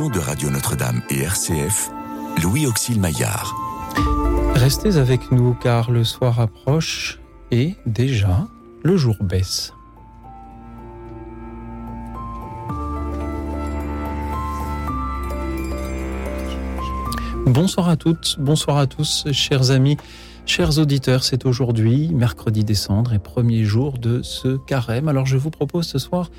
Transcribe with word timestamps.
de 0.00 0.18
Radio 0.18 0.50
Notre-Dame 0.50 1.02
et 1.08 1.20
RCF, 1.20 1.88
Louis 2.42 2.66
Auxil 2.66 2.98
Maillard. 2.98 3.54
Restez 4.56 4.96
avec 4.96 5.30
nous 5.30 5.54
car 5.54 5.92
le 5.92 6.02
soir 6.02 6.40
approche 6.40 7.20
et 7.52 7.76
déjà 7.86 8.48
le 8.82 8.96
jour 8.96 9.14
baisse. 9.20 9.72
Bonsoir 17.46 17.88
à 17.88 17.96
toutes, 17.96 18.36
bonsoir 18.40 18.78
à 18.78 18.88
tous, 18.88 19.28
chers 19.30 19.70
amis, 19.70 19.96
chers 20.44 20.76
auditeurs. 20.78 21.22
C'est 21.22 21.46
aujourd'hui, 21.46 22.10
mercredi 22.12 22.64
décembre 22.64 23.12
et 23.12 23.20
premier 23.20 23.62
jour 23.62 23.98
de 23.98 24.22
ce 24.22 24.56
carême. 24.56 25.06
Alors 25.06 25.26
je 25.26 25.36
vous 25.36 25.50
propose 25.50 25.86
ce 25.86 26.00
soir 26.00 26.30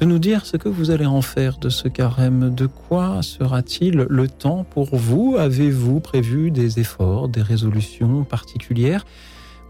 de 0.00 0.06
nous 0.06 0.18
dire 0.18 0.46
ce 0.46 0.56
que 0.56 0.70
vous 0.70 0.90
allez 0.90 1.04
en 1.04 1.20
faire 1.20 1.58
de 1.58 1.68
ce 1.68 1.86
carême. 1.86 2.54
De 2.54 2.66
quoi 2.66 3.22
sera-t-il 3.22 4.06
le 4.08 4.28
temps 4.28 4.64
pour 4.64 4.96
vous? 4.96 5.36
Avez-vous 5.38 6.00
prévu 6.00 6.50
des 6.50 6.80
efforts, 6.80 7.28
des 7.28 7.42
résolutions 7.42 8.24
particulières? 8.24 9.04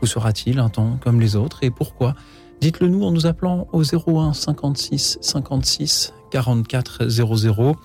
Ou 0.02 0.06
sera-t-il 0.06 0.60
un 0.60 0.68
temps 0.68 0.98
comme 1.02 1.20
les 1.20 1.34
autres? 1.34 1.64
Et 1.64 1.70
pourquoi? 1.70 2.14
Dites-le 2.60 2.86
nous 2.86 3.02
en 3.02 3.10
nous 3.10 3.26
appelant 3.26 3.66
au 3.72 3.82
01 3.82 4.32
56 4.32 5.18
56 5.20 6.14
44 6.30 7.08
00. 7.08 7.76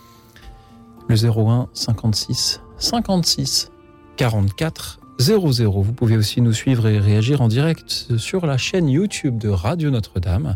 Le 1.07 1.15
01 1.15 1.67
56 1.73 2.61
56 2.77 3.71
44 4.17 4.99
00. 5.17 5.81
Vous 5.81 5.93
pouvez 5.93 6.15
aussi 6.15 6.41
nous 6.41 6.53
suivre 6.53 6.87
et 6.87 6.99
réagir 6.99 7.41
en 7.41 7.47
direct 7.47 7.89
sur 8.17 8.45
la 8.45 8.57
chaîne 8.57 8.87
YouTube 8.87 9.39
de 9.39 9.49
Radio 9.49 9.89
Notre-Dame. 9.89 10.55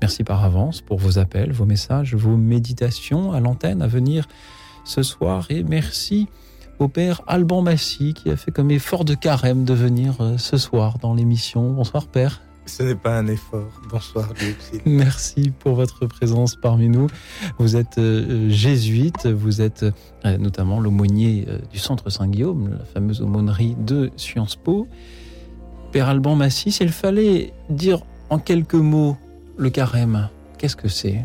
Merci 0.00 0.24
par 0.24 0.44
avance 0.44 0.80
pour 0.80 0.98
vos 0.98 1.18
appels, 1.18 1.52
vos 1.52 1.64
messages, 1.64 2.14
vos 2.14 2.36
méditations 2.36 3.32
à 3.32 3.40
l'antenne 3.40 3.82
à 3.82 3.86
venir 3.86 4.28
ce 4.84 5.02
soir. 5.02 5.46
Et 5.50 5.62
merci 5.62 6.28
au 6.78 6.88
père 6.88 7.22
Alban 7.26 7.62
Massy 7.62 8.14
qui 8.14 8.30
a 8.30 8.36
fait 8.36 8.52
comme 8.52 8.70
effort 8.70 9.04
de 9.04 9.14
carême 9.14 9.64
de 9.64 9.74
venir 9.74 10.16
euh, 10.20 10.38
ce 10.38 10.56
soir 10.56 10.98
dans 10.98 11.14
l'émission. 11.14 11.72
Bonsoir 11.72 12.06
père. 12.06 12.40
Ce 12.68 12.82
n'est 12.82 12.94
pas 12.94 13.16
un 13.16 13.26
effort. 13.28 13.80
Bonsoir, 13.88 14.28
Luxine. 14.40 14.80
Merci 14.84 15.52
pour 15.58 15.74
votre 15.74 16.04
présence 16.04 16.54
parmi 16.54 16.90
nous. 16.90 17.06
Vous 17.58 17.76
êtes 17.76 17.96
euh, 17.96 18.50
jésuite, 18.50 19.26
vous 19.26 19.62
êtes 19.62 19.86
euh, 20.26 20.36
notamment 20.36 20.78
l'aumônier 20.78 21.46
euh, 21.48 21.58
du 21.72 21.78
Centre 21.78 22.10
Saint-Guillaume, 22.10 22.76
la 22.78 22.84
fameuse 22.84 23.22
aumônerie 23.22 23.74
de 23.78 24.10
Sciences 24.18 24.56
Po. 24.56 24.86
Père 25.92 26.08
Alban 26.08 26.36
Massy, 26.36 26.70
s'il 26.70 26.90
fallait 26.90 27.54
dire 27.70 28.02
en 28.28 28.38
quelques 28.38 28.74
mots 28.74 29.16
le 29.58 29.70
carême, 29.70 30.28
qu'est-ce 30.56 30.76
que 30.76 30.88
c'est? 30.88 31.24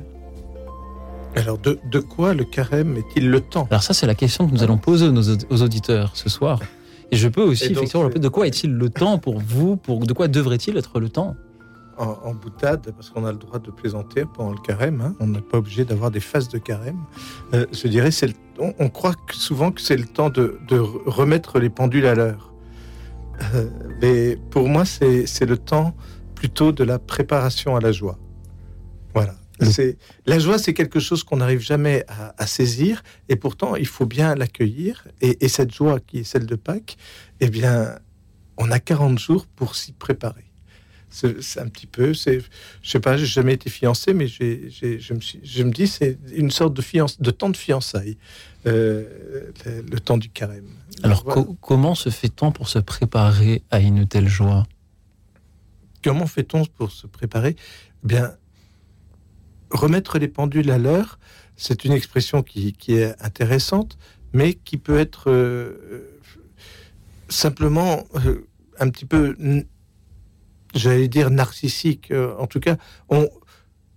Alors, 1.35 1.57
de, 1.57 1.79
de, 1.89 1.99
quoi 1.99 2.33
le 2.33 2.43
carême 2.43 2.97
est-il 2.97 3.29
le 3.29 3.41
temps? 3.41 3.67
Alors 3.71 3.81
ça, 3.81 3.93
c'est 3.93 4.05
la 4.05 4.15
question 4.15 4.47
que 4.47 4.53
nous 4.53 4.63
allons 4.63 4.77
poser 4.77 5.07
aux 5.07 5.61
auditeurs 5.61 6.11
ce 6.15 6.29
soir. 6.29 6.59
Et 7.11 7.15
je 7.15 7.27
peux 7.27 7.43
aussi, 7.43 7.69
donc, 7.69 7.83
effectivement, 7.83 8.09
de 8.09 8.27
quoi 8.27 8.47
est-il 8.47 8.73
le 8.73 8.89
temps 8.89 9.17
pour 9.17 9.39
vous 9.39 9.75
pour, 9.75 9.99
De 10.05 10.13
quoi 10.13 10.27
devrait-il 10.27 10.77
être 10.77 10.99
le 10.99 11.09
temps? 11.09 11.35
En, 11.97 12.17
en, 12.23 12.33
boutade, 12.33 12.91
parce 12.95 13.11
qu'on 13.11 13.23
a 13.23 13.31
le 13.31 13.37
droit 13.37 13.59
de 13.59 13.69
plaisanter 13.69 14.25
pendant 14.25 14.51
le 14.51 14.57
carême, 14.57 14.99
hein, 15.01 15.15
on 15.19 15.27
n'est 15.27 15.41
pas 15.41 15.59
obligé 15.59 15.85
d'avoir 15.85 16.09
des 16.09 16.19
phases 16.19 16.49
de 16.49 16.57
carême. 16.57 16.97
Euh, 17.53 17.67
je 17.71 17.87
dirais, 17.87 18.09
on, 18.57 18.73
on, 18.79 18.89
croit 18.89 19.13
que 19.13 19.35
souvent 19.35 19.71
que 19.71 19.79
c'est 19.79 19.97
le 19.97 20.05
temps 20.05 20.31
de, 20.31 20.57
de, 20.67 20.79
remettre 20.79 21.59
les 21.59 21.69
pendules 21.69 22.07
à 22.07 22.15
l'heure. 22.15 22.51
Euh, 23.53 23.69
mais 24.01 24.37
pour 24.49 24.69
moi, 24.69 24.85
c'est 24.85 25.45
le 25.45 25.57
temps 25.57 25.93
plutôt 26.33 26.71
de 26.71 26.83
la 26.83 26.97
préparation 26.97 27.75
à 27.75 27.79
la 27.79 27.91
joie. 27.91 28.17
Voilà. 29.13 29.35
C'est 29.61 29.97
la 30.25 30.39
joie, 30.39 30.57
c'est 30.57 30.73
quelque 30.73 30.99
chose 30.99 31.23
qu'on 31.23 31.37
n'arrive 31.37 31.61
jamais 31.61 32.03
à, 32.07 32.33
à, 32.37 32.47
saisir, 32.47 33.03
et 33.29 33.35
pourtant 33.35 33.75
il 33.75 33.85
faut 33.85 34.05
bien 34.05 34.35
l'accueillir. 34.35 35.07
Et, 35.21 35.45
et, 35.45 35.47
cette 35.47 35.73
joie 35.73 35.99
qui 35.99 36.19
est 36.19 36.23
celle 36.23 36.45
de 36.45 36.55
Pâques, 36.55 36.97
eh 37.39 37.49
bien, 37.49 37.95
on 38.57 38.71
a 38.71 38.79
40 38.79 39.19
jours 39.19 39.45
pour 39.45 39.75
s'y 39.75 39.93
préparer. 39.93 40.45
C'est 41.09 41.59
un 41.59 41.67
petit 41.67 41.85
peu, 41.85 42.15
c'est, 42.15 42.39
je 42.81 42.89
sais 42.89 42.99
pas, 42.99 43.17
j'ai 43.17 43.27
jamais 43.27 43.53
été 43.53 43.69
fiancé, 43.69 44.15
mais 44.15 44.25
je 44.25 45.13
me 45.13 45.19
suis, 45.19 45.39
je 45.43 45.63
me 45.63 45.71
dis, 45.71 45.85
c'est 45.87 46.17
une 46.35 46.49
sorte 46.49 46.73
de 46.73 47.31
temps 47.31 47.51
de 47.51 47.57
fiançailles, 47.57 48.17
euh, 48.65 49.51
le, 49.63 49.83
le, 49.91 49.99
temps 49.99 50.17
du 50.17 50.29
carême. 50.29 50.65
Alors, 51.03 51.23
voilà. 51.23 51.43
co 51.43 51.55
comment 51.61 51.93
se 51.93 52.09
fait-on 52.09 52.51
pour 52.51 52.67
se 52.67 52.79
préparer 52.79 53.61
à 53.69 53.79
une 53.79 54.07
telle 54.07 54.27
joie? 54.27 54.65
Comment 56.03 56.25
fait-on 56.25 56.65
pour 56.65 56.91
se 56.91 57.05
préparer? 57.05 57.55
Eh 58.03 58.07
Bien 58.07 58.31
remettre 59.73 60.19
les 60.19 60.27
pendules 60.27 60.71
à 60.71 60.77
l'heure, 60.77 61.19
c'est 61.55 61.85
une 61.85 61.91
expression 61.91 62.43
qui, 62.43 62.73
qui, 62.73 62.95
est 62.95 63.13
intéressante, 63.21 63.97
mais 64.31 64.53
qui 64.53 64.77
peut 64.77 64.97
être 64.97 65.29
euh, 65.29 66.19
simplement 67.29 68.03
euh, 68.25 68.47
un 68.79 68.89
petit 68.89 69.05
peu, 69.05 69.35
j'allais 70.73 71.07
dire 71.07 71.29
narcissique. 71.29 72.11
Euh, 72.11 72.35
en 72.37 72.47
tout 72.47 72.59
cas, 72.59 72.77
on, 73.09 73.29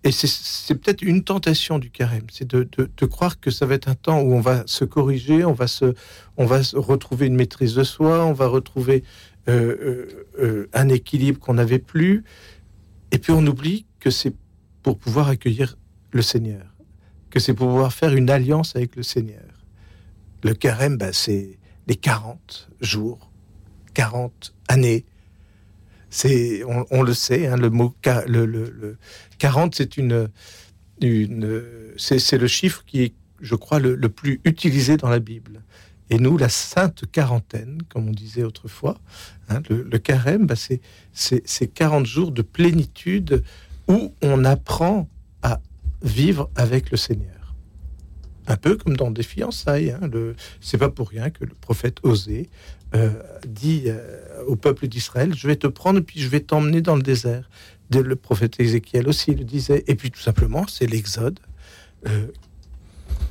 et 0.04 0.12
c'est 0.12 0.74
peut-être 0.76 1.02
une 1.02 1.24
tentation 1.24 1.78
du 1.78 1.90
carême, 1.90 2.26
c'est 2.30 2.46
de, 2.46 2.68
de, 2.76 3.06
croire 3.06 3.40
que 3.40 3.50
ça 3.50 3.66
va 3.66 3.74
être 3.74 3.88
un 3.88 3.96
temps 3.96 4.20
où 4.20 4.34
on 4.34 4.40
va 4.40 4.62
se 4.66 4.84
corriger, 4.84 5.44
on 5.44 5.52
va 5.52 5.66
se, 5.66 5.94
on 6.36 6.46
va 6.46 6.60
retrouver 6.74 7.26
une 7.26 7.34
maîtrise 7.34 7.74
de 7.74 7.82
soi, 7.82 8.24
on 8.24 8.32
va 8.32 8.46
retrouver 8.46 9.02
un 9.48 10.88
équilibre 10.88 11.40
qu'on 11.40 11.54
n'avait 11.54 11.80
plus, 11.80 12.22
et 13.10 13.18
puis 13.18 13.32
on 13.32 13.44
oublie 13.46 13.86
que 13.98 14.10
c'est 14.10 14.32
pour 14.86 14.98
pouvoir 14.98 15.26
accueillir 15.26 15.76
le 16.12 16.22
Seigneur, 16.22 16.64
que 17.30 17.40
c'est 17.40 17.54
pour 17.54 17.66
pouvoir 17.66 17.92
faire 17.92 18.14
une 18.14 18.30
alliance 18.30 18.76
avec 18.76 18.94
le 18.94 19.02
Seigneur. 19.02 19.42
Le 20.44 20.54
carême, 20.54 20.96
ben, 20.96 21.12
c'est 21.12 21.58
les 21.88 21.96
40 21.96 22.70
jours, 22.80 23.32
40 23.94 24.54
années. 24.68 25.04
C'est, 26.08 26.62
on, 26.92 27.02
le 27.02 27.14
sait, 27.14 27.48
hein, 27.48 27.56
le 27.56 27.68
mot 27.68 27.96
le, 28.28 28.46
le, 28.46 28.70
le 28.70 28.96
40, 29.38 29.74
c'est 29.74 29.96
une, 29.96 30.30
une 31.02 31.64
c'est 31.96 32.38
le 32.38 32.46
chiffre 32.46 32.84
qui 32.86 33.02
est, 33.02 33.14
je 33.40 33.56
crois, 33.56 33.80
le, 33.80 33.96
le, 33.96 34.08
plus 34.08 34.40
utilisé 34.44 34.96
dans 34.96 35.08
la 35.08 35.18
Bible. 35.18 35.64
Et 36.10 36.18
nous, 36.18 36.38
la 36.38 36.48
sainte 36.48 37.10
quarantaine, 37.10 37.82
comme 37.88 38.06
on 38.06 38.12
disait 38.12 38.44
autrefois, 38.44 39.00
hein, 39.48 39.62
le, 39.68 39.98
carême, 39.98 40.46
ben, 40.46 40.56
c'est 41.12 41.74
40 41.74 42.06
jours 42.06 42.30
de 42.30 42.42
plénitude 42.42 43.42
où 43.88 44.12
on 44.22 44.44
apprend 44.44 45.08
à 45.42 45.60
vivre 46.02 46.50
avec 46.56 46.90
le 46.90 46.96
Seigneur. 46.96 47.54
Un 48.48 48.56
peu 48.56 48.76
comme 48.76 48.96
dans 48.96 49.10
des 49.10 49.22
fiançailles. 49.22 49.90
Hein. 49.90 50.08
C'est 50.60 50.78
pas 50.78 50.90
pour 50.90 51.08
rien 51.08 51.30
que 51.30 51.44
le 51.44 51.54
prophète 51.54 51.98
Osée 52.04 52.48
euh, 52.94 53.10
dit 53.46 53.84
euh, 53.86 54.44
au 54.46 54.54
peuple 54.54 54.86
d'Israël 54.86 55.34
Je 55.34 55.46
vais 55.48 55.56
te 55.56 55.66
prendre, 55.66 56.00
puis 56.00 56.20
je 56.20 56.28
vais 56.28 56.40
t'emmener 56.40 56.80
dans 56.80 56.94
le 56.96 57.02
désert. 57.02 57.50
Le 57.92 58.16
prophète 58.16 58.58
Ézéchiel 58.60 59.08
aussi 59.08 59.34
le 59.34 59.44
disait. 59.44 59.84
Et 59.88 59.94
puis 59.94 60.10
tout 60.10 60.20
simplement, 60.20 60.66
c'est 60.68 60.86
l'Exode. 60.86 61.40
Euh, 62.06 62.26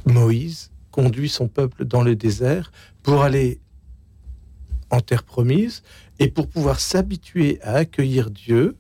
Moïse 0.06 0.72
conduit 0.92 1.30
son 1.30 1.48
peuple 1.48 1.86
dans 1.86 2.04
le 2.04 2.16
désert 2.16 2.72
pour 3.04 3.24
aller 3.24 3.60
en 4.90 5.02
terre 5.02 5.24
promise 5.24 5.84
et 6.20 6.30
pour 6.30 6.48
pouvoir 6.48 6.80
s'habituer 6.80 7.60
à 7.62 7.76
accueillir 7.76 8.30
Dieu, 8.32 8.76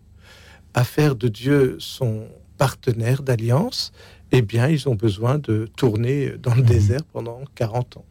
à 0.75 0.83
faire 0.83 1.15
de 1.15 1.29
Dieu 1.29 1.77
son 1.79 2.27
partenaire 2.57 3.23
d'alliance, 3.23 3.93
eh 4.31 4.41
bien, 4.41 4.67
ils 4.67 4.87
ont 4.89 4.95
besoin 4.95 5.39
de 5.39 5.67
tourner 5.77 6.33
dans 6.37 6.53
le 6.53 6.61
mmh. 6.61 6.65
désert 6.65 7.03
pendant 7.11 7.39
40 7.55 7.97
ans. 7.97 8.05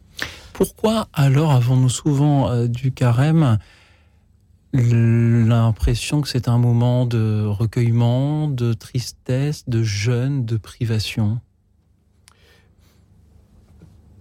Pourquoi 0.51 1.07
alors 1.13 1.51
avons-nous 1.51 1.89
souvent 1.89 2.49
euh, 2.49 2.67
du 2.67 2.91
carême 2.91 3.59
l'impression 4.73 6.21
que 6.21 6.27
c'est 6.27 6.49
un 6.49 6.57
moment 6.57 7.05
de 7.05 7.45
recueillement, 7.45 8.49
de 8.49 8.73
tristesse, 8.73 9.63
de 9.69 9.83
jeûne, 9.83 10.45
de 10.45 10.57
privation? 10.57 11.39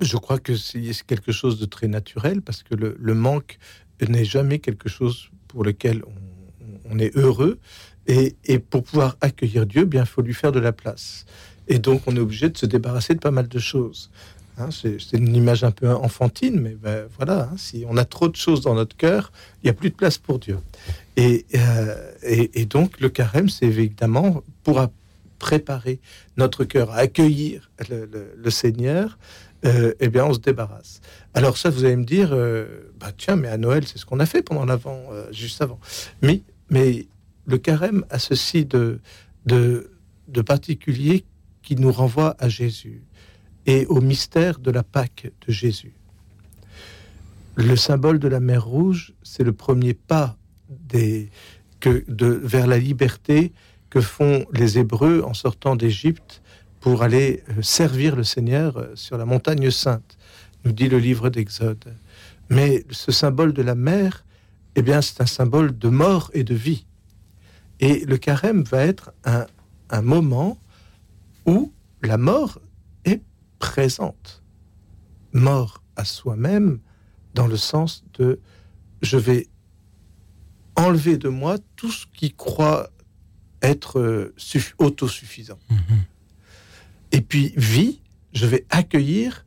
Je 0.01 0.17
crois 0.17 0.39
que 0.39 0.55
c'est 0.55 0.83
quelque 1.07 1.33
chose 1.33 1.59
de 1.59 1.65
très 1.65 1.89
naturel 1.89 2.43
parce 2.43 2.63
que 2.63 2.75
le, 2.75 2.95
le 2.99 3.15
manque 3.15 3.59
n'est 4.07 4.25
jamais 4.25 4.59
quelque 4.59 4.89
chose 4.89 5.31
pour 5.49 5.65
lequel 5.65 6.03
on, 6.05 6.93
on 6.95 6.99
est 6.99 7.17
heureux. 7.17 7.59
Et, 8.07 8.59
pour 8.59 8.83
pouvoir 8.83 9.17
accueillir 9.21 9.67
Dieu, 9.67 9.85
bien, 9.85 10.05
faut 10.05 10.23
lui 10.23 10.35
faire 10.35 10.53
de 10.53 10.61
la 10.61 10.73
place. 10.73 11.25
Et 11.69 11.79
donc, 11.79 12.03
on 12.07 12.17
est 12.17 12.21
obligé 12.21 12.51
de 12.51 12.59
se 12.59 12.67
débarrasser 12.67 13.15
de 13.15 13.21
pas 13.21 13.31
mal 13.31 13.49
de 13.49 13.59
choses. 13.59 14.11
Hein, 14.59 14.69
c'est 14.71 15.17
une 15.17 15.35
image 15.35 15.65
un 15.65 15.73
peu 15.73 15.91
enfantine, 15.91 16.61
mais 16.61 16.77
ben, 16.81 17.07
voilà, 17.17 17.49
hein, 17.51 17.57
si 17.57 17.85
on 17.89 17.97
a 17.97 18.05
trop 18.05 18.29
de 18.29 18.37
choses 18.37 18.61
dans 18.61 18.75
notre 18.75 18.97
cœur, 18.97 19.33
il 19.63 19.67
n'y 19.67 19.71
a 19.71 19.73
plus 19.73 19.91
de 19.91 19.97
place 19.97 20.19
pour 20.19 20.39
Dieu. 20.39 20.59
Et, 21.17 21.47
euh, 21.55 22.13
donc, 22.69 23.01
le 23.01 23.09
carême, 23.09 23.49
c'est 23.49 23.67
évidemment 23.67 24.43
pour 24.63 24.87
préparer 25.39 25.99
notre 26.37 26.65
cœur 26.65 26.91
à 26.91 26.99
accueillir 26.99 27.71
le 27.91 28.51
Seigneur. 28.51 29.19
Euh, 29.65 29.95
eh 30.01 30.09
bien, 30.09 30.27
on 30.27 30.35
se 30.35 30.41
débarrasse. 30.41 31.01
Alors 31.33 31.57
ça, 31.57 31.71
vous 31.71 31.85
allez 31.85 31.97
me 31.97 32.05
dire, 32.05 32.31
euh, 32.33 32.67
bah 33.01 33.13
tiens, 33.17 33.37
mais 33.37 33.49
à 33.49 33.57
Noël, 33.57 33.87
c'est 33.87 33.99
ce 33.99 34.05
qu'on 34.05 34.21
a 34.21 34.27
fait 34.27 34.43
pendant 34.43 34.67
l'avant, 34.67 35.01
euh, 35.11 35.27
juste 35.33 35.63
avant. 35.63 35.79
Mais, 36.21 36.43
mais 36.69 37.07
le 37.47 37.59
carême 37.59 38.05
a 38.11 38.19
ceci 38.19 38.65
de, 38.65 39.01
particulier 40.47 41.25
qui 41.63 41.77
nous 41.77 41.93
renvoie 41.93 42.37
à 42.39 42.49
Jésus. 42.49 43.03
et 43.67 43.87
au 43.87 44.03
mystère 44.03 44.59
de 44.59 44.71
la 44.71 44.83
Pâque 44.83 45.33
de 45.47 45.51
Jésus. 45.53 45.95
Le 47.57 47.77
symbole 47.77 48.19
de 48.19 48.29
la 48.29 48.41
mer 48.41 48.63
Rouge, 48.65 49.15
c'est 49.23 49.43
le 49.43 49.55
premier 49.55 49.95
pas 49.95 50.37
vers 51.81 52.67
la 52.67 52.79
liberté 52.79 53.53
que 53.91 54.01
font 54.01 54.45
les 54.53 54.79
Hébreux 54.79 55.23
en 55.25 55.35
sortant 55.35 55.77
d'Égypte 55.77 56.43
pour 56.81 57.03
aller 57.03 57.43
euh, 57.49 57.63
servir 57.63 58.17
le 58.17 58.25
Seigneur 58.25 58.77
euh, 58.77 58.93
sur 58.95 59.17
la 59.17 59.25
montagne 59.25 59.71
sainte, 59.71 60.19
nous 60.65 60.73
dit 60.73 60.89
le 60.89 60.99
livre 60.99 61.31
d'Exode. 61.31 61.85
Mais 62.51 62.85
ce 62.91 63.13
symbole 63.13 63.53
de 63.53 63.63
la 63.63 63.75
mer, 63.75 64.25
eh 64.75 64.83
bien, 64.83 65.01
c'est 65.01 65.21
un 65.21 65.27
symbole 65.27 65.79
de 65.79 65.89
mort 65.89 66.31
et 66.35 66.45
de 66.45 66.55
vie. 66.55 66.85
Et 67.81 68.05
le 68.05 68.17
carême 68.17 68.63
va 68.63 68.85
être 68.85 69.13
un, 69.25 69.47
un 69.91 70.03
moment 70.03 70.59
où 71.47 71.73
la 72.03 72.17
mort 72.17 72.61
est 73.05 73.23
présente. 73.59 74.43
Mort 75.33 75.83
à 75.97 76.05
soi-même 76.05 76.81
dans 77.35 77.47
le 77.47 77.57
sens 77.57 78.05
de 78.15 78.41
je 79.03 79.17
vais 79.17 79.49
enlever 80.77 81.19
de 81.19 81.29
moi 81.29 81.59
tout 81.77 81.91
ce 81.91 82.07
qui 82.13 82.33
croit 82.33 82.91
être 83.63 83.99
euh, 83.99 84.35
autosuffisant. 84.79 85.59
Mhm. 85.71 86.05
Et 87.13 87.21
puis, 87.21 87.53
vie, 87.57 88.01
je 88.33 88.47
vais 88.47 88.67
accueillir 88.71 89.45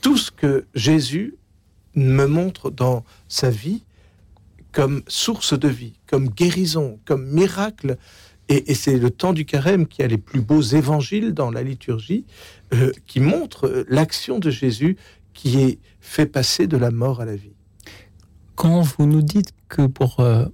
tout 0.00 0.16
ce 0.16 0.30
que 0.30 0.66
Jésus 0.74 1.36
me 1.94 2.26
montre 2.26 2.70
dans 2.70 3.04
sa 3.28 3.50
vie 3.50 3.84
comme 4.72 5.02
source 5.06 5.58
de 5.58 5.68
vie, 5.68 5.94
comme 6.06 6.28
guérison, 6.28 6.98
comme 7.04 7.26
miracle. 7.26 7.98
Et, 8.48 8.74
c'est 8.74 8.98
le 8.98 9.10
temps 9.10 9.32
du 9.32 9.44
carême 9.44 9.86
qui 9.86 10.02
a 10.02 10.06
les 10.06 10.18
plus 10.18 10.40
beaux 10.40 10.60
évangiles 10.60 11.32
dans 11.32 11.50
la 11.50 11.62
liturgie, 11.62 12.26
euh, 12.74 12.90
qui 13.06 13.20
montre 13.20 13.66
euh, 13.66 13.84
l'action 13.88 14.38
de 14.38 14.50
Jésus 14.50 14.96
qui 15.32 15.60
est 15.60 15.78
fait 16.00 16.26
passer 16.26 16.66
de 16.66 16.76
la 16.76 16.90
mort 16.90 17.20
à 17.20 17.24
la 17.24 17.36
vie. 17.36 17.54
Quand 18.56 18.82
vous 18.82 19.06
nous 19.06 19.22
dites 19.22 19.52
que 19.68 19.86
pour 19.86 20.20
euh, 20.20 20.44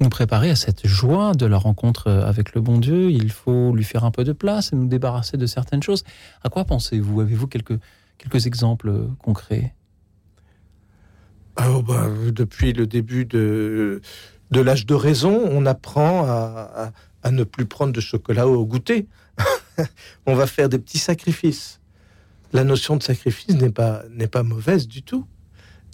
nous 0.00 0.10
préparer 0.10 0.50
à 0.50 0.56
cette 0.56 0.86
joie 0.86 1.32
de 1.32 1.46
la 1.46 1.58
rencontre 1.58 2.08
avec 2.08 2.54
le 2.54 2.60
bon 2.60 2.78
Dieu, 2.78 3.10
il 3.10 3.32
faut 3.32 3.74
lui 3.74 3.84
faire 3.84 4.04
un 4.04 4.10
peu 4.10 4.22
de 4.22 4.32
place 4.32 4.72
et 4.72 4.76
nous 4.76 4.86
débarrasser 4.86 5.36
de 5.36 5.46
certaines 5.46 5.82
choses, 5.82 6.04
à 6.44 6.50
quoi 6.50 6.64
pensez-vous? 6.64 7.20
Avez-vous 7.20 7.48
quelques, 7.48 7.78
quelques 8.18 8.46
exemples 8.46 9.08
concrets? 9.18 9.74
Bah, 11.56 12.08
Depuis 12.30 12.72
le 12.72 12.86
début 12.86 13.24
de, 13.24 14.00
de 14.50 14.60
l'âge 14.60 14.86
de 14.86 14.94
raison, 14.94 15.42
on 15.50 15.66
apprend 15.66 16.24
à, 16.26 16.92
à 17.22 17.30
ne 17.30 17.44
plus 17.44 17.66
prendre 17.66 17.92
de 17.92 18.00
chocolat 18.00 18.46
au 18.46 18.64
goûter. 18.64 19.08
on 20.26 20.34
va 20.34 20.46
faire 20.46 20.68
des 20.68 20.78
petits 20.78 20.98
sacrifices. 20.98 21.80
La 22.52 22.64
notion 22.64 22.96
de 22.96 23.02
sacrifice 23.02 23.54
n'est 23.56 23.70
pas, 23.70 24.04
n'est 24.10 24.28
pas 24.28 24.42
mauvaise 24.42 24.86
du 24.86 25.02
tout. 25.02 25.26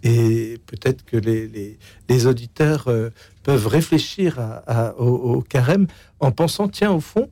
Et 0.03 0.59
peut-être 0.67 1.05
que 1.05 1.17
les, 1.17 1.79
les, 2.09 2.27
auditeurs 2.27 2.89
euh, 2.89 3.11
peuvent 3.43 3.67
réfléchir 3.67 4.39
au, 4.99 5.43
carême 5.43 5.87
en 6.21 6.33
pensant, 6.33 6.69
tiens, 6.69 6.91
au 6.91 7.01
fond, 7.01 7.31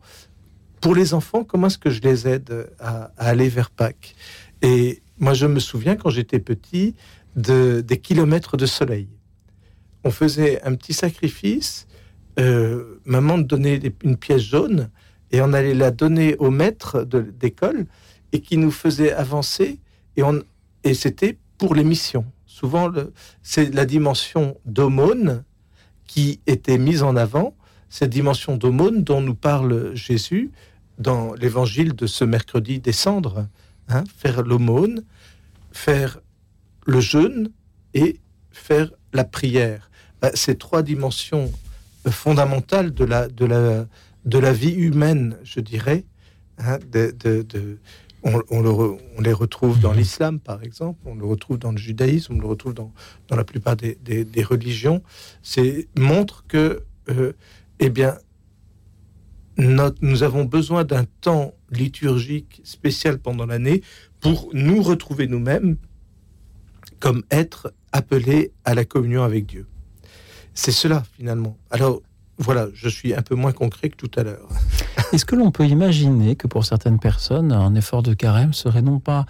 pour 0.80 0.94
les 0.94 1.14
enfants, 1.14 1.44
comment 1.44 1.69
est-ce 1.69 1.78
que 1.78 1.90
je 1.90 2.02
les 2.02 2.28
aide 2.28 2.69
à, 2.78 3.10
aller 3.16 3.48
vers 3.48 3.70
Pâques? 3.70 4.14
Et 4.60 5.02
moi, 5.19 5.32
je 5.34 5.46
me 5.46 5.60
souviens 5.60 5.96
quand 5.96 6.10
j'étais 6.10 6.40
petit 6.40 6.94
de, 7.38 7.81
des 7.81 7.99
kilomètres 7.99 8.56
de 8.56 8.67
soleil. 8.67 9.08
On 10.05 10.11
faisait 10.11 10.62
un 10.62 10.75
petit 10.75 10.93
sacrifice 10.93 11.87
euh, 12.38 13.00
maman 13.05 13.38
donnait 13.38 13.81
une 14.05 14.17
pièce 14.17 14.43
jaune 14.43 14.90
et 15.32 15.40
on 15.40 15.52
allait 15.52 15.75
la 15.75 15.90
donner 15.90 16.37
au 16.37 16.50
maître 16.50 17.02
d'école 17.05 17.87
et 18.32 18.40
qui 18.40 18.56
nous 18.56 18.70
faisait 18.70 19.12
avancer 19.12 19.81
et, 20.17 20.23
on, 20.23 20.43
et 20.85 20.94
c'était 20.94 21.37
pour 21.58 21.75
les 21.75 21.85
missions. 21.85 22.25
Souvent, 22.46 22.93
c'est 23.43 23.75
la 23.75 23.85
dimension 23.85 24.56
d'aumône 24.64 25.43
qui 26.06 26.40
était 26.46 26.79
mise 26.79 27.02
en 27.02 27.17
avant, 27.17 27.56
cette 27.88 28.11
dimension 28.11 28.56
d'aumône 28.56 29.02
dont 29.02 29.20
nous 29.20 29.35
parle 29.35 29.94
Jésus 29.94 30.50
dans 30.99 31.35
l'évangile 31.35 31.94
de 31.94 32.06
ce 32.06 32.25
mercredi 32.25 32.79
des 32.79 32.93
cendres. 32.93 33.46
Hein, 33.88 34.05
faire 34.17 34.43
l'aumône, 34.43 35.02
faire 35.73 36.20
le 36.88 37.00
jeûne 37.00 37.50
et 37.94 38.19
faire 38.50 38.90
la 39.12 39.25
prière. 39.25 39.90
Bah, 40.20 40.31
ces 40.35 40.56
trois 40.56 40.82
dimensions 40.82 41.52
fondamentale 42.11 42.93
de 42.93 43.05
la, 43.05 43.29
de 43.29 43.44
la, 43.44 43.87
de 44.25 44.38
la 44.38 44.52
vie 44.52 44.73
humaine, 44.73 45.37
je 45.44 45.61
dirais. 45.61 46.05
Hein, 46.58 46.79
de, 46.90 47.14
de, 47.19 47.79
on, 48.25 48.43
on, 48.50 49.20
les 49.20 49.32
retrouve 49.32 49.79
dans 49.79 49.93
mhm. 49.93 49.99
l'islam, 49.99 50.40
par 50.40 50.64
exemple, 50.64 50.99
on 51.05 51.14
le 51.14 51.25
retrouve 51.25 51.58
dans 51.58 51.70
le 51.70 51.79
judaïsme, 51.79 52.35
on 52.35 52.40
le 52.40 52.46
retrouve 52.46 52.75
dans, 52.75 52.93
dans 53.29 53.37
la 53.37 53.44
plupart 53.44 53.76
des, 53.76 53.94
des, 53.94 54.43
religions. 54.43 55.02
C'est 55.43 55.88
montre 55.96 56.44
que, 56.49 56.82
euh, 57.11 57.32
eh 57.79 57.90
bien, 57.90 58.19
notre, 59.56 59.99
nous 60.00 60.23
avons 60.23 60.44
besoin 60.44 60.85
d'un 60.85 61.05
temps 61.20 61.55
liturgique 61.70 62.61
spécial 62.64 63.19
pendant 63.19 63.46
l'année 63.46 63.82
pour 64.20 64.49
nous 64.52 64.82
retrouver 64.82 65.29
nous-mêmes 65.29 65.76
comme 67.00 67.22
être 67.30 67.72
appelés 67.92 68.52
à 68.64 68.74
la 68.74 68.84
communion 68.84 69.22
avec 69.22 69.46
Dieu. 69.46 69.66
C'est 70.54 70.72
cela, 70.72 71.04
finalement. 71.16 71.56
Alors, 71.70 72.02
voilà, 72.38 72.68
je 72.74 72.88
suis 72.88 73.14
un 73.14 73.22
peu 73.22 73.34
moins 73.34 73.52
concret 73.52 73.88
que 73.90 73.96
tout 73.96 74.10
à 74.16 74.22
l'heure. 74.22 74.48
Est-ce 75.12 75.24
que 75.24 75.36
l'on 75.36 75.50
peut 75.50 75.66
imaginer 75.66 76.36
que 76.36 76.46
pour 76.46 76.64
certaines 76.64 76.98
personnes, 76.98 77.52
un 77.52 77.74
effort 77.74 78.02
de 78.02 78.14
carême 78.14 78.52
serait 78.52 78.82
non 78.82 79.00
pas 79.00 79.26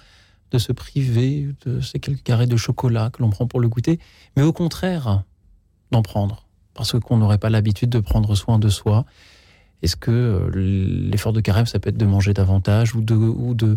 de 0.51 0.59
se 0.59 0.73
priver 0.73 1.49
de 1.67 1.81
ces 1.81 1.99
quelques 2.01 2.23
carrés 2.23 2.47
de 2.47 2.57
chocolat 2.57 3.11
que 3.11 3.23
l'on 3.23 3.31
prend 3.31 3.47
pour 3.47 3.61
le 3.61 3.69
goûter, 3.69 3.99
mais 4.37 4.43
au 4.43 4.53
contraire 4.53 5.23
d'en 5.91 6.03
prendre, 6.03 6.47
parce 6.75 6.99
qu'on 6.99 7.19
n'aurait 7.19 7.39
pas 7.39 7.51
l'habitude 7.51 7.91
de 7.91 8.01
prendre 8.01 8.35
soin 8.35 8.59
de 8.59 8.69
soi. 8.69 9.05
Est-ce 9.83 9.97
que 9.97 10.11
euh, 10.11 10.51
l'effort 11.11 11.33
de 11.33 11.41
carême, 11.41 11.67
ça 11.67 11.79
peut 11.79 11.91
être 11.91 11.99
de 11.99 12.07
manger 12.07 12.35
davantage 12.35 12.95
ou 12.95 13.01
de, 13.01 13.15
ou 13.15 13.55
de, 13.55 13.77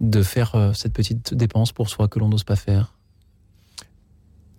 de 0.00 0.22
faire 0.22 0.54
euh, 0.54 0.72
cette 0.72 0.92
petite 0.92 1.34
dépense 1.34 1.72
pour 1.72 1.88
soi 1.88 2.08
que 2.08 2.18
l'on 2.18 2.28
n'ose 2.28 2.44
pas 2.44 2.56
faire? 2.56 2.94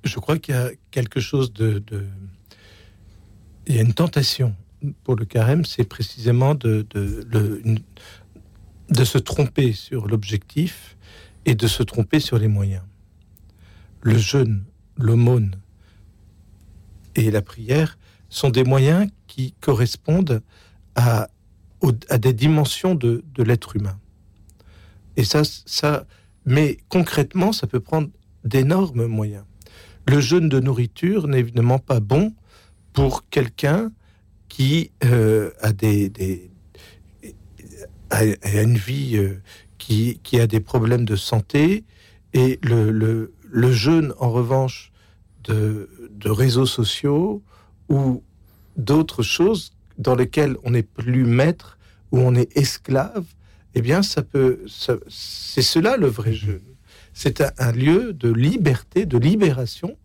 Je 0.03 0.19
crois 0.19 0.39
qu'il 0.39 0.55
y 0.55 0.57
a 0.57 0.69
quelque 0.89 1.19
chose 1.19 1.53
de, 1.53 1.83
Il 3.67 3.75
y 3.75 3.79
a 3.79 3.81
une 3.81 3.93
tentation 3.93 4.55
pour 5.03 5.15
le 5.15 5.25
carême, 5.25 5.63
c'est 5.63 5.83
précisément 5.83 6.55
de, 6.55 6.85
de, 6.89 7.23
de 8.89 9.03
se 9.05 9.19
tromper 9.19 9.73
sur 9.73 10.07
l'objectif 10.07 10.97
et 11.45 11.53
de 11.53 11.67
se 11.67 11.83
tromper 11.83 12.19
sur 12.19 12.39
les 12.39 12.47
moyens. 12.47 12.83
Le 14.01 14.17
jeûne, 14.17 14.63
l'aumône 14.97 15.55
et 17.15 17.29
la 17.29 17.43
prière 17.43 17.99
sont 18.29 18.49
des 18.49 18.63
moyens 18.63 19.07
qui 19.27 19.53
correspondent 19.61 20.41
à, 20.95 21.29
à 22.09 22.17
des 22.17 22.33
dimensions 22.33 22.95
de, 22.95 23.23
de 23.35 23.43
l'être 23.43 23.75
humain. 23.75 23.99
Et 25.17 25.23
ça, 25.23 25.41
ça, 25.43 26.05
mais 26.45 26.77
concrètement, 26.89 27.51
ça 27.51 27.67
peut 27.67 27.79
prendre 27.79 28.09
d'énormes 28.43 29.05
moyens. 29.05 29.43
Le 30.07 30.19
jeûne 30.19 30.49
de 30.49 30.59
nourriture 30.59 31.27
n'est 31.27 31.39
évidemment 31.39 31.79
pas 31.79 31.99
bon 31.99 32.33
pour 32.93 33.27
quelqu'un 33.29 33.91
qui 34.49 34.91
euh, 35.05 35.51
a 35.61 35.71
des, 35.71 36.51
a, 38.09 38.23
une 38.61 38.77
vie 38.77 39.17
euh, 39.17 39.41
qui, 39.77 40.19
qui, 40.23 40.39
a 40.39 40.47
des 40.47 40.59
problèmes 40.59 41.05
de 41.05 41.15
santé 41.15 41.85
et 42.33 42.59
le, 42.61 42.91
le, 42.91 43.71
jeûne 43.71 44.13
en 44.19 44.29
revanche 44.29 44.91
de, 45.43 45.89
de 46.11 46.29
réseaux 46.29 46.65
sociaux 46.65 47.41
ou 47.89 48.23
d'autres 48.77 49.23
choses 49.23 49.71
dans 49.97 50.15
lesquelles 50.15 50.57
on 50.63 50.71
n'est 50.71 50.83
plus 50.83 51.25
maître 51.25 51.77
ou 52.11 52.19
on 52.19 52.35
est 52.35 52.55
esclave, 52.57 53.25
eh 53.75 53.81
bien 53.81 54.03
ça 54.03 54.21
peut 54.21 54.59
c'est 54.67 55.61
cela 55.61 55.97
le 55.97 56.07
vrai 56.07 56.33
jeûne. 56.33 56.61
C'est 57.13 57.41
un, 57.59 57.71
lieu 57.71 58.13
de 58.13 58.31
liberté, 58.31 59.05
de 59.05 59.17
libération, 59.17 59.97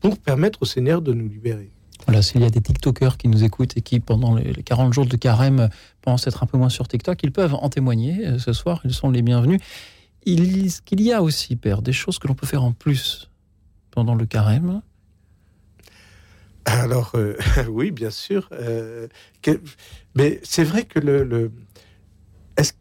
pour 0.00 0.18
permettre 0.18 0.62
au 0.62 0.66
Seigneur 0.66 1.02
de 1.02 1.12
nous 1.12 1.28
libérer. 1.28 1.70
Voilà, 2.06 2.22
s'il 2.22 2.40
y 2.40 2.44
a 2.44 2.50
des 2.50 2.60
TikTokers 2.60 3.16
qui 3.16 3.28
nous 3.28 3.44
écoutent 3.44 3.76
et 3.76 3.82
qui, 3.82 4.00
pendant 4.00 4.34
les 4.34 4.52
40 4.62 4.92
jours 4.92 5.06
de 5.06 5.16
carême, 5.16 5.68
pensent 6.02 6.26
être 6.26 6.42
un 6.42 6.46
peu 6.46 6.58
moins 6.58 6.68
sur 6.68 6.88
TikTok, 6.88 7.22
ils 7.22 7.32
peuvent 7.32 7.54
en 7.54 7.68
témoigner 7.68 8.26
euh, 8.26 8.38
ce 8.38 8.52
soir, 8.52 8.80
ils 8.84 8.94
sont 8.94 9.10
les 9.10 9.22
bienvenus. 9.22 9.60
Il, 10.24 10.70
qu'il 10.84 11.00
y 11.00 11.12
a 11.12 11.22
aussi, 11.22 11.56
Père, 11.56 11.82
des 11.82 11.92
choses 11.92 12.18
que 12.18 12.28
l'on 12.28 12.34
peut 12.34 12.46
faire 12.46 12.62
en 12.62 12.72
plus 12.72 13.30
pendant 13.90 14.14
le 14.14 14.26
carême 14.26 14.82
Alors, 16.64 17.12
euh, 17.14 17.36
oui, 17.68 17.90
bien 17.90 18.10
sûr. 18.10 18.48
Euh, 18.52 19.08
mais 20.14 20.40
c'est 20.42 20.64
vrai 20.64 20.84
que 20.84 20.98
le, 20.98 21.50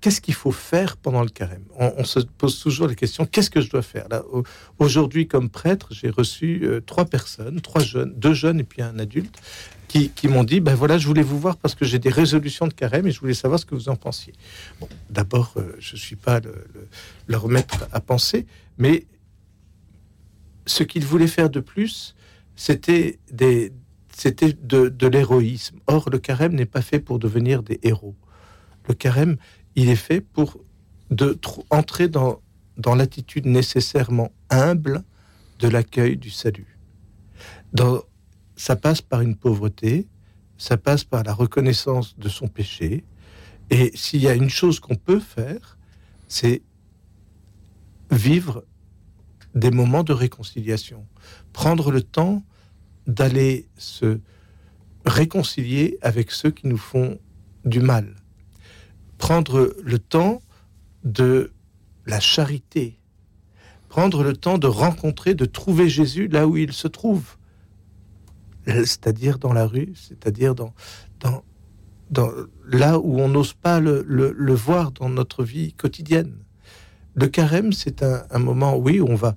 qu'est-ce 0.01 0.21
qu'il 0.21 0.33
faut 0.33 0.51
faire 0.51 0.97
pendant 0.97 1.21
le 1.21 1.29
carême? 1.29 1.63
On, 1.75 2.03
se 2.03 2.19
pose 2.19 2.59
toujours 2.59 2.87
la 2.87 2.95
question 2.95 3.25
qu'est-ce 3.25 3.49
que 3.49 3.61
je 3.61 3.69
dois 3.69 3.81
faire? 3.81 4.07
Là 4.09 4.23
Aujourd'hui, 4.77 5.27
comme 5.27 5.49
prêtre, 5.49 5.89
j'ai 5.91 6.09
reçu 6.09 6.61
euh, 6.63 6.81
trois 6.81 7.05
personnes, 7.05 7.61
trois 7.61 7.81
jeunes, 7.81 8.13
deux 8.15 8.33
jeunes 8.33 8.59
et 8.59 8.63
puis 8.63 8.81
un 8.81 8.97
adulte. 8.99 9.35
qui, 9.87 10.11
m'ont 10.27 10.43
dit, 10.43 10.59
ben 10.59 10.75
voilà, 10.75 10.97
je 10.97 11.07
voulais 11.07 11.23
vous 11.23 11.39
voir 11.39 11.57
parce 11.57 11.73
que 11.75 11.83
j'ai 11.83 11.97
des 11.97 12.09
résolutions 12.09 12.67
de 12.67 12.73
carême 12.73 13.07
et 13.07 13.11
je 13.11 13.19
voulais 13.19 13.33
savoir 13.33 13.59
ce 13.59 13.65
que 13.65 13.73
vous 13.73 13.89
en 13.89 13.95
pensiez. 13.95 14.33
Bon, 14.79 14.87
d'abord, 15.09 15.53
euh, 15.57 15.75
je 15.79 15.95
suis 15.95 16.15
pas 16.15 16.39
le, 16.39 16.67
leur 17.27 17.47
maître 17.47 17.87
à 17.91 17.99
penser, 17.99 18.45
mais 18.77 19.05
ce 20.67 20.83
qu'ils 20.83 21.05
voulaient 21.05 21.27
faire 21.27 21.49
de 21.49 21.59
plus, 21.59 22.15
c'était 22.55 23.17
de, 23.31 23.71
de 24.89 25.07
l'héroïsme. 25.07 25.79
Or, 25.87 26.09
le 26.11 26.19
carême 26.19 26.53
n'est 26.53 26.65
pas 26.65 26.81
fait 26.81 26.99
pour 26.99 27.17
devenir 27.17 27.63
des 27.63 27.79
héros. 27.81 28.15
Le 28.87 28.95
carême, 28.95 29.37
il 29.75 29.89
est 29.89 29.95
fait 29.95 30.21
pour 30.21 30.59
entrer 31.69 32.07
dans, 32.07 32.41
l'attitude 32.95 33.45
nécessairement 33.45 34.31
humble 34.49 35.03
de 35.59 35.67
l'accueil 35.67 36.17
du 36.17 36.29
salut. 36.29 36.77
Ça 38.55 38.75
passe 38.75 39.01
par 39.01 39.21
une 39.21 39.35
pauvreté, 39.35 40.07
ça 40.57 40.75
passe 40.75 41.05
par 41.05 41.23
la 41.23 41.33
reconnaissance 41.33 42.17
de 42.17 42.27
son 42.27 42.49
péché. 42.49 43.05
Et 43.69 43.91
s'il 43.95 44.21
y 44.21 44.27
a 44.27 44.33
une 44.33 44.49
chose 44.49 44.81
qu'on 44.81 44.95
peut 44.95 45.21
faire, 45.21 45.77
c'est 46.27 46.61
vivre 48.11 48.65
des 49.55 49.71
moments 49.71 50.03
de 50.03 50.11
réconciliation, 50.11 51.07
prendre 51.53 51.91
le 51.91 52.01
temps 52.01 52.43
d'aller 53.07 53.67
se 53.77 54.19
réconcilier 55.05 55.97
avec 56.01 56.31
ceux 56.31 56.51
qui 56.51 56.67
nous 56.67 56.77
font 56.77 57.17
du 57.63 57.79
mal, 57.79 58.15
prendre 59.19 59.75
le 59.83 59.99
temps 59.99 60.41
de 61.03 61.51
la 62.07 62.19
charité, 62.19 62.97
prendre 63.87 64.23
le 64.23 64.35
temps 64.35 64.57
de 64.57 64.65
rencontrer, 64.65 65.35
de 65.35 65.45
trouver 65.45 65.89
Jésus 65.89 66.27
là 66.27 66.47
où 66.47 66.57
il 66.57 66.73
se 66.73 66.87
trouve, 66.87 67.35
c'est-à-dire 68.65 69.37
dans 69.37 69.53
la 69.53 69.67
rue, 69.67 69.93
c'est-à-dire 69.95 70.55
dans, 70.55 70.73
dans, 71.19 71.43
là 72.65 72.97
où 72.97 73.19
on 73.19 73.29
n'ose 73.29 73.53
pas 73.53 73.79
le, 73.79 74.03
le, 74.07 74.53
voir 74.53 74.91
dans 74.91 75.09
notre 75.09 75.43
vie 75.43 75.73
quotidienne. 75.73 76.33
Le 77.13 77.27
carême, 77.27 77.73
c'est 77.73 78.01
un, 78.01 78.23
un, 78.31 78.39
moment, 78.39 78.77
oui, 78.77 78.99
où 78.99 79.07
on 79.07 79.15
va 79.15 79.35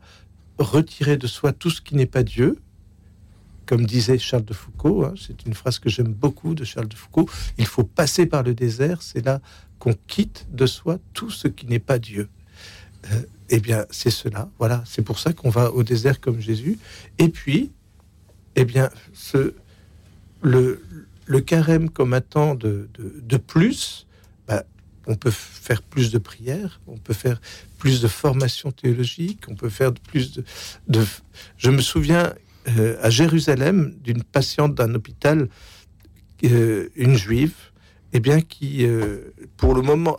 retirer 0.58 1.16
de 1.16 1.26
soi 1.26 1.52
tout 1.52 1.70
ce 1.70 1.82
qui 1.82 1.96
n'est 1.96 2.06
pas 2.06 2.22
Dieu, 2.22 2.58
comme 3.72 3.86
disait 3.86 4.18
Charles 4.18 4.44
de 4.44 4.52
Foucault, 4.52 5.02
hein, 5.02 5.14
c'est 5.16 5.46
une 5.46 5.54
phrase 5.54 5.78
que 5.78 5.88
j'aime 5.88 6.12
beaucoup 6.12 6.54
de 6.54 6.62
Charles 6.62 6.88
de 6.88 6.94
Foucault, 6.94 7.26
il 7.56 7.64
faut 7.64 7.84
passer 7.84 8.26
par 8.26 8.42
le 8.42 8.52
désert, 8.52 9.00
c'est 9.00 9.24
là 9.24 9.40
qu'on 9.78 9.94
quitte 9.94 10.46
de 10.52 10.66
soi 10.66 10.98
tout 11.14 11.30
ce 11.30 11.48
qui 11.48 11.64
n'est 11.64 11.78
pas 11.78 11.98
Dieu. 11.98 12.28
Euh, 13.06 13.22
eh 13.48 13.60
bien, 13.60 13.86
c'est 13.88 14.10
cela, 14.10 14.50
voilà, 14.58 14.84
c'est 14.84 15.00
pour 15.00 15.18
ça 15.18 15.32
qu'on 15.32 15.48
va 15.48 15.72
au 15.72 15.84
désert 15.84 16.20
comme 16.20 16.38
Jésus. 16.38 16.78
Et 17.16 17.30
puis, 17.30 17.70
eh 18.56 18.66
bien, 18.66 18.90
ce, 19.14 19.54
le, 20.42 20.78
carême 21.40 21.88
comme 21.88 22.20
temps 22.20 22.54
de, 22.54 22.90
de, 22.98 23.36
plus, 23.38 24.06
bah, 24.46 24.64
on 25.06 25.14
peut 25.14 25.32
faire 25.32 25.80
plus 25.80 26.12
de 26.12 26.18
prières, 26.18 26.82
on 26.86 26.98
peut 26.98 27.14
faire 27.14 27.40
plus 27.78 28.02
de 28.02 28.08
formation 28.08 28.70
théologique, 28.70 29.44
on 29.48 29.54
peut 29.54 29.70
faire 29.70 29.94
plus 29.94 30.32
de... 30.34 30.44
de 30.88 31.06
je 31.56 31.70
me 31.70 31.80
souviens 31.80 32.34
euh, 32.68 32.96
à 33.02 33.10
Jérusalem 33.10 33.94
d'une 34.02 34.22
patiente 34.22 34.74
d'un 34.74 34.94
hôpital, 34.94 35.48
euh, 36.44 36.88
une 36.96 37.16
juive, 37.16 37.54
eh 38.12 38.20
bien, 38.20 38.40
qui, 38.40 38.86
euh, 38.86 39.32
pour 39.56 39.74
le 39.74 39.82
moment, 39.82 40.16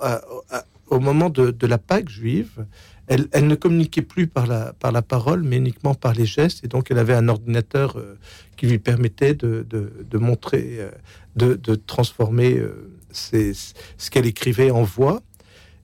au 0.87 0.99
moment 0.99 1.29
de, 1.29 1.51
de, 1.51 1.67
la 1.67 1.77
Pâque 1.77 2.09
juive, 2.09 2.65
elle, 3.07 3.27
ne 3.47 3.55
communiquait 3.55 4.01
plus 4.01 4.27
par 4.27 4.47
la, 4.47 4.73
par 4.73 4.91
la 4.91 5.01
parole, 5.01 5.43
mais 5.43 5.57
uniquement 5.57 5.93
par 5.93 6.13
les 6.13 6.25
gestes. 6.25 6.63
Et 6.63 6.67
donc, 6.67 6.89
elle 6.89 6.97
avait 6.97 7.13
un 7.13 7.27
ordinateur 7.27 7.97
qui 8.57 8.67
lui 8.67 8.79
permettait 8.79 9.35
de, 9.35 9.65
de, 9.69 10.17
montrer, 10.17 10.79
de, 11.35 11.55
de, 11.55 11.75
transformer 11.75 12.61
ce 13.11 14.09
qu'elle 14.09 14.25
écrivait 14.25 14.71
en 14.71 14.83
voix. 14.83 15.21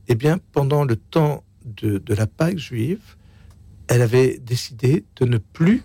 Eh 0.07 0.15
bien, 0.15 0.39
pendant 0.53 0.85
le 0.85 0.95
temps 0.95 1.43
de, 1.65 2.01
la 2.13 2.27
Pâque 2.27 2.57
juive, 2.57 3.15
elle 3.87 4.01
avait 4.01 4.39
décidé 4.39 5.05
de 5.17 5.25
ne 5.25 5.37
plus 5.37 5.83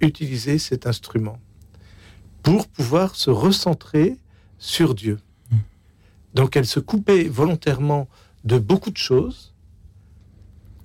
utiliser 0.00 0.58
cet 0.58 0.86
instrument 0.86 1.38
pour 2.42 2.68
pouvoir 2.68 3.16
se 3.16 3.30
recentrer 3.30 4.16
sur 4.58 4.94
Dieu. 4.94 5.18
Donc, 6.34 6.56
elle 6.56 6.66
se 6.66 6.80
coupait 6.80 7.24
volontairement 7.24 8.08
de 8.44 8.58
beaucoup 8.58 8.90
de 8.90 8.96
choses 8.96 9.54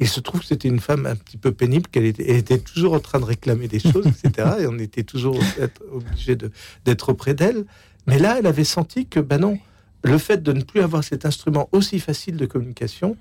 il 0.02 0.10
se 0.10 0.20
trouve 0.20 0.42
que 0.42 0.48
c'était 0.48 0.68
une 0.68 0.80
femme 0.80 1.06
un 1.06 1.16
petit 1.16 1.38
peu 1.38 1.52
pénible, 1.52 1.88
qu'elle 1.88 2.06
était, 2.06 2.58
toujours 2.58 2.94
en 2.94 3.00
train 3.00 3.20
de 3.20 3.26
réclamer 3.26 3.68
des 3.68 3.80
choses, 3.80 4.08
etc. 4.08 4.50
et 4.62 4.68
on 4.68 4.80
était 4.80 5.04
toujours 5.04 5.40
obligé 5.92 6.36
d'être 6.84 7.10
auprès 7.10 7.36
d'elle. 7.36 7.66
Mais 8.08 8.18
là, 8.18 8.38
elle 8.40 8.48
avait 8.48 8.64
senti 8.64 9.06
que, 9.06 9.20
ben 9.20 9.38
non, 9.40 9.60
le 10.04 10.18
fait 10.18 10.42
de 10.42 10.54
ne 10.54 10.64
plus 10.64 10.82
avoir 10.82 11.04
cet 11.04 11.24
instrument 11.28 11.70
aussi 11.72 12.00
facile 12.00 12.36
de 12.36 12.48
communication 12.48 13.16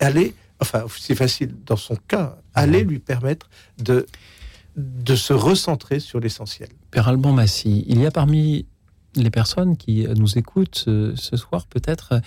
allait, 0.00 0.34
enfin, 0.58 0.82
aussi 0.82 1.14
facile 1.14 1.54
dans 1.64 1.76
son 1.76 1.96
cas, 2.08 2.36
allait 2.52 2.82
lui 2.82 2.98
permettre 2.98 3.48
de, 3.78 4.04
de 4.76 5.14
se 5.14 5.32
recentrer 5.32 6.00
sur 6.00 6.20
l'essentiel. 6.20 6.68
Père 6.90 7.08
Alban 7.08 7.32
Massy, 7.32 7.84
il 7.88 8.00
y 8.00 8.06
a 8.06 8.10
parmi 8.10 8.66
les 9.16 9.30
personnes 9.30 9.76
qui 9.76 10.06
nous 10.16 10.38
écoutent 10.38 10.84
euh, 10.88 11.12
ce 11.16 11.36
soir 11.36 11.66
peut-être 11.66 12.20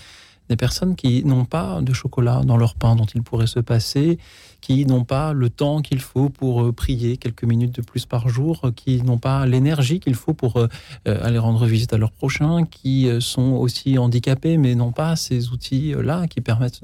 des 0.48 0.56
personnes 0.56 0.96
qui 0.96 1.22
n'ont 1.24 1.44
pas 1.44 1.82
de 1.82 1.92
chocolat 1.92 2.40
dans 2.42 2.56
leur 2.56 2.74
pain 2.74 2.96
dont 2.96 3.04
il 3.04 3.22
pourrait 3.22 3.46
se 3.46 3.60
passer, 3.60 4.18
qui 4.62 4.86
n'ont 4.86 5.04
pas 5.04 5.34
le 5.34 5.50
temps 5.50 5.82
qu'il 5.82 6.00
faut 6.00 6.30
pour 6.30 6.62
euh, 6.62 6.72
prier 6.72 7.18
quelques 7.18 7.44
minutes 7.44 7.74
de 7.74 7.82
plus 7.82 8.06
par 8.06 8.30
jour, 8.30 8.70
qui 8.74 9.02
n'ont 9.02 9.18
pas 9.18 9.44
l'énergie 9.44 10.00
qu'il 10.00 10.14
faut 10.14 10.32
pour 10.32 10.56
euh, 10.56 10.68
aller 11.04 11.36
rendre 11.36 11.66
visite 11.66 11.92
à 11.92 11.98
leurs 11.98 12.12
prochains, 12.12 12.64
qui 12.64 13.10
sont 13.20 13.52
aussi 13.52 13.98
handicapés 13.98 14.56
mais 14.56 14.74
n'ont 14.74 14.92
pas 14.92 15.16
ces 15.16 15.50
outils-là 15.50 16.26
qui 16.28 16.40
permettent 16.40 16.82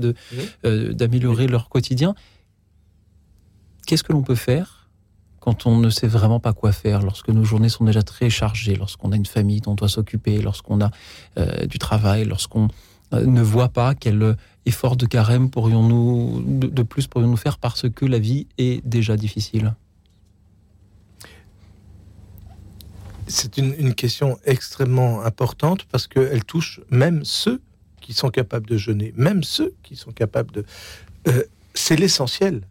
d'améliorer 0.63 1.47
leur 1.47 1.71
quotidien. 1.71 2.15
Qu'est-ce 3.87 4.05
que 4.05 4.13
l'on 4.13 4.23
peut 4.23 4.35
faire 4.35 4.84
quand 5.45 5.67
on 5.67 5.77
ne 5.77 5.91
sait 5.91 6.07
vraiment 6.07 6.41
pas 6.41 6.55
quoi 6.55 6.73
faire, 6.73 7.03
lorsque 7.03 7.29
nos 7.29 7.45
journées 7.45 7.69
sont 7.69 7.85
déjà 7.85 8.03
très 8.03 8.31
chargées, 8.31 8.77
lorsqu'on 8.77 9.13
a 9.13 9.17
une 9.17 9.27
famille 9.27 9.61
dont 9.61 9.73
on 9.73 9.75
doit 9.75 9.91
s'occuper, 9.91 10.41
lorsqu'on 10.41 10.81
a 10.81 10.91
du 11.67 11.79
travail, 11.79 12.25
lorsqu'on 12.25 12.69
euh, 13.13 13.27
ne 13.27 13.43
voit 13.43 13.69
pas 13.69 13.95
quel 13.95 14.37
effort 14.65 14.97
de 14.97 15.05
carême 15.05 15.51
pourrions-nous 15.51 16.43
de, 16.47 16.83
plus 16.83 17.07
pourrions-nous 17.07 17.37
faire 17.37 17.59
parce 17.59 17.89
que 17.91 18.07
la 18.07 18.19
vie 18.19 18.47
est 18.57 18.87
déjà 18.87 19.17
difficile? 19.17 19.75
C'est 23.27 23.59
une, 23.59 23.95
question 23.95 24.39
extrêmement 24.45 25.23
importante 25.25 25.85
parce 25.91 26.07
qu'elle 26.07 26.45
touche 26.45 26.81
même 26.91 27.25
ceux 27.25 27.61
qui 28.01 28.15
sont 28.15 28.31
capables 28.31 28.67
de 28.67 28.79
jeûner, 28.79 29.13
même 29.17 29.43
ceux 29.43 29.75
qui 29.83 29.97
sont 29.97 30.13
capables 30.13 30.53
de... 30.53 30.65
Euh, 31.29 31.43
c'est 31.75 31.97
l'essentiel. 31.97 32.63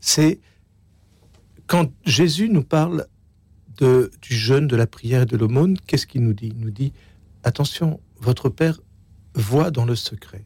C'est 0.00 0.40
quand 1.70 1.92
Jésus 2.04 2.48
nous 2.48 2.64
parle 2.64 3.06
du 3.78 4.34
jeûne, 4.34 4.66
de 4.66 4.74
la 4.74 4.88
prière 4.88 5.22
et 5.22 5.26
de 5.26 5.36
l'aumône, 5.36 5.78
qu'est-ce 5.86 6.04
qu'il 6.04 6.24
nous 6.24 6.32
dit? 6.32 6.48
Il 6.48 6.58
nous 6.58 6.72
dit, 6.72 6.92
attention, 7.44 8.00
votre 8.18 8.48
Père 8.48 8.80
voit 9.34 9.70
dans 9.70 9.84
le 9.84 9.94
secret. 9.94 10.44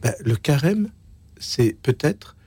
Ben, 0.00 0.14
le 0.24 0.34
carême, 0.34 0.88
c'est 1.38 1.76
peut-être 1.82 2.38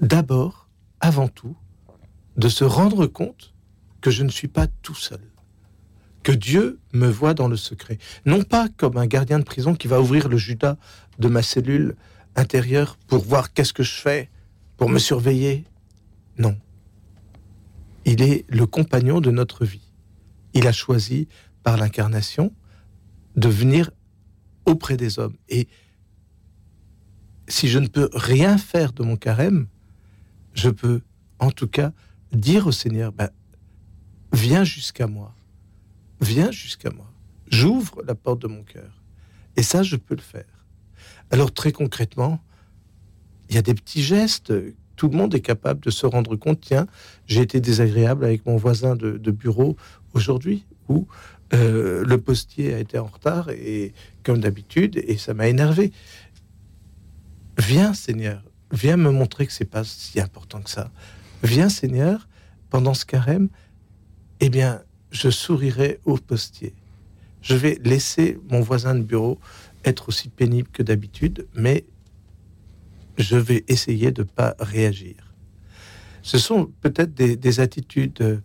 d'abord, 0.00 0.68
avant 0.98 1.28
tout, 1.28 1.56
de 2.36 2.48
se 2.48 2.64
rendre 2.64 3.06
compte 3.06 3.54
que 4.00 4.10
je 4.10 4.24
ne 4.24 4.30
suis 4.30 4.48
pas 4.48 4.66
tout 4.82 4.96
seul, 4.96 5.22
que 6.24 6.32
Dieu 6.32 6.80
me 6.92 7.06
voit 7.06 7.32
dans 7.32 7.46
le 7.46 7.56
secret. 7.56 7.98
Non 8.26 8.42
pas 8.42 8.68
comme 8.76 8.96
un 8.96 9.06
gardien 9.06 9.38
de 9.38 9.44
prison 9.44 9.76
qui 9.76 9.86
va 9.86 10.00
ouvrir 10.00 10.28
le 10.28 10.36
Judas 10.36 10.78
de 11.20 11.28
ma 11.28 11.42
cellule 11.42 11.94
intérieure 12.34 12.98
pour 13.06 13.22
voir 13.22 13.52
qu'est-ce 13.52 13.72
que 13.72 13.84
je 13.84 13.94
fais, 13.94 14.30
pour 14.80 14.88
me 14.88 14.98
surveiller. 14.98 15.66
Non. 16.38 16.56
Il 18.06 18.22
est 18.22 18.46
le 18.48 18.64
compagnon 18.64 19.20
de 19.20 19.30
notre 19.30 19.66
vie. 19.66 19.92
Il 20.54 20.66
a 20.66 20.72
choisi 20.72 21.28
par 21.62 21.76
l'incarnation 21.76 22.50
de 23.36 23.50
venir 23.50 23.90
auprès 24.64 24.96
des 24.96 25.18
hommes. 25.18 25.36
Et 25.50 25.68
si 27.46 27.68
je 27.68 27.78
ne 27.78 27.88
peux 27.88 28.08
rien 28.14 28.56
faire 28.56 28.94
de 28.94 29.02
mon 29.02 29.16
carême, 29.18 29.66
je 30.54 30.70
peux 30.70 31.02
en 31.40 31.50
tout 31.50 31.68
cas 31.68 31.92
dire 32.32 32.66
au 32.66 32.72
Seigneur, 32.72 33.12
ben, 33.12 33.28
viens 34.32 34.64
jusqu'à 34.64 35.06
moi, 35.06 35.34
viens 36.22 36.50
jusqu'à 36.50 36.90
moi, 36.90 37.12
j'ouvre 37.48 38.02
la 38.06 38.14
porte 38.14 38.40
de 38.40 38.48
mon 38.48 38.62
cœur. 38.62 39.02
Et 39.56 39.62
ça, 39.62 39.82
je 39.82 39.96
peux 39.96 40.14
le 40.14 40.22
faire. 40.22 40.64
Alors 41.30 41.52
très 41.52 41.70
concrètement, 41.70 42.42
il 43.50 43.56
y 43.56 43.58
a 43.58 43.62
des 43.62 43.74
petits 43.74 44.02
gestes. 44.02 44.52
Tout 44.96 45.08
le 45.08 45.16
monde 45.16 45.34
est 45.34 45.40
capable 45.40 45.80
de 45.80 45.90
se 45.90 46.06
rendre 46.06 46.36
compte, 46.36 46.60
tiens, 46.60 46.86
j'ai 47.26 47.42
été 47.42 47.60
désagréable 47.60 48.24
avec 48.24 48.46
mon 48.46 48.56
voisin 48.56 48.96
de, 48.96 49.30
bureau 49.30 49.76
aujourd'hui, 50.14 50.64
ou 50.88 51.06
euh, 51.52 52.04
le 52.04 52.18
postier 52.20 52.74
a 52.74 52.78
été 52.78 52.98
en 52.98 53.06
retard 53.06 53.50
et 53.50 53.92
comme 54.22 54.38
d'habitude 54.38 55.02
et 55.04 55.16
ça 55.16 55.34
m'a 55.34 55.48
énervé. 55.48 55.92
Viens 57.58 57.92
Seigneur, 57.92 58.42
viens 58.70 58.96
me 58.96 59.10
montrer 59.10 59.46
que 59.46 59.52
c'est 59.52 59.64
pas 59.64 59.84
si 59.84 60.20
important 60.20 60.60
que 60.60 60.70
ça. 60.70 60.90
Viens 61.42 61.68
Seigneur, 61.68 62.28
pendant 62.68 62.94
ce 62.94 63.04
carême, 63.04 63.48
eh 64.38 64.48
bien 64.48 64.82
je 65.10 65.28
sourirai 65.28 65.98
au 66.04 66.16
postier. 66.18 66.74
Je 67.42 67.54
vais 67.54 67.80
laisser 67.82 68.38
mon 68.50 68.60
voisin 68.60 68.94
de 68.94 69.02
bureau 69.02 69.38
être 69.84 70.08
aussi 70.08 70.28
pénible 70.28 70.68
que 70.72 70.82
d'habitude, 70.82 71.48
mais 71.54 71.84
je 73.20 73.36
vais 73.36 73.64
essayer 73.68 74.10
de 74.10 74.22
ne 74.22 74.26
pas 74.26 74.54
réagir. 74.58 75.16
Ce 76.22 76.38
sont 76.38 76.70
peut-être 76.80 77.14
des, 77.14 77.60
attitudes 77.60 78.42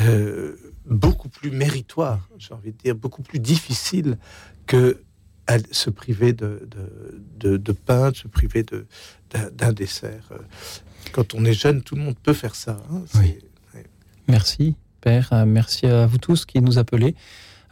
euh, 0.00 0.56
beaucoup 0.86 1.28
plus 1.28 1.50
méritoires, 1.50 2.28
j'ai 2.38 2.54
envie 2.54 2.72
de 2.72 2.78
dire, 2.78 2.94
beaucoup 2.94 3.22
plus 3.22 3.38
difficiles 3.38 4.18
que 4.66 5.02
se 5.72 5.90
priver 5.90 6.32
de, 6.32 6.68
de, 7.38 7.72
pain, 7.72 8.12
se 8.14 8.28
priver 8.28 8.64
d'un 9.32 9.72
dessert. 9.72 10.30
Quand 11.12 11.34
on 11.34 11.44
est 11.44 11.54
jeune, 11.54 11.82
tout 11.82 11.94
le 11.94 12.02
monde 12.02 12.18
peut 12.22 12.34
faire 12.34 12.54
ça. 12.54 12.78
Hein, 12.90 13.02
Merci, 14.26 14.76
Père. 15.00 15.46
Merci 15.46 15.86
à 15.86 16.06
vous 16.06 16.18
tous 16.18 16.44
qui 16.44 16.60
nous 16.60 16.78
appelez 16.78 17.14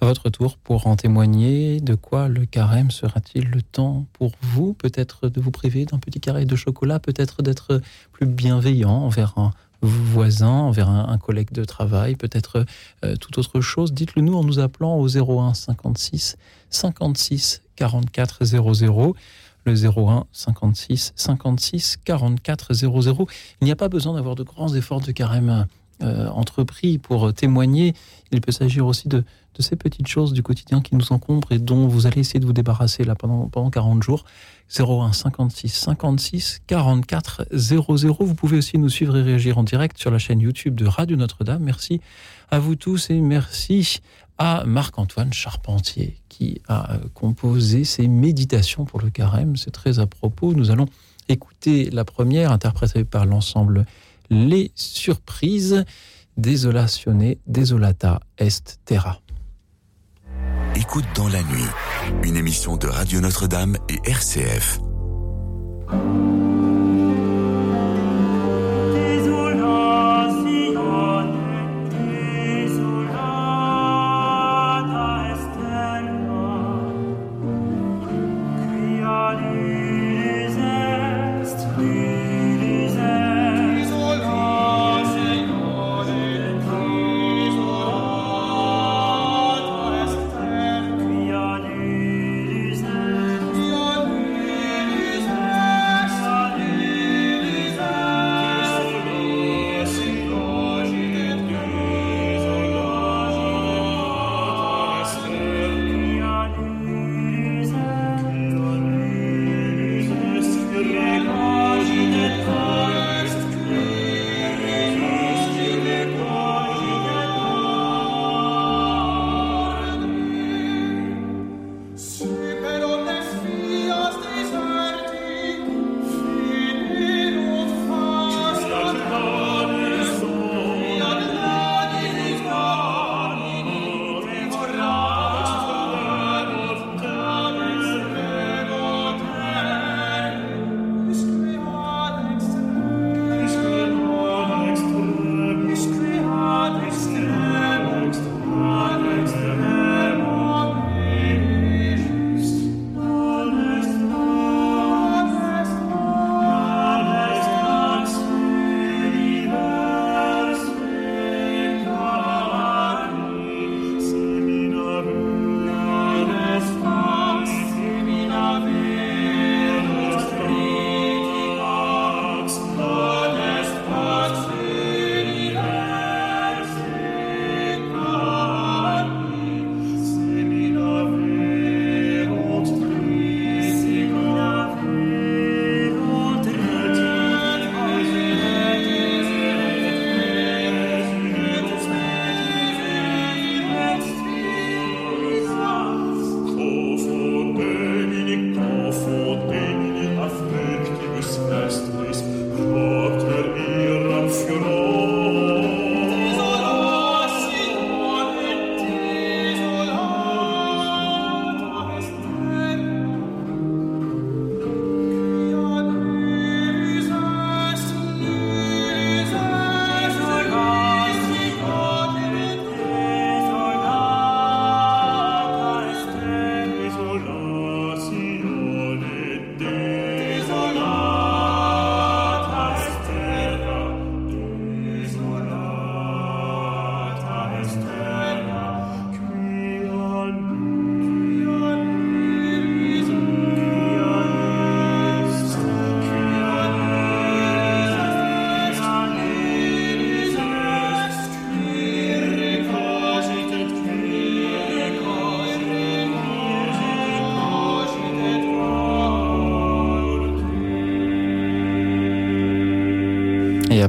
votre 0.04 0.28
tour 0.28 0.58
pour 0.58 0.86
en 0.86 0.96
témoigner. 0.96 1.80
De 1.80 1.94
quoi 1.94 2.28
le 2.28 2.44
carême 2.44 2.90
sera-t-il 2.90 3.48
le 3.48 3.62
temps 3.62 4.06
pour 4.12 4.32
vous? 4.42 4.74
Peut-être 4.74 5.28
de 5.28 5.40
vous 5.40 5.50
priver 5.50 5.84
d'un 5.86 5.98
petit 5.98 6.20
carré 6.20 6.44
de 6.44 6.56
chocolat, 6.56 6.98
peut-être 6.98 7.42
d'être 7.42 7.80
plus 8.12 8.26
bienveillant 8.26 8.92
envers 8.92 9.34
un 9.38 9.52
voisin, 9.82 10.48
envers 10.48 10.88
un, 10.88 11.18
collègue 11.18 11.52
de 11.52 11.64
travail, 11.64 12.16
peut-être 12.16 12.64
euh, 13.04 13.16
toute 13.16 13.38
autre 13.38 13.60
chose. 13.60 13.92
Dites-le 13.92 14.22
nous 14.22 14.34
en 14.34 14.44
nous 14.44 14.58
appelant 14.58 14.96
au 14.96 15.08
01 15.08 15.54
56 15.54 16.36
56 16.70 17.62
44 17.76 18.44
00 18.44 19.16
le 19.64 19.74
01 19.74 20.26
56 20.32 21.12
56 21.16 21.98
44 22.04 22.74
00. 22.74 23.26
Il 23.60 23.64
n'y 23.64 23.72
a 23.72 23.76
pas 23.76 23.88
besoin 23.88 24.14
d'avoir 24.14 24.34
de 24.34 24.42
grands 24.42 24.74
efforts 24.74 25.00
de 25.00 25.12
carême 25.12 25.66
euh, 26.02 26.28
entrepris 26.28 26.98
pour 26.98 27.32
témoigner. 27.32 27.94
Il 28.32 28.40
peut 28.40 28.52
s'agir 28.52 28.86
aussi 28.86 29.08
de, 29.08 29.24
ces 29.58 29.76
petites 29.76 30.06
choses 30.06 30.34
du 30.34 30.42
quotidien 30.42 30.82
qui 30.82 30.94
nous 30.94 31.12
encombrent 31.12 31.52
et 31.52 31.58
dont 31.58 31.88
vous 31.88 32.06
allez 32.06 32.20
essayer 32.20 32.40
de 32.40 32.44
vous 32.44 32.52
débarrasser 32.52 33.04
là 33.04 33.14
pendant, 33.14 33.48
pendant 33.48 33.70
40 33.70 34.02
jours. 34.02 34.24
01 34.76 35.12
56 35.12 35.68
56 35.68 36.60
44 36.66 37.46
00. 37.52 38.16
Vous 38.20 38.34
pouvez 38.34 38.58
aussi 38.58 38.78
nous 38.78 38.88
suivre 38.88 39.16
et 39.16 39.22
réagir 39.22 39.58
en 39.58 39.62
direct 39.62 39.96
sur 39.96 40.10
la 40.10 40.18
chaîne 40.18 40.40
YouTube 40.40 40.74
de 40.74 40.86
Radio 40.86 41.16
Notre-Dame. 41.16 41.62
Merci 41.62 42.00
à 42.50 42.58
vous 42.58 42.76
tous 42.76 43.10
et 43.10 43.20
merci 43.20 44.00
à 44.38 44.64
Marc-Antoine 44.66 45.32
Charpentier 45.32 46.18
qui 46.28 46.60
a 46.68 46.92
euh, 46.92 46.98
composé 47.14 47.84
ces 47.84 48.08
méditations 48.08 48.84
pour 48.84 49.00
le 49.00 49.10
carême. 49.10 49.56
C'est 49.56 49.70
très 49.70 49.98
à 49.98 50.06
propos. 50.06 50.52
Nous 50.52 50.70
allons 50.70 50.86
écouter 51.28 51.90
la 51.90 52.04
première 52.04 52.52
interprétée 52.52 53.04
par 53.04 53.26
l'ensemble 53.26 53.86
Les 54.30 54.73
Surprises. 54.75 55.85
Désolatione, 56.37 57.37
desolata 57.47 58.21
est 58.37 58.78
terra. 58.85 59.21
Écoute 60.75 61.06
dans 61.14 61.28
la 61.28 61.42
nuit, 61.42 61.64
une 62.23 62.37
émission 62.37 62.76
de 62.76 62.87
Radio 62.87 63.21
Notre-Dame 63.21 63.78
et 63.88 63.99
RCF. 64.04 64.78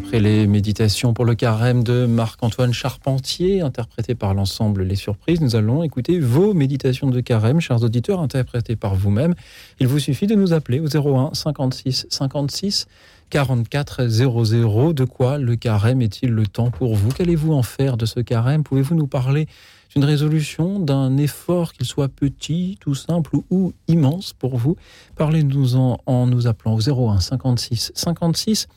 Après 0.08 0.22
les 0.22 0.48
méditations 0.48 1.14
pour 1.14 1.26
le 1.26 1.36
carême 1.36 1.84
de 1.84 2.06
Marc-Antoine 2.06 2.72
Charpentier, 2.72 3.60
interprété 3.60 4.16
par 4.16 4.34
l'ensemble 4.34 4.84
Les 4.84 4.96
Surprises, 4.96 5.42
nous 5.42 5.58
allons 5.58 5.84
écouter 5.84 6.22
vos 6.22 6.54
méditations 6.54 7.10
de 7.10 7.20
carême, 7.20 7.60
chers 7.60 7.84
auditeurs, 7.84 8.22
interprétées 8.22 8.78
par 8.78 8.96
vous-même. 8.96 9.36
Il 9.82 9.88
vous 9.88 10.00
suffit 10.00 10.26
de 10.26 10.36
nous 10.36 10.54
appeler 10.54 10.80
au 10.80 10.88
01 10.88 11.32
56 11.34 12.08
56 12.10 12.88
44 13.30 14.08
00. 14.08 14.94
De 14.94 15.04
quoi 15.04 15.38
le 15.38 15.58
carême 15.58 16.02
est-il 16.02 16.30
le 16.30 16.48
temps 16.48 16.72
pour 16.72 16.96
vous? 16.96 17.10
Qu'allez-vous 17.10 17.52
en 17.52 17.64
faire 17.64 17.98
de 17.98 18.06
ce 18.06 18.22
carême? 18.22 18.64
Pouvez-vous 18.64 18.96
nous 18.96 19.08
parler 19.08 19.46
d'une 19.94 20.06
résolution, 20.06 20.80
d'un 20.80 21.18
effort, 21.18 21.74
qu'il 21.74 21.86
soit 21.86 22.08
petit, 22.08 22.78
tout 22.80 22.96
simple 22.96 23.36
ou 23.50 23.74
immense 23.90 24.32
pour 24.32 24.56
vous? 24.56 24.78
Parlez-nous-en 25.18 26.00
en 26.06 26.28
nous 26.28 26.48
appelant 26.48 26.76
au 26.76 27.10
01 27.10 27.20
56 27.20 27.92
56 27.94 28.70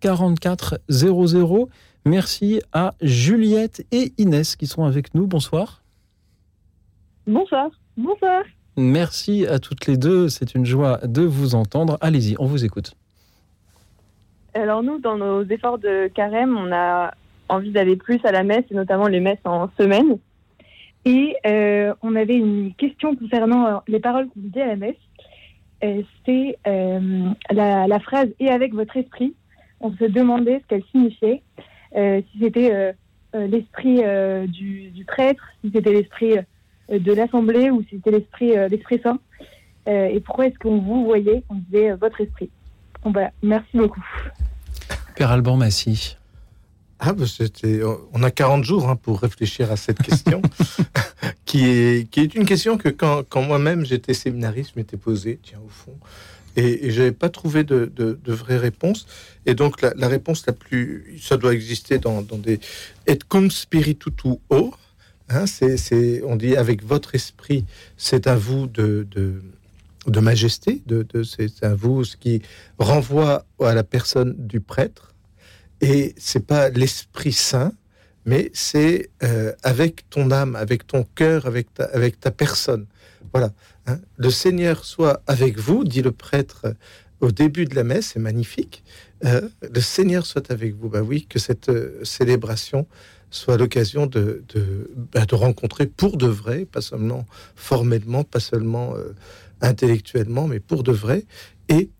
44 0.00 0.80
00. 0.88 1.68
Merci 2.04 2.60
à 2.72 2.94
Juliette 3.02 3.86
et 3.92 4.12
Inès 4.18 4.56
qui 4.56 4.66
sont 4.66 4.84
avec 4.84 5.14
nous. 5.14 5.26
Bonsoir. 5.26 5.82
Bonsoir. 7.26 7.70
Bonsoir. 7.96 8.42
Merci 8.76 9.46
à 9.46 9.58
toutes 9.58 9.86
les 9.86 9.96
deux. 9.96 10.28
C'est 10.28 10.54
une 10.54 10.64
joie 10.64 10.98
de 11.04 11.22
vous 11.22 11.54
entendre. 11.54 11.98
Allez-y, 12.00 12.36
on 12.38 12.46
vous 12.46 12.64
écoute. 12.64 12.94
Alors 14.54 14.82
nous, 14.82 14.98
dans 14.98 15.16
nos 15.16 15.44
efforts 15.44 15.78
de 15.78 16.08
carême, 16.08 16.56
on 16.56 16.72
a 16.72 17.12
envie 17.48 17.70
d'aller 17.70 17.96
plus 17.96 18.20
à 18.24 18.32
la 18.32 18.42
messe, 18.42 18.64
et 18.70 18.74
notamment 18.74 19.06
les 19.06 19.20
messes 19.20 19.38
en 19.44 19.68
semaine. 19.78 20.18
Et 21.04 21.36
euh, 21.46 21.94
on 22.02 22.14
avait 22.14 22.36
une 22.36 22.74
question 22.74 23.16
concernant 23.16 23.66
euh, 23.66 23.76
les 23.88 24.00
paroles 24.00 24.28
qu'on 24.28 24.40
dit 24.40 24.60
à 24.60 24.66
la 24.66 24.76
messe. 24.76 24.96
Euh, 25.82 26.02
c'est 26.26 26.58
la, 26.64 28.00
phrase 28.00 28.28
«et 28.40 28.50
avec 28.50 28.74
votre 28.74 28.96
esprit» 28.96 29.34
on 29.80 29.92
se 29.96 30.04
demandait 30.04 30.60
ce 30.60 30.66
qu'elle 30.66 30.84
signifiait, 30.90 31.42
euh, 31.96 32.20
si 32.30 32.38
c'était 32.38 32.72
euh, 32.72 32.92
euh, 33.34 33.46
l'esprit 33.46 34.02
du, 34.48 35.04
prêtre, 35.06 35.42
si 35.64 35.70
c'était 35.74 35.92
l'esprit 35.92 36.34
de 36.88 37.12
l'assemblée 37.12 37.70
ou 37.70 37.82
si 37.82 37.96
c'était 37.96 38.10
l'esprit 38.10 38.54
l'esprit 38.68 39.00
saint. 39.02 39.18
et 39.86 40.20
pourquoi 40.20 40.46
est-ce 40.46 40.58
qu'on 40.58 40.78
vous 40.78 41.04
voyait 41.04 41.44
On 41.48 41.54
disait 41.54 41.92
votre 41.94 42.20
esprit? 42.20 42.50
Bon, 43.02 43.10
bah, 43.10 43.30
merci 43.42 43.76
beaucoup. 43.76 44.04
Père 45.16 45.30
Alban 45.30 45.56
Massy. 45.56 46.16
Ah, 46.98 47.14
bah, 47.14 47.24
on 48.12 48.22
a 48.22 48.30
40 48.30 48.62
jours 48.62 48.88
hein, 48.88 48.96
pour 48.96 49.20
réfléchir 49.20 49.72
à 49.72 49.76
cette 49.76 50.02
question, 50.02 50.42
qui, 51.46 51.64
est, 51.64 52.10
qui 52.10 52.20
est 52.20 52.34
une 52.34 52.44
question 52.44 52.76
que 52.76 52.90
quand, 52.90 53.22
quand 53.26 53.40
moi-même 53.40 53.86
j'étais 53.86 54.12
séminariste, 54.12 54.72
je 54.74 54.80
m'étais 54.80 54.98
posée, 54.98 55.38
tiens, 55.42 55.60
au 55.64 55.68
fond, 55.70 55.96
et, 56.56 56.86
et 56.86 56.90
j'avais 56.90 57.12
pas 57.12 57.28
trouvé 57.28 57.64
de, 57.64 57.90
de, 57.94 58.18
de, 58.22 58.32
vraie 58.32 58.56
réponse. 58.56 59.06
Et 59.46 59.54
donc 59.54 59.82
la, 59.82 60.08
réponse 60.08 60.46
la 60.46 60.52
plus, 60.52 61.18
ça 61.20 61.36
doit 61.36 61.54
exister 61.54 61.98
dans, 61.98 62.22
des 62.22 62.60
et 63.06 63.18
cum 63.28 63.50
spiritu 63.50 64.10
o. 64.50 64.72
Hein, 65.28 65.46
c'est, 65.46 66.22
on 66.24 66.34
dit 66.34 66.56
avec 66.56 66.82
votre 66.84 67.14
esprit, 67.14 67.64
c'est 67.96 68.26
à 68.26 68.34
vous 68.34 68.66
de, 68.66 69.06
de, 69.12 70.20
majesté, 70.20 70.82
de, 70.86 71.06
c'est 71.22 71.62
à 71.62 71.74
vous 71.74 72.02
ce 72.02 72.16
qui 72.16 72.42
renvoie 72.78 73.44
à 73.60 73.74
la 73.74 73.84
personne 73.84 74.34
du 74.36 74.60
prêtre. 74.60 75.14
Et 75.80 76.14
c'est 76.18 76.44
pas 76.44 76.68
l'Esprit 76.68 77.32
Saint, 77.32 77.72
mais 78.26 78.50
c'est 78.52 79.08
euh, 79.22 79.52
avec 79.62 80.10
ton 80.10 80.30
âme, 80.32 80.56
avec 80.56 80.86
ton 80.86 81.04
cœur, 81.14 81.46
avec 81.46 81.68
avec 81.92 82.20
ta 82.20 82.32
personne. 82.32 82.86
Voilà. 83.32 83.52
Hein. 83.86 83.98
Le 84.16 84.30
Seigneur 84.30 84.84
soit 84.84 85.22
avec 85.26 85.58
vous, 85.58 85.84
dit 85.84 86.02
le 86.02 86.12
prêtre 86.12 86.74
au 87.20 87.30
début 87.30 87.66
de 87.66 87.74
la 87.74 87.84
messe, 87.84 88.12
c'est 88.12 88.20
magnifique. 88.20 88.82
Euh, 89.24 89.48
le 89.62 89.80
Seigneur 89.80 90.26
soit 90.26 90.50
avec 90.50 90.74
vous. 90.74 90.88
Bah 90.88 91.02
oui, 91.02 91.26
que 91.28 91.38
cette 91.38 91.68
euh, 91.68 92.02
célébration 92.04 92.86
soit 93.30 93.56
l'occasion 93.56 94.06
de, 94.06 94.42
de, 94.48 94.90
bah, 95.12 95.26
de, 95.26 95.34
rencontrer 95.34 95.86
pour 95.86 96.16
de 96.16 96.26
vrai, 96.26 96.64
pas 96.64 96.80
seulement 96.80 97.26
formellement, 97.54 98.24
pas 98.24 98.40
seulement 98.40 98.94
euh, 98.96 99.14
intellectuellement, 99.60 100.48
mais 100.48 100.58
pour 100.58 100.82
de 100.82 100.92
vrai, 100.92 101.24
et 101.68 101.90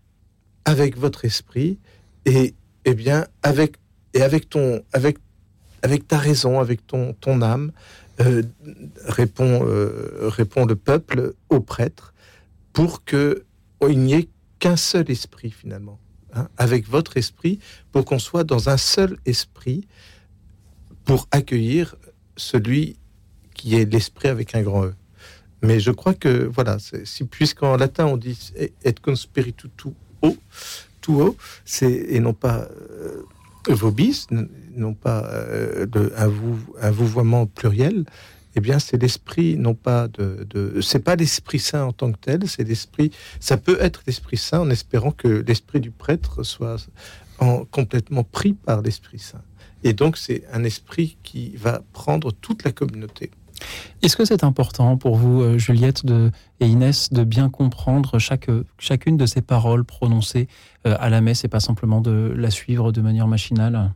avec 0.64 0.96
votre 0.96 1.24
esprit, 1.24 1.78
et, 2.24 2.54
et 2.84 2.94
bien 2.94 3.26
avec 3.42 3.76
et 4.14 4.22
avec 4.22 4.48
ton 4.48 4.82
avec 4.92 5.18
avec 5.82 6.08
ta 6.08 6.18
raison, 6.18 6.58
avec 6.58 6.86
ton 6.86 7.12
ton 7.12 7.42
âme, 7.42 7.70
euh, 8.20 8.42
répond, 9.06 9.64
euh, 9.66 10.28
répond 10.28 10.66
le 10.66 10.76
peuple 10.76 11.34
au 11.48 11.60
prêtre 11.60 12.12
pour 12.72 13.04
que 13.04 13.44
oh, 13.80 13.88
il 13.88 13.98
n'y 14.00 14.14
ait 14.14 14.28
qu'un 14.58 14.76
seul 14.76 15.10
esprit 15.10 15.50
finalement, 15.50 15.98
hein, 16.34 16.48
avec 16.58 16.88
votre 16.88 17.16
esprit, 17.16 17.58
pour 17.92 18.04
qu'on 18.04 18.18
soit 18.18 18.44
dans 18.44 18.68
un 18.68 18.76
seul 18.76 19.18
esprit 19.24 19.86
pour 21.04 21.28
accueillir 21.30 21.96
celui 22.36 22.96
qui 23.54 23.74
est 23.74 23.90
l'esprit 23.90 24.28
avec 24.28 24.54
un 24.54 24.62
grand 24.62 24.86
E. 24.86 24.94
Mais 25.62 25.80
je 25.80 25.90
crois 25.90 26.14
que 26.14 26.44
voilà, 26.46 26.78
si 27.04 27.24
puisqu'en 27.24 27.76
latin 27.76 28.06
on 28.06 28.16
dit 28.16 28.52
et 28.56 28.92
conspiritu 28.94 29.68
tu 29.76 29.88
o, 30.22 30.36
tout 31.00 31.20
haut, 31.20 31.36
et 31.82 32.20
non 32.20 32.34
pas 32.34 32.68
euh, 32.70 33.22
vobis, 33.68 34.26
non 34.74 34.94
pas 34.94 35.24
euh, 35.26 35.86
de, 35.86 36.12
un, 36.16 36.28
vou, 36.28 36.58
vouvoiement 36.90 37.46
pluriel, 37.46 38.04
eh 38.56 38.60
bien, 38.60 38.78
c'est 38.78 39.00
l'esprit, 39.00 39.56
non 39.56 39.74
pas 39.74 40.08
de, 40.08 40.46
de 40.50 40.80
c'est 40.80 41.00
pas 41.00 41.14
l'esprit 41.14 41.60
saint 41.60 41.84
en 41.84 41.92
tant 41.92 42.10
que 42.10 42.18
tel, 42.18 42.48
c'est 42.48 42.64
l'esprit. 42.64 43.12
Ça 43.38 43.56
peut 43.56 43.78
être 43.80 44.02
l'esprit 44.06 44.36
saint 44.36 44.60
en 44.60 44.70
espérant 44.70 45.12
que 45.12 45.44
l'esprit 45.46 45.80
du 45.80 45.90
prêtre 45.90 46.42
soit 46.42 46.88
en, 47.38 47.64
complètement 47.64 48.24
pris 48.24 48.52
par 48.52 48.82
l'esprit 48.82 49.20
saint. 49.20 49.42
Et 49.84 49.92
donc, 49.92 50.16
c'est 50.16 50.44
un 50.52 50.64
esprit 50.64 51.16
qui 51.22 51.56
va 51.56 51.82
prendre 51.92 52.32
toute 52.32 52.64
la 52.64 52.72
communauté. 52.72 53.30
Est-ce 54.02 54.16
que 54.16 54.24
c'est 54.24 54.44
important 54.44 54.96
pour 54.96 55.16
vous, 55.16 55.42
euh, 55.42 55.58
Juliette 55.58 56.02
et 56.60 56.66
Inès, 56.66 57.12
de 57.12 57.24
bien 57.24 57.50
comprendre 57.50 58.18
chaque, 58.18 58.50
chacune 58.78 59.16
de 59.16 59.26
ces 59.26 59.42
paroles 59.42 59.84
prononcées 59.84 60.48
euh, 60.86 60.96
à 60.98 61.10
la 61.10 61.20
messe 61.20 61.44
et 61.44 61.48
pas 61.48 61.60
simplement 61.60 62.00
de 62.00 62.32
la 62.36 62.50
suivre 62.50 62.92
de 62.92 63.00
manière 63.00 63.26
machinale? 63.26 63.92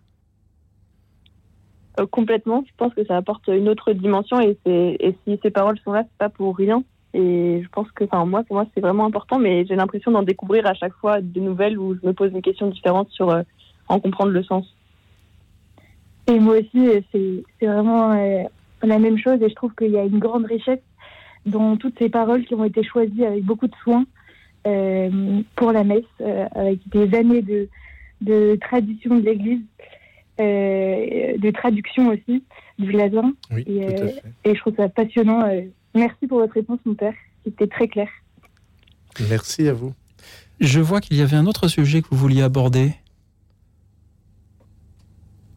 Euh, 1.98 2.06
Complètement. 2.06 2.64
Je 2.66 2.72
pense 2.76 2.94
que 2.94 3.04
ça 3.04 3.16
apporte 3.16 3.48
une 3.48 3.68
autre 3.68 3.92
dimension 3.92 4.40
et, 4.40 4.56
et 4.66 5.14
si 5.24 5.38
ces 5.42 5.50
paroles 5.50 5.78
sont 5.84 5.92
là, 5.92 6.02
c'est 6.02 6.18
pas 6.18 6.28
pour 6.28 6.56
rien. 6.56 6.82
Et 7.12 7.60
je 7.62 7.68
pense 7.68 7.90
que, 7.92 8.04
enfin, 8.04 8.24
moi, 8.24 8.42
pour 8.42 8.56
moi, 8.56 8.66
c'est 8.74 8.80
vraiment 8.80 9.04
important, 9.04 9.38
mais 9.38 9.64
j'ai 9.66 9.76
l'impression 9.76 10.10
d'en 10.10 10.22
découvrir 10.22 10.66
à 10.66 10.74
chaque 10.74 10.94
fois 10.94 11.20
de 11.20 11.40
nouvelles 11.40 11.78
où 11.78 11.94
je 11.94 12.06
me 12.06 12.12
pose 12.12 12.32
une 12.32 12.42
question 12.42 12.68
différente 12.68 13.08
sur 13.10 13.42
en 13.88 14.00
comprendre 14.00 14.32
le 14.32 14.42
sens. 14.42 14.66
Et 16.26 16.40
moi 16.40 16.56
aussi, 16.58 16.88
c'est 17.12 17.66
vraiment 17.66 18.14
la 18.82 18.98
même 18.98 19.18
chose 19.18 19.40
et 19.42 19.48
je 19.48 19.54
trouve 19.54 19.74
qu'il 19.74 19.90
y 19.90 19.98
a 19.98 20.04
une 20.04 20.18
grande 20.18 20.46
richesse 20.46 20.80
dans 21.46 21.76
toutes 21.76 21.98
ces 21.98 22.08
paroles 22.08 22.44
qui 22.44 22.54
ont 22.54 22.64
été 22.64 22.82
choisies 22.82 23.24
avec 23.24 23.44
beaucoup 23.44 23.66
de 23.66 23.74
soin 23.82 24.04
euh, 24.66 25.42
pour 25.56 25.72
la 25.72 25.84
messe, 25.84 26.04
euh, 26.20 26.46
avec 26.54 26.80
des 26.88 27.14
années 27.16 27.42
de, 27.42 27.68
de 28.22 28.56
tradition 28.60 29.16
de 29.16 29.24
l'Église, 29.24 29.60
euh, 29.60 29.84
de 30.38 31.50
traduction 31.50 32.08
aussi 32.08 32.44
du 32.78 32.92
latin. 32.92 33.32
et, 33.56 33.86
et, 34.44 34.54
je 34.54 34.60
trouve 34.60 34.74
ça 34.76 34.88
passionnant. 34.88 35.48
merci 35.94 36.26
pour 36.26 36.38
votre 36.38 36.54
réponse, 36.54 36.80
mon 36.84 36.94
père. 36.94 37.14
C'était 37.44 37.66
très 37.66 37.88
clair. 37.88 38.08
Merci 39.28 39.68
à 39.68 39.72
vous. 39.72 39.92
Je 40.60 40.80
vois 40.80 41.00
qu'il 41.00 41.16
y 41.16 41.20
avait 41.20 41.36
un 41.36 41.46
autre 41.46 41.68
sujet 41.68 42.02
que 42.02 42.08
vous 42.10 42.16
vouliez 42.16 42.42
aborder. 42.42 42.92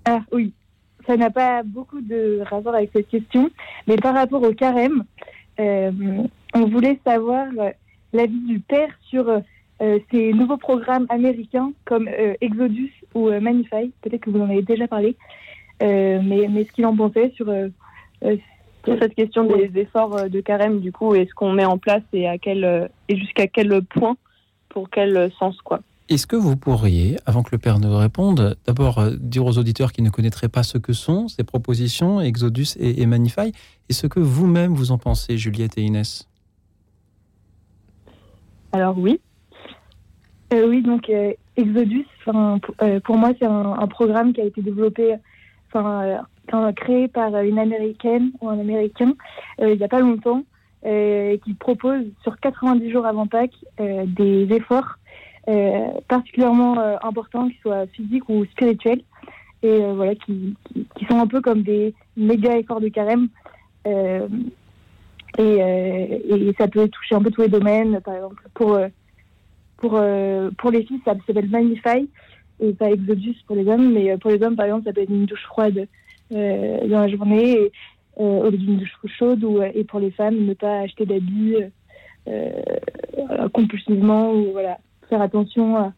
Ah 0.05 0.21
oui 0.31 0.53
ça 1.07 1.15
n'a 1.15 1.31
pas 1.31 1.63
beaucoup 1.63 2.01
de 2.01 2.41
rapport 2.49 2.75
avec 2.75 2.91
cette 2.93 3.07
question, 3.07 3.49
mais 3.87 3.95
par 3.95 4.13
rapport 4.13 4.43
au 4.43 4.53
carême, 4.53 5.05
euh, 5.59 5.91
on 6.53 6.65
voulait 6.65 6.99
savoir 7.05 7.47
euh, 7.57 7.71
l'avis 8.13 8.45
du 8.45 8.59
père 8.59 8.89
sur 9.09 9.41
euh, 9.81 9.99
ces 10.11 10.33
nouveaux 10.33 10.57
programmes 10.57 11.05
américains 11.09 11.71
comme 11.85 12.09
Exodus 12.41 12.93
ou 13.13 13.29
Manify. 13.29 13.91
Peut-être 14.01 14.21
que 14.21 14.29
vous 14.29 14.39
en 14.39 14.49
avez 14.49 14.61
déjà 14.61 14.87
parlé, 14.87 15.15
mais, 15.81 16.47
mais 16.49 16.65
ce 16.65 16.71
qu'il 16.71 16.85
en 16.85 16.95
pensait 16.95 17.31
sur, 17.35 17.47
sur 18.85 18.99
cette 18.99 19.15
question 19.15 19.45
des 19.45 19.71
efforts 19.75 20.29
de 20.29 20.41
carême, 20.41 20.79
du 20.79 20.91
coup, 20.91 21.15
et 21.15 21.25
ce 21.25 21.33
qu'on 21.33 21.53
met 21.53 21.65
en 21.65 21.77
place 21.77 22.03
et, 22.13 22.27
à 22.27 22.37
quel, 22.37 22.89
et 23.09 23.17
jusqu'à 23.17 23.47
quel 23.47 23.81
point, 23.83 24.17
pour 24.69 24.89
quel 24.89 25.31
sens, 25.39 25.61
quoi. 25.61 25.81
Est-ce 26.09 26.25
que 26.25 26.37
vous 26.37 26.55
pourriez, 26.55 27.17
avant 27.25 27.43
que 27.43 27.49
le 27.51 27.57
Père 27.57 27.79
ne 27.79 27.89
réponde, 27.89 28.55
d'abord 28.65 28.99
euh, 28.99 29.11
dire 29.19 29.45
aux 29.45 29.57
auditeurs 29.57 29.91
qui 29.91 30.01
ne 30.01 30.09
connaîtraient 30.09 30.47
pas 30.47 30.63
ce 30.63 30.77
que 30.77 30.93
sont 30.93 31.27
ces 31.27 31.43
propositions, 31.43 32.21
Exodus 32.21 32.77
et, 32.79 33.05
Manify, 33.05 33.51
et 33.89 33.93
ce 33.93 34.07
que 34.07 34.21
vous-même 34.21 34.73
vous 34.73 34.91
en 34.93 34.97
pensez, 34.97 35.37
Juliette 35.37 35.77
et 35.77 35.81
Inès? 35.81 36.29
Alors 38.71 38.97
oui. 38.97 39.19
Euh, 40.53 40.67
oui, 40.67 40.81
donc 40.81 41.10
euh, 41.10 41.33
Exodus, 41.57 42.05
pour 42.23 43.17
moi, 43.17 43.31
c'est 43.39 43.45
un, 43.45 43.88
programme 43.88 44.33
qui 44.33 44.41
a 44.41 44.45
été 44.45 44.62
développé, 44.62 45.15
enfin, 45.67 46.23
créé 46.75 47.07
par 47.07 47.36
une 47.41 47.60
Américaine 47.60 48.31
ou 48.39 48.49
un 48.49 48.60
Américain 48.60 49.13
il 49.60 49.77
n'y 49.77 49.83
a 49.83 49.88
pas 49.88 49.99
longtemps, 49.99 50.43
qui 50.83 51.53
propose 51.60 52.05
sur 52.21 52.39
90 52.39 52.91
jours 52.91 53.05
avant 53.05 53.27
Pâques 53.27 53.57
des 53.79 54.47
efforts 54.51 54.97
particulièrement 56.07 56.77
importants, 57.01 57.47
qu'ils 57.49 57.60
soient 57.62 57.88
physiques 57.88 58.29
ou 58.29 58.45
spirituels, 58.45 59.01
et 59.63 59.79
voilà, 59.93 60.15
qui, 60.15 60.55
sont 61.10 61.19
un 61.19 61.27
peu 61.27 61.41
comme 61.41 61.63
des 61.63 61.93
méga 62.15 62.57
efforts 62.57 62.81
de 62.81 62.89
carême. 62.89 63.27
Et, 63.86 64.21
et, 65.39 66.55
ça 66.57 66.67
peut 66.67 66.88
toucher 66.88 67.15
un 67.15 67.21
peu 67.21 67.31
tous 67.31 67.41
les 67.41 67.49
domaines. 67.49 67.99
Par 68.01 68.15
exemple, 68.15 68.41
pour, 68.53 68.79
pour, 69.77 70.01
pour 70.57 70.71
les 70.71 70.83
filles, 70.83 71.01
ça 71.05 71.13
s'appelle 71.25 71.49
Magnify 71.49 72.09
et 72.59 72.73
pas 72.73 72.89
Exodus 72.89 73.35
pour 73.45 73.55
les 73.55 73.67
hommes. 73.67 73.93
Mais 73.93 74.17
pour 74.17 74.31
les 74.31 74.41
hommes, 74.41 74.55
par 74.55 74.65
exemple, 74.65 74.85
ça 74.85 74.93
peut 74.93 75.01
être 75.01 75.09
une 75.09 75.25
douche 75.25 75.45
froide 75.45 75.87
dans 76.31 76.87
la 76.89 77.07
journée. 77.07 77.51
Et, 77.51 77.71
euh, 78.19 78.47
au 78.47 78.49
lieu 78.49 78.57
d'une 78.57 78.77
douche 78.77 78.97
chaude 79.19 79.43
ou, 79.43 79.61
et 79.61 79.83
pour 79.83 79.99
les 79.99 80.09
femmes, 80.11 80.37
ne 80.37 80.53
pas 80.55 80.79
acheter 80.79 81.05
d'habits 81.05 81.57
euh, 82.27 82.49
compulsivement 83.53 84.31
ou 84.31 84.51
voilà, 84.53 84.79
faire 85.07 85.21
attention 85.21 85.93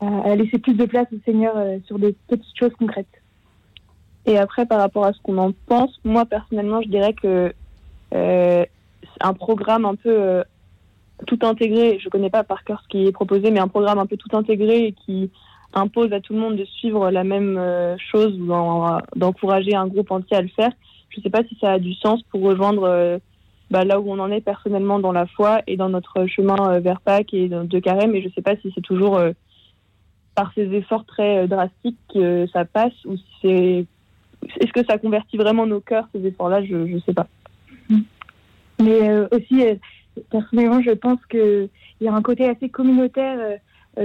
à, 0.00 0.36
laisser 0.36 0.58
plus 0.58 0.74
de 0.74 0.84
place 0.84 1.06
au 1.12 1.18
Seigneur 1.24 1.56
euh, 1.56 1.78
sur 1.86 1.98
des 1.98 2.14
petites 2.28 2.58
choses 2.58 2.72
concrètes. 2.78 3.06
Et 4.26 4.38
après, 4.38 4.66
par 4.66 4.80
rapport 4.80 5.04
à 5.04 5.12
ce 5.12 5.18
qu'on 5.22 5.38
en 5.38 5.52
pense, 5.66 5.98
moi 6.04 6.24
personnellement, 6.24 6.82
je 6.82 6.88
dirais 6.88 7.12
que 7.12 7.52
euh, 8.14 8.64
un 9.20 9.34
programme 9.34 9.84
un 9.84 9.94
peu 9.94 10.42
tout 11.26 11.38
intégré, 11.42 11.98
je 12.00 12.06
ne 12.06 12.10
connais 12.10 12.30
pas 12.30 12.44
par 12.44 12.64
cœur 12.64 12.80
ce 12.82 12.88
qui 12.88 13.06
est 13.06 13.12
proposé, 13.12 13.50
mais 13.50 13.60
un 13.60 13.68
programme 13.68 13.98
un 13.98 14.06
peu 14.06 14.16
tout 14.16 14.36
intégré 14.36 14.86
et 14.86 14.92
qui 14.92 15.30
impose 15.72 16.12
à 16.12 16.20
tout 16.20 16.34
le 16.34 16.40
monde 16.40 16.56
de 16.56 16.64
suivre 16.64 17.10
la 17.10 17.24
même 17.24 17.60
chose 18.10 18.38
ou 18.38 18.46
d'encourager 19.16 19.74
un 19.74 19.86
groupe 19.86 20.10
entier 20.10 20.36
à 20.36 20.42
le 20.42 20.48
faire, 20.48 20.70
je 21.14 21.20
ne 21.20 21.22
sais 21.22 21.30
pas 21.30 21.44
si 21.44 21.56
ça 21.60 21.72
a 21.72 21.78
du 21.78 21.94
sens 21.94 22.22
pour 22.24 22.42
rejoindre 22.42 22.84
euh, 22.84 23.18
bah, 23.70 23.84
là 23.84 24.00
où 24.00 24.10
on 24.10 24.18
en 24.18 24.30
est 24.30 24.40
personnellement 24.40 24.98
dans 24.98 25.12
la 25.12 25.26
foi 25.26 25.62
et 25.66 25.76
dans 25.76 25.88
notre 25.88 26.26
chemin 26.26 26.56
euh, 26.72 26.80
vers 26.80 27.00
Pâques 27.00 27.32
et 27.32 27.48
de 27.48 27.78
carême. 27.78 28.12
Mais 28.12 28.20
je 28.20 28.28
ne 28.28 28.32
sais 28.32 28.42
pas 28.42 28.56
si 28.56 28.72
c'est 28.74 28.80
toujours 28.80 29.16
euh, 29.16 29.32
par 30.34 30.52
ces 30.54 30.72
efforts 30.74 31.04
très 31.04 31.46
drastiques 31.46 31.98
que 32.12 32.46
ça 32.52 32.64
passe 32.64 32.92
ou 33.04 33.16
si 33.16 33.24
c'est. 33.42 33.86
Est-ce 34.60 34.72
que 34.72 34.84
ça 34.84 34.98
convertit 34.98 35.36
vraiment 35.36 35.66
nos 35.66 35.80
cœurs, 35.80 36.08
ces 36.12 36.26
efforts-là? 36.26 36.64
Je 36.64 36.74
ne 36.74 36.98
sais 37.00 37.14
pas. 37.14 37.28
Mais 38.82 39.08
aussi, 39.30 39.62
personnellement, 40.30 40.80
je 40.80 40.92
pense 40.92 41.24
qu'il 41.26 41.68
y 42.00 42.08
a 42.08 42.14
un 42.14 42.22
côté 42.22 42.48
assez 42.48 42.68
communautaire 42.68 43.58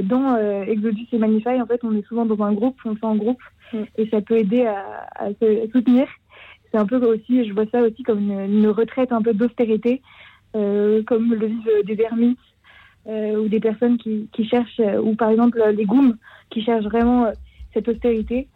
dans 0.03 0.37
Exodus 0.63 1.07
et 1.11 1.17
Manify. 1.17 1.61
En 1.61 1.65
fait, 1.65 1.81
on 1.83 1.95
est 1.95 2.05
souvent 2.07 2.25
dans 2.25 2.43
un 2.43 2.53
groupe, 2.53 2.77
on 2.85 2.91
le 2.91 2.95
fait 2.95 3.05
en 3.05 3.15
groupe, 3.15 3.41
mm. 3.73 3.77
et 3.97 4.09
ça 4.09 4.21
peut 4.21 4.37
aider 4.37 4.65
à, 4.65 5.07
à 5.15 5.29
se 5.29 5.69
soutenir 5.71 6.07
c'est 6.71 6.77
un 6.77 6.85
peu 6.85 6.97
aussi, 6.97 7.47
je 7.47 7.53
vois 7.53 7.65
ça 7.71 7.81
aussi 7.81 8.03
comme 8.03 8.31
une, 8.31 8.67
retraite 8.67 9.11
un 9.11 9.21
peu 9.21 9.33
d'austérité, 9.33 10.01
euh, 10.55 11.03
comme 11.03 11.33
le 11.33 11.47
vivent 11.47 11.85
des 11.85 12.01
ermites 12.01 12.39
euh, 13.07 13.37
ou 13.37 13.47
des 13.47 13.59
personnes 13.59 13.97
qui, 13.97 14.29
cherchent, 14.49 14.79
euh, 14.79 15.01
ou 15.01 15.15
par 15.15 15.29
exemple 15.29 15.61
les 15.75 15.85
goums, 15.85 16.17
qui 16.49 16.63
cherchent 16.63 16.85
vraiment 16.85 17.27
cette 17.73 17.87
austérité. 17.87 18.47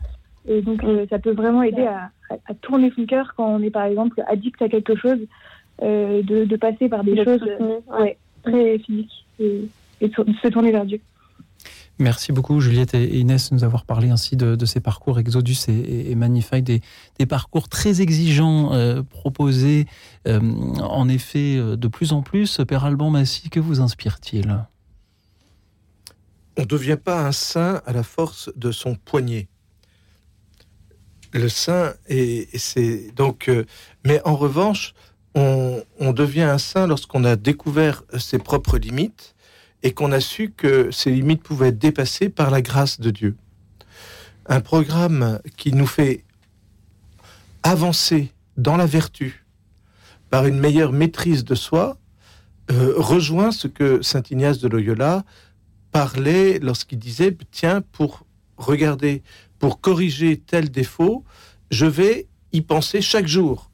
Et 0.48 0.62
donc 0.62 0.84
ça 1.10 1.20
peut 1.20 1.32
vraiment 1.32 1.64
aider 1.64 1.86
à, 1.86 2.10
tourner 2.62 2.92
son 2.96 3.06
cœur 3.06 3.34
quand 3.38 3.48
on 3.48 3.62
est 3.62 3.70
par 3.70 3.86
exemple 3.86 4.22
addict 4.28 4.62
à 4.62 4.68
quelque 4.68 4.96
chose, 4.96 5.20
de, 5.84 6.56
passer 6.56 6.90
par 6.90 7.04
des 7.04 7.24
choses 7.24 7.42
très 8.44 8.80
physiques 8.80 9.26
et, 9.40 9.68
et 10.02 10.08
de 10.08 10.14
se 10.42 10.48
tourner 10.48 10.72
vers 10.72 10.86
Dieu. 10.86 11.00
Merci 12.00 12.32
beaucoup 12.32 12.60
Juliette 12.60 12.96
et 12.96 13.20
Inès 13.20 13.52
de 13.52 13.56
nous 13.56 13.64
avoir 13.64 13.86
parlé 13.86 14.10
ainsi 14.10 14.36
de, 14.36 14.66
ces 14.66 14.80
parcours 14.80 15.20
Exodus 15.20 15.58
et, 15.68 16.12
et 16.12 16.16
Magnify, 16.16 16.62
des, 16.64 16.82
parcours 17.28 17.70
très 17.70 18.02
exigeants 18.02 18.74
euh, 18.74 19.04
proposés 19.04 19.86
euh, 20.28 20.40
en 20.40 21.08
effet 21.08 21.56
euh, 21.56 21.76
de 21.76 21.88
plus 21.88 22.12
en 22.12 22.24
plus. 22.24 22.60
Père 22.68 22.84
Alban 22.84 23.12
Massy, 23.12 23.50
que 23.50 23.60
vous 23.60 23.80
inspire-t-il? 23.80 24.66
On 26.58 26.62
ne 26.62 26.68
devient 26.68 26.98
pas 27.02 27.28
un 27.28 27.32
saint 27.32 27.82
à 27.86 27.94
la 27.94 28.04
force 28.04 28.52
de 28.56 28.72
son 28.72 28.96
poignet. 28.96 29.48
Le 31.32 31.50
saint, 31.50 31.94
et 32.08 32.48
c'est 32.56 33.12
donc. 33.16 33.50
mais 34.06 34.22
en 34.24 34.36
revanche, 34.36 34.94
on 35.36 36.14
devient 36.14 36.42
un 36.42 36.58
saint 36.58 36.88
lorsqu'on 36.88 37.24
a 37.24 37.36
découvert 37.36 38.04
ses 38.18 38.38
propres 38.38 38.78
limites 38.78 39.34
et 39.84 39.94
qu'on 39.94 40.12
a 40.12 40.20
su 40.20 40.52
que 40.56 40.92
ces 40.92 41.12
limites 41.12 41.44
pouvaient 41.44 41.70
être 41.70 41.78
dépassées 41.78 42.30
par 42.30 42.50
la 42.50 42.62
grâce 42.62 43.00
de 43.00 43.12
Dieu. 43.12 43.36
Un 44.46 44.62
programme 44.62 45.40
qui 45.58 45.74
nous 45.74 45.88
fait 45.88 46.24
avancer 47.64 48.32
dans 48.58 48.78
la 48.78 48.86
vertu 48.86 49.46
par 50.30 50.46
une 50.46 50.60
meilleure 50.60 50.92
maîtrise 50.92 51.44
de 51.44 51.56
soi 51.56 51.98
euh, 52.72 52.94
rejoint 52.98 53.52
ce 53.52 53.68
que 53.68 54.02
saint 54.02 54.24
Ignace 54.30 54.60
de 54.60 54.68
Loyola 54.68 55.24
parlait 55.92 56.60
lorsqu'il 56.60 57.00
disait 57.00 57.36
tiens 57.52 57.82
pour 57.82 58.26
regarder 58.58 59.22
pour 59.60 59.82
corriger 59.82 60.38
tel 60.38 60.70
défaut 60.70 61.24
je 61.72 61.86
vais 61.86 62.28
y 62.52 62.62
penser 62.62 63.02
chaque 63.02 63.28
jour 63.28 63.70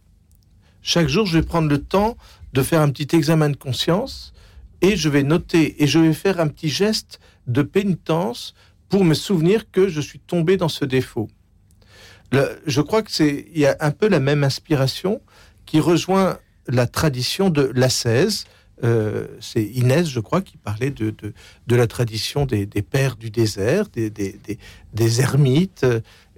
chaque 0.82 1.08
jour 1.08 1.26
je 1.26 1.38
vais 1.38 1.46
prendre 1.46 1.70
le 1.70 1.82
temps 1.82 2.18
de 2.54 2.64
faire 2.64 2.82
un 2.82 2.90
petit 2.90 3.16
examen 3.16 3.50
de 3.50 3.56
conscience 3.56 4.34
et 4.82 4.96
je 4.96 5.10
vais 5.10 5.24
noter 5.24 5.82
et 5.84 5.88
je 5.88 6.00
vais 6.00 6.14
faire 6.14 6.40
un 6.40 6.48
petit 6.48 6.70
geste 6.70 7.20
de 7.48 7.62
pénitence 7.62 8.54
pour 8.90 9.04
me 9.04 9.14
souvenir 9.14 9.70
que 9.72 9.88
je 9.88 10.02
suis 10.02 10.20
tombé 10.20 10.58
dans 10.58 10.70
ce 10.70 10.86
défaut. 10.86 11.30
je 12.32 12.82
crois 12.82 13.04
que 13.04 13.12
c'est 13.12 13.48
il 13.54 13.60
y 13.60 13.66
a 13.66 13.78
un 13.80 13.92
peu 13.92 14.08
la 14.08 14.20
même 14.20 14.44
inspiration 14.44 15.22
qui 15.66 15.80
rejoint 15.80 16.40
la 16.68 16.88
tradition 16.88 17.50
de 17.50 17.72
l'ascèse. 17.76 18.46
Euh, 18.84 19.28
c'est 19.42 19.64
Inès, 19.64 20.08
je 20.08 20.20
crois, 20.20 20.42
qui 20.42 20.58
parlait 20.58 20.92
de, 20.92 21.14
de, 21.68 21.76
la 21.76 21.86
tradition 21.86 22.46
des, 22.46 22.66
pères 22.68 23.18
du 23.18 23.30
désert, 23.30 23.90
des, 23.90 24.10
des, 24.10 25.22
ermites, 25.22 25.86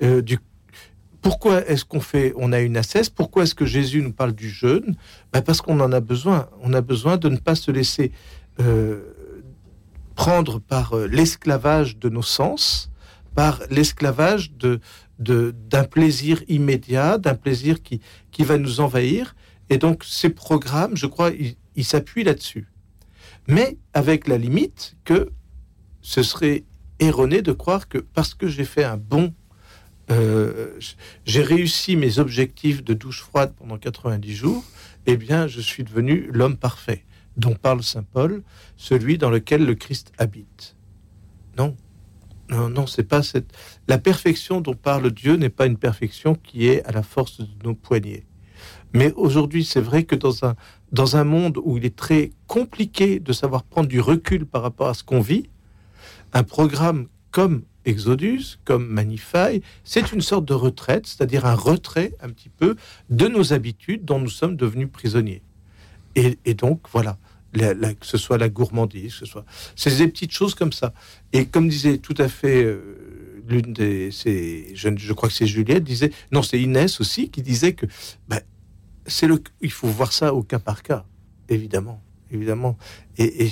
euh, 0.02 0.22
du 0.22 0.40
pourquoi 1.22 1.66
est-ce 1.68 1.86
qu'on 1.86 2.00
fait, 2.00 2.34
on 2.36 2.52
a 2.52 2.60
une 2.60 2.78
assesse 2.78 3.10
Pourquoi 3.10 3.44
est-ce 3.44 3.54
que 3.56 3.66
Jésus 3.66 4.02
nous 4.02 4.12
parle 4.12 4.34
du 4.34 4.50
jeûne? 4.50 4.96
Ben 5.32 5.42
Parce 5.42 5.62
qu'on 5.62 5.80
en 5.80 5.92
a 5.92 6.00
besoin. 6.00 6.50
On 6.62 6.74
a 6.74 6.82
besoin 6.82 7.18
de 7.18 7.30
ne 7.30 7.38
pas 7.38 7.56
se 7.56 7.70
laisser 7.70 8.12
euh, 8.60 9.02
prendre 10.16 10.60
par 10.60 10.94
euh, 10.94 11.08
l'esclavage 11.08 11.98
de 11.98 12.10
nos 12.10 12.24
sens, 12.24 12.90
par 13.36 13.62
l'esclavage 13.70 14.52
d'un 15.20 15.84
plaisir 15.84 16.44
immédiat, 16.48 17.20
d'un 17.20 17.36
plaisir 17.36 17.84
qui, 17.84 18.02
qui 18.32 18.44
va 18.44 18.58
nous 18.58 18.80
envahir. 18.80 19.36
Et 19.70 19.78
donc, 19.78 20.04
ces 20.04 20.30
programmes, 20.30 20.98
je 20.98 21.06
crois, 21.06 21.32
ils 21.76 21.86
s'appuient 21.86 22.24
là-dessus. 22.24 22.68
Mais 23.48 23.78
avec 23.94 24.28
la 24.28 24.38
limite 24.38 24.96
que 25.06 25.32
ce 26.02 26.24
serait 26.24 26.66
erroné 27.00 27.42
de 27.42 27.52
croire 27.52 27.88
que 27.88 28.00
parce 28.00 28.34
que 28.34 28.48
j'ai 28.48 28.66
fait 28.66 28.84
un 28.84 28.98
bon 28.98 29.34
euh, 30.12 30.78
j'ai 31.26 31.42
réussi 31.42 31.96
mes 31.96 32.20
objectifs 32.20 32.84
de 32.84 32.94
douche 32.94 33.22
froide 33.22 33.54
pendant 33.58 33.78
90 33.78 34.36
jours, 34.36 34.64
eh 35.06 35.18
bien, 35.18 35.48
je 35.48 35.62
suis 35.62 35.84
devenu 35.84 36.30
l'homme 36.32 36.58
parfait 36.58 37.06
dont 37.38 37.56
parle 37.56 37.82
saint 37.82 38.04
Paul, 38.04 38.44
celui 38.76 39.18
dans 39.18 39.30
lequel 39.30 39.66
le 39.66 39.74
Christ 39.74 40.12
habite. 40.18 40.76
Non, 41.58 41.76
non, 42.50 42.70
non, 42.70 42.86
c'est 42.86 43.04
pas 43.04 43.24
cette. 43.24 43.54
La 43.88 43.98
perfection 43.98 44.60
dont 44.60 44.74
parle 44.74 45.12
Dieu 45.12 45.36
n'est 45.36 45.50
pas 45.50 45.66
une 45.66 45.78
perfection 45.78 46.36
qui 46.36 46.68
est 46.68 46.84
à 46.84 46.92
la 46.92 47.04
force 47.04 47.40
de 47.40 47.48
nos 47.64 47.74
poignets. 47.74 48.26
Mais 48.94 49.14
aujourd'hui, 49.14 49.64
c'est 49.64 49.82
vrai 49.82 50.04
que 50.04 50.16
dans 50.16 50.44
un, 50.44 50.56
dans 50.92 51.16
un 51.16 51.24
monde 51.24 51.58
où 51.64 51.78
il 51.78 51.86
est 51.86 51.96
très 51.96 52.32
compliqué 52.48 53.20
de 53.20 53.32
savoir 53.32 53.64
prendre 53.64 53.88
du 53.88 54.02
recul 54.02 54.46
par 54.46 54.62
rapport 54.62 54.90
à 54.90 54.94
ce 54.94 55.04
qu'on 55.04 55.22
vit, 55.22 55.50
un 56.34 56.44
programme 56.44 57.08
comme 57.32 57.64
Exodus, 57.86 58.58
comme 58.64 58.88
Manify, 58.88 59.62
c'est 59.84 60.12
une 60.12 60.22
sorte 60.22 60.46
de 60.46 60.54
retraite, 60.54 61.08
c'est-à-dire 61.08 61.46
un 61.46 61.56
retrait 61.56 62.14
un 62.22 62.30
petit 62.30 62.50
peu 62.50 62.76
de 63.10 63.28
nos 63.28 63.54
habitudes 63.54 64.06
dont 64.06 64.20
nous 64.20 64.30
sommes 64.30 64.56
devenus 64.56 64.90
prisonniers. 64.92 65.42
Et, 66.16 66.54
donc, 66.54 66.82
voilà, 66.92 67.18
que 67.54 68.06
ce 68.06 68.18
soit 68.18 68.38
la 68.38 68.50
gourmandise, 68.50 69.14
que 69.14 69.20
ce 69.20 69.26
soit... 69.26 69.46
C'est 69.76 69.98
des 69.98 70.08
petites 70.08 70.34
choses 70.34 70.56
comme 70.56 70.74
ça. 70.74 70.94
Et 71.32 71.46
comme 71.46 71.70
disait 71.70 71.98
tout 72.00 72.16
à 72.18 72.28
fait 72.28 72.64
euh, 72.64 73.42
l'une 73.48 73.74
des... 73.74 74.12
Je, 74.12 74.90
je, 74.98 75.14
crois 75.14 75.30
que 75.30 75.36
c'est 75.36 75.48
Juliette, 75.48 75.84
disait... 75.84 76.12
Non, 76.32 76.44
c'est 76.44 76.62
Inès 76.62 77.00
aussi 77.00 77.30
qui 77.30 77.42
disait 77.42 77.74
que 77.74 77.86
ben, 78.28 78.42
c'est 79.08 79.28
le, 79.28 79.42
il 79.62 79.72
faut 79.72 79.88
voir 79.88 80.12
ça 80.12 80.34
au 80.34 80.44
cas 80.44 80.60
par 80.60 80.84
cas, 80.84 81.06
évidemment 81.48 82.04
évidemment. 82.32 82.78
Et, 83.18 83.50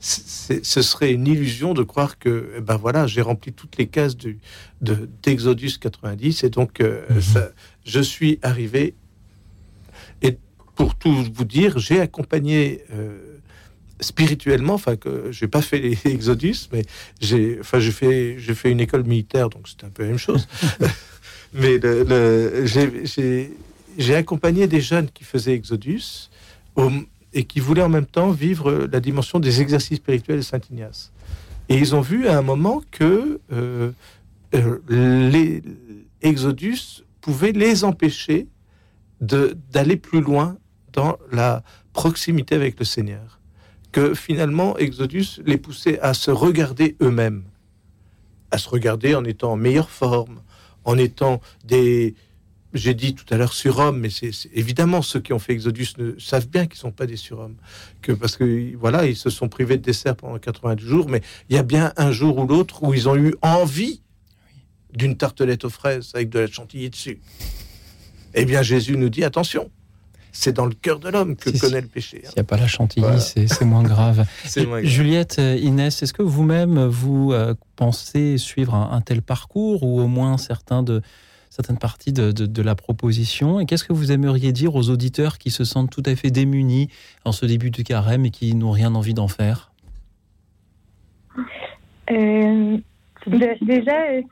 ce 0.00 0.82
serait 0.82 1.12
une 1.12 1.26
illusion 1.26 1.74
de 1.74 1.82
croire 1.82 2.18
que, 2.18 2.52
eh 2.56 2.60
ben 2.60 2.76
voilà, 2.76 3.06
j'ai 3.06 3.22
rempli 3.22 3.52
toutes 3.52 3.76
les 3.76 3.86
cases 3.86 4.16
du, 4.16 4.38
de, 4.80 5.08
d'Exodus 5.22 5.78
90 5.80 6.44
et 6.44 6.50
donc 6.50 6.80
euh, 6.80 7.02
mhm. 7.08 7.20
ça, 7.20 7.50
je 7.84 8.00
suis 8.00 8.38
arrivé. 8.42 8.94
Et 10.22 10.36
pour 10.74 10.94
tout 10.94 11.26
vous 11.32 11.44
dire, 11.44 11.78
j'ai 11.78 12.00
accompagné 12.00 12.82
euh, 12.92 13.38
spirituellement, 14.00 14.74
enfin 14.74 14.96
que 14.96 15.30
j'ai 15.30 15.48
pas 15.48 15.62
fait 15.62 15.78
les 15.78 15.98
Exodus, 16.04 16.68
mais 16.72 16.84
j'ai, 17.20 17.58
enfin 17.60 17.78
j'ai 17.78 17.92
fait, 17.92 18.36
j'ai 18.38 18.54
fait 18.54 18.70
une 18.70 18.80
école 18.80 19.04
militaire, 19.04 19.48
donc 19.48 19.68
c'est 19.68 19.84
un 19.84 19.90
peu 19.90 20.02
la 20.02 20.10
même 20.10 20.18
chose. 20.18 20.46
mais 21.52 21.78
le, 21.78 22.66
j'ai, 22.66 23.52
j'ai 23.98 24.14
accompagné 24.14 24.66
des 24.66 24.80
jeunes 24.80 25.08
qui 25.10 25.24
faisaient 25.24 25.54
Exodus 25.54 26.30
au, 26.76 26.90
et 27.32 27.44
qui 27.44 27.60
voulait 27.60 27.82
en 27.82 27.88
même 27.88 28.06
temps 28.06 28.30
vivre 28.30 28.88
la 28.90 29.00
dimension 29.00 29.38
des 29.38 29.60
exercices 29.60 29.98
spirituels 29.98 30.38
de 30.38 30.42
Saint 30.42 30.60
Ignace. 30.70 31.12
Et 31.68 31.76
ils 31.76 31.94
ont 31.94 32.00
vu 32.00 32.28
à 32.28 32.38
un 32.38 32.42
moment 32.42 32.82
que 32.90 33.40
euh, 33.52 33.90
euh, 34.54 34.78
les 34.88 35.62
Exodus 36.22 37.04
pouvaient 37.20 37.52
les 37.52 37.84
empêcher 37.84 38.48
d'aller 39.20 39.96
plus 39.96 40.20
loin 40.20 40.56
dans 40.92 41.18
la 41.32 41.62
proximité 41.92 42.54
avec 42.54 42.78
le 42.78 42.84
Seigneur. 42.84 43.40
Que 43.92 44.14
finalement, 44.14 44.76
Exodus 44.78 45.40
les 45.44 45.56
poussait 45.56 45.98
à 46.00 46.14
se 46.14 46.30
regarder 46.30 46.96
eux-mêmes, 47.02 47.42
à 48.50 48.58
se 48.58 48.68
regarder 48.68 49.14
en 49.14 49.24
étant 49.24 49.52
en 49.52 49.56
meilleure 49.56 49.90
forme, 49.90 50.40
en 50.84 50.96
étant 50.96 51.40
des, 51.64 52.14
j'ai 52.74 52.94
dit 52.94 53.14
tout 53.14 53.24
à 53.32 53.36
l'heure 53.36 53.52
surhommes, 53.52 53.98
mais 53.98 54.10
c'est 54.10 54.32
évidemment 54.52 55.00
ceux 55.00 55.20
qui 55.20 55.32
ont 55.32 55.38
fait 55.38 55.52
Exodus 55.54 55.88
ne 55.98 56.18
savent 56.18 56.48
bien 56.48 56.66
qu'ils 56.66 56.78
sont 56.78 56.92
pas 56.92 57.06
des 57.06 57.16
surhommes, 57.16 57.56
que 58.02 58.12
parce 58.12 58.36
que 58.36 58.76
voilà, 58.76 59.06
ils 59.06 59.16
se 59.16 59.30
sont 59.30 59.48
privés 59.48 59.78
de 59.78 59.82
dessert 59.82 60.16
pendant 60.16 60.38
90 60.38 60.84
jours, 60.84 61.08
mais 61.08 61.22
il 61.48 61.56
y 61.56 61.58
a 61.58 61.62
bien 61.62 61.92
un 61.96 62.12
jour 62.12 62.38
ou 62.38 62.46
l'autre 62.46 62.82
où 62.82 62.92
ils 62.92 63.08
ont 63.08 63.16
eu 63.16 63.34
envie 63.42 64.02
d'une 64.92 65.16
tartelette 65.16 65.64
aux 65.64 65.70
fraises 65.70 66.10
avec 66.14 66.28
de 66.28 66.40
la 66.40 66.46
chantilly 66.46 66.90
dessus. 66.90 67.20
Eh 68.34 68.44
bien, 68.44 68.62
Jésus 68.62 68.96
nous 68.96 69.08
dit 69.08 69.24
attention. 69.24 69.70
C'est 70.30 70.52
dans 70.52 70.66
le 70.66 70.74
cœur 70.74 71.00
de 71.00 71.08
l'homme 71.08 71.36
que 71.36 71.50
connaît 71.58 71.80
le 71.80 71.88
péché. 71.88 72.20
S'il 72.22 72.34
n'y 72.36 72.40
a 72.40 72.44
pas 72.44 72.58
la 72.58 72.68
chantilly, 72.68 73.06
c'est 73.18 73.64
moins 73.64 73.82
grave. 73.82 74.26
Juliette, 74.82 75.38
euh, 75.38 75.56
Inès, 75.56 76.02
est-ce 76.02 76.12
que 76.12 76.22
vous-même, 76.22 76.86
vous, 76.86 77.32
euh, 77.32 77.54
pensez 77.76 78.36
suivre 78.38 78.74
un, 78.74 79.00
tel 79.00 79.22
parcours 79.22 79.82
ou 79.82 80.00
au 80.00 80.06
moins 80.06 80.36
certains 80.36 80.82
de, 80.82 81.02
certaines 81.58 81.78
parties 81.78 82.12
de, 82.12 82.62
la 82.62 82.74
proposition. 82.76 83.58
Et 83.58 83.66
qu'est-ce 83.66 83.82
que 83.82 83.92
vous 83.92 84.12
aimeriez 84.12 84.52
dire 84.52 84.76
aux 84.76 84.90
auditeurs 84.90 85.38
qui 85.38 85.50
se 85.50 85.64
sentent 85.64 85.90
tout 85.90 86.04
à 86.06 86.14
fait 86.14 86.30
démunis 86.30 86.88
en 87.24 87.32
ce 87.32 87.46
début 87.46 87.70
du 87.70 87.82
carême 87.82 88.24
et 88.26 88.30
qui 88.30 88.54
n'ont 88.54 88.70
rien 88.70 88.94
envie 88.94 89.14
d'en 89.14 89.26
faire? 89.26 89.72
Euh, 92.10 92.78
Déjà, 93.26 94.02
euh, 94.10 94.22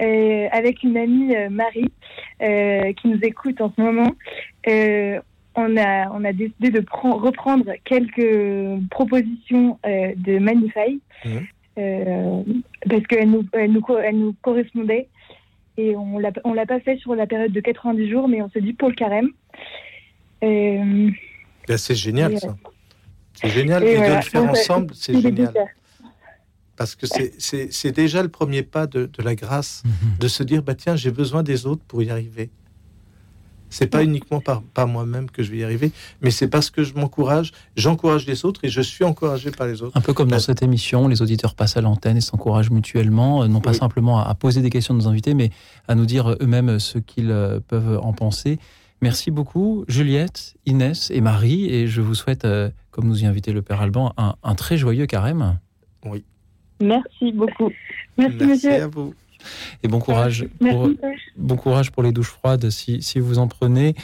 euh, 0.00 0.48
avec 0.50 0.82
une 0.82 0.96
amie 0.96 1.34
Marie 1.50 1.92
qui 2.40 3.08
nous 3.08 3.18
écoute 3.22 3.60
en 3.60 3.70
ce 3.76 3.82
moment, 3.82 4.14
on 5.54 5.76
a, 5.76 6.10
on 6.12 6.24
a 6.24 6.32
décidé 6.32 6.70
de 6.70 6.82
reprendre 6.90 7.72
quelques 7.84 8.80
propositions 8.90 9.78
de 9.84 10.38
Manify. 10.38 10.98
Mmh. 11.24 12.52
parce 12.88 13.02
qu'elles 13.08 13.30
nous, 13.30 13.44
nous, 13.54 13.82
nous 14.12 14.34
correspondaient 14.40 15.08
et 15.78 15.96
on 15.96 16.18
l'a, 16.18 16.32
l'a 16.54 16.66
pas 16.66 16.80
fait 16.80 16.98
sur 16.98 17.14
la 17.14 17.26
période 17.26 17.52
de 17.52 17.60
90 17.60 18.10
jours, 18.10 18.28
mais 18.28 18.42
on 18.42 18.50
s'est 18.50 18.60
dit 18.60 18.72
pour 18.74 18.88
le 18.88 18.94
carême. 18.94 19.30
Ben, 20.42 21.14
c'est 21.76 21.94
génial 21.94 22.38
ça. 22.38 22.56
C'est 23.34 23.48
génial. 23.48 23.84
Et, 23.84 23.96
de 23.96 24.16
le 24.16 24.22
faire 24.22 24.50
ensemble, 24.50 24.92
c'est 24.94 25.18
génial. 25.20 25.54
Parce 26.76 26.94
que 26.94 27.06
c'est, 27.38 27.92
déjà 27.92 28.22
le 28.22 28.28
premier 28.28 28.62
pas 28.62 28.86
de, 28.86 29.10
la 29.18 29.34
grâce, 29.34 29.82
mhm. 29.84 30.18
de 30.18 30.28
se 30.28 30.42
dire, 30.42 30.62
bah 30.62 30.74
tiens, 30.74 30.96
j'ai 30.96 31.10
besoin 31.10 31.42
des 31.42 31.66
autres 31.66 31.82
pour 31.86 32.02
y 32.02 32.10
arriver. 32.10 32.50
C'est 33.70 33.86
pas 33.86 34.04
uniquement 34.04 34.40
par, 34.40 34.62
par 34.62 34.88
moi-même 34.88 35.30
que 35.30 35.42
je 35.42 35.50
vais 35.50 35.58
y 35.58 35.64
arriver, 35.64 35.92
mais 36.20 36.30
c'est 36.30 36.48
parce 36.48 36.70
que 36.70 36.82
je 36.82 36.94
m'encourage, 36.94 37.52
j'encourage 37.76 38.26
les 38.26 38.44
autres 38.44 38.60
et 38.64 38.68
je 38.68 38.80
suis 38.80 39.04
encouragé 39.04 39.50
par 39.50 39.66
les 39.66 39.82
autres. 39.82 39.96
Un 39.96 40.00
peu 40.00 40.12
comme 40.12 40.30
dans 40.30 40.38
cette 40.38 40.62
émission, 40.62 41.08
les 41.08 41.22
auditeurs 41.22 41.54
passent 41.54 41.76
à 41.76 41.80
l'antenne 41.80 42.16
et 42.16 42.20
s'encouragent 42.20 42.70
mutuellement, 42.70 43.42
euh, 43.42 43.48
non 43.48 43.60
pas 43.60 43.74
simplement 43.74 44.18
à, 44.18 44.34
poser 44.34 44.62
des 44.62 44.70
questions 44.70 44.94
à 44.94 44.96
nos 44.96 45.08
invités, 45.08 45.34
mais 45.34 45.50
à 45.86 45.94
nous 45.94 46.06
dire 46.06 46.36
eux-mêmes 46.40 46.78
ce 46.78 46.98
qu'ils 46.98 47.30
euh, 47.30 47.60
peuvent 47.66 48.00
en 48.02 48.12
penser. 48.12 48.58
Merci 49.00 49.30
beaucoup, 49.30 49.84
Juliette, 49.86 50.56
Inès 50.66 51.10
et 51.12 51.20
Marie, 51.20 51.72
et 51.72 51.86
je 51.86 52.00
vous 52.00 52.14
souhaite, 52.14 52.44
euh, 52.44 52.70
comme 52.90 53.06
nous 53.06 53.22
y 53.22 53.26
invitait 53.26 53.52
le 53.52 53.62
Père 53.62 53.80
Alban, 53.80 54.12
un, 54.16 54.54
très 54.56 54.76
joyeux 54.76 55.06
carême. 55.06 55.58
Oui. 56.04 56.24
Merci 56.80 57.32
beaucoup. 57.32 57.70
Merci, 58.16 58.36
Merci 58.40 58.66
à 58.68 58.88
vous. 58.88 59.14
Et 59.82 59.88
bon 59.88 59.98
courage, 59.98 60.46
pour, 60.60 60.90
bon 61.36 61.56
courage 61.56 61.90
pour 61.90 62.02
les 62.02 62.12
douches 62.12 62.30
froides 62.30 62.70
si, 62.70 63.02
si, 63.02 63.20
vous 63.20 63.38
en 63.38 63.48
prenez. 63.48 63.94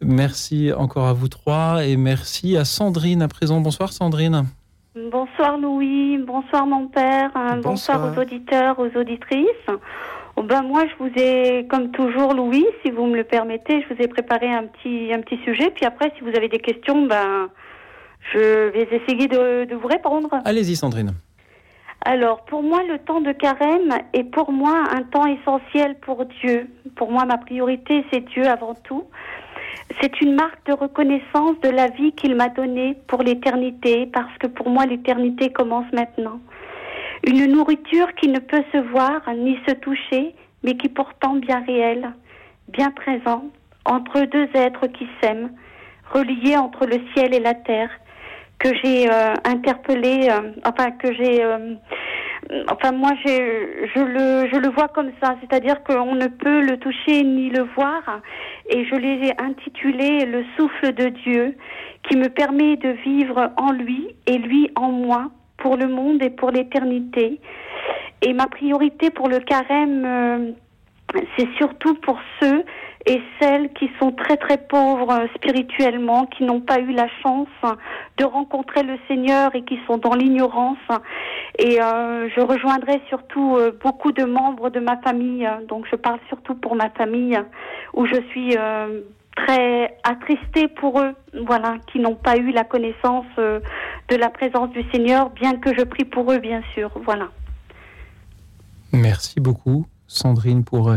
Merci 0.00 0.72
encore 0.72 1.06
à 1.06 1.12
vous 1.12 1.28
trois 1.28 1.84
et 1.84 1.96
merci 1.96 2.56
à 2.56 2.64
Sandrine 2.64 3.22
à 3.22 3.28
présent. 3.28 3.60
Bonsoir 3.60 3.92
Sandrine. 3.92 4.46
Bonsoir 5.10 5.58
Louis, 5.58 6.18
bonsoir 6.18 6.66
mon 6.66 6.88
père, 6.88 7.30
bonsoir, 7.62 8.12
aux 8.12 8.20
auditeurs, 8.20 8.78
aux 8.78 8.96
auditrices. 8.98 9.46
Oh 10.36 10.42
ben 10.42 10.62
moi 10.62 10.84
je 10.86 11.04
vous 11.04 11.10
ai, 11.16 11.66
comme 11.68 11.90
toujours 11.90 12.34
Louis, 12.34 12.64
si 12.84 12.90
vous 12.90 13.06
me 13.06 13.16
le 13.16 13.24
permettez, 13.24 13.82
je 13.82 13.94
vous 13.94 14.00
ai 14.00 14.08
préparé 14.08 14.48
un 14.48 14.64
petit, 14.64 15.12
un 15.12 15.20
petit 15.20 15.38
sujet. 15.44 15.70
Puis 15.70 15.84
après, 15.84 16.12
si 16.16 16.24
vous 16.24 16.36
avez 16.36 16.48
des 16.48 16.60
questions, 16.60 17.06
ben 17.06 17.48
je 18.32 18.70
vais 18.70 18.88
essayer 18.90 19.28
de, 19.28 19.64
de 19.64 19.74
vous 19.74 19.88
répondre. 19.88 20.28
Allez-y 20.44 20.76
Sandrine. 20.76 21.14
Alors, 22.10 22.40
pour 22.46 22.62
moi, 22.62 22.82
le 22.84 22.98
temps 23.00 23.20
de 23.20 23.32
carême 23.32 23.92
est 24.14 24.24
pour 24.24 24.50
moi 24.50 24.82
un 24.96 25.02
temps 25.02 25.26
essentiel 25.26 25.94
pour 26.00 26.24
Dieu. 26.40 26.66
Pour 26.96 27.12
moi, 27.12 27.26
ma 27.26 27.36
priorité, 27.36 28.02
c'est 28.10 28.24
Dieu 28.30 28.46
avant 28.46 28.72
tout. 28.72 29.04
C'est 30.00 30.22
une 30.22 30.34
marque 30.34 30.64
de 30.64 30.72
reconnaissance 30.72 31.60
de 31.62 31.68
la 31.68 31.88
vie 31.88 32.12
qu'il 32.12 32.34
m'a 32.34 32.48
donnée 32.48 32.96
pour 33.08 33.22
l'éternité, 33.22 34.06
parce 34.06 34.32
que 34.38 34.46
pour 34.46 34.70
moi, 34.70 34.86
l'éternité 34.86 35.52
commence 35.52 35.84
maintenant. 35.92 36.40
Une 37.26 37.44
nourriture 37.44 38.14
qui 38.14 38.28
ne 38.28 38.38
peut 38.38 38.64
se 38.72 38.78
voir 38.78 39.20
ni 39.36 39.58
se 39.68 39.74
toucher, 39.74 40.34
mais 40.62 40.78
qui 40.78 40.88
pourtant 40.88 41.34
bien 41.34 41.62
réelle, 41.66 42.10
bien 42.68 42.90
présente, 42.90 43.52
entre 43.84 44.22
deux 44.22 44.48
êtres 44.54 44.86
qui 44.86 45.06
s'aiment, 45.20 45.50
reliés 46.10 46.56
entre 46.56 46.86
le 46.86 47.02
ciel 47.12 47.34
et 47.34 47.40
la 47.40 47.52
terre, 47.52 47.90
que 48.58 48.68
j'ai 48.82 49.10
euh, 49.10 49.34
interpellé, 49.44 50.28
euh, 50.30 50.52
enfin 50.66 50.90
que 50.92 51.12
j'ai, 51.14 51.44
euh, 51.44 51.74
enfin 52.70 52.92
moi 52.92 53.12
je 53.24 54.00
le, 54.00 54.48
je 54.52 54.56
le 54.56 54.68
vois 54.70 54.88
comme 54.88 55.10
ça, 55.22 55.36
c'est-à-dire 55.40 55.82
qu'on 55.84 56.14
ne 56.14 56.26
peut 56.26 56.60
le 56.60 56.76
toucher 56.78 57.22
ni 57.22 57.50
le 57.50 57.64
voir, 57.76 58.20
et 58.68 58.84
je 58.84 58.94
l'ai 58.96 59.32
intitulé 59.38 60.26
le 60.26 60.44
souffle 60.56 60.92
de 60.92 61.08
Dieu, 61.08 61.56
qui 62.08 62.16
me 62.16 62.28
permet 62.28 62.76
de 62.76 62.90
vivre 63.04 63.52
en 63.56 63.72
lui 63.72 64.16
et 64.26 64.38
lui 64.38 64.70
en 64.74 64.90
moi 64.90 65.30
pour 65.58 65.76
le 65.76 65.88
monde 65.88 66.22
et 66.22 66.30
pour 66.30 66.50
l'éternité. 66.50 67.40
Et 68.22 68.32
ma 68.32 68.46
priorité 68.46 69.10
pour 69.10 69.28
le 69.28 69.38
carême, 69.38 70.54
c'est 71.36 71.48
surtout 71.56 71.94
pour 71.94 72.18
ceux 72.40 72.64
et 73.06 73.22
celles 73.40 73.72
qui 73.72 73.90
sont 73.98 74.12
très 74.12 74.36
très 74.36 74.58
pauvres 74.58 75.10
euh, 75.10 75.26
spirituellement, 75.36 76.26
qui 76.26 76.44
n'ont 76.44 76.60
pas 76.60 76.78
eu 76.78 76.92
la 76.92 77.08
chance 77.22 77.48
de 78.18 78.24
rencontrer 78.24 78.82
le 78.82 78.98
Seigneur 79.08 79.54
et 79.54 79.62
qui 79.62 79.78
sont 79.86 79.96
dans 79.96 80.14
l'ignorance. 80.14 80.76
Et 81.58 81.80
euh, 81.80 82.28
je 82.36 82.40
rejoindrai 82.40 83.00
surtout 83.08 83.56
euh, 83.56 83.72
beaucoup 83.82 84.12
de 84.12 84.24
membres 84.24 84.68
de 84.68 84.80
ma 84.80 84.98
famille, 84.98 85.48
donc 85.68 85.86
je 85.90 85.96
parle 85.96 86.18
surtout 86.28 86.54
pour 86.54 86.74
ma 86.74 86.90
famille, 86.90 87.38
où 87.94 88.04
je 88.04 88.20
suis 88.30 88.56
très 89.36 89.96
attristée 90.02 90.68
pour 90.68 91.00
eux, 91.00 91.14
voilà, 91.46 91.76
qui 91.90 92.00
n'ont 92.00 92.16
pas 92.16 92.36
eu 92.36 92.50
la 92.50 92.64
connaissance 92.64 93.26
de 93.36 94.16
la 94.16 94.28
présence 94.28 94.70
du 94.70 94.84
Seigneur, 94.92 95.30
bien 95.30 95.56
que 95.56 95.72
je 95.74 95.84
prie 95.84 96.04
pour 96.04 96.30
eux, 96.32 96.38
bien 96.38 96.62
sûr, 96.74 96.90
voilà. 97.04 97.28
Merci 98.92 99.40
beaucoup, 99.40 99.86
Sandrine, 100.08 100.64
pour 100.64 100.90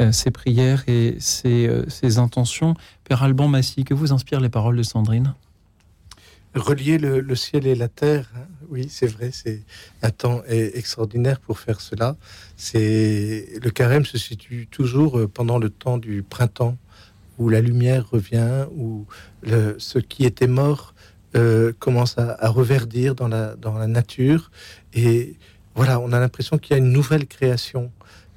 euh, 0.00 0.12
ses 0.12 0.30
prières 0.30 0.84
et 0.88 1.16
ses, 1.20 1.66
euh, 1.68 2.18
intentions. 2.18 2.74
Père 3.04 3.22
Alban 3.22 3.48
Massy, 3.48 3.84
que 3.84 3.94
vous 3.94 4.12
inspirent 4.12 4.40
les 4.40 4.50
paroles 4.50 4.76
de 4.76 4.82
Sandrine? 4.82 5.34
Relier 6.54 6.98
le, 6.98 7.34
ciel 7.34 7.66
et 7.66 7.74
la 7.74 7.88
terre, 7.88 8.30
hein. 8.34 8.46
oui, 8.70 8.88
c'est 8.90 9.06
vrai, 9.06 9.30
c'est 9.30 9.62
un 10.02 10.10
temps 10.10 10.42
extraordinaire 10.48 11.38
pour 11.38 11.58
faire 11.58 11.82
cela. 11.82 12.16
C'est 12.56 13.58
le 13.62 13.70
carême 13.70 14.06
se 14.06 14.16
situe 14.16 14.66
toujours 14.70 15.18
euh, 15.18 15.28
pendant 15.28 15.58
le 15.58 15.68
temps 15.68 15.98
du 15.98 16.22
printemps, 16.22 16.76
où 17.38 17.50
la 17.50 17.60
lumière 17.60 18.08
revient, 18.10 18.64
où 18.74 19.04
ce 19.44 19.98
qui 19.98 20.24
était 20.24 20.46
mort 20.46 20.94
commence 21.78 22.16
à, 22.16 22.48
reverdir 22.48 23.14
dans 23.14 23.28
la 23.28 23.86
nature. 23.86 24.50
Et 24.94 25.36
voilà, 25.74 26.00
on 26.00 26.12
a 26.12 26.18
l'impression 26.18 26.56
qu'il 26.56 26.70
y 26.70 26.74
a 26.74 26.78
une 26.78 26.90
nouvelle 26.90 27.26
création 27.26 27.92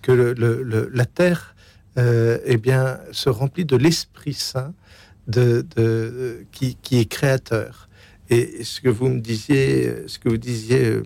que 0.10 0.34
le, 0.38 0.90
la 0.92 1.06
terre 1.06 1.56
euh, 1.98 2.40
eh 2.46 2.58
bien, 2.58 3.00
se 3.12 3.30
remplit 3.30 3.66
de 3.66 3.76
l'Esprit 3.76 4.34
Saint 4.34 4.74
de, 5.28 5.66
de 5.76 6.46
qui, 6.52 6.76
qui, 6.82 7.00
est 7.00 7.06
créateur. 7.06 7.90
Et 8.30 8.64
ce 8.64 8.82
que 8.82 8.90
vous 8.90 9.10
me 9.10 9.20
disiez, 9.20 10.08
ce 10.08 10.18
que 10.18 10.30
vous 10.30 10.38
disiez, 10.38 10.86
euh, 10.86 11.04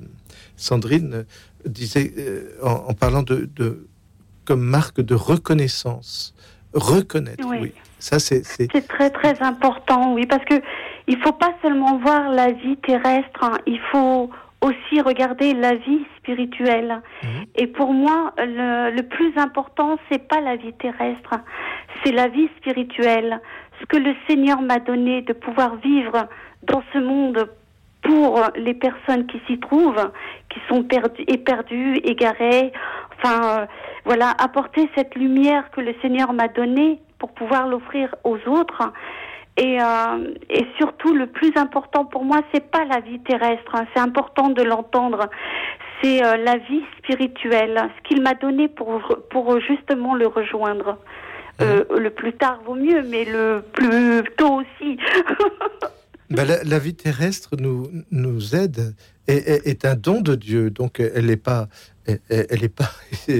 Sandrine, 0.55 1.25
disait 1.65 2.13
euh, 2.17 2.51
en, 2.61 2.93
parlant 2.93 3.23
de, 3.23 3.49
de, 3.55 3.87
comme 4.45 4.61
marque 4.61 5.01
de 5.01 5.15
reconnaissance, 5.15 6.33
reconnaître. 6.73 7.45
Oui, 7.45 7.73
ça 7.99 8.19
c'est 8.19 8.45
c'est 8.45 8.67
très 8.87 9.09
très 9.09 9.41
important. 9.41 10.13
Oui, 10.13 10.25
parce 10.25 10.43
que 10.45 10.61
il 11.07 11.17
faut 11.17 11.33
pas 11.33 11.53
seulement 11.61 11.97
voir 11.99 12.29
la 12.29 12.51
vie 12.51 12.77
terrestre. 12.77 13.41
Hein. 13.41 13.57
il 13.65 13.79
faut 13.91 14.29
aussi 14.63 15.01
regarder 15.01 15.53
la 15.53 15.75
vie 15.75 16.05
spirituelle. 16.17 17.01
Mhm. 17.23 17.45
Et 17.55 17.67
pour 17.67 17.93
moi, 17.93 18.33
le, 18.37 18.91
le 18.91 19.03
plus 19.03 19.33
important, 19.37 19.97
c'est 20.09 20.27
pas 20.27 20.41
la 20.41 20.55
vie 20.55 20.73
terrestre, 20.73 21.35
c'est 22.03 22.11
la 22.11 22.27
vie 22.27 22.49
spirituelle. 22.57 23.39
Ce 23.81 23.85
que 23.85 23.97
le 23.97 24.15
Seigneur 24.27 24.61
m'a 24.61 24.79
donné 24.79 25.21
de 25.21 25.33
pouvoir 25.33 25.75
vivre 25.75 26.27
dans 26.63 26.83
ce 26.93 26.99
monde 26.99 27.49
pour 28.03 28.41
les 28.55 28.73
personnes 28.73 29.25
qui 29.27 29.41
s'y 29.47 29.59
trouvent, 29.59 30.11
qui 30.49 30.59
sont 30.67 30.83
perdues, 30.83 31.23
éperdues, 31.27 31.97
égarées. 32.03 32.71
Enfin, 33.17 33.61
euh, 33.61 33.65
voilà, 34.05 34.31
apporter 34.37 34.89
cette 34.95 35.15
lumière 35.15 35.71
que 35.71 35.81
le 35.81 35.95
Seigneur 36.01 36.33
m'a 36.33 36.49
donnée 36.49 36.99
pour 37.17 37.31
pouvoir 37.31 37.67
l'offrir 37.67 38.13
aux 38.23 38.37
autres. 38.47 38.91
Et, 39.57 39.77
euh, 39.79 40.33
et 40.49 40.65
surtout, 40.77 41.13
le 41.13 41.27
plus 41.27 41.51
important 41.55 42.05
pour 42.05 42.25
moi, 42.25 42.41
c'est 42.53 42.71
pas 42.71 42.85
la 42.85 42.99
vie 43.01 43.19
terrestre. 43.19 43.75
Hein. 43.75 43.85
c'est 43.93 44.01
important 44.01 44.49
de 44.49 44.63
l'entendre. 44.63 45.29
C'est 46.01 46.23
euh, 46.23 46.37
la 46.37 46.57
vie 46.57 46.83
spirituelle, 46.97 47.89
ce 47.95 48.09
qu'il 48.09 48.21
m'a 48.21 48.33
donné 48.33 48.67
pour 48.67 49.01
pour 49.29 49.59
justement 49.61 50.15
le 50.15 50.27
rejoindre. 50.27 50.97
Euh, 51.61 51.83
le 51.95 52.09
plus 52.09 52.33
tard 52.33 52.59
vaut 52.65 52.75
mieux, 52.75 53.03
mais 53.03 53.25
le 53.25 53.63
plus 53.73 54.23
tôt 54.37 54.61
aussi. 54.61 54.97
Ben, 56.29 56.47
la, 56.63 56.79
vie 56.79 56.95
terrestre 56.95 57.51
nous, 57.59 57.91
nous 58.09 58.55
aide 58.55 58.95
et 59.27 59.35
est, 59.69 59.85
un 59.85 59.93
don 59.93 60.19
de 60.19 60.33
Dieu, 60.33 60.71
donc 60.71 60.99
elle 60.99 61.27
n'est 61.27 61.37
pas, 61.37 61.67
elle, 62.05 62.63
est 62.63 62.69
pas, 62.69 62.91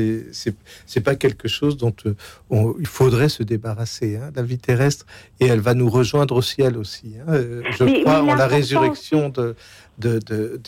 c'est 0.85 1.01
pas 1.01 1.15
quelque 1.15 1.47
chose 1.47 1.77
dont 1.77 1.93
euh, 2.05 2.73
il 2.79 2.87
faudrait 2.87 3.29
se 3.29 3.43
débarrasser. 3.43 4.17
Hein, 4.17 4.31
la 4.35 4.43
vie 4.43 4.57
terrestre 4.57 5.05
et 5.39 5.47
elle 5.47 5.59
va 5.59 5.73
nous 5.73 5.89
rejoindre 5.89 6.35
au 6.35 6.41
ciel 6.41 6.77
aussi. 6.77 7.15
Hein. 7.19 7.33
Euh, 7.33 7.61
je 7.77 8.01
crois 8.01 8.21
en 8.21 8.35
la 8.35 8.47
résurrection 8.47 9.29
de 9.29 9.55
de, 9.99 10.19
de, 10.25 10.59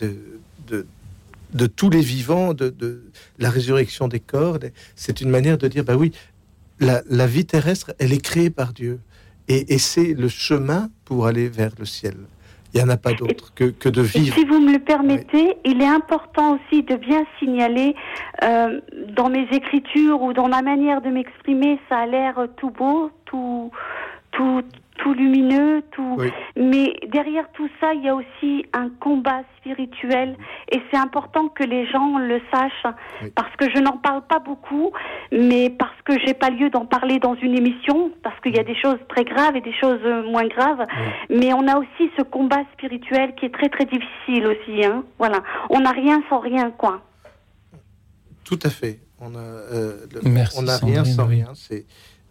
de, 0.67 0.85
de, 1.53 1.67
tous 1.67 1.89
les 1.89 2.01
vivants, 2.01 2.53
de, 2.53 3.03
la 3.39 3.49
résurrection 3.49 4.07
des 4.07 4.19
corps. 4.19 4.59
C'est 4.95 5.21
une 5.21 5.29
manière 5.29 5.57
de 5.57 5.67
dire, 5.67 5.83
bah 5.83 5.95
oui, 5.95 6.11
la, 6.79 7.01
la 7.09 7.27
vie 7.27 7.45
terrestre, 7.45 7.93
elle 7.99 8.13
est 8.13 8.21
créée 8.21 8.49
par 8.49 8.73
Dieu. 8.73 8.99
Et, 9.47 9.77
c'est 9.77 10.13
le 10.13 10.27
chemin 10.27 10.89
pour 11.05 11.27
aller 11.27 11.49
vers 11.49 11.71
le 11.77 11.85
ciel. 11.85 12.15
Il 12.75 12.83
n'y 12.83 12.83
en 12.83 12.93
a 12.93 12.97
pas 12.97 13.13
d'autre 13.13 13.53
que, 13.55 13.71
que, 13.71 13.87
de 13.87 14.01
vivre. 14.01 14.35
si 14.35 14.43
vous 14.43 14.59
me 14.59 14.73
le 14.73 14.79
permettez, 14.79 15.55
il 15.63 15.81
est 15.81 15.87
important 15.87 16.57
aussi 16.57 16.83
de 16.83 16.97
bien 16.97 17.23
signaler 17.39 17.95
euh, 18.43 18.81
dans 19.15 19.29
mes 19.29 19.47
écritures 19.53 20.21
ou 20.21 20.33
dans 20.33 20.49
ma 20.49 20.61
manière 20.61 21.01
de 21.01 21.07
m'exprimer, 21.07 21.79
ça 21.87 21.99
a 21.99 22.05
l'air 22.05 22.35
tout 22.57 22.71
beau, 22.71 23.11
tout, 23.23 23.71
tout, 24.31 24.61
tout 24.97 25.13
lumineux, 25.13 25.83
tout. 25.91 26.17
Mais 26.55 26.95
derrière 27.11 27.45
tout 27.53 27.69
ça, 27.79 27.93
il 27.93 28.03
y 28.03 28.09
a 28.09 28.15
aussi 28.15 28.65
un 28.73 28.89
combat 28.99 29.41
spirituel, 29.57 30.35
et 30.71 30.81
c'est 30.89 30.97
important 30.97 31.47
que 31.49 31.63
les 31.63 31.85
gens 31.87 32.17
le 32.17 32.39
sachent, 32.53 32.93
parce 33.35 33.55
que 33.57 33.69
je 33.73 33.79
n'en 33.79 33.97
parle 33.97 34.21
pas 34.27 34.39
beaucoup, 34.39 34.91
mais 35.31 35.69
parce 35.69 35.99
que 36.05 36.19
j'ai 36.25 36.33
pas 36.33 36.49
lieu 36.49 36.69
d'en 36.69 36.85
parler 36.85 37.19
dans 37.19 37.35
une 37.35 37.55
émission, 37.55 38.11
parce 38.23 38.39
qu'il 38.41 38.55
y 38.55 38.59
a 38.59 38.63
des 38.63 38.75
choses 38.75 38.99
très 39.09 39.23
graves 39.23 39.55
et 39.55 39.61
des 39.61 39.73
choses 39.73 40.01
moins 40.29 40.47
graves. 40.47 40.85
Mais 41.29 41.53
on 41.53 41.67
a 41.67 41.77
aussi 41.77 42.11
ce 42.17 42.23
combat 42.23 42.63
spirituel 42.73 43.35
qui 43.35 43.45
est 43.45 43.53
très 43.53 43.69
très 43.69 43.85
difficile 43.85 44.47
aussi. 44.47 44.85
Hein. 44.85 45.03
Voilà, 45.17 45.41
on 45.69 45.79
n'a 45.79 45.91
rien 45.91 46.21
sans 46.29 46.39
rien, 46.39 46.71
quoi. 46.71 47.01
Tout 48.43 48.59
à 48.63 48.69
fait. 48.69 48.99
On 49.19 49.33
a, 49.33 49.39
euh, 49.39 50.05
on 50.57 50.61
n'a 50.61 50.77
rien 50.77 51.03
sans 51.05 51.25
rien. 51.25 51.53
C'est, 51.55 51.85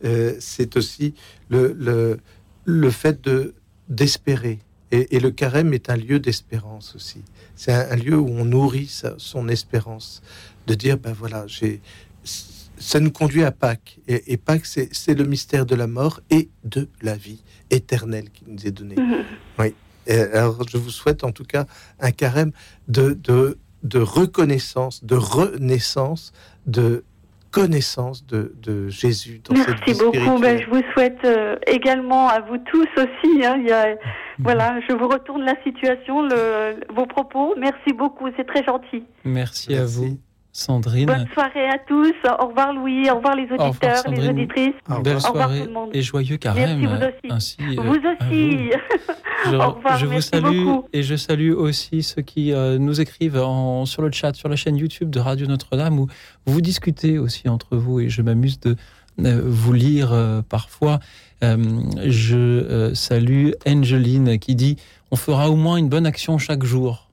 euh, 0.04 0.34
c'est 0.38 0.76
aussi 0.76 1.14
le, 1.48 1.74
le 1.78 2.18
le 2.64 2.90
fait 2.90 3.22
de 3.22 3.54
d'espérer. 3.88 4.60
Et, 4.90 5.18
le 5.18 5.32
carême 5.32 5.74
est 5.74 5.90
un 5.90 5.96
lieu 5.96 6.20
d'espérance 6.20 6.94
aussi. 6.94 7.22
C'est 7.56 7.72
un, 7.72 7.96
lieu 7.96 8.16
où 8.16 8.28
on 8.28 8.44
nourrit 8.44 9.02
son 9.18 9.48
espérance, 9.48 10.22
de 10.68 10.74
dire 10.74 10.98
ben 10.98 11.12
voilà, 11.12 11.46
j'ai 11.48 11.80
ça 12.78 13.00
nous 13.00 13.10
conduit 13.10 13.44
à 13.44 13.50
Pâques. 13.50 13.98
Et, 14.08 14.36
Pâques, 14.36 14.66
c'est 14.66 15.14
le 15.14 15.24
mystère 15.24 15.66
de 15.66 15.74
la 15.74 15.86
mort 15.86 16.20
et 16.30 16.48
de 16.64 16.88
la 17.02 17.16
vie 17.16 17.42
éternelle 17.70 18.30
qui 18.30 18.44
nous 18.46 18.66
est 18.66 18.70
donné. 18.70 18.96
Mm-hmm. 18.96 19.24
Oui. 19.58 19.74
alors, 20.08 20.68
je 20.68 20.76
vous 20.76 20.90
souhaite 20.90 21.24
en 21.24 21.32
tout 21.32 21.44
cas 21.44 21.66
un 22.00 22.10
carême 22.10 22.52
de, 22.88 23.12
de, 23.12 23.58
de 23.84 23.98
reconnaissance, 24.00 25.04
de 25.04 25.14
renaissance, 25.14 26.32
de 26.66 27.04
connaissance 27.54 28.26
de, 28.26 28.52
de 28.56 28.88
Jésus 28.88 29.40
dans 29.44 29.54
Merci 29.54 29.70
cette 29.70 29.84
vie 29.84 30.04
beaucoup. 30.04 30.40
Ben, 30.40 30.60
je 30.60 30.68
vous 30.68 30.82
souhaite 30.92 31.18
euh, 31.24 31.56
également 31.66 32.28
à 32.28 32.40
vous 32.40 32.58
tous 32.58 32.88
aussi. 32.96 33.44
Hein, 33.44 33.56
il 33.60 33.68
y 33.68 33.72
a. 33.72 33.96
Voilà, 34.40 34.80
je 34.88 34.94
vous 34.94 35.06
retourne 35.06 35.44
la 35.44 35.54
situation, 35.62 36.22
le, 36.22 36.80
vos 36.92 37.06
propos. 37.06 37.54
Merci 37.56 37.92
beaucoup, 37.96 38.26
c'est 38.36 38.46
très 38.46 38.64
gentil. 38.64 39.04
Merci, 39.24 39.76
à 39.76 39.84
vous. 39.84 40.18
Sandrine. 40.56 41.06
Bonne 41.06 41.26
soirée 41.34 41.68
à 41.68 41.78
tous. 41.78 42.14
Au 42.40 42.46
revoir 42.46 42.72
Louis. 42.72 43.10
Au 43.10 43.16
revoir 43.16 43.34
les 43.34 43.48
auditeurs, 43.50 44.08
les 44.08 44.28
auditrices. 44.28 44.74
Belle 45.02 45.20
soirée 45.20 45.62
tout 45.62 45.66
le 45.66 45.72
monde. 45.72 45.90
et 45.92 46.00
joyeux 46.00 46.36
carême. 46.36 46.78
Merci 47.24 47.56
vous 47.58 47.72
aussi. 47.72 47.76
Euh, 47.76 47.82
vous 47.82 47.96
aussi. 47.96 48.70
Je, 49.50 49.56
Au 49.56 49.72
revoir, 49.72 49.98
je 49.98 50.06
vous 50.06 50.22
salue 50.22 50.68
et 50.94 51.02
je 51.02 51.16
salue 51.16 51.52
aussi 51.52 52.02
ceux 52.02 52.22
qui 52.22 52.52
euh, 52.52 52.78
nous 52.78 53.02
écrivent 53.02 53.36
en, 53.36 53.84
sur 53.84 54.00
le 54.00 54.10
chat, 54.10 54.32
sur 54.32 54.48
la 54.48 54.56
chaîne 54.56 54.76
YouTube 54.76 55.10
de 55.10 55.20
Radio 55.20 55.46
Notre-Dame 55.46 55.98
où 55.98 56.08
vous 56.46 56.60
discutez 56.62 57.18
aussi 57.18 57.50
entre 57.50 57.76
vous 57.76 58.00
et 58.00 58.08
je 58.08 58.22
m'amuse 58.22 58.58
de 58.60 58.74
euh, 59.22 59.42
vous 59.44 59.74
lire 59.74 60.14
parfois. 60.48 61.00
je 61.42 62.92
salue 62.94 63.50
Angeline 63.66 64.38
qui 64.38 64.54
dit 64.54 64.76
on 65.10 65.16
fera 65.16 65.50
au 65.50 65.56
moins 65.56 65.76
une 65.76 65.90
bonne 65.90 66.06
action 66.06 66.38
chaque 66.38 66.62
jour 66.62 67.10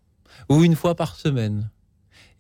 ou 0.48 0.64
une 0.64 0.76
fois 0.76 0.96
par 0.96 1.16
semaine. 1.16 1.70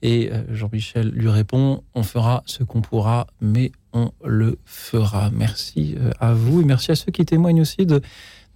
Et 0.02 0.32
euh, 0.32 0.44
Jean-Michel 0.50 1.10
lui 1.10 1.30
répond, 1.30 1.84
on 1.94 2.04
fera 2.04 2.44
ce 2.46 2.64
qu'on 2.64 2.82
pourra, 2.82 3.28
mais 3.40 3.72
on 3.94 4.12
le 4.26 4.58
fera. 4.66 5.30
Merci 5.32 5.96
euh, 5.98 6.12
à 6.20 6.34
vous 6.34 6.62
et 6.62 6.66
merci 6.66 6.92
à 6.92 6.96
ceux 6.96 7.12
qui 7.12 7.26
témoignent 7.26 7.62
aussi 7.62 7.86
de, 7.86 8.02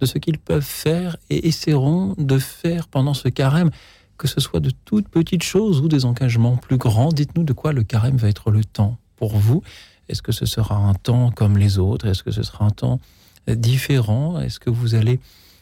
ce 0.02 0.18
qu'ils 0.18 0.38
peuvent 0.38 0.62
faire 0.62 1.16
et 1.30 1.46
essaieront 1.46 2.14
de 2.18 2.38
faire 2.38 2.88
pendant 2.88 3.14
ce 3.14 3.28
carême, 3.28 3.70
que 4.18 4.26
ce 4.26 4.40
soit 4.40 4.60
de 4.60 4.70
toutes 4.84 5.08
petites 5.08 5.44
choses 5.44 5.80
ou 5.80 5.88
des 5.88 6.04
engagements 6.04 6.56
plus 6.56 6.78
grands. 6.78 7.10
Dites-nous 7.10 7.44
de 7.44 7.52
quoi 7.52 7.72
le 7.72 7.84
carême 7.84 8.16
va 8.16 8.28
être 8.28 8.50
le 8.50 8.64
temps 8.64 8.98
pour 9.16 9.36
vous. 9.36 9.62
Est-ce 10.08 10.22
que 10.22 10.32
ce 10.32 10.46
sera 10.46 10.76
un 10.76 10.94
temps 10.94 11.30
comme 11.30 11.58
les 11.58 11.78
autres? 11.78 12.06
Est-ce 12.06 12.22
que 12.22 12.30
ce 12.30 12.42
sera 12.42 12.64
un 12.64 12.70
temps 12.70 13.00
euh, 13.48 13.54
différent? 13.54 14.40
Est-ce 14.40 14.58
que 14.58 14.70
vous 14.70 14.94
allez 14.96 15.20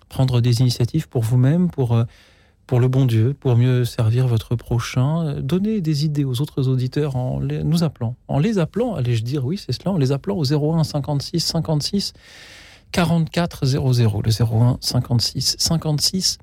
prendre 0.08 0.40
des 0.40 0.60
initiatives 0.60 1.08
pour 1.08 1.22
vous-même, 1.22 1.70
pour 1.70 2.04
pour 2.66 2.80
le 2.80 2.88
bon 2.88 3.04
Dieu, 3.04 3.34
pour 3.38 3.56
mieux 3.56 3.84
servir 3.84 4.26
votre 4.26 4.56
prochain. 4.56 5.26
Euh, 5.26 5.40
Donnez 5.40 5.80
des 5.80 6.04
idées 6.04 6.24
aux 6.24 6.40
autres 6.40 6.68
auditeurs 6.68 7.16
en 7.16 7.40
nous 7.40 7.84
appelant. 7.84 8.16
En 8.28 8.38
les 8.38 8.58
appelant, 8.58 8.94
allez-je 8.94 9.22
dire, 9.22 9.44
oui, 9.44 9.58
c'est 9.58 9.72
cela, 9.72 9.92
en 9.92 9.98
les 9.98 10.12
appelant 10.12 10.36
au 10.36 10.44
01 10.44 10.84
56 10.84 11.40
56 11.40 12.12
44 12.92 13.66
00. 13.66 14.22
Le 14.22 14.42
01 14.42 14.78
56 14.80 15.56
56 15.58 16.38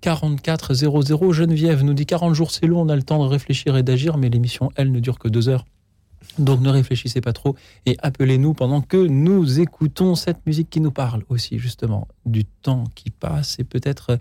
44 0.00 0.74
00. 0.74 1.32
Geneviève 1.32 1.82
nous 1.82 1.94
dit 1.94 2.06
40 2.06 2.34
jours, 2.34 2.50
c'est 2.50 2.66
long, 2.66 2.82
on 2.82 2.88
a 2.88 2.96
le 2.96 3.02
temps 3.02 3.22
de 3.22 3.28
réfléchir 3.28 3.76
et 3.76 3.82
d'agir, 3.82 4.16
mais 4.16 4.28
l'émission, 4.28 4.70
elle, 4.76 4.90
ne 4.90 5.00
dure 5.00 5.18
que 5.18 5.28
deux 5.28 5.48
heures. 5.48 5.64
Donc 6.38 6.60
ne 6.60 6.68
réfléchissez 6.68 7.20
pas 7.20 7.32
trop 7.32 7.56
et 7.86 7.96
appelez-nous 8.02 8.54
pendant 8.54 8.82
que 8.82 8.96
nous 8.98 9.58
écoutons 9.58 10.14
cette 10.14 10.46
musique 10.46 10.68
qui 10.68 10.80
nous 10.80 10.90
parle 10.90 11.24
aussi 11.28 11.58
justement 11.58 12.06
du 12.26 12.44
temps 12.44 12.84
qui 12.94 13.10
passe 13.10 13.58
et 13.58 13.64
peut-être 13.64 14.18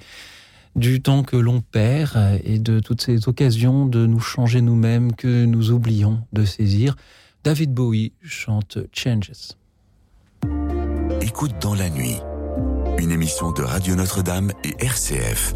du 0.75 1.01
temps 1.01 1.23
que 1.23 1.35
l'on 1.35 1.61
perd 1.61 2.39
et 2.43 2.59
de 2.59 2.79
toutes 2.79 3.01
ces 3.01 3.27
occasions 3.27 3.85
de 3.85 4.05
nous 4.05 4.19
changer 4.19 4.61
nous-mêmes 4.61 5.13
que 5.13 5.45
nous 5.45 5.71
oublions 5.71 6.21
de 6.33 6.45
saisir. 6.45 6.95
David 7.43 7.73
Bowie 7.73 8.13
chante 8.21 8.77
Changes. 8.93 9.55
Écoute 11.21 11.53
dans 11.61 11.75
la 11.75 11.89
nuit, 11.89 12.17
une 12.97 13.11
émission 13.11 13.51
de 13.51 13.61
Radio 13.61 13.95
Notre-Dame 13.95 14.51
et 14.63 14.75
RCF. 14.83 15.55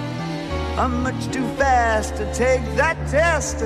I'm 0.77 1.03
much 1.03 1.31
too 1.31 1.47
fast 1.55 2.15
to 2.15 2.33
take 2.33 2.63
that 2.75 2.97
test. 3.09 3.59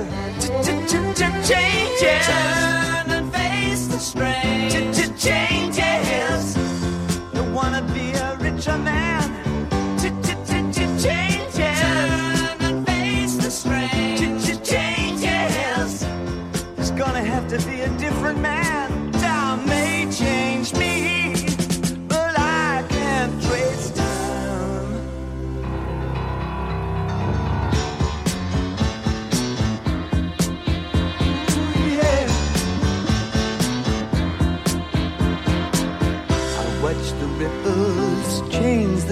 Changes. 1.48 2.26
Turn 2.26 3.10
and 3.10 3.32
face 3.32 3.86
the 3.86 3.98
strain. 3.98 4.85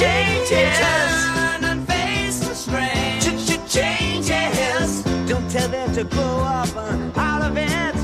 Changes. 0.00 0.78
Turn 0.78 1.64
and 1.64 1.86
face 1.86 2.38
the 2.40 2.54
strange. 2.54 3.22
Changes. 3.68 5.02
Don't 5.28 5.48
tell 5.50 5.68
them 5.68 5.92
to 5.92 6.04
grow 6.04 6.38
up 6.40 6.74
uh, 6.74 7.20
out 7.20 7.42
of 7.42 7.56
it. 7.58 7.99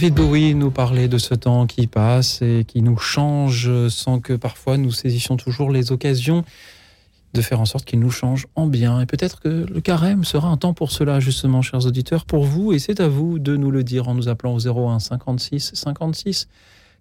David 0.00 0.14
Bowie 0.14 0.54
nous 0.54 0.70
parlait 0.70 1.08
de 1.08 1.18
ce 1.18 1.34
temps 1.34 1.66
qui 1.66 1.86
passe 1.86 2.40
et 2.40 2.64
qui 2.66 2.80
nous 2.80 2.96
change 2.96 3.88
sans 3.88 4.18
que 4.18 4.32
parfois 4.32 4.78
nous 4.78 4.92
saisissions 4.92 5.36
toujours 5.36 5.70
les 5.70 5.92
occasions 5.92 6.42
de 7.34 7.42
faire 7.42 7.60
en 7.60 7.66
sorte 7.66 7.84
qu'il 7.84 8.00
nous 8.00 8.10
change 8.10 8.46
en 8.54 8.66
bien. 8.66 9.02
Et 9.02 9.04
peut-être 9.04 9.40
que 9.40 9.66
le 9.70 9.80
carême 9.82 10.24
sera 10.24 10.48
un 10.48 10.56
temps 10.56 10.72
pour 10.72 10.90
cela, 10.90 11.20
justement, 11.20 11.60
chers 11.60 11.84
auditeurs, 11.84 12.24
pour 12.24 12.46
vous. 12.46 12.72
Et 12.72 12.78
c'est 12.78 12.98
à 12.98 13.08
vous 13.08 13.38
de 13.38 13.58
nous 13.58 13.70
le 13.70 13.84
dire 13.84 14.08
en 14.08 14.14
nous 14.14 14.30
appelant 14.30 14.54
au 14.54 14.66
01 14.66 15.00
56 15.00 15.72
56 15.74 16.48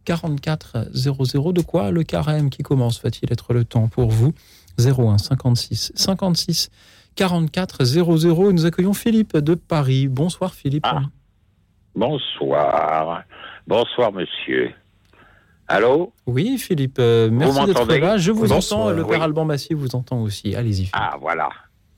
44 0.03 0.89
00. 0.93 1.53
De 1.53 1.61
quoi 1.61 1.91
le 1.91 2.03
carême 2.03 2.49
qui 2.49 2.63
commence 2.63 3.01
va-t-il 3.01 3.31
être 3.31 3.53
le 3.53 3.63
temps 3.63 3.87
pour 3.87 4.09
vous? 4.09 4.33
01 4.77 5.19
56 5.19 5.93
56 5.95 6.69
44 7.15 7.85
00. 7.85 8.49
Et 8.49 8.53
nous 8.53 8.65
accueillons 8.65 8.93
Philippe 8.93 9.37
de 9.37 9.55
Paris. 9.55 10.09
Bonsoir 10.09 10.53
Philippe. 10.53 10.85
Ah. 10.85 11.03
Bonsoir. 11.95 13.23
Bonsoir, 13.67 14.11
monsieur. 14.13 14.71
Allô? 15.67 16.11
Oui, 16.25 16.57
Philippe, 16.57 16.97
euh, 16.99 17.29
merci 17.31 17.65
d'être 17.65 17.85
là. 17.99 18.17
Je 18.17 18.31
vous 18.31 18.47
Bonsoir, 18.47 18.81
entends, 18.81 18.91
le 18.91 19.03
oui. 19.03 19.09
père 19.09 19.21
Alban 19.23 19.45
Massy 19.45 19.73
vous 19.75 19.95
entend 19.95 20.21
aussi. 20.21 20.55
Allez-y. 20.55 20.89
Ah, 20.93 21.15
voilà. 21.21 21.49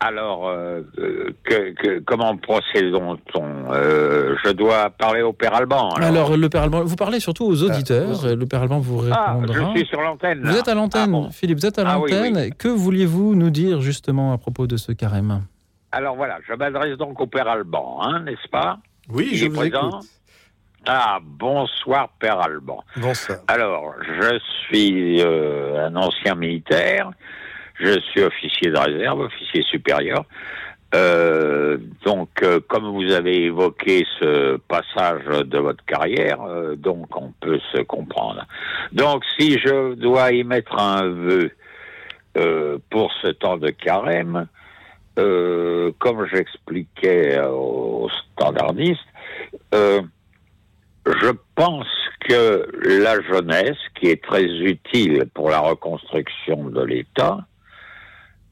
Alors, 0.03 0.47
euh, 0.47 0.81
euh, 0.97 1.29
que, 1.43 1.71
que- 1.73 1.99
comment 1.99 2.35
procédons-on 2.35 3.71
Euh, 3.71 4.35
Je 4.43 4.49
dois 4.49 4.89
parler 4.89 5.21
au 5.21 5.31
père 5.31 5.53
Alban. 5.53 5.89
Alors, 5.91 6.07
Alors, 6.09 6.37
le 6.37 6.49
père 6.49 6.63
Alban, 6.63 6.83
vous 6.83 6.95
parlez 6.95 7.19
surtout 7.19 7.45
aux 7.45 7.63
auditeurs. 7.63 8.25
Le 8.35 8.45
père 8.45 8.63
Alban 8.63 8.79
vous 8.79 9.03
ah, 9.11 9.35
répondra. 9.35 9.71
je 9.73 9.77
suis 9.79 9.87
sur 9.87 10.01
l'antenne. 10.01 10.41
Vous 10.43 10.57
êtes 10.57 10.67
à 10.67 10.73
l'antenne, 10.73 11.03
Ah, 11.05 11.11
bon. 11.11 11.29
Philippe, 11.29 11.59
vous 11.59 11.65
êtes 11.67 11.77
à 11.79 11.83
Ah, 11.85 11.99
oui, 11.99 12.11
l'antenne. 12.11 12.53
Que 12.55 12.67
vouliez-vous 12.67 13.35
nous 13.35 13.51
dire 13.51 13.79
justement 13.81 14.33
à 14.33 14.37
propos 14.39 14.65
de 14.67 14.75
ce 14.75 14.91
carême? 14.91 15.43
Alors 15.93 16.15
voilà, 16.15 16.39
je 16.47 16.53
m'adresse 16.55 16.97
donc 16.97 17.21
au 17.21 17.27
père 17.27 17.47
Alban, 17.47 17.99
hein, 18.01 18.21
n'est-ce 18.21 18.47
pas? 18.49 18.79
Oui, 19.11 19.35
je 19.35 19.47
vous 19.47 19.55
présent 19.55 19.89
écoute. 19.89 20.09
Ah, 20.87 21.19
bonsoir, 21.21 22.09
père 22.19 22.39
Alban. 22.39 22.83
Bonsoir. 22.95 23.39
Alors, 23.47 23.93
je 24.03 24.39
suis 24.65 25.21
euh, 25.21 25.87
un 25.87 25.95
ancien 25.95 26.33
militaire, 26.35 27.11
je 27.79 27.99
suis 27.99 28.23
officier 28.23 28.71
de 28.71 28.77
réserve, 28.77 29.19
officier 29.19 29.61
supérieur. 29.63 30.25
Euh, 30.93 31.77
donc, 32.03 32.29
euh, 32.41 32.59
comme 32.67 32.85
vous 32.85 33.11
avez 33.11 33.43
évoqué 33.43 34.05
ce 34.19 34.57
passage 34.57 35.23
de 35.25 35.57
votre 35.57 35.83
carrière, 35.85 36.41
euh, 36.41 36.75
donc 36.75 37.15
on 37.15 37.31
peut 37.39 37.59
se 37.73 37.81
comprendre. 37.81 38.45
Donc, 38.91 39.23
si 39.37 39.59
je 39.59 39.93
dois 39.93 40.31
y 40.31 40.43
mettre 40.43 40.77
un 40.77 41.07
vœu 41.07 41.51
euh, 42.37 42.77
pour 42.89 43.11
ce 43.21 43.27
temps 43.27 43.57
de 43.57 43.69
carême, 43.69 44.47
euh, 45.19 45.91
comme 45.99 46.25
j'expliquais 46.25 47.39
aux 47.41 48.09
standardistes, 48.33 48.99
euh, 49.73 50.01
je 51.05 51.31
pense 51.55 51.87
que 52.27 52.67
la 52.83 53.21
jeunesse, 53.21 53.77
qui 53.95 54.07
est 54.07 54.23
très 54.23 54.45
utile 54.45 55.25
pour 55.33 55.49
la 55.49 55.59
reconstruction 55.59 56.69
de 56.69 56.83
l'État 56.83 57.39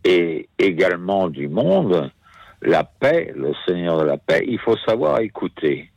et 0.03 0.49
également 0.57 1.29
du 1.29 1.47
monde, 1.47 2.11
la 2.61 2.83
paix, 2.83 3.31
le 3.35 3.53
Seigneur 3.67 3.99
de 3.99 4.05
la 4.05 4.17
paix, 4.17 4.43
il 4.47 4.59
faut 4.59 4.77
savoir 4.77 5.19
écouter. 5.19 5.91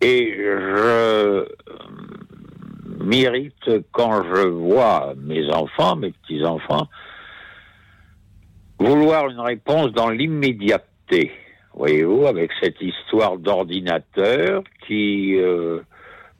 Et 0.00 0.34
je 0.36 1.46
m'irrite 3.00 3.70
quand 3.92 4.22
je 4.34 4.48
vois 4.48 5.14
mes 5.16 5.50
enfants, 5.50 5.96
mes 5.96 6.12
petits-enfants, 6.12 6.88
vouloir 8.80 9.28
une 9.28 9.40
réponse 9.40 9.92
dans 9.92 10.10
l'immédiateté 10.10 11.30
voyez-vous, 11.74 12.26
avec 12.26 12.50
cette 12.60 12.80
histoire 12.80 13.38
d'ordinateur 13.38 14.62
qui 14.86 15.36
euh, 15.36 15.80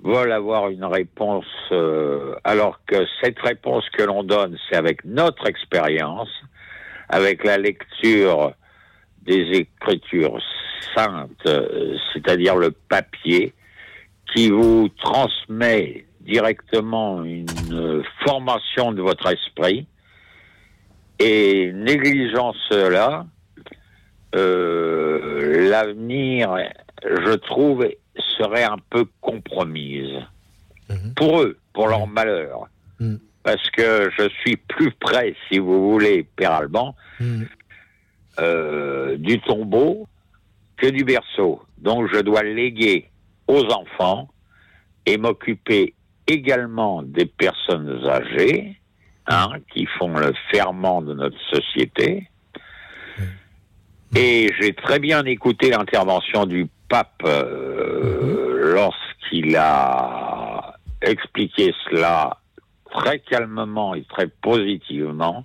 veulent 0.03 0.33
avoir 0.33 0.69
une 0.69 0.85
réponse, 0.85 1.47
euh, 1.73 2.35
alors 2.45 2.81
que 2.87 3.07
cette 3.23 3.39
réponse 3.41 3.85
que 3.91 4.03
l'on 4.03 4.23
donne, 4.23 4.57
c'est 4.69 4.77
avec 4.77 5.05
notre 5.05 5.47
expérience, 5.47 6.29
avec 7.09 7.45
la 7.45 7.59
lecture 7.59 8.53
des 9.23 9.43
écritures 9.53 10.39
saintes, 10.95 11.31
euh, 11.47 11.97
c'est-à-dire 12.13 12.57
le 12.57 12.71
papier, 12.71 13.53
qui 14.35 14.51
vous 14.51 14.89
transmet 15.01 16.07
directement 16.21 17.25
une 17.25 17.47
euh, 17.73 18.03
formation 18.25 18.93
de 18.93 19.03
votre 19.03 19.27
esprit, 19.27 19.87
et 21.21 21.73
négligeant 21.73 22.53
cela, 22.69 23.27
euh, 24.35 25.69
l'avenir, 25.71 26.57
je 27.05 27.33
trouve, 27.35 27.87
serait 28.39 28.65
un 28.65 28.79
peu 28.91 29.05
compromise. 29.21 30.19
Mhm. 30.89 31.15
Pour 31.15 31.41
eux, 31.43 31.59
pour 31.73 31.89
leur 31.89 32.07
malheur. 32.07 32.69
Mhm. 32.99 33.19
parce 33.43 33.71
que 33.71 34.11
je 34.19 34.29
suis 34.41 34.57
plus 34.57 34.91
près, 34.93 35.35
si 35.49 35.59
vous 35.59 35.91
voulez, 35.91 36.25
Père 36.37 36.53
Alban, 36.53 36.95
Hmm. 37.19 37.45
euh, 38.39 39.17
du 39.17 39.41
tombeau 39.41 40.07
que 40.77 40.87
du 40.89 41.05
berceau. 41.05 41.63
Donc 41.79 42.09
je 42.13 42.21
dois 42.21 42.43
léguer 42.43 43.09
aux 43.49 43.65
enfants 43.73 44.29
et 45.07 45.17
m'occuper 45.17 45.95
également 46.27 47.03
des 47.03 47.25
personnes 47.25 48.05
âgées 48.07 48.77
hein, 49.31 49.53
qui 49.73 49.87
font 49.99 50.19
le 50.19 50.35
ferment 50.51 51.01
de 51.01 51.15
notre 51.15 51.39
société. 51.53 52.29
Et 54.15 54.53
j'ai 54.61 54.75
très 54.75 54.99
bien 54.99 55.25
écouté 55.25 55.71
l'intervention 55.71 56.45
du 56.45 56.67
pape 56.89 57.23
euh, 57.25 58.75
lorsqu'il 58.75 59.57
a 59.57 60.75
expliqué 61.01 61.73
cela 61.89 62.39
très 62.91 63.21
calmement 63.21 63.95
et 63.95 64.03
très 64.03 64.27
positivement 64.27 65.45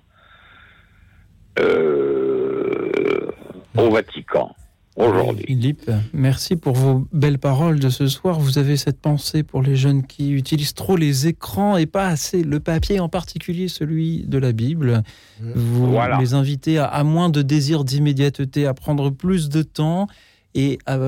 euh, 1.60 3.30
au 3.78 3.90
Vatican 3.90 4.54
aujourd'hui. 4.96 5.44
Philippe, 5.46 5.90
merci 6.12 6.56
pour 6.56 6.74
vos 6.74 7.06
belles 7.12 7.38
paroles 7.38 7.78
de 7.80 7.88
ce 7.90 8.06
soir. 8.08 8.38
Vous 8.40 8.58
avez 8.58 8.76
cette 8.76 9.00
pensée 9.00 9.42
pour 9.42 9.62
les 9.62 9.76
jeunes 9.76 10.04
qui 10.06 10.30
utilisent 10.32 10.74
trop 10.74 10.96
les 10.96 11.26
écrans 11.26 11.76
et 11.76 11.86
pas 11.86 12.06
assez 12.08 12.42
le 12.42 12.60
papier, 12.60 13.00
en 13.00 13.08
particulier 13.08 13.68
celui 13.68 14.24
de 14.26 14.38
la 14.38 14.52
Bible. 14.52 15.02
Vous 15.40 15.90
Voilà. 15.90 16.18
les 16.18 16.34
invitez 16.34 16.78
à, 16.78 16.86
à 16.86 17.04
moins 17.04 17.28
de 17.28 17.42
désir 17.42 17.84
d'immédiateté, 17.84 18.66
à 18.66 18.74
prendre 18.74 19.10
plus 19.10 19.48
de 19.48 19.62
temps 19.62 20.06
et 20.54 20.78
à, 20.86 20.98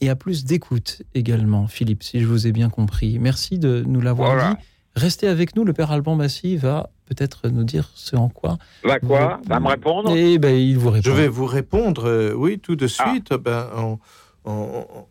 et 0.00 0.08
à 0.08 0.16
plus 0.16 0.44
d'écoute 0.44 1.02
également, 1.14 1.66
Philippe, 1.66 2.02
si 2.02 2.20
je 2.20 2.26
vous 2.26 2.46
ai 2.46 2.52
bien 2.52 2.70
compris. 2.70 3.18
Merci 3.18 3.58
de 3.58 3.84
nous 3.86 4.00
l'avoir 4.00 4.34
Voilà. 4.34 4.54
dit. 4.54 4.60
Restez 4.96 5.26
avec 5.26 5.56
nous, 5.56 5.64
le 5.64 5.72
Père 5.72 5.90
Alban 5.90 6.14
Massy 6.14 6.56
va 6.56 6.90
peut-être 7.06 7.48
nous 7.48 7.64
dire 7.64 7.90
ce 7.94 8.16
en 8.16 8.28
quoi. 8.28 8.58
Va 8.82 8.98
quoi 9.00 9.40
Va 9.46 9.60
me 9.60 9.68
répondre? 9.68 10.12
Eh 10.16 10.38
ben, 10.38 10.54
il 10.56 10.78
vous 10.78 10.90
répond. 10.90 11.02
Je 11.04 11.10
vais 11.14 11.28
vous 11.28 11.46
répondre, 11.46 12.08
euh, 12.08 12.32
oui, 12.34 12.58
tout 12.58 12.76
de 12.76 12.86
Ah. 12.98 13.10
suite. 13.10 13.32
Ben, 13.34 13.68
en- 13.76 13.98
en- 14.44 14.50
en- 14.52 15.08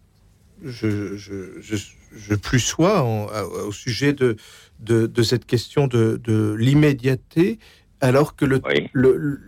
je, 0.63 1.15
je, 1.17 1.59
je, 1.61 1.75
je 2.15 2.35
plus 2.35 2.59
sois 2.59 3.03
au 3.67 3.71
sujet 3.71 4.13
de, 4.13 4.37
de, 4.79 5.07
de 5.07 5.23
cette 5.23 5.45
question 5.45 5.87
de, 5.87 6.19
de 6.23 6.55
l'immédiateté, 6.57 7.59
alors 8.01 8.35
que 8.35 8.45
le, 8.45 8.61
Oui. 8.65 8.89
le- 8.93 9.17
le- 9.17 9.41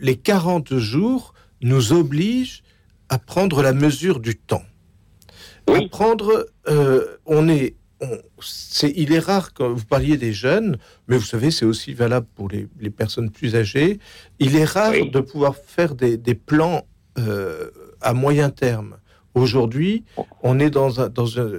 les 0.00 0.16
40 0.16 0.76
jours 0.76 1.34
nous 1.62 1.92
obligent 1.92 2.62
à 3.08 3.18
prendre 3.18 3.62
la 3.62 3.72
mesure 3.72 4.20
du 4.20 4.36
temps. 4.36 4.64
Oui. 5.68 5.84
À 5.84 5.88
prendre, 5.88 6.46
euh, 6.68 7.06
on 7.26 7.48
est, 7.48 7.74
on- 8.00 8.18
c'est, 8.40 8.92
il 8.96 9.12
est 9.12 9.18
rare 9.18 9.52
quand 9.54 9.72
vous 9.72 9.84
parliez 9.84 10.16
des 10.16 10.32
jeunes, 10.32 10.78
mais 11.08 11.16
vous 11.16 11.24
savez, 11.24 11.50
c'est 11.50 11.64
aussi 11.64 11.94
valable 11.94 12.26
pour 12.34 12.48
les, 12.48 12.68
les 12.80 12.90
personnes 12.90 13.30
plus 13.30 13.54
âgées. 13.56 13.98
Il 14.38 14.56
est 14.56 14.64
rare 14.64 14.92
Oui. 14.92 15.10
de 15.10 15.20
pouvoir 15.20 15.56
faire 15.56 15.94
des, 15.94 16.16
des 16.16 16.34
plans 16.34 16.86
euh, 17.18 17.70
à 18.00 18.12
moyen 18.12 18.50
terme. 18.50 18.96
Aujourd'hui, 19.34 20.04
on 20.42 20.58
est 20.60 20.70
dans 20.70 21.00
un, 21.00 21.08
dans, 21.08 21.40
un, 21.40 21.50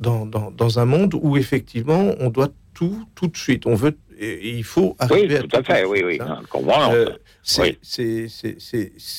dans, 0.00 0.26
dans, 0.26 0.50
dans 0.50 0.78
un 0.78 0.84
monde 0.84 1.14
où 1.20 1.36
effectivement, 1.36 2.14
on 2.20 2.28
doit 2.30 2.48
tout 2.74 3.04
tout 3.14 3.28
de 3.28 3.36
suite. 3.36 3.66
On 3.66 3.74
veut, 3.76 3.96
et, 4.24 4.56
il 4.56 4.64
faut 4.64 4.90
Oui, 4.90 4.96
arriver 4.98 5.38
tout 5.40 5.56
à 5.56 5.62
tout 5.62 5.64
fait, 5.72 5.84
oui, 5.84 6.02
oui. 6.04 6.18
Euh, 6.20 7.10
c'est 7.42 7.76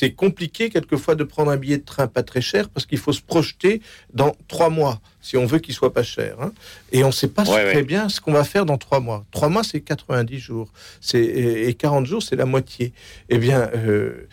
Oui. 0.01 0.15
compliqué 0.15 0.69
quelquefois 0.69 1.15
de 1.15 1.23
prendre 1.23 1.51
un 1.51 1.57
billet 1.57 1.77
de 1.77 1.83
train 1.85 2.07
pas 2.07 2.23
très 2.23 2.41
cher 2.41 2.69
parce 2.69 2.85
qu'il 2.85 2.97
faut 2.97 3.13
se 3.13 3.21
projeter 3.21 3.81
dans 4.13 4.35
trois 4.47 4.69
mois 4.69 4.99
si 5.21 5.37
on 5.37 5.45
veut 5.45 5.59
qu'il 5.59 5.73
soit 5.73 5.93
pas 5.93 6.03
cher. 6.03 6.35
hein. 6.41 6.51
Et 6.91 7.03
on 7.03 7.07
ne 7.07 7.11
sait 7.11 7.27
pas 7.27 7.43
très 7.43 7.83
bien 7.83 8.09
ce 8.09 8.21
qu'on 8.21 8.33
va 8.33 8.43
faire 8.43 8.65
dans 8.65 8.77
trois 8.77 8.99
mois. 8.99 9.25
Trois 9.31 9.49
mois, 9.49 9.63
c'est 9.63 9.81
90 9.81 10.39
jours. 10.39 10.71
Et 11.13 11.73
40 11.73 12.05
jours, 12.05 12.21
c'est 12.23 12.35
la 12.35 12.45
moitié. 12.45 12.93
Eh 13.29 13.37
bien, 13.37 13.69
euh, 13.75 14.27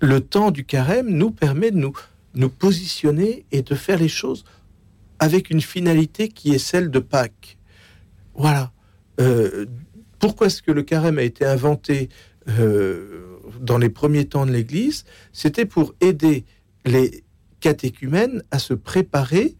le 0.00 0.20
temps 0.20 0.50
du 0.50 0.64
carême 0.64 1.08
nous 1.08 1.30
permet 1.30 1.70
de 1.72 1.76
nous, 1.76 1.96
nous 2.34 2.48
positionner 2.50 3.44
et 3.52 3.62
de 3.62 3.74
faire 3.74 3.98
les 3.98 4.08
choses 4.08 4.44
avec 5.18 5.50
une 5.50 5.60
finalité 5.60 6.28
qui 6.28 6.54
est 6.54 6.58
celle 6.58 6.90
de 6.90 7.00
Pâques. 7.00 7.58
Voilà. 8.34 8.70
Pourquoi 10.38 10.46
est-ce 10.54 10.62
que 10.62 10.70
le 10.70 10.84
carême 10.84 11.18
a 11.18 11.24
été 11.24 11.44
inventé 11.44 12.10
euh, 12.48 13.40
dans 13.60 13.76
les 13.76 13.88
premiers 13.88 14.24
temps 14.26 14.46
de 14.46 14.52
l'Église? 14.52 15.04
C'était 15.32 15.64
pour 15.66 15.96
aider 16.00 16.44
les 16.84 17.24
catéchumènes 17.58 18.44
à 18.52 18.60
se 18.60 18.72
préparer 18.72 19.56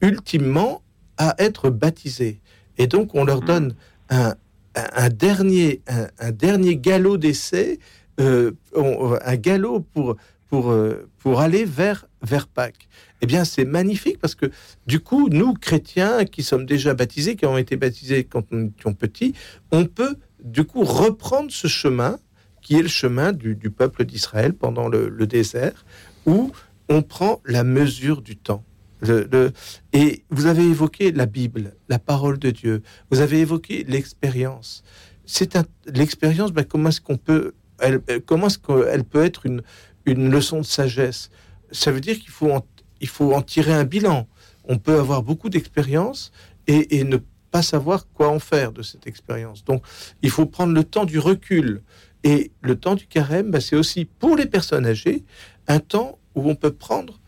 ultimement 0.00 0.80
à 1.16 1.34
être 1.38 1.70
baptisés. 1.70 2.40
Et 2.78 2.86
donc 2.86 3.16
on 3.16 3.24
leur 3.24 3.40
donne 3.40 3.74
un, 4.10 4.36
un- 4.76 4.90
un 4.94 5.08
dernier, 5.08 5.82
un, 5.88 6.06
un 6.20 6.30
dernier 6.30 6.76
galop 6.76 7.16
d'essai, 7.16 7.80
euh, 8.20 8.52
un 8.76 9.36
galop 9.36 9.80
pour, 9.80 10.14
pour, 10.50 10.72
euh, 10.72 11.08
pour 11.18 11.40
aller 11.40 11.64
vers, 11.64 12.06
vers 12.22 12.48
Pâques. 12.48 12.88
Eh 13.22 13.26
bien, 13.26 13.44
c'est 13.44 13.64
magnifique 13.64 14.18
parce 14.18 14.34
que 14.34 14.50
du 14.86 14.98
coup, 14.98 15.28
nous, 15.30 15.54
chrétiens, 15.54 16.24
qui 16.24 16.42
sommes 16.42 16.66
déjà 16.66 16.92
baptisés, 16.92 17.36
qui 17.36 17.44
avons 17.44 17.56
été 17.56 17.76
baptisés 17.76 18.24
quand 18.24 18.50
nous 18.50 18.66
étions 18.66 18.92
petits, 18.92 19.32
on 19.70 19.84
peut 19.86 20.16
du 20.42 20.64
coup 20.64 20.82
reprendre 20.82 21.50
ce 21.52 21.68
chemin 21.68 22.18
qui 22.62 22.76
est 22.76 22.82
le 22.82 22.88
chemin 22.88 23.32
du, 23.32 23.54
du 23.54 23.70
peuple 23.70 24.04
d'Israël 24.04 24.52
pendant 24.52 24.88
le, 24.88 25.26
désert, 25.26 25.84
où 26.26 26.50
on 26.88 27.00
prend 27.02 27.40
la 27.46 27.64
mesure 27.64 28.20
du 28.20 28.36
temps. 28.36 28.64
Le- 29.00 29.52
et 29.94 30.24
vous 30.30 30.46
avez 30.46 30.64
évoqué 30.64 31.12
la 31.12 31.24
Bible, 31.26 31.74
la 31.88 31.98
parole 31.98 32.38
de 32.38 32.50
Dieu. 32.50 32.82
Vous 33.10 33.20
avez 33.20 33.38
évoqué 33.40 33.84
l'expérience. 33.88 34.82
C'est 35.24 35.56
l'expérience. 35.86 36.52
ben, 36.52 36.64
comment 36.64 36.90
est-ce 36.90 37.00
qu'on 37.00 37.16
peut, 37.16 37.54
elle, 37.78 38.00
euh, 38.10 38.20
comment 38.26 38.48
est-ce 38.48 38.58
qu'elle 38.58 39.04
peut 39.04 39.24
être 39.24 39.46
une, 39.46 39.62
une 40.06 40.30
leçon 40.30 40.58
de 40.58 40.64
sagesse 40.66 41.30
Ça 41.72 41.90
veut 41.92 42.00
dire 42.00 42.18
qu'il 42.18 42.30
faut 42.30 42.50
en, 42.50 42.64
il 43.00 43.08
faut 43.08 43.32
en 43.34 43.42
tirer 43.42 43.72
un 43.72 43.84
bilan. 43.84 44.26
On 44.64 44.78
peut 44.78 44.98
avoir 44.98 45.22
beaucoup 45.22 45.48
d'expérience 45.48 46.32
et, 46.66 46.98
et 46.98 47.04
ne 47.04 47.18
pas 47.50 47.62
savoir 47.62 48.06
quoi 48.14 48.28
en 48.28 48.38
faire 48.38 48.72
de 48.72 48.82
cette 48.82 49.06
expérience. 49.06 49.64
Donc, 49.64 49.82
il 50.22 50.30
faut 50.30 50.46
prendre 50.46 50.72
le 50.72 50.84
temps 50.84 51.04
du 51.04 51.18
recul. 51.18 51.82
Et 52.22 52.50
le 52.60 52.76
temps 52.76 52.94
du 52.94 53.06
carême, 53.06 53.50
ben, 53.50 53.60
c'est 53.60 53.76
aussi 53.76 54.04
pour 54.04 54.36
les 54.36 54.46
personnes 54.46 54.86
âgées 54.86 55.24
un 55.68 55.80
temps 55.80 56.18
où 56.34 56.48
on 56.50 56.54
peut 56.54 56.72
prendre 56.72 57.18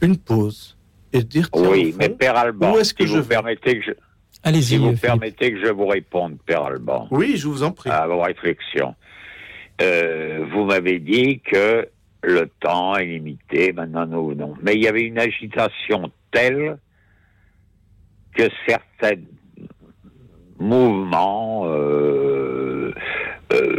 une 0.00 0.16
pause 0.16 0.76
et 1.12 1.22
dire 1.22 1.50
tiens, 1.52 1.68
Oui, 1.68 1.92
au 1.92 1.98
mais 1.98 2.08
fond, 2.08 2.14
Père 2.16 2.36
Alban, 2.36 2.72
où 2.74 2.78
est-ce 2.78 2.94
que 2.94 3.04
si 3.04 3.12
je 3.12 3.16
vous 3.18 3.22
vais 3.22 3.28
permettez 3.28 3.78
que 3.78 3.84
je, 3.84 3.90
Allez-y, 4.42 4.62
si 4.62 4.76
vous 4.78 4.86
Philippe. 4.86 5.00
permettez 5.02 5.52
que 5.52 5.60
je 5.60 5.70
vous 5.70 5.86
réponde, 5.86 6.38
Père 6.46 6.62
Alban, 6.62 7.06
oui, 7.10 7.36
je 7.36 7.46
vous 7.48 7.62
en 7.62 7.72
prie. 7.72 7.90
à 7.90 8.06
vos 8.06 8.20
réflexions. 8.22 8.94
Euh, 9.80 10.44
vous 10.52 10.64
m'avez 10.64 10.98
dit 10.98 11.40
que 11.40 11.88
le 12.22 12.50
temps 12.60 12.96
est 12.96 13.06
limité, 13.06 13.72
maintenant 13.72 14.06
nous 14.06 14.28
venons. 14.28 14.54
Mais 14.62 14.74
il 14.74 14.82
y 14.82 14.88
avait 14.88 15.02
une 15.02 15.18
agitation 15.18 16.10
telle 16.32 16.78
que 18.36 18.44
certains 18.68 19.20
mouvements, 20.58 21.62
euh, 21.66 22.92
euh, 23.52 23.78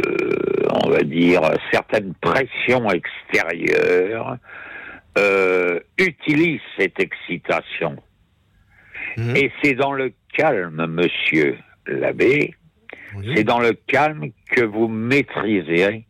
on 0.84 0.90
va 0.90 1.02
dire, 1.02 1.40
certaines 1.70 2.14
pressions 2.14 2.90
extérieures 2.90 4.38
utilisent 5.98 6.60
cette 6.78 6.98
excitation. 6.98 7.96
Mhm. 9.16 9.36
Et 9.36 9.52
c'est 9.62 9.74
dans 9.74 9.92
le 9.92 10.12
calme, 10.32 10.86
monsieur 10.86 11.58
l'abbé, 11.86 12.54
Oui. 13.14 13.32
c'est 13.34 13.44
dans 13.44 13.60
le 13.60 13.72
calme 13.72 14.30
que 14.50 14.62
vous 14.62 14.88
maîtrisez 14.88 16.04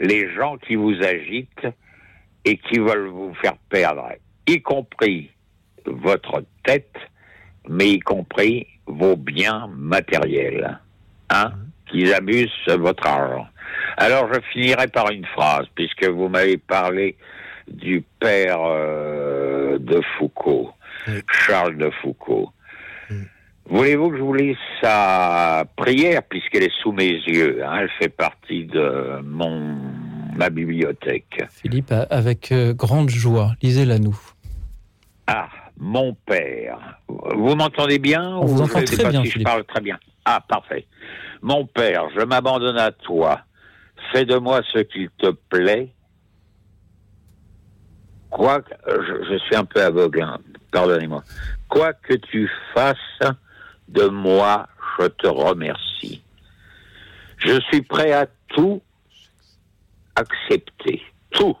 les 0.00 0.34
gens 0.34 0.56
qui 0.58 0.74
vous 0.74 0.94
agitent 1.02 1.68
et 2.44 2.56
qui 2.58 2.78
veulent 2.78 3.08
vous 3.08 3.34
faire 3.34 3.56
perdre, 3.68 4.08
y 4.46 4.60
compris 4.60 5.30
votre 5.84 6.44
tête, 6.64 6.96
mais 7.68 7.90
y 7.90 7.98
compris 7.98 8.66
vos 8.86 9.16
biens 9.16 9.68
matériels, 9.76 10.78
hein, 11.30 11.52
qui 11.90 12.12
amusent 12.12 12.50
votre 12.68 13.06
argent. 13.06 13.48
Alors 13.96 14.32
je 14.32 14.40
finirai 14.52 14.88
par 14.88 15.10
une 15.10 15.26
phrase, 15.26 15.66
puisque 15.74 16.04
vous 16.04 16.28
m'avez 16.28 16.56
parlé 16.56 17.16
du 17.68 18.04
père 18.20 18.60
euh, 18.62 19.78
de 19.78 20.00
Foucault. 20.16 20.72
Charles 21.30 21.76
de 21.76 21.90
Foucault. 22.02 22.50
Voulez-vous 23.68 24.10
que 24.10 24.16
je 24.16 24.22
vous 24.22 24.34
lise 24.34 24.56
sa 24.80 25.64
prière, 25.76 26.22
puisqu'elle 26.22 26.62
est 26.62 26.82
sous 26.82 26.92
mes 26.92 27.10
yeux 27.10 27.64
hein, 27.64 27.78
Elle 27.80 27.90
fait 27.98 28.08
partie 28.08 28.64
de 28.64 29.20
mon 29.22 29.76
ma 30.36 30.50
bibliothèque. 30.50 31.44
Philippe, 31.50 31.92
avec 32.10 32.52
euh, 32.52 32.74
grande 32.74 33.08
joie, 33.08 33.52
lisez-la 33.62 33.98
nous. 33.98 34.18
Ah, 35.26 35.48
mon 35.78 36.14
père. 36.14 36.78
Vous 37.08 37.54
m'entendez 37.56 37.98
bien 37.98 38.36
On 38.36 38.44
vous 38.44 38.60
ou 38.60 38.64
entend 38.64 38.84
très 38.84 39.02
pas 39.02 39.10
bien, 39.10 39.24
si 39.24 39.30
je 39.30 39.42
parle 39.42 39.64
très 39.64 39.80
bien? 39.80 39.98
Ah, 40.24 40.40
parfait. 40.46 40.86
Mon 41.42 41.64
père, 41.66 42.04
je 42.16 42.24
m'abandonne 42.24 42.76
à 42.76 42.92
toi. 42.92 43.40
Fais 44.12 44.24
de 44.24 44.36
moi 44.36 44.60
ce 44.72 44.80
qu'il 44.80 45.08
te 45.18 45.30
plaît. 45.48 45.92
Quoi 48.30 48.60
que, 48.60 48.74
je, 48.86 49.32
je 49.32 49.38
suis 49.38 49.56
un 49.56 49.64
peu 49.64 49.82
aveugle, 49.82 50.22
hein, 50.22 50.38
pardonnez-moi. 50.70 51.24
Quoi 51.68 51.94
que 51.94 52.14
tu 52.14 52.50
fasses 52.74 52.96
de 53.88 54.06
moi, 54.06 54.68
je 54.98 55.06
te 55.06 55.26
remercie. 55.26 56.22
Je 57.38 57.60
suis 57.70 57.82
prêt 57.82 58.12
à 58.12 58.26
tout 58.48 58.82
accepter, 60.14 61.02
tout, 61.30 61.56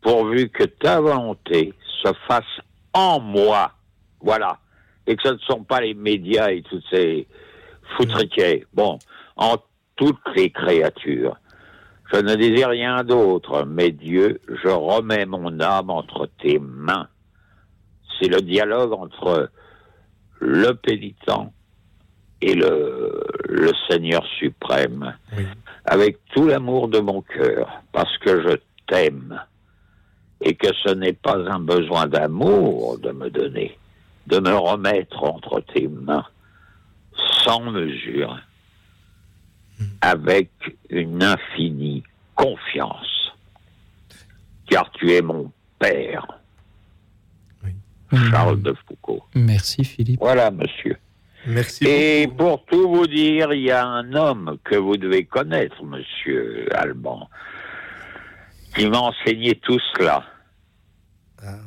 pourvu 0.00 0.48
que 0.48 0.64
ta 0.64 1.00
volonté 1.00 1.74
se 2.02 2.12
fasse 2.26 2.44
en 2.92 3.20
moi. 3.20 3.72
Voilà. 4.20 4.58
Et 5.06 5.16
que 5.16 5.22
ce 5.28 5.34
ne 5.34 5.38
sont 5.38 5.64
pas 5.64 5.80
les 5.80 5.94
médias 5.94 6.50
et 6.50 6.62
toutes 6.62 6.84
ces 6.90 7.26
foutriquets. 7.96 8.66
Bon, 8.72 8.98
en 9.36 9.56
toutes 9.96 10.20
les 10.36 10.50
créatures. 10.50 11.36
Je 12.12 12.18
ne 12.20 12.34
disais 12.36 12.64
rien 12.64 13.04
d'autre, 13.04 13.64
mais 13.66 13.90
Dieu, 13.90 14.40
je 14.48 14.68
remets 14.68 15.26
mon 15.26 15.60
âme 15.60 15.90
entre 15.90 16.28
tes 16.40 16.58
mains. 16.58 17.08
C'est 18.18 18.28
le 18.28 18.40
dialogue 18.40 18.92
entre 18.92 19.50
le 20.40 20.72
pénitent 20.74 21.16
et 22.40 22.54
le, 22.54 23.20
le 23.48 23.72
Seigneur 23.88 24.24
suprême, 24.38 25.16
Oui. 25.36 25.44
avec 25.84 26.18
tout 26.34 26.46
l'amour 26.46 26.88
de 26.88 27.00
mon 27.00 27.22
cœur, 27.22 27.82
parce 27.92 28.16
que 28.18 28.42
je 28.42 28.56
t'aime, 28.86 29.40
et 30.40 30.54
que 30.54 30.68
ce 30.84 30.90
n'est 30.94 31.12
pas 31.14 31.36
un 31.36 31.58
besoin 31.58 32.06
d'amour 32.06 32.98
de 32.98 33.10
me 33.10 33.28
donner, 33.30 33.76
de 34.28 34.38
me 34.38 34.54
remettre 34.54 35.24
entre 35.24 35.60
tes 35.60 35.88
mains, 35.88 36.24
sans 37.44 37.60
mesure, 37.60 38.38
avec 40.00 40.50
une 40.90 41.22
infinie 41.22 42.04
confiance, 42.36 43.32
car 44.70 44.90
tu 44.92 45.12
es 45.12 45.22
mon 45.22 45.50
Père, 45.80 46.26
Charles 48.30 48.62
de 48.62 48.74
Foucault. 48.86 49.22
Merci 49.34 49.84
Philippe. 49.84 50.20
Voilà, 50.20 50.50
monsieur. 50.50 50.96
Merci 51.46 51.84
Et 51.86 52.26
beaucoup. 52.26 52.36
pour 52.38 52.64
tout 52.66 52.88
vous 52.90 53.06
dire, 53.06 53.52
il 53.52 53.62
y 53.62 53.70
a 53.70 53.86
un 53.86 54.12
homme 54.14 54.58
que 54.64 54.76
vous 54.76 54.96
devez 54.96 55.24
connaître, 55.24 55.82
monsieur 55.84 56.66
Alban, 56.74 57.28
qui 58.76 58.86
m'a 58.88 58.98
enseigné 58.98 59.54
tout 59.56 59.78
cela. 59.96 60.24
Ah, 61.42 61.58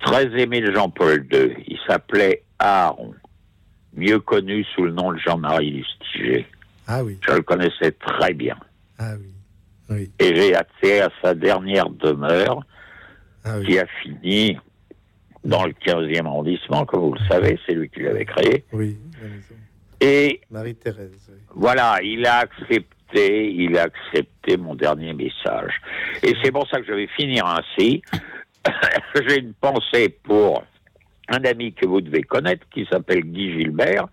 Très 0.00 0.26
aimé 0.40 0.60
de 0.62 0.72
Jean-Paul 0.72 1.26
II. 1.32 1.54
Il 1.66 1.78
s'appelait 1.86 2.42
Aaron, 2.58 3.14
mieux 3.94 4.18
connu 4.18 4.64
sous 4.74 4.84
le 4.84 4.92
nom 4.92 5.12
de 5.12 5.18
Jean-Marie 5.18 5.70
Lustiger. 5.72 6.46
ah 6.86 7.04
oui, 7.04 7.18
Je 7.26 7.34
le 7.34 7.42
connaissais 7.42 7.92
très 7.92 8.32
bien. 8.34 8.56
ah 8.98 9.12
oui, 9.18 9.32
oui, 9.90 10.10
Et 10.18 10.34
j'ai 10.34 10.54
accès 10.54 11.02
à 11.02 11.10
sa 11.22 11.34
dernière 11.34 11.90
demeure, 11.90 12.62
ah 13.44 13.58
oui, 13.58 13.66
qui 13.66 13.78
a 13.78 13.86
fini 14.02 14.58
dans 15.44 15.64
le 15.64 15.72
15e 15.72 16.26
arrondissement, 16.26 16.84
comme 16.84 17.00
vous 17.00 17.14
le 17.14 17.26
savez, 17.28 17.58
c'est 17.66 17.72
lui 17.74 17.88
qui 17.88 18.00
l'avait 18.00 18.24
créé. 18.26 18.64
oui. 18.72 18.98
Et 20.02 20.40
Marie-Thérèse. 20.50 21.28
oui. 21.30 21.38
Voilà, 21.54 21.98
il 22.02 22.24
a 22.26 22.38
accepté, 22.38 23.52
il 23.52 23.76
a 23.76 23.82
accepté 23.82 24.56
mon 24.56 24.74
dernier 24.74 25.12
message. 25.12 25.74
Et 26.22 26.34
c'est 26.42 26.50
pour 26.50 26.66
ça 26.70 26.80
que 26.80 26.86
je 26.86 26.92
vais 26.92 27.06
finir 27.08 27.44
ainsi. 27.44 28.02
J'ai 29.28 29.40
une 29.40 29.52
pensée 29.52 30.08
pour 30.22 30.64
un 31.28 31.44
ami 31.44 31.74
que 31.74 31.86
vous 31.86 32.00
devez 32.00 32.22
connaître 32.22 32.66
qui 32.70 32.86
s'appelle 32.90 33.20
Guy 33.24 33.52
Gilbert, 33.58 34.06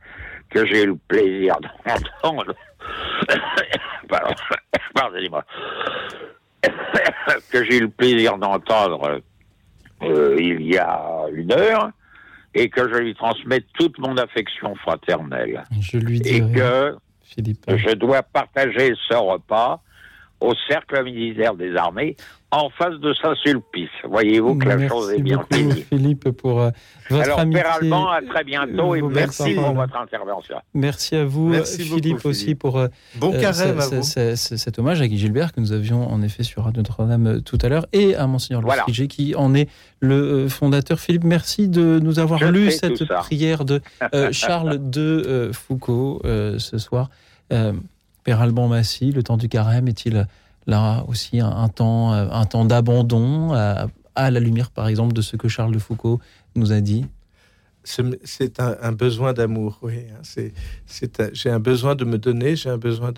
que 0.49 0.65
j'ai 0.65 0.84
eu 0.84 0.88
le 0.88 0.97
plaisir 1.07 1.55
d'entendre. 1.86 2.53
Pardon, 4.09 4.36
Pardonnez-moi. 4.93 5.43
que 7.51 7.63
j'ai 7.63 7.78
eu 7.78 7.82
le 7.82 7.89
plaisir 7.89 8.38
d'entendre 8.38 9.21
euh, 10.03 10.35
il 10.39 10.61
y 10.63 10.77
a 10.77 11.25
une 11.33 11.51
heure 11.51 11.91
et 12.53 12.69
que 12.69 12.87
je 12.89 12.97
lui 12.99 13.13
transmets 13.15 13.61
toute 13.77 13.97
mon 13.99 14.17
affection 14.17 14.75
fraternelle. 14.75 15.63
Je 15.79 15.97
lui 15.97 16.17
Et 16.25 16.41
dirai, 16.41 16.51
que 16.53 16.97
Philippe. 17.23 17.65
je 17.67 17.93
dois 17.95 18.23
partager 18.23 18.93
ce 19.07 19.15
repas 19.15 19.81
au 20.39 20.53
cercle 20.69 21.03
militaire 21.03 21.55
des 21.55 21.75
armées 21.75 22.15
en 22.51 22.69
face 22.69 22.93
de 23.01 23.13
Saint-Sulpice. 23.13 23.89
Voyez-vous 24.07 24.55
que 24.55 24.67
la 24.69 24.88
chose 24.88 25.11
est 25.11 25.21
bien 25.21 25.38
beaucoup, 25.38 25.53
finie. 25.53 25.81
Philippe, 25.89 26.29
pour 26.31 26.61
euh, 26.61 26.69
votre 27.09 27.23
Alors, 27.25 27.39
amitié. 27.39 27.61
Père 27.61 27.73
Alban, 27.73 28.07
à 28.07 28.21
très 28.21 28.43
bientôt 28.45 28.95
et 28.95 29.01
Vos 29.01 29.09
merci 29.09 29.53
pour 29.55 29.73
votre 29.73 29.97
intervention. 29.97 30.55
Merci 30.73 31.15
à 31.17 31.25
vous, 31.25 31.49
Merci 31.49 31.83
Philippe, 31.83 32.15
beaucoup, 32.17 32.27
aussi, 32.29 32.55
pour 32.55 32.77
euh, 32.77 32.88
Bon 33.15 33.33
euh, 33.33 33.51
ce- 33.51 34.01
ce- 34.01 34.35
ce- 34.38 34.55
cet 34.55 34.79
hommage 34.79 35.01
à 35.01 35.07
Guy 35.09 35.17
Gilbert 35.17 35.51
que 35.51 35.59
nous 35.59 35.73
avions 35.73 36.07
en 36.09 36.21
effet 36.21 36.43
sur 36.43 36.63
Radio 36.63 36.81
Notre-Dame 36.83 37.27
euh, 37.27 37.39
tout 37.41 37.57
à 37.61 37.67
l'heure 37.67 37.85
et 37.91 38.15
à 38.15 38.27
Monseigneur 38.27 38.61
Voilà. 38.61 38.83
Lustiger 38.88 39.07
qui 39.09 39.35
en 39.35 39.53
est 39.53 39.67
le 39.99 40.15
euh, 40.15 40.47
fondateur. 40.49 40.99
Philippe, 41.01 41.25
merci 41.25 41.67
de 41.67 41.99
nous 41.99 42.19
avoir 42.19 42.39
Je 42.39 42.45
lu 42.45 42.71
cette 42.71 43.05
prière 43.07 43.65
de 43.65 43.81
euh, 44.13 44.29
Charles 44.31 44.77
de 44.89 45.01
euh, 45.01 45.51
Foucault 45.51 46.21
euh, 46.23 46.59
ce 46.59 46.77
soir. 46.77 47.09
Euh, 48.28 48.32
Père 48.32 48.41
Alban 48.41 48.67
Massy, 48.67 49.11
le 49.11 49.23
temps 49.23 49.38
du 49.38 49.49
carême 49.49 49.88
est-il 49.88 50.28
là 50.65 51.05
aussi 51.07 51.39
un, 51.39 51.69
temps, 51.69 52.13
euh, 52.13 52.28
un 52.30 52.45
temps 52.45 52.65
d'abandon 52.65 53.53
à, 53.53 53.88
à 54.15 54.32
la 54.32 54.39
lumière, 54.39 54.69
par 54.71 54.88
exemple, 54.88 55.13
de 55.13 55.21
ce 55.21 55.38
que 55.38 55.47
Charles 55.47 55.73
de 55.73 55.80
Foucault 55.80 56.19
nous 56.55 56.73
a 56.73 56.82
dit? 56.82 57.05
C'est- 57.84 58.59
un, 58.59 58.91
besoin 58.91 59.32
d'amour, 59.32 59.80
oui. 59.82 59.99
hein. 60.11 60.41
J'ai 61.32 61.49
un 61.49 61.59
besoin 61.59 61.95
de 61.95 62.03
me 62.03 62.17
donner, 62.17 62.57
j'ai 62.57 62.69
un 62.69 62.78
besoin 62.78 63.13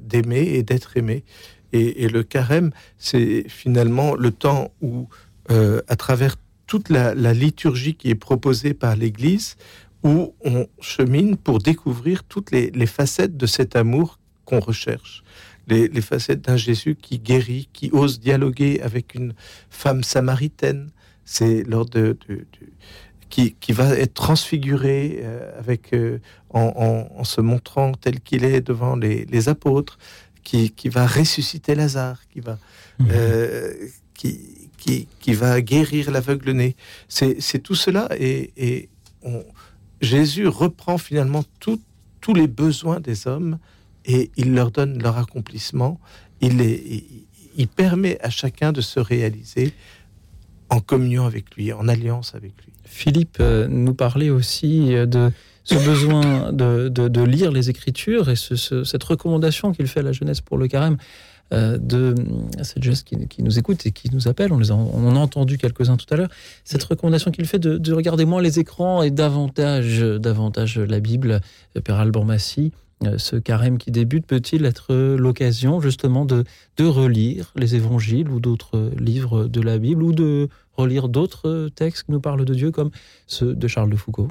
d'aimer 0.00 0.40
et 0.40 0.64
d'être 0.64 0.96
aimé. 0.96 1.24
Et, 1.72 2.08
le 2.08 2.24
carême, 2.24 2.72
c'est 2.96 3.44
finalement 3.48 4.16
le 4.16 4.32
temps 4.32 4.72
où, 4.80 5.08
euh, 5.52 5.82
à 5.86 5.94
travers 5.94 6.34
toute 6.66 6.88
la, 6.88 7.14
liturgie 7.32 7.94
qui 7.94 8.10
est 8.10 8.16
proposée 8.16 8.74
par 8.74 8.96
l'Église, 8.96 9.56
où 10.02 10.34
on 10.44 10.66
chemine 10.80 11.36
pour 11.36 11.60
découvrir 11.60 12.24
toutes 12.24 12.50
les 12.50 12.86
facettes 12.86 13.36
de 13.36 13.46
cet 13.46 13.76
amour 13.76 14.18
qu'on 14.48 14.60
recherche. 14.60 15.22
Les, 15.66 15.88
les 15.88 16.00
facettes 16.00 16.40
d'un 16.40 16.56
Jésus 16.56 16.94
qui 17.04 17.18
guérit, 17.18 17.68
qui 17.74 17.90
ose 17.92 18.18
dialoguer 18.20 18.80
avec 18.80 19.14
une 19.14 19.34
femme 19.68 20.02
samaritaine. 20.02 20.90
C'est 21.24 21.62
lors 21.64 21.84
de, 21.84 22.16
de- 22.26 22.34
de- 22.36 22.46
qui, 23.28 23.52
qui 23.60 23.72
va 23.72 23.88
être 24.04 24.14
transfiguré 24.14 25.20
euh, 25.22 25.58
avec, 25.58 25.92
euh, 25.92 26.18
en, 26.48 26.72
en- 26.86 27.20
en 27.20 27.24
se 27.24 27.42
montrant 27.42 27.92
tel 27.92 28.20
qu'il 28.20 28.42
est 28.44 28.62
devant 28.62 28.96
les, 28.96 29.26
les 29.26 29.50
apôtres, 29.50 29.98
qui, 30.42 30.70
qui 30.70 30.88
va 30.88 31.06
ressusciter 31.06 31.74
Lazare, 31.74 32.20
qui 32.32 32.40
va, 32.40 32.58
euh, 33.10 33.74
qui, 34.14 34.70
qui, 34.78 35.06
qui 35.20 35.34
va 35.34 35.60
guérir 35.60 36.10
l'aveugle-né. 36.10 36.74
C'est 37.08 37.36
c'est 37.40 37.58
tout 37.58 37.74
cela 37.74 38.08
et, 38.18 38.52
et 38.56 38.88
on- 39.22 39.44
Jésus 40.00 40.46
reprend 40.48 40.96
finalement 40.96 41.44
tout- 41.60 41.82
tous 42.22 42.32
les 42.32 42.46
besoins 42.48 43.00
des 43.00 43.26
hommes 43.26 43.58
et 44.04 44.30
il 44.36 44.54
leur 44.54 44.70
donne 44.70 45.02
leur 45.02 45.18
accomplissement. 45.18 46.00
Il, 46.40 46.58
les, 46.58 47.04
il, 47.56 47.68
permet 47.68 48.18
à 48.20 48.30
chacun 48.30 48.72
de 48.72 48.80
se 48.80 49.00
réaliser 49.00 49.72
en 50.70 50.80
communion 50.80 51.24
avec 51.26 51.54
lui, 51.56 51.72
en 51.72 51.88
alliance 51.88 52.34
avec 52.34 52.52
lui. 52.64 52.72
Philippe 52.84 53.38
euh, 53.40 53.66
nous 53.68 53.94
parlait 53.94 54.30
aussi 54.30 54.94
euh, 54.94 55.06
de 55.06 55.30
ce 55.64 55.74
besoin 55.84 56.52
de, 56.52 56.88
de- 56.88 57.08
de 57.08 57.22
lire 57.22 57.50
les 57.52 57.70
Écritures 57.70 58.28
et 58.30 58.36
ce- 58.36 58.56
ce- 58.56 58.84
cette 58.84 59.02
recommandation 59.04 59.72
qu'il 59.72 59.86
fait 59.88 60.00
à 60.00 60.02
la 60.04 60.12
jeunesse 60.12 60.40
pour 60.40 60.58
le 60.58 60.68
carême 60.68 60.96
euh, 61.52 61.78
de 61.78 62.14
à 62.58 62.64
cette 62.64 62.82
jeunesse 62.82 63.02
qui, 63.02 63.16
qui 63.28 63.42
nous 63.42 63.58
écoute 63.58 63.84
et 63.86 63.90
qui 63.92 64.10
nous 64.12 64.28
appelle. 64.28 64.52
On, 64.52 64.58
les 64.58 64.70
a, 64.70 64.74
on 64.74 65.08
en 65.08 65.16
a 65.16 65.18
entendu 65.18 65.56
quelques-uns 65.58 65.96
tout 65.96 66.06
à 66.12 66.16
l'heure. 66.16 66.28
Cette 66.64 66.84
recommandation 66.84 67.30
qu'il 67.30 67.46
fait 67.46 67.58
de, 67.58 67.78
de 67.78 67.92
regarder 67.94 68.24
moins 68.26 68.42
les 68.42 68.58
écrans 68.58 69.02
et 69.02 69.10
davantage, 69.10 70.00
davantage 70.00 70.78
la 70.78 71.00
Bible. 71.00 71.40
Euh, 71.76 71.80
Père 71.80 71.96
Alban 71.96 72.24
Massy, 72.24 72.72
ce 73.16 73.36
carême 73.36 73.78
qui 73.78 73.90
débute 73.90 74.26
peut-il 74.26 74.64
être 74.64 74.94
l'occasion 74.94 75.80
justement 75.80 76.24
de, 76.24 76.44
de 76.76 76.84
relire 76.84 77.52
les 77.54 77.76
évangiles 77.76 78.28
ou 78.28 78.40
d'autres 78.40 78.90
livres 78.98 79.44
de 79.44 79.60
la 79.60 79.78
Bible 79.78 80.02
ou 80.02 80.12
de 80.12 80.48
relire 80.72 81.08
d'autres 81.08 81.68
textes 81.74 82.04
qui 82.04 82.12
nous 82.12 82.20
parlent 82.20 82.44
de 82.44 82.54
Dieu 82.54 82.70
comme 82.70 82.90
ceux 83.26 83.54
de 83.54 83.68
Charles 83.68 83.90
de 83.90 83.96
Foucault? 83.96 84.28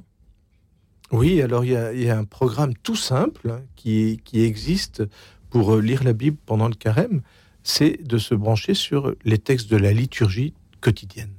Oui, 1.12 1.42
alors 1.42 1.64
il 1.64 1.72
y 1.72 2.10
a, 2.10 2.18
un 2.18 2.26
programme 2.26 2.74
tout 2.84 2.98
simple 2.98 3.62
qui, 3.78 4.20
qui 4.26 4.42
existe 4.42 5.04
pour 5.50 5.76
euh, 5.76 5.82
lire 5.82 6.04
la 6.04 6.12
Bible 6.12 6.38
pendant 6.46 6.68
le 6.68 6.76
carême, 6.76 7.22
c'est 7.64 8.04
de 8.06 8.18
se 8.18 8.36
brancher 8.36 8.74
sur 8.74 9.14
les 9.24 9.38
textes 9.38 9.70
de 9.70 9.78
la 9.78 9.94
liturgie 9.94 10.54
quotidienne. 10.82 11.32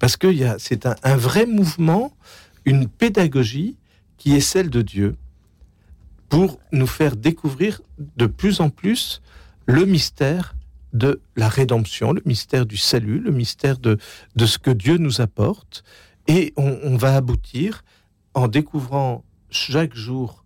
Parce 0.00 0.16
que 0.16 0.28
c'est 0.58 0.86
un 0.86 1.16
vrai 1.16 1.46
mouvement, 1.46 2.16
une 2.64 2.88
pédagogie 2.88 3.76
qui 4.18 4.34
est 4.34 4.40
celle 4.40 4.70
de 4.70 4.82
Dieu 4.82 5.16
pour 6.32 6.58
nous 6.72 6.86
faire 6.86 7.14
découvrir 7.14 7.82
de 7.98 8.24
plus 8.24 8.62
en 8.62 8.70
plus 8.70 9.20
le 9.66 9.84
mystère 9.84 10.54
de 10.94 11.20
la 11.36 11.46
rédemption, 11.46 12.14
le 12.14 12.22
mystère 12.24 12.64
du 12.64 12.78
salut, 12.78 13.18
le 13.18 13.32
mystère 13.32 13.76
de, 13.76 13.98
de 14.34 14.46
ce 14.46 14.56
que 14.56 14.70
Dieu 14.70 14.96
nous 14.96 15.20
apporte. 15.20 15.84
Et 16.28 16.54
on, 16.56 16.96
va 16.96 17.16
aboutir 17.16 17.84
en 18.32 18.48
découvrant 18.48 19.24
chaque 19.50 19.94
jour 19.94 20.42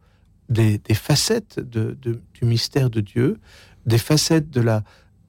des, 0.48 0.80
facettes 0.92 1.60
du 1.60 2.18
mystère 2.42 2.90
de 2.90 3.00
Dieu, 3.00 3.38
des 3.86 3.98
facettes 3.98 4.50
de 4.50 4.60
la 4.60 4.82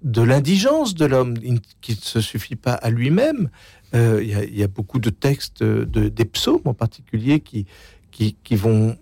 de 0.04 0.22
l'indigence 0.22 0.96
de 0.96 1.06
l'homme 1.06 1.38
qui 1.82 1.92
ne 1.92 2.02
se 2.02 2.22
suffit 2.22 2.56
pas 2.56 2.74
à 2.74 2.90
lui-même. 2.90 3.50
Euh, 3.94 4.24
Il 4.24 4.58
y, 4.58 4.64
a- 4.64 4.68
beaucoup 4.68 5.00
de 5.00 5.10
textes 5.12 5.62
de, 5.64 6.10
des 6.10 6.26
psaumes 6.26 6.62
en 6.66 6.74
particulier 6.74 7.42
qui, 7.42 7.66
qui 8.12 8.56
vont 8.56 8.96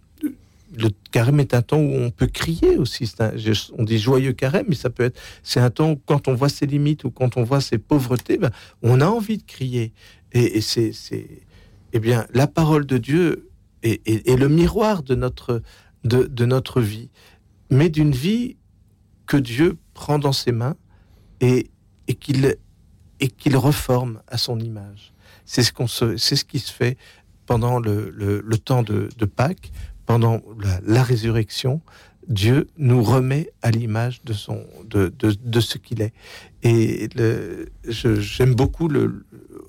le 0.74 0.90
carême 1.12 1.40
est 1.40 1.54
un 1.54 1.62
temps 1.62 1.80
où 1.80 1.94
on 1.94 2.10
peut 2.10 2.28
crier 2.28 2.78
aussi. 2.78 3.12
on 3.78 3.84
dit 3.84 4.00
joyeux 4.00 4.34
carême, 4.34 4.66
mais 4.70 4.76
ça 4.76 4.90
peut 4.90 5.04
être. 5.04 5.20
C'est 5.44 5.60
un 5.60 5.70
temps 5.70 5.92
où, 5.92 5.96
quand 5.96 6.28
on 6.28 6.34
voit 6.34 6.50
ses 6.50 6.66
limites 6.66 7.04
ou 7.04 7.12
quand 7.12 7.38
on 7.38 7.44
voit 7.44 7.62
ses 7.62 7.78
pauvretés, 7.78 8.38
ben, 8.38 8.52
on 8.82 9.02
a 9.02 9.06
envie 9.06 9.38
de 9.38 9.44
crier. 9.44 9.94
Et, 10.34 10.60
c'est, 10.62 10.92
eh 11.94 12.00
bien, 12.00 12.26
la 12.34 12.48
parole 12.48 12.86
de 12.86 12.98
Dieu 12.98 13.50
est, 13.84 14.38
le 14.38 14.50
miroir 14.50 15.04
de 15.04 15.16
notre, 15.16 15.62
de, 16.04 16.46
notre 16.46 16.82
vie, 16.82 17.10
mais 17.70 17.90
d'une 17.90 18.12
vie 18.12 18.58
que 19.28 19.38
Dieu 19.38 19.78
prend 19.94 20.20
dans 20.20 20.34
ses 20.34 20.52
mains 20.52 20.76
et, 21.40 21.70
et 22.08 22.16
qu'il 22.16 22.56
et 23.22 23.30
qu'il 23.30 23.56
reforme 23.56 24.22
à 24.28 24.38
son 24.38 24.60
image. 24.60 25.14
C'est 25.46 25.64
ce 25.64 25.72
qu'on 25.72 25.88
c'est 25.88 26.36
ce 26.36 26.44
qui 26.44 26.60
se 26.60 26.72
fait 26.72 26.98
pendant 27.46 27.80
le, 27.80 28.10
le, 28.10 28.58
temps 28.58 28.84
de, 28.84 29.10
de, 29.18 29.26
Pâques, 29.26 29.72
pendant 30.06 30.42
la, 30.86 31.04
résurrection, 31.04 31.82
Dieu 32.28 32.68
nous 32.78 33.04
remet 33.04 33.52
à 33.62 33.72
l'image 33.72 34.24
de, 34.24 34.34
son, 34.34 34.66
de, 34.86 35.14
de, 35.20 35.60
ce 35.60 35.78
qu'il 35.78 36.02
est. 36.02 36.14
Et 36.64 37.10
j'aime 37.88 38.56
beaucoup 38.56 38.88
le, 38.88 39.26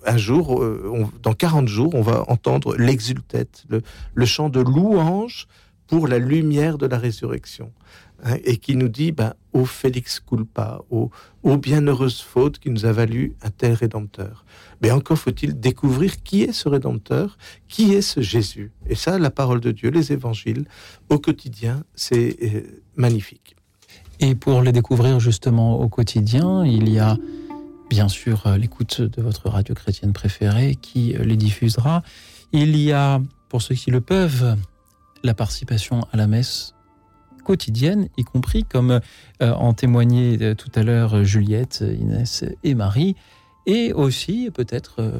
un 0.07 0.17
jour, 0.17 0.63
euh, 0.63 1.07
dans 1.23 1.35
40 1.35 1.69
jours, 1.69 1.95
on 1.95 2.03
va 2.03 2.25
entendre 2.29 2.77
l'exultète, 2.77 3.65
le, 3.69 3.83
le 4.15 4.27
chant 4.27 4.49
de 4.49 4.61
louange 4.61 5.47
pour 5.87 6.09
la 6.09 6.19
lumière 6.19 6.79
de 6.79 6.87
la 6.87 6.99
résurrection. 6.99 7.73
Hein, 8.25 8.37
et 8.45 8.57
qui 8.57 8.77
nous 8.77 8.89
dit 8.89 9.13
ben, 9.13 9.35
Ô 9.53 9.67
Félix 9.67 10.21
culpa, 10.21 10.81
ô, 10.91 11.11
ô 11.43 11.57
bienheureuse 11.59 12.21
faute 12.21 12.59
qui 12.59 12.71
nous 12.71 12.87
a 12.87 12.93
valu 12.93 13.37
un 13.43 13.51
tel 13.51 13.75
rédempteur. 13.75 14.47
Mais 14.81 14.91
encore 14.91 15.19
faut-il 15.19 15.61
découvrir 15.61 16.23
qui 16.23 16.43
est 16.43 16.53
ce 16.53 16.69
rédempteur, 16.69 17.37
qui 17.69 17.93
est 17.93 18.01
ce 18.01 18.23
Jésus. 18.23 18.73
Et 18.89 18.95
ça, 18.95 19.19
la 19.19 19.31
parole 19.31 19.61
de 19.61 19.71
Dieu, 19.71 19.91
les 19.91 20.13
évangiles, 20.13 20.65
au 21.11 21.19
quotidien, 21.19 21.85
c'est 21.95 22.37
euh, 22.43 22.63
magnifique. 22.97 23.57
Et 24.19 24.35
pour 24.35 24.63
les 24.63 24.73
découvrir 24.73 25.21
justement 25.21 25.79
au 25.79 25.89
quotidien, 25.91 26.65
il 26.65 26.89
y 26.89 26.99
a 26.99 27.19
bien 27.91 28.09
sûr 28.09 28.47
euh, 28.47 28.57
l'écoute 28.57 29.03
de 29.03 29.21
votre 29.21 29.51
radio 29.51 29.75
chrétienne 29.75 30.15
préférée 30.15 30.77
qui 30.77 31.15
euh, 31.15 31.23
les 31.23 31.37
diffusera. 31.37 32.03
Il 32.53 32.79
y 32.79 32.93
a, 32.93 33.21
pour 33.51 33.61
ceux 33.61 33.75
qui 33.75 33.91
le 33.91 34.01
peuvent, 34.01 34.57
la 35.27 35.35
participation 35.35 36.07
à 36.13 36.17
la 36.17 36.27
messe 36.27 36.75
quotidienne, 37.47 38.09
y 38.17 38.25
compris 38.25 38.65
comme 38.65 38.91
euh, 38.91 39.53
en 39.53 39.73
témoignaient 39.73 40.43
euh, 40.43 40.55
tout 40.55 40.71
à 40.75 40.83
l'heure 40.83 41.15
euh, 41.15 41.23
Juliette, 41.23 41.85
Inès 42.01 42.45
et 42.65 42.75
Marie. 42.75 43.15
Et 43.69 43.93
aussi, 43.93 44.49
peut-être, 44.55 45.13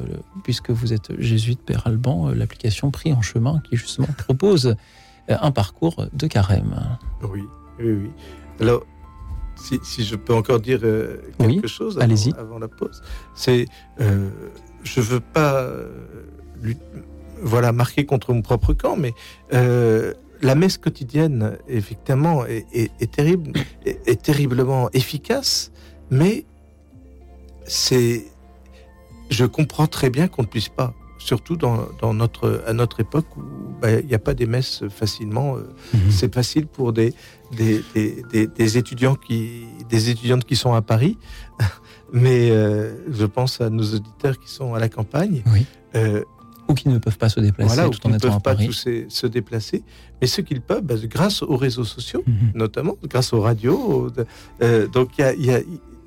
puisque 0.45 0.69
vous 0.69 0.93
êtes 0.93 1.19
jésuite 1.19 1.61
Père 1.61 1.85
Alban, 1.85 2.29
l'application 2.29 2.91
Pris 2.91 3.11
en 3.11 3.21
chemin 3.21 3.61
qui 3.69 3.75
justement 3.75 4.07
propose 4.17 4.77
un 5.27 5.51
parcours 5.51 6.05
de 6.13 6.27
carême. 6.27 6.97
Oui, 7.23 7.43
oui, 7.77 7.91
oui. 7.91 8.09
Alors, 8.61 8.85
si, 9.57 10.05
je 10.05 10.15
peux 10.15 10.33
encore 10.33 10.61
dire 10.61 10.79
quelque 10.79 11.67
chose 11.67 11.99
avant, 11.99 12.31
avant, 12.37 12.59
la 12.59 12.69
pause, 12.69 13.01
c'est 13.35 13.65
je 13.99 15.01
veux 15.01 15.19
pas 15.19 15.69
voilà 17.41 17.71
marquer 17.71 18.05
contre 18.05 18.33
mon 18.33 18.41
propre 18.41 18.73
camp, 18.73 18.97
mais 18.97 19.13
la 20.41 20.55
messe 20.55 20.77
quotidienne, 20.77 21.57
effectivement, 21.67 22.45
est, 22.45 23.11
terrible, 23.11 23.53
est, 23.85 24.21
terriblement 24.21 24.89
efficace, 24.93 25.71
mais 26.09 26.45
c'est, 27.65 28.25
je 29.29 29.45
comprends 29.45 29.87
très 29.87 30.09
bien 30.09 30.27
qu'on 30.27 30.43
ne 30.43 30.47
puisse 30.47 30.69
pas, 30.69 30.93
surtout 31.17 31.55
dans, 31.57 32.13
notre, 32.13 32.63
à 32.67 32.73
notre 32.73 32.99
époque 32.99 33.25
où 33.35 33.41
bah, 33.81 33.99
il 33.99 34.05
n'y 34.05 34.13
a 34.13 34.19
pas 34.19 34.33
des 34.33 34.45
messes 34.45 34.83
facilement. 34.89 35.57
Euh, 35.57 35.73
mhm. 35.93 36.11
C'est 36.11 36.33
facile 36.33 36.67
pour 36.67 36.93
des 36.93 37.13
des, 37.51 38.77
étudiants 38.77 39.15
qui, 39.15 39.65
des 39.89 40.09
étudiantes 40.09 40.45
qui 40.45 40.55
sont 40.55 40.73
à 40.73 40.81
Paris, 40.81 41.17
mais 42.13 42.51
euh, 42.51 42.95
je 43.09 43.25
pense 43.25 43.61
à 43.61 43.69
nos 43.69 43.83
auditeurs 43.83 44.39
qui 44.39 44.49
sont 44.49 44.73
à 44.73 44.79
la 44.79 44.89
campagne. 44.89 45.43
Oui. 45.47 45.65
Euh, 45.95 46.23
ou 46.67 46.73
qui 46.73 46.89
ne 46.89 46.97
peuvent 46.97 47.17
pas 47.17 47.29
se 47.29 47.39
déplacer 47.39 47.75
voilà, 47.75 47.89
tout 47.89 48.05
en 48.07 48.13
étant 48.13 48.35
à 48.35 48.39
Paris. 48.39 48.67
Tous 48.67 48.87
se 49.07 49.27
déplacer, 49.27 49.83
mais 50.21 50.27
ce 50.27 50.41
qu'ils 50.41 50.61
peuvent, 50.61 50.83
bah, 50.83 50.95
grâce 51.03 51.43
aux 51.43 51.55
réseaux 51.55 51.83
sociaux, 51.83 52.23
mhm. 52.25 52.51
notamment, 52.55 52.95
grâce 53.03 53.33
aux 53.33 53.41
radios. 53.41 54.11
Euh, 54.61 54.87
donc 54.87 55.11
il 55.17 55.45
y 55.45 55.51
a, 55.51 55.59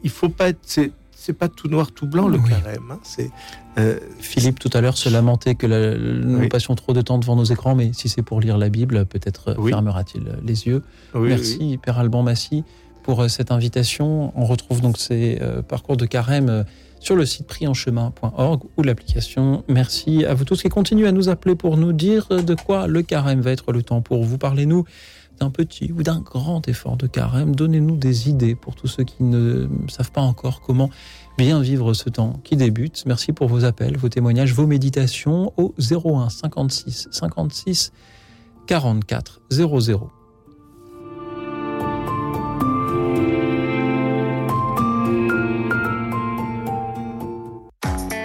il 0.02 0.10
faut 0.10 0.28
pas 0.28 0.48
être, 0.48 0.60
c'est 0.64 1.32
pas 1.32 1.48
tout 1.48 1.68
noir 1.68 1.92
tout 1.92 2.06
blanc 2.06 2.28
le 2.28 2.38
carême. 2.38 2.90
Hein, 2.90 2.98
c'est 3.02 3.30
euh, 3.78 3.98
Philippe 4.18 4.58
tout 4.58 4.70
à 4.72 4.80
l'heure 4.80 4.96
se 4.96 5.08
lamentait 5.08 5.54
que 5.54 5.66
nous 5.66 6.48
passions 6.48 6.74
trop 6.74 6.92
de 6.92 7.02
temps 7.02 7.18
devant 7.18 7.36
nos 7.36 7.44
écrans, 7.44 7.74
mais 7.74 7.92
si 7.92 8.08
c'est 8.08 8.22
pour 8.22 8.40
lire 8.40 8.58
la 8.58 8.68
Bible, 8.68 9.06
peut-être 9.06 9.54
fermera-t-il 9.68 10.24
les 10.44 10.66
yeux. 10.66 10.82
Merci 11.14 11.78
Père 11.82 11.98
Alban 11.98 12.22
Massy 12.22 12.64
pour 13.02 13.22
euh, 13.22 13.28
cette 13.28 13.50
invitation. 13.50 14.32
On 14.38 14.44
retrouve 14.44 14.80
donc 14.80 14.98
ces 14.98 15.40
parcours 15.68 15.96
de 15.96 16.06
carême 16.06 16.64
sur 17.00 17.16
le 17.16 17.26
site 17.26 17.46
prienchemin.org 17.46 18.62
ou 18.76 18.82
l'application. 18.82 19.64
Merci 19.68 20.24
à 20.24 20.34
vous 20.34 20.44
tous 20.44 20.62
qui 20.62 20.68
continuez 20.68 21.08
à 21.08 21.12
nous 21.12 21.28
appeler 21.28 21.56
pour 21.56 21.76
nous 21.76 21.92
dire 21.92 22.28
de 22.28 22.54
quoi 22.54 22.86
le 22.86 23.02
carême 23.02 23.40
va 23.40 23.50
être 23.50 23.72
le 23.72 23.82
temps 23.82 24.02
pour 24.02 24.22
vous. 24.22 24.38
Parlez-nous 24.38 24.84
d'un 25.40 25.50
petit 25.50 25.90
ou 25.92 26.02
d'un 26.02 26.20
grand 26.20 26.68
effort 26.68 26.96
de 26.96 27.06
carême. 27.06 27.56
Donnez-nous 27.56 27.96
des 27.96 28.28
idées 28.28 28.54
pour 28.54 28.76
tous 28.76 28.86
ceux 28.86 29.04
qui 29.04 29.24
ne 29.24 29.68
savent 29.88 30.12
pas 30.12 30.20
encore 30.20 30.60
comment 30.60 30.90
bien 31.38 31.60
vivre 31.60 31.94
ce 31.94 32.10
temps 32.10 32.38
qui 32.44 32.56
débute. 32.56 33.04
Merci 33.06 33.32
pour 33.32 33.48
vos 33.48 33.64
appels, 33.64 33.96
vos 33.96 34.10
témoignages, 34.10 34.52
vos 34.52 34.66
méditations 34.66 35.52
au 35.56 35.74
01 35.80 36.28
56 36.28 37.08
56 37.10 37.92
44 38.66 39.40
00. 39.50 40.19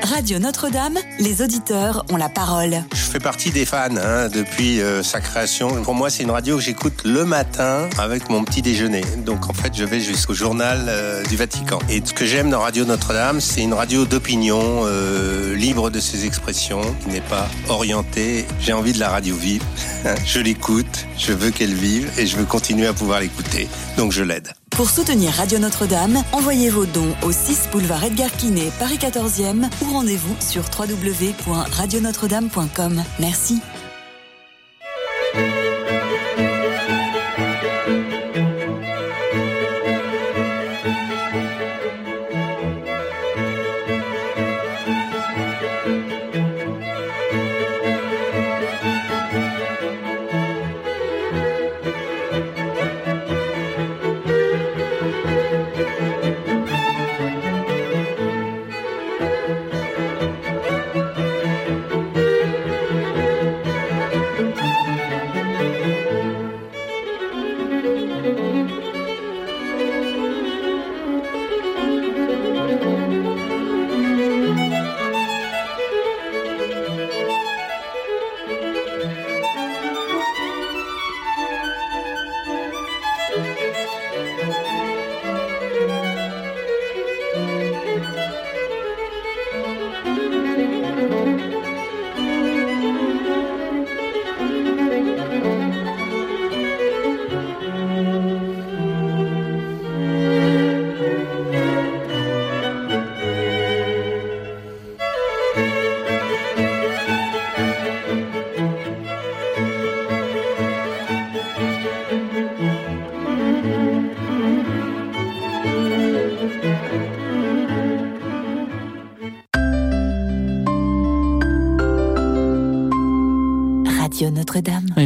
Radio 0.06 0.38
Notre-Dame, 0.38 1.00
les 1.18 1.42
auditeurs 1.42 2.06
ont 2.12 2.16
la 2.16 2.30
parole. 2.30 2.84
Je 2.94 3.02
fais 3.02 3.20
partie 3.20 3.50
des 3.50 3.66
fans 3.66 3.90
hein, 3.98 4.30
depuis 4.30 4.80
euh, 4.80 5.02
sa 5.02 5.20
création. 5.20 5.82
Pour 5.82 5.96
moi, 5.96 6.12
c'est 6.12 6.22
une 6.22 6.30
radio 6.30 6.58
que 6.58 6.62
j'écoute 6.62 7.02
le 7.06 7.26
matin 7.26 7.90
avec 7.98 8.30
mon 8.30 8.44
petit 8.44 8.62
déjeuner. 8.62 9.02
Donc 9.26 9.50
en 9.50 9.54
fait, 9.54 9.74
je 9.76 9.84
vais 9.84 10.00
jusqu'au 10.00 10.36
journal 10.36 10.86
euh, 10.88 11.24
du 11.24 11.36
Vatican. 11.38 11.80
Et 11.90 12.04
ce 12.06 12.14
que 12.14 12.26
j'aime 12.26 12.52
dans 12.52 12.60
Radio 12.60 12.86
Notre-Dame, 12.86 13.42
c'est 13.42 13.64
une 13.64 13.74
radio 13.74 14.06
d'opinion, 14.06 14.84
euh, 14.84 15.56
libre 15.56 15.90
de 15.90 16.00
ses 16.00 16.28
expressions, 16.28 16.82
qui 17.02 17.10
n'est 17.10 17.22
pas 17.22 17.48
orientée. 17.68 18.46
J'ai 18.60 18.74
envie 18.74 18.94
de 18.94 19.00
la 19.00 19.10
radio 19.10 19.36
vive. 19.36 19.64
je 20.26 20.40
l'écoute, 20.40 21.08
je 21.18 21.34
veux 21.34 21.50
qu'elle 21.50 21.74
vive 21.74 22.12
et 22.20 22.28
je 22.28 22.38
veux 22.38 22.46
continuer 22.46 22.86
à 22.86 22.94
pouvoir 22.94 23.22
l'écouter. 23.22 23.68
Donc 23.98 24.12
je 24.12 24.22
l'aide. 24.22 24.54
Pour 24.76 24.90
soutenir 24.90 25.32
Radio 25.32 25.58
Notre-Dame, 25.58 26.22
envoyez 26.34 26.70
vos 26.70 26.86
dons 26.86 27.16
au 27.24 27.32
6 27.32 27.70
boulevard 27.72 28.04
Edgar 28.04 28.30
Quinet, 28.30 28.72
Paris 28.78 28.98
14e 28.98 29.70
ou 29.82 29.86
rendez-vous 29.90 30.36
sur 30.42 30.66
www.radionotre-dame.com. 30.78 33.02
Merci. 33.20 33.62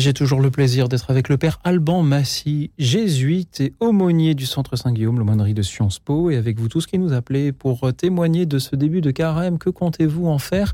J'ai 0.10 0.14
toujours 0.16 0.42
le 0.42 0.50
plaisir 0.50 0.90
d'être 0.90 1.12
avec 1.12 1.30
le 1.30 1.38
père 1.38 1.60
Alban 1.64 2.02
Massy, 2.02 2.72
jésuite 2.80 3.62
et 3.62 3.74
aumônier 3.80 4.34
du 4.34 4.48
Centre 4.48 4.76
Saint-Guillaume, 4.76 5.20
l'aumônerie 5.20 5.54
de 5.54 5.62
Sciences 5.62 6.00
Po, 6.00 6.32
et 6.32 6.36
avec 6.36 6.58
vous 6.58 6.68
tous 6.68 6.88
qui 6.88 6.98
nous 6.98 7.14
appelez 7.14 7.52
pour 7.52 7.94
témoigner 7.94 8.48
de 8.48 8.58
ce 8.58 8.76
début 8.76 9.02
de 9.02 9.12
carême. 9.12 9.60
Que 9.60 9.70
comptez-vous 9.70 10.26
en 10.26 10.40
faire? 10.40 10.74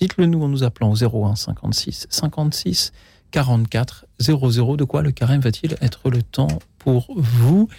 Dites-le 0.00 0.26
nous 0.26 0.42
en 0.42 0.48
nous 0.48 0.64
appelant 0.64 0.92
au 0.92 1.02
01 1.02 1.34
56 1.34 2.08
56 2.10 2.92
44 3.30 4.04
00. 4.20 4.76
De 4.76 4.84
quoi 4.84 5.00
le 5.00 5.12
carême 5.12 5.40
va-t-il 5.40 5.78
être 5.80 6.10
le 6.10 6.22
temps 6.22 6.58
pour 6.78 7.06
vous? 7.16 7.70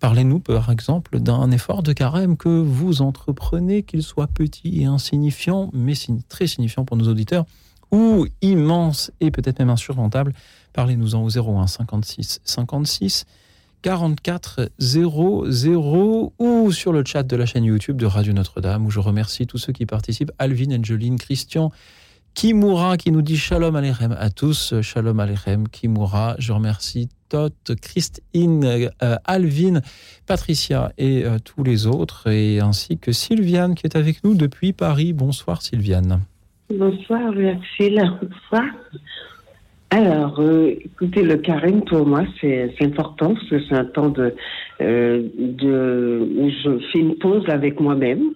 Parlez-nous 0.00 0.40
par 0.40 0.70
exemple 0.70 1.20
d'un 1.20 1.50
effort 1.50 1.82
de 1.82 1.92
carême 1.92 2.38
que 2.38 2.48
vous 2.48 3.02
entreprenez, 3.02 3.82
qu'il 3.82 4.02
soit 4.02 4.28
petit 4.28 4.80
et 4.80 4.86
insignifiant, 4.86 5.68
mais 5.74 5.92
très 6.30 6.46
signifiant 6.46 6.86
pour 6.86 6.96
nos 6.96 7.08
auditeurs 7.08 7.44
ou 7.90 8.26
immense 8.42 9.10
et 9.20 9.30
peut-être 9.30 9.58
même 9.58 9.70
insurmontable, 9.70 10.32
parlez-nous-en 10.72 11.22
au 11.22 11.30
01 11.30 11.66
56 11.66 12.40
56 12.44 13.26
44 13.84 14.70
00 14.78 16.32
ou 16.38 16.72
sur 16.72 16.92
le 16.92 17.04
chat 17.04 17.22
de 17.22 17.36
la 17.36 17.44
chaîne 17.44 17.64
YouTube 17.64 17.98
de 17.98 18.06
Radio 18.06 18.32
Notre-Dame 18.32 18.86
où 18.86 18.90
je 18.90 18.98
remercie 18.98 19.46
tous 19.46 19.58
ceux 19.58 19.74
qui 19.74 19.84
participent, 19.84 20.32
Alvin, 20.38 20.78
Angeline, 20.78 21.18
Christian, 21.18 21.70
Kimura 22.32 22.96
qui 22.96 23.12
nous 23.12 23.20
dit 23.20 23.36
Shalom 23.36 23.76
Alechem 23.76 24.16
à 24.18 24.30
tous, 24.30 24.80
Shalom 24.80 25.20
Alechem, 25.20 25.68
Kimura, 25.68 26.34
je 26.38 26.52
remercie 26.52 27.10
Tot, 27.28 27.74
Christine, 27.80 28.64
euh, 28.64 29.16
Alvin, 29.24 29.82
Patricia 30.26 30.92
et 30.96 31.24
euh, 31.24 31.38
tous 31.38 31.62
les 31.62 31.86
autres, 31.86 32.28
et 32.30 32.60
ainsi 32.60 32.98
que 32.98 33.12
Sylviane 33.12 33.74
qui 33.74 33.86
est 33.86 33.96
avec 33.96 34.24
nous 34.24 34.34
depuis 34.34 34.72
Paris. 34.72 35.12
Bonsoir 35.12 35.60
Sylviane. 35.60 36.22
Bonsoir, 36.70 37.30
merci. 37.36 37.90
Bonsoir. 37.90 38.64
Alors, 39.90 40.40
euh, 40.40 40.74
écoutez, 40.82 41.22
le 41.22 41.36
carême 41.36 41.84
pour 41.84 42.06
moi 42.06 42.24
c'est 42.40 42.72
important 42.80 43.34
parce 43.34 43.48
que 43.48 43.60
c'est 43.68 43.74
un 43.74 43.84
temps 43.84 44.08
de, 44.08 44.34
euh, 44.80 45.28
de 45.36 46.26
où 46.36 46.48
je 46.48 46.78
fais 46.90 47.00
une 47.00 47.16
pause 47.16 47.44
avec 47.48 47.78
moi-même. 47.80 48.32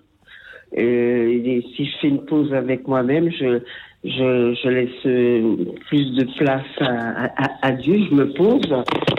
Euh, 0.77 1.61
si 1.75 1.87
je 1.87 1.99
fais 2.03 2.09
une 2.09 2.25
pause 2.27 2.53
avec 2.53 2.87
moi-même, 2.87 3.31
je, 3.33 3.61
je, 4.05 4.55
je, 4.63 4.69
laisse 4.69 5.79
plus 5.89 6.13
de 6.13 6.25
place 6.37 6.63
à, 6.81 7.25
à, 7.25 7.67
à, 7.69 7.73
Dieu, 7.73 7.99
je 8.11 8.15
me 8.15 8.31
pose, 8.35 8.73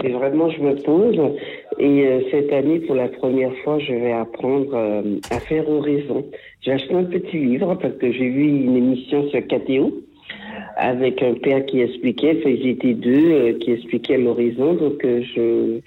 et 0.04 0.12
vraiment 0.12 0.48
je 0.50 0.60
me 0.60 0.76
pose. 0.76 1.18
Et 1.80 2.06
euh, 2.06 2.20
cette 2.30 2.52
année, 2.52 2.78
pour 2.80 2.94
la 2.94 3.08
première 3.08 3.56
fois, 3.64 3.78
je 3.78 3.94
vais 3.94 4.12
apprendre 4.12 4.68
euh, 4.74 5.18
à 5.30 5.40
faire 5.40 5.66
oraison. 5.66 6.26
J'ai 6.60 6.72
acheté 6.72 6.92
un 6.94 7.04
petit 7.04 7.38
livre 7.38 7.74
parce 7.76 7.94
que 7.94 8.12
j'ai 8.12 8.28
vu 8.28 8.42
une 8.42 8.76
émission 8.76 9.26
sur 9.30 9.40
KTO 9.46 10.02
avec 10.76 11.22
un 11.22 11.32
père 11.34 11.64
qui 11.64 11.80
expliquait, 11.80 12.36
enfin 12.38 12.50
ils 12.50 12.68
étaient 12.68 12.92
deux, 12.92 13.32
euh, 13.32 13.58
qui 13.58 13.72
expliquaient 13.72 14.18
l'horizon. 14.18 14.74
Donc 14.74 15.00
je, 15.02 15.80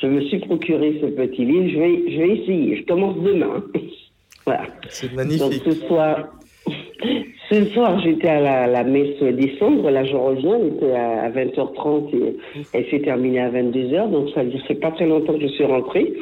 je 0.00 0.06
me 0.06 0.20
suis 0.20 0.38
procuré 0.38 1.00
ce 1.00 1.06
petit 1.06 1.44
livre. 1.44 1.68
Je 1.68 1.78
vais, 1.80 2.12
je 2.12 2.18
vais 2.18 2.28
essayer. 2.38 2.76
Je 2.76 2.84
commence 2.84 3.18
demain. 3.18 3.64
voilà. 4.46 4.68
C'est 4.88 5.12
magnifique. 5.12 5.40
Donc 5.40 5.52
ce 5.64 5.72
soir, 5.88 6.28
ce 7.50 7.64
soir, 7.72 8.00
j'étais 8.00 8.28
à 8.28 8.66
la, 8.66 8.84
messe 8.84 9.20
décembre. 9.20 9.90
Là, 9.90 10.04
je 10.04 10.14
reviens. 10.14 10.58
Elle 10.58 10.68
était 10.68 10.92
à, 10.92 11.30
20h30 11.30 12.14
et 12.14 12.36
elle 12.72 12.86
s'est 12.90 13.00
terminée 13.00 13.40
à 13.40 13.50
22h. 13.50 14.10
Donc, 14.10 14.30
ça 14.34 14.44
ne 14.44 14.50
fait 14.50 14.74
pas 14.74 14.92
très 14.92 15.06
longtemps 15.06 15.34
que 15.34 15.42
je 15.42 15.48
suis 15.48 15.64
rentrée. 15.64 16.12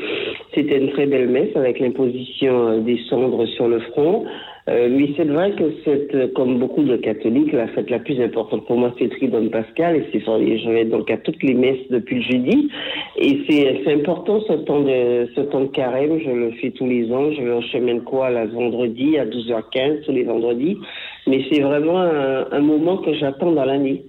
C'était 0.54 0.78
une 0.78 0.90
très 0.90 1.06
belle 1.06 1.28
messe 1.28 1.54
avec 1.54 1.80
l'imposition 1.80 2.78
des 2.78 2.98
cendres 3.08 3.46
sur 3.46 3.68
le 3.68 3.80
front. 3.80 4.24
Euh, 4.68 4.88
mais 4.90 5.08
c'est 5.16 5.24
vrai 5.24 5.52
que 5.52 5.72
c'est, 5.84 6.32
comme 6.34 6.58
beaucoup 6.58 6.82
de 6.82 6.96
catholiques, 6.96 7.52
la 7.52 7.68
fête 7.68 7.88
la 7.88 7.98
plus 7.98 8.20
importante 8.20 8.66
pour 8.66 8.76
moi, 8.76 8.92
c'est 8.98 9.08
Tridon 9.08 9.48
Pascal. 9.48 9.96
Et 9.96 10.04
c'est, 10.12 10.20
je 10.20 10.70
vais 10.70 10.84
donc 10.84 11.10
à 11.10 11.16
toutes 11.16 11.42
les 11.42 11.54
messes 11.54 11.88
depuis 11.90 12.16
le 12.16 12.22
jeudi. 12.22 12.70
Et 13.16 13.40
c'est, 13.48 13.92
important 13.92 14.40
ce 14.46 14.52
temps 14.52 14.80
de, 14.80 15.28
ce 15.34 15.40
temps 15.42 15.62
de 15.62 15.68
carême. 15.68 16.18
Je 16.22 16.30
le 16.30 16.50
fais 16.52 16.70
tous 16.70 16.86
les 16.86 17.10
ans. 17.12 17.32
Je 17.32 17.42
vais 17.42 17.52
au 17.52 17.62
chemin 17.62 17.94
de 17.94 18.00
croix 18.00 18.30
le 18.30 18.48
vendredi 18.48 19.18
à 19.18 19.24
12h15, 19.24 20.04
tous 20.04 20.12
les 20.12 20.24
vendredis. 20.24 20.76
Mais 21.28 21.44
c'est 21.50 21.60
vraiment 21.60 21.98
un, 21.98 22.60
moment 22.60 22.96
que 22.98 23.12
j'attends 23.14 23.52
dans 23.52 23.64
l'année. 23.64 24.04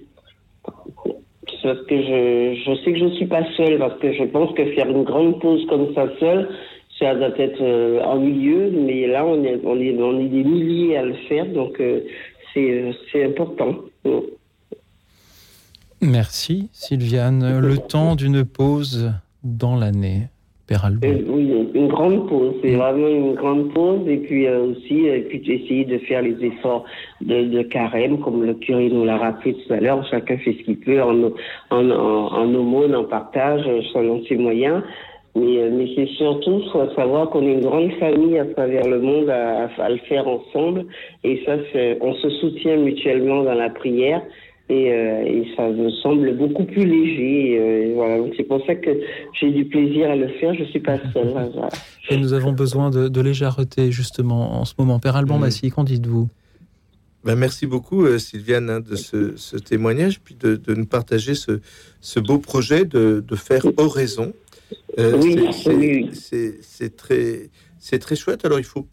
Parce 1.62 1.82
que 1.82 1.96
je, 1.96 2.74
sais 2.82 2.92
que 2.92 2.98
je 2.98 3.04
ne 3.04 3.14
suis 3.16 3.26
pas 3.26 3.44
seule, 3.56 3.78
parce 3.78 3.98
que 4.00 4.12
je 4.12 4.24
pense 4.24 4.54
que 4.54 4.64
faire 4.72 4.88
une 4.88 5.04
grande 5.04 5.38
pause 5.40 5.66
comme 5.68 5.92
ça 5.94 6.08
seule, 6.18 6.48
ça 6.98 7.14
doit 7.14 7.38
être 7.38 7.60
euh, 7.60 8.02
ennuyeux, 8.02 8.70
mais 8.70 9.06
là, 9.06 9.26
on 9.26 9.44
est, 9.44 9.56
des 9.56 10.44
milliers 10.44 10.96
à 10.96 11.02
le 11.02 11.14
faire, 11.28 11.46
donc 11.46 11.78
euh, 11.80 12.00
c'est 12.54 13.24
important. 13.24 13.76
Merci, 16.00 16.70
Sylviane. 16.72 17.58
Le 17.60 17.76
temps 17.76 18.16
d'une 18.16 18.44
pause 18.44 19.12
dans 19.44 19.76
l'année, 19.76 20.28
Père 20.70 20.84
Albon. 20.84 21.08
Euh, 21.08 21.18
oui, 21.26 21.68
une 21.74 21.88
grande 21.88 22.28
pause. 22.28 22.54
C'est 22.62 22.76
vraiment 22.76 23.08
une 23.08 23.34
grande 23.34 23.74
pause. 23.74 24.06
Et 24.06 24.18
puis 24.18 24.46
euh, 24.46 24.66
aussi, 24.66 25.04
et 25.06 25.22
puis 25.22 25.38
essayer 25.52 25.84
de 25.84 25.98
faire 25.98 26.22
les 26.22 26.36
efforts 26.44 26.84
de, 27.20 27.42
de, 27.42 27.62
carême, 27.62 28.20
comme 28.20 28.44
le 28.44 28.54
curé 28.54 28.88
nous 28.88 29.04
l'a 29.04 29.18
rappelé 29.18 29.54
tout 29.54 29.72
à 29.72 29.80
l'heure. 29.80 30.06
Chacun 30.08 30.38
fait 30.38 30.52
ce 30.52 30.62
qu'il 30.62 30.78
peut 30.78 31.02
en, 31.02 31.32
en, 31.70 31.90
en, 31.90 31.90
en 31.90 32.54
aumône, 32.54 32.94
en 32.94 33.02
partage, 33.02 33.62
selon 33.92 34.22
ses 34.26 34.36
moyens. 34.36 34.84
Mais, 35.34 35.68
mais 35.70 35.88
c'est 35.96 36.08
surtout, 36.16 36.62
faut 36.72 36.88
savoir 36.94 37.30
qu'on 37.30 37.42
est 37.42 37.52
une 37.52 37.60
grande 37.62 37.92
famille 37.94 38.38
à 38.38 38.44
travers 38.44 38.86
le 38.86 39.00
monde 39.00 39.28
à, 39.28 39.68
à, 39.76 39.88
le 39.88 39.98
faire 40.08 40.26
ensemble. 40.28 40.84
Et 41.24 41.42
ça, 41.44 41.56
on 42.00 42.14
se 42.14 42.30
soutient 42.30 42.76
mutuellement 42.76 43.42
dans 43.42 43.54
la 43.54 43.70
prière. 43.70 44.22
Et, 44.70 44.92
euh, 44.92 45.24
et, 45.24 45.46
ça 45.56 45.68
me 45.68 45.90
semble 45.90 46.36
beaucoup 46.36 46.64
plus 46.64 46.86
léger. 46.86 47.58
Euh, 47.58 47.92
voilà. 47.94 48.22
C'est 48.36 48.44
pour 48.44 48.64
ça 48.66 48.76
que 48.76 48.90
j'ai 49.32 49.50
du 49.50 49.64
plaisir 49.64 50.08
à 50.10 50.16
le 50.16 50.28
faire. 50.28 50.54
Je 50.54 50.64
suis 50.64 50.78
pas 50.78 50.96
seule. 51.12 51.28
Voilà. 51.28 51.68
Et 52.08 52.16
nous 52.16 52.32
avons 52.32 52.52
besoin 52.52 52.90
de, 52.90 53.08
de, 53.08 53.20
légèreté 53.20 53.90
justement 53.90 54.60
en 54.60 54.64
ce 54.64 54.74
moment. 54.78 55.00
Père 55.00 55.16
Alban 55.16 55.38
mmh. 55.38 55.40
Massy, 55.40 55.70
qu'en 55.70 55.82
dites-vous? 55.82 56.28
Ben 57.24 57.34
merci 57.34 57.66
beaucoup 57.66 58.06
euh, 58.06 58.18
Sylviane 58.18 58.70
hein, 58.70 58.80
de 58.80 58.96
ce, 58.96 59.36
ce, 59.36 59.56
témoignage, 59.56 60.20
puis 60.20 60.34
de, 60.36 60.56
de 60.56 60.74
nous 60.74 60.86
partager 60.86 61.34
ce, 61.34 61.60
ce, 62.00 62.18
beau 62.18 62.38
projet 62.38 62.86
de, 62.86 63.22
de 63.26 63.36
faire 63.36 63.66
oraison. 63.76 64.32
Euh, 64.98 65.20
oui, 65.20 66.10
c'est 66.12 66.96
très, 66.96 67.50
c'est 67.78 67.98
très 67.98 68.16
chouette. 68.16 68.44
Alors 68.46 68.58
il 68.58 68.64
faut, 68.64 68.86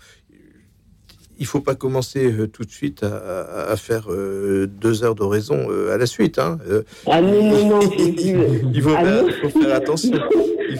il 1.40 1.46
faut 1.46 1.62
pas 1.62 1.76
commencer 1.76 2.32
euh, 2.32 2.48
tout 2.48 2.64
de 2.64 2.72
suite 2.72 3.04
à, 3.04 3.70
à 3.70 3.76
faire 3.76 4.12
euh, 4.12 4.68
deux 4.68 5.04
heures 5.04 5.16
d'oraison 5.16 5.68
euh, 5.70 5.94
à 5.94 5.98
la 5.98 6.06
suite. 6.06 6.40
Hein. 6.40 6.58
ah 7.06 7.22
non, 7.22 7.44
non, 7.44 7.70
non, 7.70 7.80
il 7.98 8.82
faut, 8.82 8.92
ah, 8.96 9.02
faire, 9.04 9.24
non. 9.24 9.30
faut 9.42 9.60
faire 9.60 9.76
attention. 9.76 10.18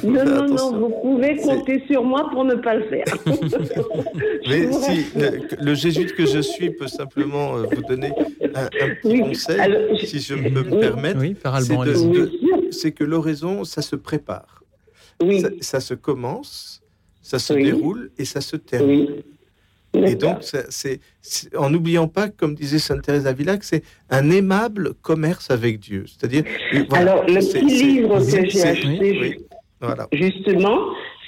Faut 0.02 0.08
non, 0.08 0.16
faire 0.16 0.26
non, 0.26 0.44
attention. 0.44 0.72
non, 0.72 0.80
vous 0.80 0.96
pouvez 1.02 1.36
compter 1.38 1.84
sur 1.90 2.04
moi 2.04 2.30
pour 2.32 2.46
ne 2.46 2.56
pas 2.56 2.76
le 2.76 2.84
faire. 2.86 3.06
Mais 4.48 4.72
si 4.72 5.06
le, 5.16 5.64
le, 5.64 5.74
jésuite 5.76 6.14
que 6.16 6.26
je 6.26 6.40
suis 6.40 6.72
peut 6.72 6.88
simplement 6.88 7.58
vous 7.58 7.84
donner 7.84 8.12
un, 8.56 8.66
un 8.66 8.68
petit 8.68 8.98
oui. 9.06 9.20
conseil, 9.22 9.60
Alors, 9.60 10.00
si 10.00 10.20
je 10.20 10.36
peux 10.36 10.64
me 10.64 10.80
permettre, 10.80 11.20
oui, 11.20 11.36
c'est 12.72 12.92
que 12.92 13.04
l'oraison, 13.04 13.64
ça 13.64 13.82
se 13.82 13.96
prépare. 13.96 14.64
Oui. 15.22 15.42
Ça, 15.42 15.50
ça, 15.62 15.80
se 15.80 15.94
commence, 15.94 16.82
ça 17.22 17.40
se 17.40 17.54
oui. 17.54 17.64
déroule 17.64 18.12
et 18.18 18.26
ça 18.26 18.42
se 18.42 18.56
termine. 18.56 19.08
Et 20.06 20.16
donc, 20.16 20.38
c'est 20.42 21.00
en 21.56 21.70
n'oubliant 21.70 22.08
pas, 22.08 22.30
comme 22.30 22.56
disait 22.56 22.80
Sainte 22.80 23.02
Thérèse 23.02 23.24
d'Avila, 23.24 23.58
que 23.58 23.66
c'est 23.66 23.84
un 24.10 24.30
aimable 24.30 24.94
commerce 25.02 25.52
avec 25.52 25.80
Dieu. 25.80 26.06
C'est-à-dire. 26.08 26.44
Voilà, 26.90 27.12
Alors, 27.12 27.26
le 27.28 27.36
petit 27.36 27.66
livre 27.66 28.20
que 28.20 28.50
j'ai 28.50 28.64
acheté, 28.64 29.20
oui, 29.20 29.36
voilà. 29.82 30.08
justement, 30.12 30.80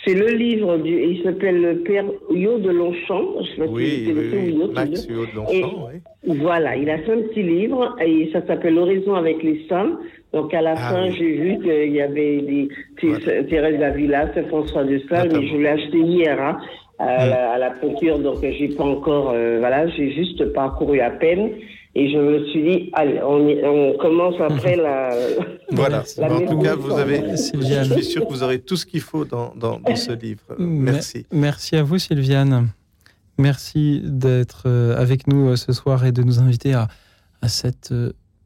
c'est 0.05 0.13
le 0.13 0.27
livre 0.27 0.77
du. 0.77 0.91
Il 0.91 1.23
s'appelle 1.23 1.61
Le 1.61 1.77
Père 1.79 2.05
Huyot 2.29 2.59
de 2.59 2.69
Longchamp. 2.69 3.41
Je 3.41 3.49
sais 3.51 3.57
pas 3.57 3.65
oui, 3.67 4.05
si 4.05 4.13
oui, 4.13 4.29
oui, 4.31 4.39
Huyot, 4.49 4.71
Max 4.71 5.07
Huyot 5.07 5.25
de 5.25 5.35
Longchamp, 5.35 5.87
oui. 5.87 6.35
Voilà, 6.37 6.75
il 6.75 6.89
a 6.89 6.99
fait 6.99 7.13
un 7.13 7.21
petit 7.21 7.43
livre 7.43 7.95
et 8.01 8.29
ça 8.31 8.45
s'appelle 8.47 8.75
L'horizon 8.75 9.15
avec 9.15 9.43
les 9.43 9.65
saints. 9.67 9.99
Donc 10.33 10.53
à 10.53 10.61
la 10.61 10.73
ah, 10.73 10.75
fin, 10.75 11.07
oui. 11.07 11.15
j'ai 11.17 11.31
vu 11.33 11.59
qu'il 11.59 11.93
y 11.93 12.01
avait 12.01 12.41
des 12.41 12.69
voilà. 13.01 13.43
Thérèse 13.43 13.79
d'Avila, 13.79 14.33
Saint 14.33 14.45
François 14.45 14.83
de 14.83 15.01
Sales, 15.09 15.31
mais 15.33 15.47
je 15.47 15.57
l'ai 15.57 15.67
acheté 15.67 15.97
hier. 15.97 16.39
Hein 16.39 16.59
à, 16.99 17.25
mmh. 17.25 17.29
la, 17.29 17.51
à 17.53 17.57
la 17.57 17.69
procure, 17.71 18.19
donc 18.19 18.39
j'ai 18.41 18.67
pas 18.69 18.83
encore, 18.83 19.31
euh, 19.33 19.57
voilà, 19.59 19.87
j'ai 19.87 20.13
juste 20.13 20.51
parcouru 20.53 20.99
à 20.99 21.09
peine. 21.09 21.51
Et 21.95 22.11
je 22.11 22.17
me 22.17 22.45
suis 22.49 22.61
dit, 22.61 22.89
allez, 22.93 23.19
on, 23.23 23.47
on 23.63 23.97
commence 23.97 24.35
après 24.39 24.75
la. 24.75 25.09
Voilà. 25.71 26.03
La 26.17 26.31
en 26.31 26.45
tout 26.45 26.59
cas, 26.59 26.75
vous 26.75 26.91
avez. 26.91 27.35
Sylviane. 27.35 27.85
Je 27.85 27.93
suis 27.93 28.03
sûr 28.03 28.27
que 28.27 28.31
vous 28.31 28.43
aurez 28.43 28.59
tout 28.59 28.75
ce 28.75 28.85
qu'il 28.85 29.01
faut 29.01 29.25
dans, 29.25 29.53
dans, 29.55 29.79
dans, 29.79 29.95
ce 29.95 30.11
livre. 30.23 30.43
Merci. 30.59 31.25
Merci 31.31 31.77
à 31.77 31.83
vous, 31.83 31.97
Sylviane. 31.97 32.67
Merci 33.39 34.01
d'être 34.03 34.63
euh, 34.67 34.95
avec 34.97 35.27
nous 35.27 35.49
euh, 35.49 35.55
ce 35.55 35.73
soir 35.73 36.05
et 36.05 36.11
de 36.11 36.21
nous 36.21 36.39
inviter 36.39 36.73
à, 36.73 36.89
à 37.41 37.47
cette 37.47 37.93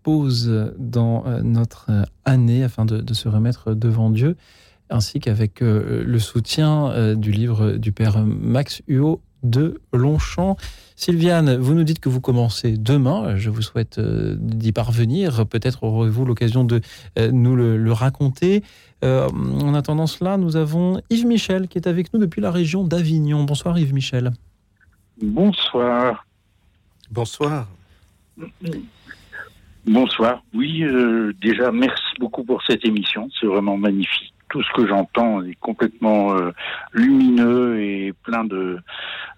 pause 0.03 0.71
dans 0.77 1.23
notre 1.43 1.87
année 2.25 2.63
afin 2.63 2.85
de, 2.85 2.97
de 2.97 3.13
se 3.13 3.29
remettre 3.29 3.73
devant 3.73 4.09
Dieu 4.09 4.35
ainsi 4.93 5.19
qu'avec 5.19 5.61
euh, 5.61 6.03
le 6.05 6.19
soutien 6.19 6.91
euh, 6.91 7.15
du 7.15 7.31
livre 7.31 7.73
du 7.73 7.91
père 7.91 8.23
Max 8.23 8.81
Huot 8.87 9.21
de 9.43 9.81
Longchamp. 9.91 10.57
Sylviane, 10.95 11.57
vous 11.57 11.73
nous 11.73 11.83
dites 11.83 11.99
que 11.99 12.09
vous 12.09 12.21
commencez 12.21 12.77
demain. 12.77 13.35
Je 13.35 13.49
vous 13.49 13.61
souhaite 13.61 13.97
euh, 13.97 14.35
d'y 14.39 14.71
parvenir. 14.71 15.45
Peut-être 15.45 15.83
aurez-vous 15.83 16.25
l'occasion 16.25 16.63
de 16.63 16.81
euh, 17.19 17.31
nous 17.31 17.55
le, 17.55 17.91
raconter. 17.91 18.63
Euh, 19.03 19.27
en 19.29 19.73
attendant 19.73 20.07
cela, 20.07 20.37
nous 20.37 20.55
avons 20.55 21.01
Yves 21.09 21.25
Michel 21.25 21.67
qui 21.67 21.77
est 21.77 21.87
avec 21.87 22.13
nous 22.13 22.19
depuis 22.19 22.41
la 22.41 22.51
région 22.51 22.83
d'Avignon. 22.83 23.43
Bonsoir 23.43 23.77
Yves 23.77 23.93
Michel. 23.93 24.31
Bonsoir. 25.21 26.25
Bonsoir. 27.11 27.67
Bonsoir. 29.85 30.41
Oui, 30.53 30.83
déjà, 31.41 31.71
merci 31.71 32.01
beaucoup 32.19 32.43
pour 32.43 32.63
cette 32.65 32.85
émission. 32.85 33.29
C'est 33.39 33.45
vraiment 33.45 33.77
magnifique 33.77 34.32
tout 34.53 34.61
ce 34.61 34.71
que 34.73 34.85
j'entends 34.85 35.41
est 35.41 35.55
complètement 35.55 36.35
euh, 36.35 36.51
lumineux 36.93 37.81
et 37.81 38.13
plein 38.21 38.43
de 38.43 38.77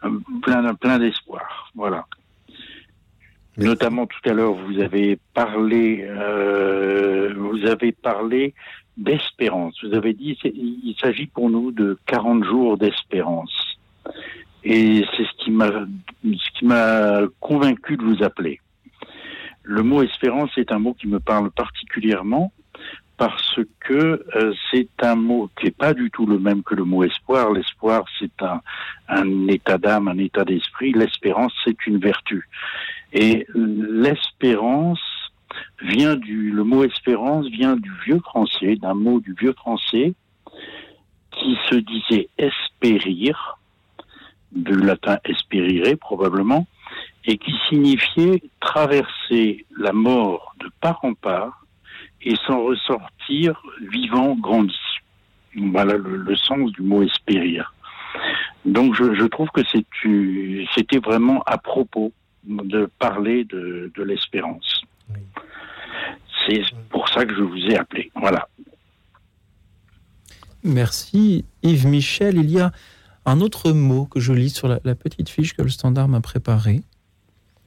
euh, 0.04 0.20
plein 0.42 0.74
plein 0.76 1.00
d'espoir. 1.00 1.72
Voilà. 1.74 2.06
Notamment 3.56 4.08
tout 4.08 4.30
à 4.30 4.34
l'heure, 4.34 4.52
vous 4.52 4.82
avez 4.82 5.18
parlé, 5.34 6.06
euh, 6.06 7.34
vous 7.38 7.66
avez 7.66 7.94
parlé 7.94 8.54
d'espérance. 8.98 9.82
Vous 9.86 9.94
avez 9.96 10.12
dit 10.14 10.38
il 10.44 10.96
s'agit 11.00 11.28
pour 11.28 11.50
nous 11.50 11.72
de 11.72 11.98
40 12.08 12.44
jours 12.44 12.78
d'espérance. 12.78 13.78
Et 14.66 15.06
c'est 15.16 15.24
ce 15.24 15.46
qui 15.46 15.52
m'a 15.52 15.72
ce 16.26 16.60
qui 16.60 16.66
m'a 16.66 17.22
convaincu 17.40 17.96
de 17.96 18.04
vous 18.04 18.22
appeler. 18.22 18.60
Le 19.64 19.82
mot 19.82 20.04
espérance 20.04 20.52
est 20.58 20.74
un 20.74 20.80
mot 20.80 20.94
qui 20.94 21.08
me 21.08 21.22
parle 21.22 21.52
particulièrement 21.52 22.52
parce 23.18 23.60
que 23.80 24.26
euh, 24.36 24.54
c'est 24.72 24.90
un 25.02 25.16
mot 25.16 25.50
qui 25.58 25.66
n'est 25.66 25.72
pas 25.72 25.94
du 25.94 26.12
tout 26.12 26.26
le 26.26 26.38
même 26.38 26.64
que 26.64 26.76
le 26.76 26.84
mot 26.84 27.04
espoir. 27.04 27.52
L'espoir, 27.52 28.06
c'est 28.20 28.42
un, 28.42 29.48
état 29.48 29.78
d'âme, 29.78 30.08
un 30.08 30.18
état 30.18 30.44
d'esprit. 30.44 30.92
L'espérance, 30.92 31.54
c'est 31.64 31.86
une 31.88 31.98
vertu. 31.98 32.48
Et 33.14 33.48
l'espérance 33.54 35.00
vient 35.82 36.16
du, 36.16 36.52
le 36.52 36.64
mot 36.64 36.84
espérance 36.84 37.48
vient 37.48 37.78
du 37.78 37.92
vieux 38.06 38.20
français, 38.20 38.76
d'un 38.76 38.94
mot 38.94 39.20
du 39.22 39.34
vieux 39.40 39.54
français 39.54 40.14
qui 41.32 41.58
se 41.70 41.76
disait 41.76 42.28
espérir, 42.38 43.58
du 44.52 44.76
latin 44.76 45.20
espérire 45.26 45.98
probablement, 46.00 46.68
et 47.26 47.38
qui 47.38 47.54
signifiait 47.70 48.44
traverser 48.60 49.66
la 49.78 49.94
mort 49.94 50.54
de 50.60 50.70
part 50.82 51.00
en 51.04 51.14
part 51.14 51.65
et 52.26 52.36
s'en 52.48 52.64
ressortir 52.64 53.62
vivant, 53.92 54.36
grandi. 54.36 54.76
Voilà 55.56 55.96
le, 55.96 56.36
sens 56.36 56.72
du 56.74 56.82
mot 56.82 57.04
espérir. 57.04 57.74
Donc 58.66 58.96
je, 58.96 59.26
trouve 59.28 59.50
que 59.50 59.62
c'était 60.76 60.98
vraiment 60.98 61.42
à 61.44 61.58
propos 61.58 62.12
de 62.44 62.90
parler 63.00 63.46
de, 63.46 63.92
l'espérance. 64.04 64.84
C'est 66.46 66.62
pour 66.90 67.08
ça 67.10 67.26
que 67.26 67.34
je 67.34 67.42
vous 67.42 67.58
ai 67.70 67.78
appelé. 67.78 68.12
Voilà. 68.16 68.48
Merci 70.64 71.46
Yves 71.64 71.88
Michel. 71.88 72.38
Il 72.38 72.50
y 72.50 72.60
a 72.60 72.72
un 73.26 73.40
autre 73.40 73.72
mot 73.72 74.06
que 74.06 74.20
je 74.20 74.34
lis 74.34 74.50
sur 74.50 74.68
la, 74.68 74.80
la 74.84 74.96
petite 74.96 75.30
fiche 75.30 75.54
que 75.54 75.62
le 75.62 75.70
standard 75.70 76.08
m'a 76.08 76.22
préparée. 76.22 76.82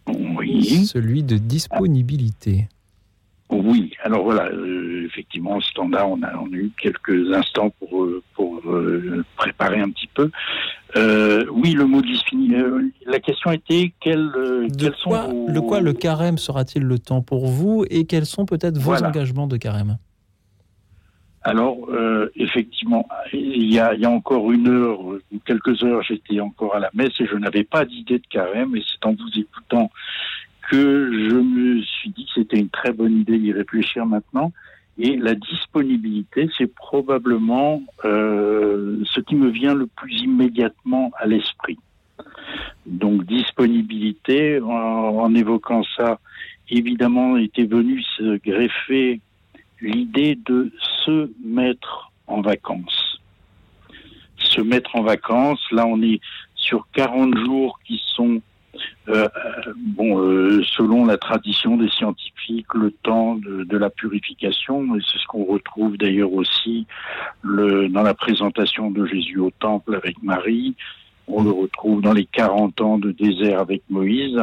Oui. 0.06 0.86
Celui 0.86 1.22
de 1.22 1.36
disponibilité. 1.36 2.68
Oui, 3.50 3.94
alors 4.02 4.24
voilà, 4.24 4.50
euh, 4.52 5.06
effectivement, 5.06 5.58
standard, 5.60 6.10
on 6.10 6.22
a, 6.22 6.36
on 6.36 6.52
a 6.52 6.56
eu 6.56 6.70
quelques 6.80 7.32
instants 7.32 7.70
pour, 7.78 8.04
euh, 8.04 8.22
pour 8.34 8.60
euh, 8.66 9.24
préparer 9.36 9.80
un 9.80 9.88
petit 9.90 10.08
peu. 10.08 10.30
oui, 11.50 11.72
le 11.72 11.86
mot 11.86 12.02
disponible. 12.02 12.90
la 13.06 13.20
question 13.20 13.50
était 13.50 13.92
quel, 14.00 14.30
quels 14.78 14.94
sont 14.96 15.46
le 15.48 15.60
quoi 15.62 15.80
le 15.80 15.94
carême 15.94 16.36
sera-t-il 16.36 16.82
le 16.82 16.98
temps 16.98 17.22
pour 17.22 17.46
vous 17.46 17.86
et 17.88 18.04
quels 18.04 18.26
sont 18.26 18.44
peut-être 18.44 18.76
vos 18.76 19.02
engagements 19.02 19.46
de 19.46 19.56
carême? 19.56 19.96
Alors, 21.42 21.88
effectivement, 22.36 23.08
il 23.32 23.72
y, 23.72 23.78
a, 23.78 23.94
il 23.94 24.00
y, 24.00 24.04
a, 24.04 24.10
encore 24.10 24.52
une 24.52 24.68
heure 24.68 25.00
ou 25.00 25.18
quelques 25.46 25.82
heures, 25.82 26.02
j'étais 26.02 26.40
encore 26.40 26.74
à 26.74 26.80
la 26.80 26.90
messe 26.92 27.18
et 27.20 27.26
je 27.26 27.36
n'avais 27.36 27.64
pas 27.64 27.86
d'idée 27.86 28.18
de 28.18 28.26
carême. 28.26 28.76
Et 28.76 28.82
c'est 28.86 29.06
en 29.06 29.12
vous 29.12 29.40
écoutant 29.40 29.90
que 30.70 31.28
je 31.30 31.34
me 31.34 31.82
suis 31.82 32.10
dit 32.10 32.24
que 32.26 32.40
c'était 32.40 32.58
une 32.58 32.68
très 32.68 32.92
bonne 32.92 33.20
idée 33.20 33.38
d'y 33.38 33.52
réfléchir 33.52 34.06
maintenant. 34.06 34.52
Et 34.98 35.16
la 35.16 35.34
disponibilité, 35.34 36.50
c'est 36.58 36.72
probablement 36.74 37.82
euh, 38.04 39.02
ce 39.04 39.20
qui 39.20 39.36
me 39.36 39.48
vient 39.48 39.74
le 39.74 39.86
plus 39.86 40.22
immédiatement 40.22 41.12
à 41.18 41.26
l'esprit. 41.26 41.78
Donc 42.86 43.24
disponibilité, 43.24 44.60
en, 44.60 45.34
évoquant 45.34 45.82
ça, 45.96 46.18
évidemment 46.68 47.36
était 47.36 47.64
venue 47.64 48.02
se 48.16 48.38
greffer 48.38 49.20
l'idée 49.80 50.36
de 50.46 50.72
se 51.04 51.30
mettre 51.44 52.10
en 52.26 52.40
vacances. 52.40 53.20
Se 54.38 54.60
mettre 54.60 54.96
en 54.96 55.02
vacances, 55.02 55.64
là 55.70 55.86
on 55.86 56.02
est 56.02 56.20
sur 56.56 56.88
40 56.92 57.36
jours 57.38 57.78
qui 57.86 58.02
sont 58.16 58.42
euh, 59.08 59.28
bon, 59.76 60.20
euh, 60.20 60.62
selon 60.76 61.06
la 61.06 61.16
tradition 61.16 61.76
des 61.76 61.88
scientifiques, 61.88 62.72
le 62.74 62.90
temps 62.90 63.36
de, 63.36 63.76
la 63.76 63.90
purification, 63.90 64.96
et 64.96 65.00
c'est 65.00 65.18
ce 65.18 65.26
qu'on 65.26 65.44
retrouve 65.44 65.96
d'ailleurs 65.96 66.32
aussi 66.32 66.86
le, 67.42 67.88
dans 67.88 68.02
la 68.02 68.14
présentation 68.14 68.90
de 68.90 69.06
Jésus 69.06 69.38
au 69.38 69.50
temple 69.50 69.94
avec 69.94 70.22
Marie, 70.22 70.74
on 71.26 71.42
le 71.42 71.50
retrouve 71.50 72.00
dans 72.00 72.12
les 72.12 72.24
40 72.24 72.80
ans 72.80 72.98
de 72.98 73.12
désert 73.12 73.60
avec 73.60 73.82
Moïse. 73.90 74.40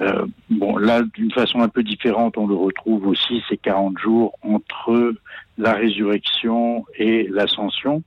Euh, 0.00 0.26
bon, 0.50 0.76
là, 0.76 1.02
d'une 1.14 1.30
façon 1.30 1.60
un 1.60 1.68
peu 1.68 1.82
différente, 1.82 2.36
on 2.36 2.46
le 2.46 2.54
retrouve 2.54 3.06
aussi 3.06 3.42
ces 3.48 3.56
40 3.56 3.98
jours 3.98 4.36
entre 4.42 5.14
la 5.56 5.72
résurrection 5.74 6.84
et 6.96 7.28
l'ascension. 7.28 8.02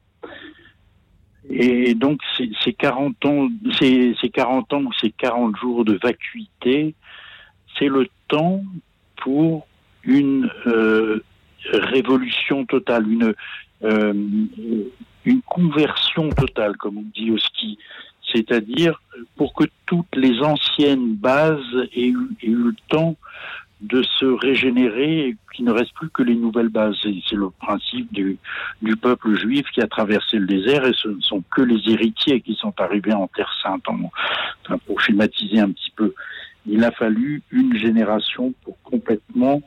Et 1.49 1.93
donc, 1.93 2.19
ces, 2.37 2.73
40 2.73 3.25
ans, 3.25 3.47
ces, 3.79 4.13
40 4.33 4.73
ans 4.73 4.81
ou 4.81 4.93
ces 4.99 5.11
40 5.11 5.55
jours 5.55 5.85
de 5.85 5.97
vacuité, 6.01 6.93
c'est 7.77 7.87
le 7.87 8.07
temps 8.27 8.61
pour 9.17 9.67
une 10.03 10.49
euh, 10.65 11.23
révolution 11.71 12.65
totale, 12.65 13.09
une, 13.09 13.33
euh, 13.83 14.13
une 15.25 15.41
conversion 15.41 16.29
totale, 16.29 16.75
comme 16.77 16.97
on 16.97 17.05
dit 17.15 17.31
au 17.31 17.37
ski. 17.37 17.77
C'est-à-dire 18.33 19.01
pour 19.37 19.53
que 19.53 19.63
toutes 19.85 20.15
les 20.15 20.41
anciennes 20.41 21.15
bases 21.15 21.87
aient 21.95 22.07
eu, 22.07 22.29
aient 22.41 22.47
eu 22.47 22.55
le 22.55 22.75
temps 22.89 23.15
de 23.81 24.01
se 24.01 24.25
régénérer 24.25 25.27
et 25.27 25.37
qu'il 25.53 25.65
ne 25.65 25.71
reste 25.71 25.93
plus 25.93 26.09
que 26.09 26.23
les 26.23 26.35
nouvelles 26.35 26.69
bases. 26.69 26.95
C'est 27.01 27.35
le 27.35 27.49
principe 27.49 28.11
du, 28.11 28.37
du, 28.81 28.95
peuple 28.95 29.37
juif 29.37 29.65
qui 29.73 29.81
a 29.81 29.87
traversé 29.87 30.37
le 30.37 30.47
désert 30.47 30.85
et 30.85 30.93
ce 30.93 31.09
ne 31.09 31.21
sont 31.21 31.43
que 31.51 31.61
les 31.61 31.91
héritiers 31.91 32.41
qui 32.41 32.55
sont 32.55 32.73
arrivés 32.79 33.13
en 33.13 33.27
Terre 33.27 33.53
Sainte. 33.61 33.83
enfin, 33.87 34.77
pour 34.85 34.99
schématiser 35.01 35.59
un 35.59 35.71
petit 35.71 35.91
peu, 35.95 36.13
il 36.65 36.83
a 36.83 36.91
fallu 36.91 37.43
une 37.51 37.77
génération 37.77 38.53
pour 38.63 38.81
complètement 38.81 39.61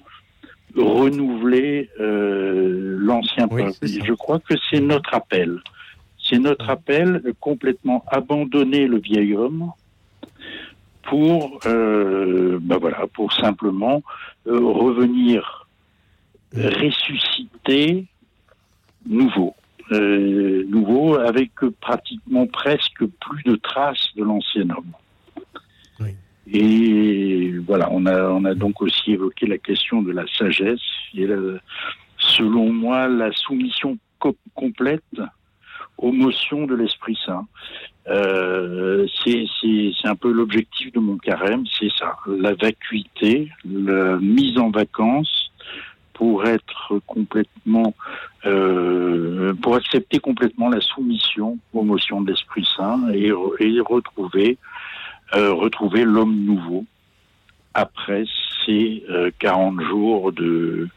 renouveler 0.76 1.88
euh, 2.00 2.96
l'ancien 3.00 3.48
peuple. 3.48 3.72
je 3.82 4.12
crois 4.14 4.38
que 4.40 4.54
c'est 4.70 4.80
notre 4.80 5.14
appel. 5.14 5.60
C'est 6.22 6.38
notre 6.38 6.68
appel 6.68 7.22
de 7.24 7.32
complètement 7.32 8.04
abandonner 8.08 8.86
le 8.86 8.98
vieil 8.98 9.34
homme 9.34 9.72
pour, 11.10 11.58
ben 11.64 12.78
voilà, 12.78 13.04
pour 13.12 13.32
simplement 13.32 14.00
euh, 14.46 14.60
revenir 14.60 15.66
ressusciter 16.54 18.06
nouveau, 19.06 19.54
euh, 19.90 20.64
nouveau 20.68 21.16
avec 21.16 21.50
pratiquement 21.80 22.46
presque 22.46 23.04
plus 23.04 23.42
de 23.44 23.56
traces 23.56 24.06
de 24.16 24.22
l'ancien 24.22 24.70
homme. 24.70 24.92
Et 26.52 27.54
voilà, 27.66 27.88
on 27.92 28.06
a, 28.06 28.28
on 28.28 28.44
a 28.44 28.54
donc 28.54 28.80
aussi 28.80 29.12
évoqué 29.12 29.46
la 29.46 29.58
question 29.58 30.02
de 30.02 30.12
la 30.12 30.24
sagesse 30.38 30.80
et 31.14 31.28
selon 32.18 32.72
moi 32.72 33.08
la 33.08 33.30
soumission 33.32 33.98
complète 34.54 35.20
aux 36.00 36.12
motions 36.12 36.66
de 36.66 36.74
l'Esprit 36.74 37.18
Saint. 37.24 37.46
Euh, 38.08 39.06
c'est 39.22 40.08
un 40.08 40.16
peu 40.16 40.32
l'objectif 40.32 40.92
de 40.92 40.98
mon 40.98 41.18
carême, 41.18 41.64
c'est 41.78 41.92
ça, 41.96 42.16
la 42.26 42.54
vacuité, 42.54 43.50
la 43.64 44.16
mise 44.16 44.58
en 44.58 44.70
vacances 44.70 45.52
pour 46.14 46.44
être 46.46 47.00
complètement, 47.06 47.94
euh, 48.46 49.54
pour 49.54 49.76
accepter 49.76 50.18
complètement 50.18 50.68
la 50.68 50.80
soumission 50.80 51.58
aux 51.72 51.82
motions 51.82 52.20
de 52.22 52.30
l'Esprit 52.30 52.66
Saint 52.76 53.08
et, 53.12 53.30
retrouver, 53.30 54.58
euh, 55.34 55.52
retrouver 55.52 56.04
l'homme 56.04 56.44
nouveau 56.44 56.84
après 57.74 58.24
ces 58.66 59.02
40 59.38 59.80
jours 59.80 60.32
de, 60.32 60.88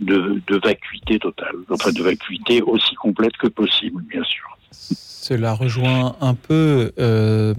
de, 0.00 0.42
de 0.46 0.56
vacuité 0.56 1.18
totale, 1.18 1.56
enfin 1.70 1.92
de 1.92 2.02
vacuité 2.02 2.62
aussi 2.62 2.94
complète 2.94 3.36
que 3.36 3.48
possible, 3.48 4.02
bien 4.02 4.24
sûr. 4.24 4.52
Cela 4.72 5.54
rejoint 5.54 6.16
un 6.20 6.34
peu 6.34 6.92
euh, 6.98 7.54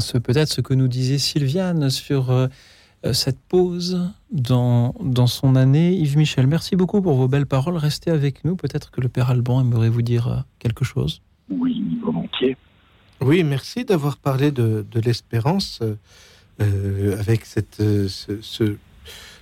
ce 0.00 0.18
peut-être 0.18 0.48
ce 0.48 0.60
que 0.60 0.74
nous 0.74 0.88
disait 0.88 1.18
Sylviane 1.18 1.88
sur 1.88 2.30
euh, 2.30 2.48
cette 3.12 3.38
pause 3.38 4.10
dans, 4.32 4.94
dans 5.00 5.28
son 5.28 5.54
année. 5.54 5.92
Yves 5.94 6.16
Michel, 6.16 6.48
merci 6.48 6.74
beaucoup 6.74 7.00
pour 7.00 7.14
vos 7.14 7.28
belles 7.28 7.46
paroles. 7.46 7.76
Restez 7.76 8.10
avec 8.10 8.44
nous. 8.44 8.56
Peut-être 8.56 8.90
que 8.90 9.00
le 9.00 9.08
Père 9.08 9.30
Alban 9.30 9.60
aimerait 9.60 9.88
vous 9.88 10.02
dire 10.02 10.26
euh, 10.28 10.36
quelque 10.58 10.84
chose. 10.84 11.22
Oui, 11.48 11.80
volontiers. 12.02 12.56
Oui, 13.20 13.44
merci 13.44 13.84
d'avoir 13.84 14.16
parlé 14.16 14.50
de, 14.50 14.84
de 14.90 15.00
l'espérance 15.00 15.80
euh, 16.60 17.18
avec 17.18 17.44
cette, 17.44 17.80
euh, 17.80 18.08
ce- 18.08 18.40
ce- 18.40 18.76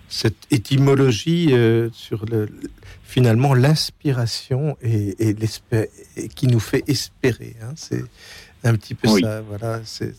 cette 0.08 0.46
étymologie 0.50 1.48
euh, 1.52 1.88
sur 1.92 2.24
le, 2.26 2.48
finalement 3.04 3.54
l'inspiration 3.54 4.76
et, 4.82 5.14
et 5.30 5.34
et 6.16 6.28
qui 6.28 6.46
nous 6.46 6.60
fait 6.60 6.84
espérer. 6.88 7.56
hein. 7.62 7.72
C'est 7.76 8.04
un 8.64 8.74
petit 8.76 8.94
peu 8.94 9.08
Oui. 9.08 9.22
ça, 9.22 9.40
voilà. 9.42 9.80
c'est- 9.84 10.14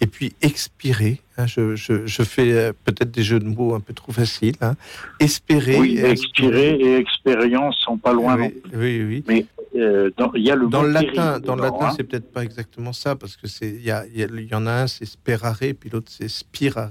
et 0.00 0.06
puis 0.06 0.34
expirer. 0.40 1.20
hein. 1.36 1.46
je, 1.46 1.74
je- 1.74 2.06
je 2.06 2.22
fais 2.22 2.72
peut-être 2.84 3.10
des 3.10 3.24
jeux 3.24 3.40
de 3.40 3.46
mots 3.48 3.74
un 3.74 3.80
peu 3.80 3.92
trop 3.92 4.12
faciles. 4.12 4.54
hein. 4.60 4.76
Espérer. 5.18 5.78
Oui, 5.78 5.98
expirer 5.98 6.74
et 6.76 6.96
expérience 6.96 7.76
sont 7.80 7.98
pas 7.98 8.12
loin. 8.12 8.36
non? 8.36 8.52
Oui, 8.72 9.02
oui, 9.02 9.04
oui. 9.04 9.24
Mais 9.26 9.46
euh, 9.74 10.10
dans- 10.16 10.32
il 10.34 10.42
y 10.42 10.50
a 10.50 10.54
le 10.54 10.68
Dans 10.68 10.80
mot 10.82 10.86
le 10.86 10.92
latin, 10.92 11.40
dans 11.40 11.56
le 11.56 11.62
latin, 11.62 11.92
c'est 11.96 12.04
peut-être 12.04 12.30
pas 12.30 12.42
exactement 12.44 12.92
ça 12.92 13.16
parce 13.16 13.36
que 13.36 13.46
c'est 13.46 13.70
il 13.70 13.84
y, 13.86 14.54
en 14.54 14.66
a 14.66 14.72
un 14.82 14.86
c'est 14.86 15.04
sperare 15.06 15.56
puis 15.78 15.88
l'autre 15.90 16.10
c'est 16.14 16.28
spirare, 16.28 16.90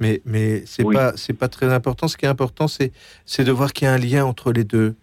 mais 0.00 0.20
mais 0.24 0.62
c'est 0.66 0.82
Oui. 0.84 0.94
pas 0.94 1.12
c'est 1.16 1.32
pas 1.32 1.48
très 1.48 1.72
important. 1.72 2.08
Ce 2.08 2.16
qui 2.16 2.24
est 2.26 2.28
important 2.28 2.66
c'est 2.68 2.92
c'est 3.24 3.44
de 3.44 3.52
voir 3.52 3.72
qu'il 3.72 3.86
y 3.86 3.88
a 3.88 3.94
un 3.94 3.98
lien 3.98 4.24
entre 4.24 4.52
les 4.52 4.64
deux. 4.64 4.94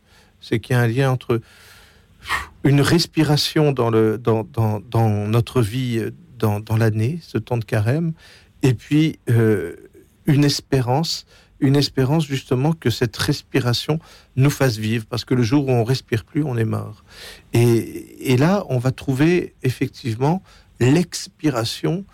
C'est 0.42 0.60
qu'il 0.60 0.76
y 0.76 0.80
a 0.80 0.82
un 0.82 0.88
lien 0.88 1.10
entre 1.12 1.40
une 2.64 2.82
respiration 2.82 3.72
dans 3.72 3.90
le 3.90 4.18
dans 4.18 4.44
dans, 4.44 4.80
dans 4.80 5.10
notre 5.28 5.62
vie 5.62 6.02
dans, 6.38 6.60
dans 6.60 6.76
l'année, 6.76 7.20
ce 7.22 7.38
temps 7.38 7.58
de 7.58 7.64
carême, 7.66 8.12
et 8.62 8.74
puis 8.74 9.20
euh, 9.30 9.76
une 10.26 10.44
espérance 10.44 11.26
une 11.66 11.76
espérance 11.76 12.26
justement 12.26 12.74
que 12.74 12.90
cette 12.90 13.18
respiration 13.18 14.00
nous 14.36 14.50
fasse 14.50 14.78
vivre, 14.78 15.06
parce 15.06 15.26
que 15.26 15.34
le 15.34 15.44
jour 15.44 15.68
où 15.68 15.72
on 15.72 15.84
respire 15.84 16.24
plus, 16.24 16.44
on 16.44 16.58
est 16.58 16.66
mort. 16.66 17.04
Et, 17.54 18.38
là, 18.38 18.66
on 18.70 18.78
va 18.78 18.92
trouver 18.92 19.56
effectivement 19.64 20.42
l'expiration 20.80 22.06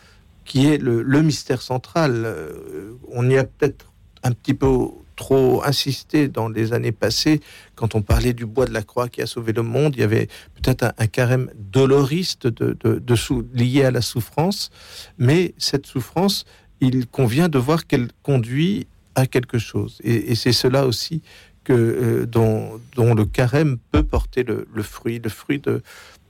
qui 0.45 0.67
est 0.67 0.77
le, 0.77 1.21
mystère 1.21 1.61
central. 1.61 2.23
Euh, 2.25 2.93
on 3.09 3.29
y 3.29 3.37
a 3.37 3.43
peut-être 3.43 3.91
un 4.23 4.31
petit 4.31 4.53
peu 4.53 4.69
trop 5.15 5.63
insisté 5.63 6.27
dans 6.27 6.49
les 6.49 6.73
années 6.73 6.91
passées 6.91 7.41
quand 7.75 7.93
on 7.95 8.01
parlait 8.01 8.33
du 8.33 8.45
bois 8.45 8.65
de 8.65 8.73
la 8.73 8.81
croix 8.81 9.07
qui 9.07 9.21
a 9.21 9.27
sauvé 9.27 9.53
le 9.53 9.61
monde. 9.61 9.95
Il 9.95 9.99
y 9.99 10.03
avait 10.03 10.27
peut-être 10.55 10.93
un, 10.97 11.07
carême 11.07 11.51
doloriste 11.55 12.47
de, 12.47 12.75
de, 12.83 13.53
lié 13.53 13.83
à 13.83 13.91
la 13.91 14.01
souffrance, 14.01 14.71
mais 15.17 15.53
cette 15.57 15.85
souffrance, 15.85 16.45
il 16.79 17.05
convient 17.07 17.49
de 17.49 17.59
voir 17.59 17.85
qu'elle 17.85 18.09
conduit 18.23 18.87
à 19.15 19.25
quelque 19.27 19.57
chose. 19.57 19.99
Et, 20.03 20.31
et 20.31 20.35
c'est 20.35 20.53
cela 20.53 20.85
aussi 20.85 21.21
que, 21.63 21.73
euh, 21.73 22.25
dont, 22.25 22.79
dont 22.95 23.13
le 23.13 23.25
carême 23.25 23.77
peut 23.91 24.03
porter 24.03 24.43
le, 24.43 24.67
le 24.73 24.83
fruit, 24.83 25.19
le 25.23 25.29
fruit 25.29 25.59
de, 25.59 25.81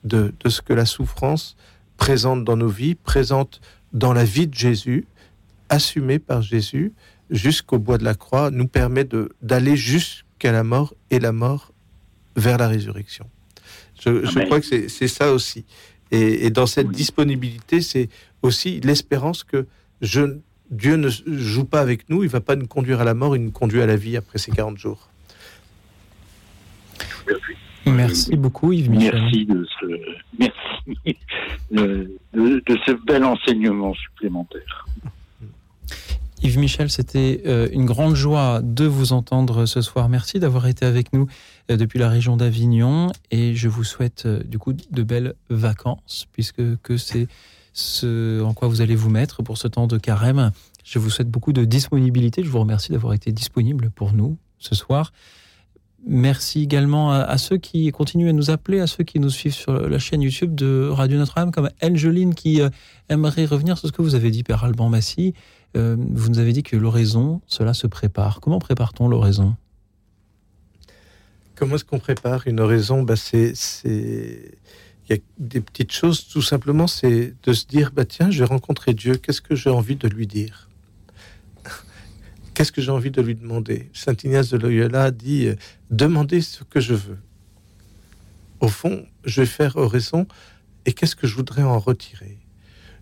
de, 0.04 0.34
de 0.40 0.50
ce 0.50 0.62
que 0.62 0.74
la 0.74 0.86
souffrance 0.86 1.56
présente 1.98 2.44
dans 2.44 2.58
nos 2.58 2.68
vies, 2.70 2.96
présente 2.96 3.62
dans 3.94 4.14
la 4.14 4.24
vie 4.26 4.48
de 4.48 4.56
Jésus, 4.56 5.06
assumée 5.70 6.20
par 6.20 6.42
Jésus 6.42 6.94
jusqu'au 7.30 7.80
bois 7.80 7.98
de 7.98 8.04
la 8.04 8.16
croix, 8.16 8.52
nous 8.52 8.68
permet 8.68 9.04
de- 9.06 9.30
d'aller 9.42 9.76
jusqu'à 9.78 10.52
la 10.52 10.64
mort 10.64 10.94
et 11.12 11.20
la 11.20 11.32
mort 11.32 11.72
vers 12.36 12.58
la 12.58 12.68
résurrection. 12.68 13.30
Je, 14.04 14.46
crois 14.46 14.60
que 14.60 14.66
c'est 14.66 14.90
c'est 14.90 15.08
ça 15.08 15.32
aussi. 15.32 15.64
Et, 16.10 16.46
et 16.48 16.50
dans 16.50 16.66
cette 16.66 16.90
disponibilité, 16.90 17.82
c'est 17.82 18.10
aussi 18.42 18.80
l'espérance 18.82 19.44
que 19.44 19.68
je, 20.02 20.38
Dieu 20.72 20.96
ne 20.96 21.10
joue 21.10 21.66
pas 21.66 21.82
avec 21.82 22.10
nous, 22.10 22.24
il 22.24 22.30
va 22.30 22.40
pas 22.42 22.56
nous 22.56 22.68
conduire 22.68 23.02
à 23.02 23.04
la 23.04 23.14
mort, 23.14 23.36
il 23.36 23.44
nous 23.44 23.52
conduit 23.52 23.82
à 23.82 23.86
la 23.86 23.98
vie 23.98 24.16
après 24.18 24.38
ces 24.40 24.52
40 24.52 24.78
jours. 24.78 25.10
Merci 27.86 28.36
beaucoup, 28.36 28.72
Yves 28.72 28.90
Michel. 28.90 29.22
Merci 29.22 29.46
de 29.46 29.68
ce, 29.80 29.86
merci 30.40 31.18
de, 31.72 32.12
de- 32.34 32.64
de 32.66 32.78
ce 32.86 32.92
bel 33.06 33.24
enseignement 33.24 33.94
supplémentaire. 33.96 34.86
Yves 36.44 36.58
Michel, 36.60 36.90
c'était 36.90 37.42
euh, 37.46 37.68
une 37.72 37.86
grande 37.86 38.16
joie 38.16 38.62
de 38.64 38.86
vous 38.86 39.14
entendre 39.14 39.66
ce 39.66 39.82
soir. 39.82 40.10
Merci 40.10 40.40
d'avoir 40.40 40.68
été 40.68 40.86
avec 40.86 41.12
nous 41.14 41.28
euh, 41.70 41.78
depuis 41.78 42.00
la 42.00 42.10
région 42.10 42.38
d'Avignon 42.38 43.12
et 43.30 43.56
je 43.56 43.68
vous 43.68 43.84
souhaite 43.84 44.26
euh, 44.26 44.42
du 44.44 44.58
coup 44.58 44.74
de 44.74 45.04
belles 45.04 45.34
vacances 45.50 46.28
puisque 46.34 46.78
que 46.82 46.98
c'est 46.98 47.28
ce 47.74 48.42
en 48.42 48.54
quoi 48.54 48.68
vous 48.68 48.82
allez 48.82 48.96
vous 48.96 49.10
mettre 49.10 49.44
pour 49.44 49.58
ce 49.58 49.68
temps 49.68 49.88
de 49.88 49.98
carême. 49.98 50.52
Je 50.84 51.00
vous 51.00 51.10
souhaite 51.10 51.30
beaucoup 51.30 51.54
de 51.54 51.66
disponibilité. 51.66 52.44
Je 52.44 52.50
vous 52.50 52.60
remercie 52.60 52.92
d'avoir 52.92 53.14
été 53.14 53.32
disponible 53.32 53.92
pour 53.92 54.14
nous 54.14 54.38
ce 54.60 54.76
soir. 54.76 55.12
Merci 56.08 56.64
également 56.64 57.12
à, 57.12 57.38
ceux 57.38 57.58
qui 57.58 57.92
continuent 57.92 58.30
à 58.30 58.34
nous 58.34 58.50
appeler, 58.50 58.80
à 58.80 58.88
ceux 58.88 59.04
qui 59.04 59.20
nous 59.20 59.30
suivent 59.30 59.54
sur 59.54 59.88
la 59.88 60.00
chaîne 60.00 60.24
YouTube 60.24 60.56
de 60.56 60.90
Radio 60.90 61.20
Notre-Dame, 61.20 61.52
comme 61.52 61.70
Angeline 61.84 62.34
qui 62.34 62.60
euh, 62.60 62.70
aimerait 63.10 63.46
revenir 63.46 63.78
sur 63.78 63.88
ce 63.88 63.94
que 63.94 64.02
vous 64.02 64.16
avez 64.16 64.32
dit, 64.32 64.42
Père 64.42 64.64
Alban 64.64 64.90
Massy. 64.90 65.36
Euh, 65.78 65.96
vous 66.00 66.30
nous 66.30 66.40
avez 66.40 66.54
dit 66.54 66.64
que 66.64 66.76
l'oraison, 66.76 67.42
cela 67.46 67.76
se 67.76 67.86
prépare. 67.86 68.42
Comment 68.42 68.58
prépare-t-on 68.58 69.08
l'oraison? 69.08 69.56
Comment 71.54 71.76
est-ce 71.76 71.86
qu'on 71.86 72.00
prépare 72.00 72.48
une 72.48 72.60
oraison? 72.60 73.04
Bah 73.04 73.16
c'est... 73.16 73.54
Il 75.12 75.16
y 75.16 75.20
a 75.20 75.22
des 75.40 75.60
petites 75.60 75.92
choses, 75.92 76.26
tout 76.30 76.42
simplement, 76.42 76.88
c'est 76.88 77.34
de 77.44 77.52
se 77.52 77.66
dire, 77.66 77.92
bah 77.92 78.06
tiens, 78.06 78.32
je 78.32 78.40
vais 78.40 78.46
rencontrer 78.46 78.94
Dieu, 78.94 79.16
qu'est-ce 79.18 79.42
que 79.42 79.56
j'ai 79.56 79.70
envie 79.70 79.98
de 79.98 80.08
lui 80.08 80.26
dire? 80.26 80.70
Qu'est-ce 82.54 82.72
que 82.72 82.82
j'ai 82.82 82.92
envie 82.92 83.12
de 83.12 83.22
lui 83.22 83.36
demander? 83.36 83.90
Saint 83.92 84.16
Ignace 84.24 84.52
de 84.52 84.58
Loyola 84.58 85.12
dit, 85.12 85.48
euh, 85.48 85.56
demandez 85.90 86.40
ce 86.40 86.64
que 86.64 86.80
je 86.80 86.94
veux. 86.94 87.18
Au 88.62 88.70
fond, 88.70 89.06
je 89.26 89.42
vais 89.42 89.48
faire 89.48 89.76
oraison, 89.76 90.28
et 90.86 90.94
qu'est-ce 90.94 91.18
que 91.18 91.28
je 91.28 91.36
voudrais 91.36 91.64
en 91.64 91.78
retirer? 91.78 92.38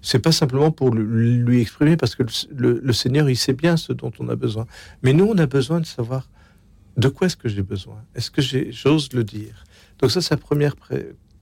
C'est 0.02 0.18
pas 0.18 0.32
simplement 0.32 0.72
pour 0.72 0.90
lui, 0.96 1.62
exprimer, 1.62 1.96
parce 1.96 2.16
que 2.16 2.24
le, 2.50 2.80
le- 2.84 2.94
Seigneur, 2.94 3.30
il 3.30 3.38
sait 3.38 3.54
bien 3.54 3.78
ce 3.78 3.94
dont 3.94 4.12
on 4.18 4.30
a 4.30 4.36
besoin. 4.36 4.66
Mais 5.04 5.14
nous, 5.14 5.26
on 5.26 5.38
a 5.38 5.46
besoin 5.46 5.80
de 5.80 5.86
savoir 5.86 6.28
de 6.98 7.08
quoi 7.08 7.28
est-ce 7.28 7.38
que 7.38 7.50
j'ai 7.50 7.62
besoin? 7.62 8.04
Est-ce 8.16 8.32
que 8.32 8.42
j'ai- 8.42 8.72
j'ose 8.72 9.14
le 9.14 9.24
dire? 9.24 9.64
Donc 10.00 10.10
ça, 10.10 10.22
c'est 10.22 10.34
la 10.34 10.38
première 10.38 10.76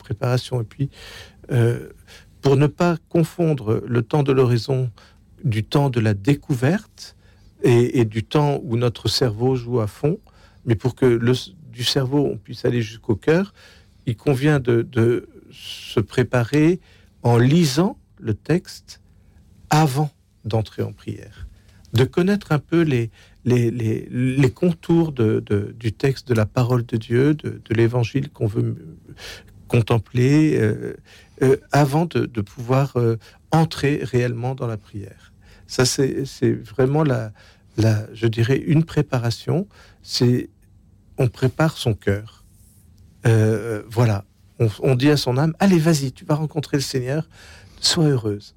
préparation. 0.07 0.61
Et 0.61 0.63
puis, 0.63 0.89
euh, 1.51 1.89
pour 2.41 2.55
ne 2.55 2.67
pas 2.67 2.97
confondre 3.09 3.83
le 3.85 4.01
temps 4.01 4.23
de 4.23 4.31
l'oraison 4.31 4.89
du 5.43 5.63
temps 5.63 5.89
de 5.89 5.99
la 5.99 6.13
découverte 6.13 7.15
et, 7.63 8.05
du 8.05 8.23
temps 8.23 8.61
où 8.63 8.77
notre 8.77 9.07
cerveau 9.09 9.55
joue 9.55 9.79
à 9.81 9.87
fond, 9.87 10.19
mais 10.65 10.75
pour 10.75 10.95
que 10.95 11.05
le, 11.05 11.33
du 11.71 11.83
cerveau, 11.83 12.25
on 12.31 12.37
puisse 12.37 12.63
aller 12.65 12.81
jusqu'au 12.81 13.15
cœur, 13.15 13.53
il 14.05 14.15
convient 14.15 14.59
de, 14.59 15.27
se 15.51 15.99
préparer 15.99 16.79
en 17.23 17.37
lisant 17.37 17.97
le 18.19 18.33
texte 18.33 19.01
avant 19.69 20.11
d'entrer 20.45 20.83
en 20.83 20.93
prière, 20.93 21.47
de 21.93 22.03
connaître 22.03 22.51
un 22.51 22.59
peu 22.59 22.81
les, 22.81 23.09
contours 24.53 25.11
du 25.11 25.91
texte, 25.93 26.27
de 26.27 26.33
la 26.33 26.45
parole 26.45 26.85
de 26.85 26.97
Dieu, 26.97 27.33
de, 27.33 27.59
l'évangile 27.71 28.29
qu'on 28.29 28.47
veut 28.47 28.75
contempler, 29.67 30.57
euh, 30.57 30.95
euh, 31.41 31.57
avant 31.71 32.05
de, 32.05 32.41
pouvoir 32.41 32.97
euh, 32.97 33.17
entrer 33.51 33.99
réellement 34.03 34.55
dans 34.55 34.67
la 34.67 34.77
prière. 34.77 35.33
Ça, 35.67 35.85
c'est 35.85 36.53
vraiment 36.53 37.03
la, 37.03 37.31
je 38.13 38.27
dirais, 38.27 38.57
une 38.57 38.83
préparation. 38.83 39.67
C'est 40.01 40.49
on 41.17 41.27
prépare 41.27 41.77
son 41.77 41.93
cœur. 41.93 42.45
Voilà. 43.89 44.23
On, 44.59 44.95
dit 44.95 45.09
à 45.09 45.17
son 45.17 45.37
âme, 45.37 45.53
allez, 45.59 45.77
vas-y, 45.77 46.13
tu 46.13 46.23
vas 46.23 46.35
rencontrer 46.35 46.77
le 46.77 46.81
Seigneur, 46.81 47.27
sois 47.81 48.05
heureuse. 48.05 48.55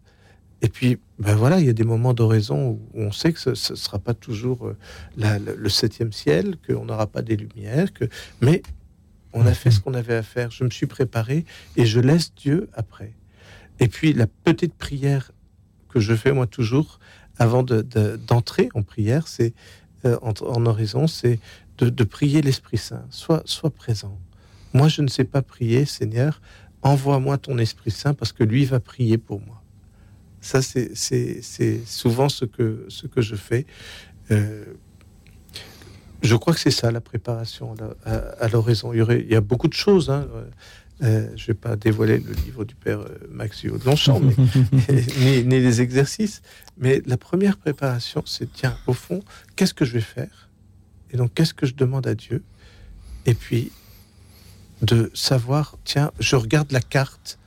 Et 0.62 0.68
puis, 0.68 0.98
ben 1.18 1.34
voilà, 1.34 1.58
il 1.58 1.66
y 1.66 1.68
a 1.68 1.72
des 1.72 1.84
moments 1.84 2.14
d'oraison 2.14 2.70
où 2.70 2.80
on 2.94 3.10
sait 3.10 3.32
que 3.32 3.40
ce 3.40 3.50
ne 3.50 3.76
sera 3.76 3.98
pas 3.98 4.14
toujours 4.14 4.72
le 5.16 5.68
septième 5.68 6.12
ciel, 6.12 6.56
qu'on 6.64 6.84
n'aura 6.84 7.08
pas 7.08 7.22
des 7.22 7.36
lumières, 7.36 7.92
que... 7.92 8.04
mais 8.40 8.62
on 9.32 9.46
a 9.46 9.54
fait 9.54 9.70
ce 9.70 9.80
qu'on 9.80 9.94
avait 9.94 10.14
à 10.16 10.22
faire. 10.22 10.50
Je 10.50 10.64
me 10.64 10.70
suis 10.70 10.86
préparé 10.86 11.44
et 11.76 11.86
je 11.86 12.00
laisse 12.00 12.34
Dieu 12.34 12.68
après. 12.74 13.12
Et 13.78 13.88
puis, 13.88 14.12
la 14.12 14.26
petite 14.26 14.74
prière 14.74 15.32
que 15.88 16.00
je 16.00 16.14
fais 16.14 16.32
moi 16.32 16.46
toujours 16.46 16.98
avant 17.38 17.62
de- 17.62 17.82
de- 17.82 18.16
d'entrer 18.16 18.68
en 18.74 18.82
prière, 18.82 19.26
c'est 19.28 19.54
euh, 20.04 20.18
en, 20.22 20.32
en 20.46 20.66
oraison, 20.66 21.06
c'est 21.06 21.38
de, 21.78 21.88
de 21.90 22.04
prier 22.04 22.42
l'Esprit 22.42 22.78
Saint. 22.78 23.04
Sois, 23.10 23.42
sois 23.44 23.70
présent. 23.70 24.18
Moi, 24.72 24.88
je 24.88 25.02
ne 25.02 25.08
sais 25.08 25.24
pas 25.24 25.42
prier, 25.42 25.84
Seigneur. 25.84 26.40
Envoie-moi 26.82 27.38
ton 27.38 27.58
Esprit 27.58 27.90
Saint 27.90 28.14
parce 28.14 28.32
que 28.32 28.44
lui 28.44 28.64
va 28.64 28.80
prier 28.80 29.18
pour 29.18 29.40
moi. 29.40 29.62
Ça, 30.40 30.62
c'est- 30.62 30.94
souvent 31.86 32.28
ce 32.28 32.44
que, 32.46 32.86
ce 32.88 33.06
que 33.06 33.20
je 33.20 33.34
fais. 33.36 33.66
Euh, 34.30 34.64
je 36.22 36.36
crois 36.36 36.54
que 36.54 36.60
c'est 36.60 36.70
ça 36.70 36.90
la 36.90 37.00
préparation 37.00 37.74
à 38.04 38.10
à, 38.10 38.16
à 38.44 38.48
l'oraison. 38.48 38.92
Il 38.92 38.98
y, 38.98 39.02
aurait, 39.02 39.20
il 39.20 39.30
y 39.30 39.36
a 39.36 39.40
beaucoup 39.40 39.68
de 39.68 39.74
choses. 39.74 40.10
hein. 40.10 40.26
Euh, 41.02 41.28
je 41.34 41.44
ne 41.44 41.46
vais 41.48 41.54
pas 41.54 41.76
dévoiler 41.76 42.18
le 42.18 42.32
livre 42.44 42.64
du 42.66 42.74
père 42.74 43.00
euh, 43.00 43.16
Maxio 43.30 43.78
de 43.78 43.84
Longchamp, 43.86 44.20
mais, 44.20 44.34
ni, 45.20 45.44
ni 45.44 45.60
les 45.60 45.80
exercices. 45.80 46.42
Mais 46.76 47.02
la 47.06 47.16
première 47.16 47.56
préparation, 47.56 48.22
c'est 48.26 48.52
tiens, 48.52 48.76
au 48.86 48.92
fond, 48.92 49.22
qu'est-ce 49.56 49.72
que 49.72 49.86
je 49.86 49.94
vais 49.94 50.02
faire? 50.02 50.50
Et 51.10 51.16
donc, 51.16 51.32
qu'est-ce 51.34 51.54
que 51.54 51.64
je 51.64 51.74
demande 51.74 52.06
à 52.06 52.14
Dieu? 52.14 52.42
Et 53.24 53.32
puis, 53.32 53.72
de 54.82 55.10
savoir, 55.14 55.76
tiens, 55.84 56.10
je 56.20 56.36
regarde 56.36 56.70
la 56.70 56.80
carte 56.82 57.38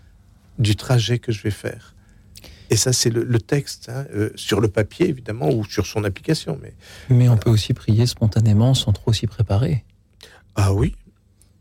du 0.57 0.75
trajet 0.75 1.19
que 1.19 1.31
je 1.31 1.41
vais 1.43 1.51
faire. 1.51 1.92
Et 2.73 2.75
ça, 2.75 2.91
c'est 2.91 3.11
le, 3.11 3.23
le 3.23 3.39
texte, 3.39 3.89
hein, 3.89 4.05
euh, 4.15 4.31
sur 4.35 4.59
le 4.59 4.67
papier, 4.67 5.07
évidemment, 5.07 5.49
ou 5.51 5.63
sur 5.63 5.85
son 5.85 6.03
application. 6.03 6.57
Mais, 6.61 6.73
Mais 7.09 7.29
on 7.29 7.37
peut 7.37 7.51
aussi 7.51 7.73
prier 7.75 8.07
spontanément 8.07 8.73
sans 8.73 8.91
trop 8.93 9.13
s'y 9.13 9.27
préparer. 9.27 9.83
ah 10.55 10.73
oui, 10.73 10.95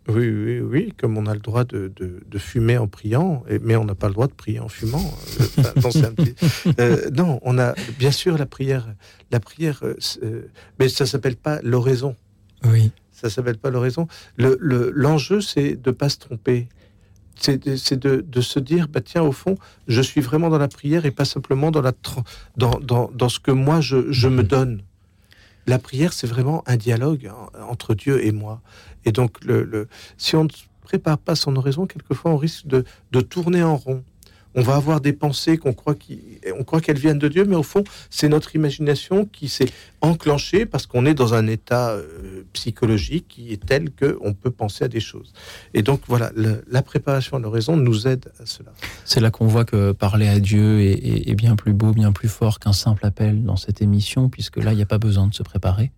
oui, 0.08 0.28
oui, 0.30 0.60
oui, 0.60 0.94
comme 0.98 1.18
on 1.18 1.26
a 1.26 1.34
le 1.34 1.40
droit 1.40 1.64
de, 1.64 1.92
de- 1.94 2.22
de 2.26 2.38
fumer 2.38 2.78
en 2.78 2.88
priant, 2.88 3.44
mais 3.60 3.76
on 3.76 3.84
n'a 3.84 3.94
pas 3.94 4.08
le 4.08 4.14
droit 4.14 4.26
de 4.26 4.32
prier 4.32 4.58
en 4.58 4.68
fumant. 4.68 5.04
Euh, 5.40 5.44
enfin, 5.58 5.72
non, 5.82 5.90
c'est 5.90 6.04
un 6.06 6.12
petit- 6.14 6.34
euh, 6.80 7.10
non, 7.10 7.38
on 7.42 7.58
a 7.58 7.74
bien 7.98 8.10
sûr 8.10 8.38
la 8.38 8.46
prière, 8.46 8.88
la 9.30 9.38
prière, 9.38 9.80
euh, 9.82 9.94
euh, 10.22 10.48
mais 10.78 10.88
ça 10.88 11.04
s'appelle 11.04 11.36
pas 11.36 11.60
l'oraison. 11.62 12.16
Oui. 12.64 12.90
Ça 13.12 13.28
s'appelle 13.30 13.58
pas 13.58 13.70
l'oraison. 13.70 14.08
Le- 14.36 14.56
le- 14.60 14.90
L'enjeu, 14.94 15.40
c'est 15.40 15.76
de 15.76 15.90
pas 15.92 16.08
se 16.08 16.18
tromper. 16.18 16.68
C'est 17.34 17.58
de, 17.98 18.40
se 18.40 18.58
dire, 18.58 18.88
bah 18.88 19.00
tiens, 19.00 19.22
au 19.22 19.32
fond, 19.32 19.56
je 19.88 20.00
suis 20.00 20.20
vraiment 20.20 20.48
dans 20.50 20.58
la 20.58 20.68
prière 20.68 21.06
et 21.06 21.10
pas 21.10 21.24
simplement 21.24 21.70
dans, 21.70 21.80
la, 21.82 21.92
dans, 22.56 22.78
dans, 22.80 23.10
dans 23.12 23.28
ce 23.28 23.40
que 23.40 23.50
moi 23.50 23.80
je, 23.80 24.12
je 24.12 24.28
me 24.28 24.42
donne. 24.42 24.82
La 25.66 25.78
prière, 25.78 26.12
c'est 26.12 26.26
vraiment 26.26 26.62
un 26.66 26.76
dialogue 26.76 27.30
entre 27.68 27.94
Dieu 27.94 28.24
et 28.24 28.32
moi. 28.32 28.60
Et 29.04 29.12
donc, 29.12 29.44
le, 29.44 29.62
le- 29.64 29.88
si 30.16 30.36
on 30.36 30.44
ne 30.44 30.48
prépare 30.82 31.18
pas 31.18 31.34
son 31.36 31.54
oraison, 31.56 31.86
quelquefois, 31.86 32.32
on 32.32 32.36
risque 32.36 32.66
de, 32.66 32.84
de 33.12 33.20
tourner 33.20 33.62
en 33.62 33.76
rond. 33.76 34.04
On 34.54 34.62
va 34.62 34.74
avoir 34.76 35.00
des 35.00 35.12
pensées 35.12 35.56
qu'on 35.58 35.72
croit 35.72 35.94
croit 36.66 36.80
qu'elles 36.80 36.98
viennent 36.98 37.18
de 37.18 37.28
Dieu, 37.28 37.44
mais 37.44 37.56
au 37.56 37.62
fond, 37.62 37.82
c'est 38.10 38.28
notre 38.28 38.54
imagination 38.54 39.24
qui 39.24 39.48
s'est 39.48 39.70
enclenchée 40.00 40.66
parce 40.66 40.86
qu'on 40.86 41.06
est 41.06 41.14
dans 41.14 41.34
un 41.34 41.46
état 41.46 41.90
euh, 41.90 42.42
psychologique 42.52 43.26
qui 43.28 43.52
est 43.52 43.64
tel 43.64 43.90
que 43.90 44.18
on 44.20 44.34
peut 44.34 44.50
penser 44.50 44.84
à 44.84 44.88
des 44.88 45.00
choses. 45.00 45.32
Et 45.74 45.82
donc 45.82 46.00
voilà, 46.06 46.30
le- 46.36 46.64
la 46.70 46.82
préparation 46.82 47.36
à 47.36 47.40
l'oraison 47.40 47.76
nous 47.76 48.06
aide 48.06 48.30
à 48.40 48.46
cela. 48.46 48.72
C'est 49.04 49.20
là 49.20 49.30
qu'on 49.30 49.46
voit 49.46 49.64
que 49.64 49.92
parler 49.92 50.28
à 50.28 50.38
Dieu 50.40 50.80
est, 50.80 50.92
est- 50.92 51.30
est 51.30 51.34
bien 51.34 51.56
plus 51.56 51.72
beau, 51.72 51.92
bien 51.92 52.12
plus 52.12 52.28
fort 52.28 52.58
qu'un 52.58 52.72
simple 52.72 53.06
appel 53.06 53.42
dans 53.44 53.56
cette 53.56 53.80
émission, 53.82 54.28
puisque 54.28 54.58
là, 54.58 54.72
il 54.72 54.76
n'y 54.76 54.82
a 54.82 54.86
pas 54.86 54.98
besoin 54.98 55.26
de 55.26 55.34
se 55.34 55.42
préparer. 55.42 55.92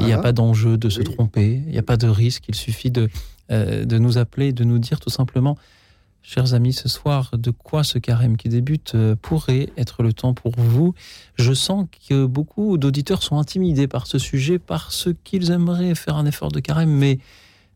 Il 0.00 0.06
n'y 0.06 0.12
a 0.12 0.18
pas 0.18 0.32
d'enjeu 0.32 0.76
de 0.76 0.90
se 0.90 0.98
Oui. 0.98 1.04
tromper, 1.04 1.62
il 1.66 1.72
n'y 1.72 1.78
a 1.78 1.82
pas 1.82 1.96
de 1.96 2.06
risque, 2.06 2.44
il 2.48 2.54
suffit 2.54 2.90
de, 2.90 3.08
euh, 3.50 3.84
de 3.86 3.98
nous 3.98 4.18
appeler, 4.18 4.52
de 4.52 4.62
nous 4.62 4.78
dire 4.78 5.00
tout 5.00 5.08
simplement, 5.10 5.56
chers 6.22 6.54
amis, 6.54 6.72
ce 6.72 6.88
soir, 6.88 7.30
de 7.32 7.50
quoi 7.50 7.84
ce 7.84 7.98
carême 7.98 8.36
qui 8.36 8.48
débute 8.48 8.94
euh, 8.94 9.16
pourrait 9.20 9.70
être 9.76 10.02
le 10.02 10.12
temps 10.12 10.34
pour 10.34 10.52
vous? 10.56 10.94
Je 11.36 11.52
sens 11.52 11.86
que 12.08 12.26
beaucoup 12.26 12.78
d'auditeurs 12.78 13.22
sont 13.22 13.38
intimidés 13.38 13.88
par 13.88 14.06
ce 14.06 14.18
sujet 14.18 14.58
parce 14.58 15.08
qu'ils 15.24 15.50
aimeraient 15.50 15.94
faire 15.94 16.16
un 16.16 16.26
effort 16.26 16.52
de 16.52 16.60
carême, 16.60 16.90
mais 16.90 17.18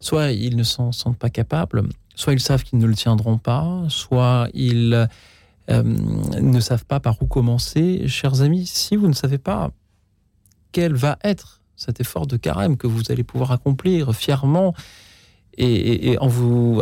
soit 0.00 0.32
ils 0.32 0.56
ne 0.56 0.62
s'en 0.62 0.92
sentent 0.92 1.18
pas 1.18 1.30
capables, 1.30 1.82
soit 2.14 2.32
ils 2.32 2.40
savent 2.40 2.62
qu'ils 2.62 2.78
ne 2.78 2.86
le 2.86 2.94
tiendront 2.94 3.38
pas, 3.38 3.84
soit 3.88 4.48
ils 4.54 5.08
euh, 5.70 5.82
ne 5.82 6.60
savent 6.60 6.84
pas 6.84 7.00
par 7.00 7.20
où 7.22 7.26
commencer. 7.26 8.06
Chers 8.08 8.42
amis, 8.42 8.66
si 8.66 8.96
vous 8.96 9.08
ne 9.08 9.14
savez 9.14 9.38
pas 9.38 9.70
quel 10.72 10.94
va 10.94 11.18
être 11.22 11.60
cet 11.76 12.00
effort 12.00 12.26
de 12.26 12.36
carême 12.36 12.76
que 12.76 12.86
vous 12.86 13.10
allez 13.10 13.24
pouvoir 13.24 13.52
accomplir 13.52 14.14
fièrement 14.14 14.74
et, 15.58 16.16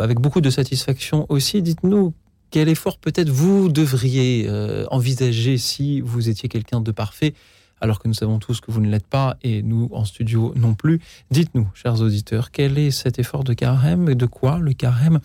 avec 0.01 0.19
beaucoup 0.19 0.41
de 0.41 0.49
satisfaction 0.49 1.25
aussi, 1.29 1.61
dites-nous 1.61 2.13
quel 2.51 2.69
effort 2.69 2.97
peut-être 2.97 3.29
vous 3.29 3.69
devriez 3.69 4.45
euh, 4.47 4.85
envisager 4.91 5.57
si 5.57 6.01
vous 6.01 6.29
étiez 6.29 6.49
quelqu'un 6.49 6.81
de 6.81 6.91
parfait, 6.91 7.33
alors 7.81 7.99
que 7.99 8.07
nous 8.07 8.13
savons 8.13 8.37
tous 8.37 8.61
que 8.61 8.71
vous 8.71 8.79
ne 8.79 8.89
l'êtes 8.89 9.07
pas 9.07 9.37
et 9.41 9.63
nous 9.63 9.89
en 9.91 10.05
studio 10.05 10.53
non 10.55 10.75
plus. 10.75 11.01
Dites-nous, 11.31 11.67
chers 11.73 11.99
auditeurs, 12.01 12.51
quel 12.51 12.77
est 12.77 12.91
cet 12.91 13.17
effort 13.17 13.43
de 13.43 13.53
carême 13.53 14.07
et 14.07 14.15
de 14.15 14.27
quoi 14.27 14.59
le 14.59 14.73
carême 14.73 15.19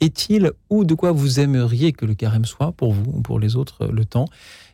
est-il 0.00 0.50
ou 0.68 0.84
de 0.84 0.94
quoi 0.94 1.12
vous 1.12 1.40
aimeriez 1.40 1.92
que 1.92 2.04
le 2.04 2.14
carême 2.14 2.44
soit 2.44 2.72
pour 2.72 2.92
vous 2.92 3.10
ou 3.12 3.20
pour 3.20 3.38
les 3.38 3.56
autres 3.56 3.84
euh, 3.84 3.92
le 3.92 4.04
temps? 4.04 4.26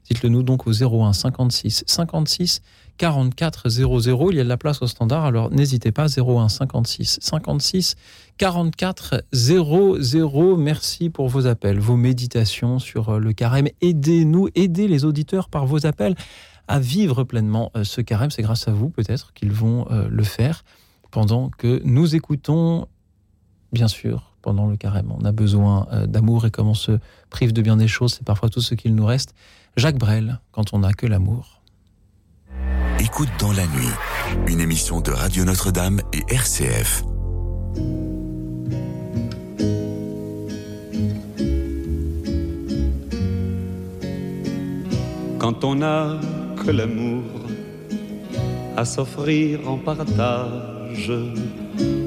Dites-le 0.09 0.29
nous 0.29 0.43
donc 0.43 0.67
au 0.67 0.73
01 0.73 1.13
56 1.13 1.85
56 1.87 2.63
44 2.99 3.69
00. 3.69 4.31
Il 4.31 4.37
y 4.37 4.41
a 4.41 4.45
de 4.45 4.49
la 4.49 4.57
place 4.57 4.83
au 4.83 4.87
standard, 4.87 5.25
alors 5.25 5.51
n'hésitez 5.51 5.93
pas. 5.93 6.07
01 6.07 6.49
56 6.49 7.19
56 7.21 7.97
44 8.39 9.25
00. 9.33 10.57
Merci 10.57 11.11
pour 11.11 11.29
vos 11.29 11.47
appels, 11.47 11.79
vos 11.79 11.97
méditations 11.97 12.79
sur 12.79 13.11
euh, 13.11 13.19
le 13.19 13.33
carême. 13.33 13.69
Aidez-nous, 13.81 14.49
aidez 14.55 14.89
les 14.89 15.05
auditeurs 15.05 15.49
par 15.49 15.67
vos 15.67 15.87
appels 15.87 16.15
à 16.69 16.79
vivre 16.79 17.25
pleinement 17.25 17.71
euh, 17.77 17.85
ce 17.85 18.01
carême. 18.01 18.31
C'est 18.31 18.43
grâce 18.43 18.69
à 18.69 18.73
vous 18.73 18.91
peut-être 18.91 19.33
qu'ils 19.35 19.53
vont 19.53 19.87
euh, 19.91 20.09
le 20.09 20.25
faire 20.25 20.65
pendant 21.11 21.51
que 21.51 21.83
nous 21.85 22.15
écoutons, 22.15 22.87
bien 23.73 23.89
sûr, 23.89 24.33
pendant 24.43 24.67
le 24.67 24.77
carême. 24.77 25.13
On 25.19 25.25
a 25.25 25.33
besoin 25.33 25.89
d'amour 26.07 26.47
et 26.47 26.51
comme 26.51 26.69
on 26.69 26.75
se 26.75 26.99
prive 27.29 27.53
de 27.53 27.63
bien 27.63 27.77
des 27.77 27.89
choses, 27.89 28.15
c'est 28.15 28.25
parfois 28.25 28.49
tout 28.49 28.61
ce 28.61 28.75
qu'il 28.75 28.95
nous 28.95 29.05
reste. 29.05 29.35
Jacques 29.77 29.99
Brel, 29.99 30.41
quand 30.53 30.73
on 30.73 30.79
n'a 30.79 30.93
que 30.93 31.07
l'amour. 31.07 31.60
Écoute 33.01 33.31
dans 33.39 33.53
la 33.53 33.67
nuit, 33.67 33.95
une 34.47 34.61
émission 34.61 35.01
de 35.01 35.11
Radio 35.11 35.45
Notre-Dame 35.45 36.01
et 36.13 36.23
RCF. 36.33 37.03
quand 45.41 45.65
on 45.65 45.75
n'a 45.77 46.17
que 46.65 46.71
l'amour 46.71 47.25
à 48.77 48.85
s'offrir 48.85 49.69
en 49.69 49.79
partage 49.79 51.11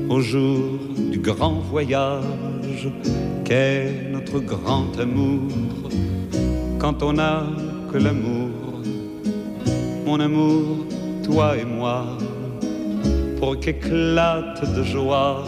au 0.08 0.22
jour 0.22 0.80
du 1.12 1.20
grand 1.20 1.60
voyage 1.60 2.88
qu'est 3.44 4.10
notre 4.12 4.40
grand 4.40 4.98
amour. 4.98 5.52
Quand 6.80 7.04
on 7.04 7.14
n'a 7.14 7.44
que 7.92 7.98
l'amour, 7.98 8.50
mon 10.06 10.20
amour, 10.20 10.86
toi 11.24 11.58
et 11.58 11.66
moi, 11.66 12.06
pour 13.40 13.60
qu'éclate 13.60 14.62
de 14.76 14.84
joie 14.84 15.44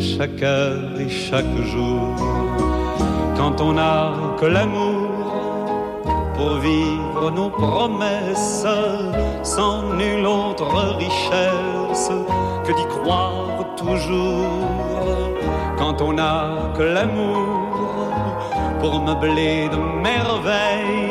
chaque 0.00 0.42
heure 0.42 0.98
et 0.98 1.08
chaque 1.08 1.56
jour. 1.72 2.14
Quand 3.36 3.60
on 3.60 3.74
n'a 3.74 4.12
que 4.38 4.46
l'amour, 4.46 5.14
pour 6.36 6.58
vivre 6.58 7.30
nos 7.30 7.50
promesses 7.50 8.66
sans 9.42 9.94
nulle 9.94 10.26
autre 10.26 10.96
richesse 10.98 12.10
que 12.64 12.72
d'y 12.72 12.86
croire 12.86 13.74
toujours. 13.76 14.48
Quand 15.78 16.00
on 16.00 16.14
n'a 16.14 16.72
que 16.76 16.82
l'amour 16.82 17.64
pour 18.80 19.00
meubler 19.00 19.68
de 19.68 19.76
merveilles 20.02 21.03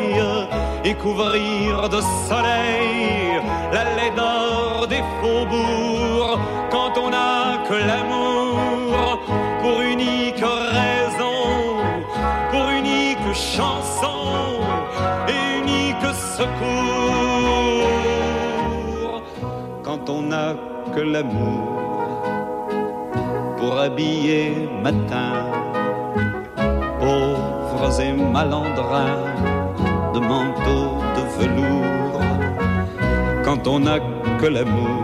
et 0.93 0.97
couvrir 1.01 1.89
de 1.89 2.01
soleil 2.27 3.41
la 3.71 3.83
laideur 3.97 4.87
des 4.87 5.03
faubourgs. 5.19 6.39
Quand 6.71 6.97
on 6.97 7.09
n'a 7.09 7.57
que 7.67 7.77
l'amour 7.89 9.19
pour 9.61 9.81
unique 9.81 10.43
raison, 10.79 11.41
pour 12.51 12.65
unique 12.69 13.33
chanson 13.33 14.19
et 15.27 15.41
unique 15.61 16.07
secours. 16.37 16.73
Quand 19.83 20.09
on 20.09 20.21
n'a 20.23 20.49
que 20.95 21.01
l'amour 21.01 22.23
pour 23.57 23.79
habiller 23.79 24.67
matin, 24.81 25.33
pauvres 26.99 28.01
et 28.01 28.13
malandrins 28.13 29.52
de 30.13 30.19
manteaux 30.19 30.91
de 31.17 31.23
velours. 31.37 32.21
Quand 33.43 33.67
on 33.67 33.79
n'a 33.79 33.99
que 34.39 34.47
l'amour 34.47 35.03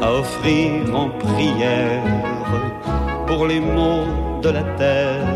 à 0.00 0.12
offrir 0.12 0.94
en 0.94 1.08
prière 1.10 2.02
pour 3.26 3.46
les 3.46 3.60
maux 3.60 4.06
de 4.42 4.50
la 4.50 4.62
terre 4.82 5.26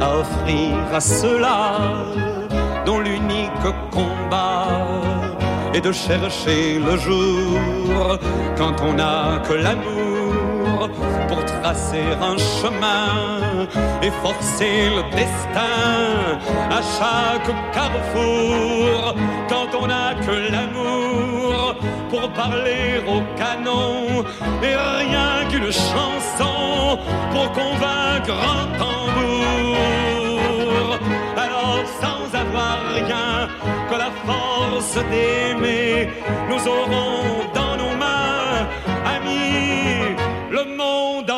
à 0.01 0.17
offrir 0.21 0.75
à 0.93 0.99
ceux-là 0.99 1.59
dont 2.85 2.99
l'unique 2.99 3.67
combat 3.91 4.67
est 5.73 5.81
de 5.81 5.91
chercher 5.91 6.79
le 6.79 6.97
jour. 6.97 7.59
Quand 8.57 8.75
on 8.87 8.93
n'a 8.93 9.41
que 9.47 9.53
l'amour 9.53 10.02
tracer 11.63 12.09
un 12.29 12.37
chemin 12.59 13.67
et 14.01 14.11
forcer 14.21 14.77
le 14.97 15.03
destin 15.21 15.79
à 16.77 16.81
chaque 16.97 17.51
carrefour 17.77 19.15
quand 19.47 19.69
on 19.81 19.87
n'a 19.87 20.13
que 20.25 20.35
l'amour 20.51 21.75
pour 22.09 22.25
parler 22.41 22.85
au 23.13 23.19
canon 23.41 24.25
et 24.67 24.75
rien 24.99 25.31
qu'une 25.49 25.71
chanson 25.71 26.99
pour 27.31 27.47
convaincre 27.61 28.35
un 28.55 28.65
tambour. 28.81 29.77
Alors 31.45 31.83
sans 32.01 32.23
avoir 32.43 32.77
rien 32.99 33.47
que 33.89 33.95
la 34.05 34.11
force 34.27 34.95
d'aimer, 35.11 36.09
nous 36.49 36.63
aurons 36.77 37.23
dans 37.59 37.75
nos 37.81 37.95
mains, 38.03 38.67
amis, 39.15 40.17
le 40.51 40.63
monde 40.81 41.32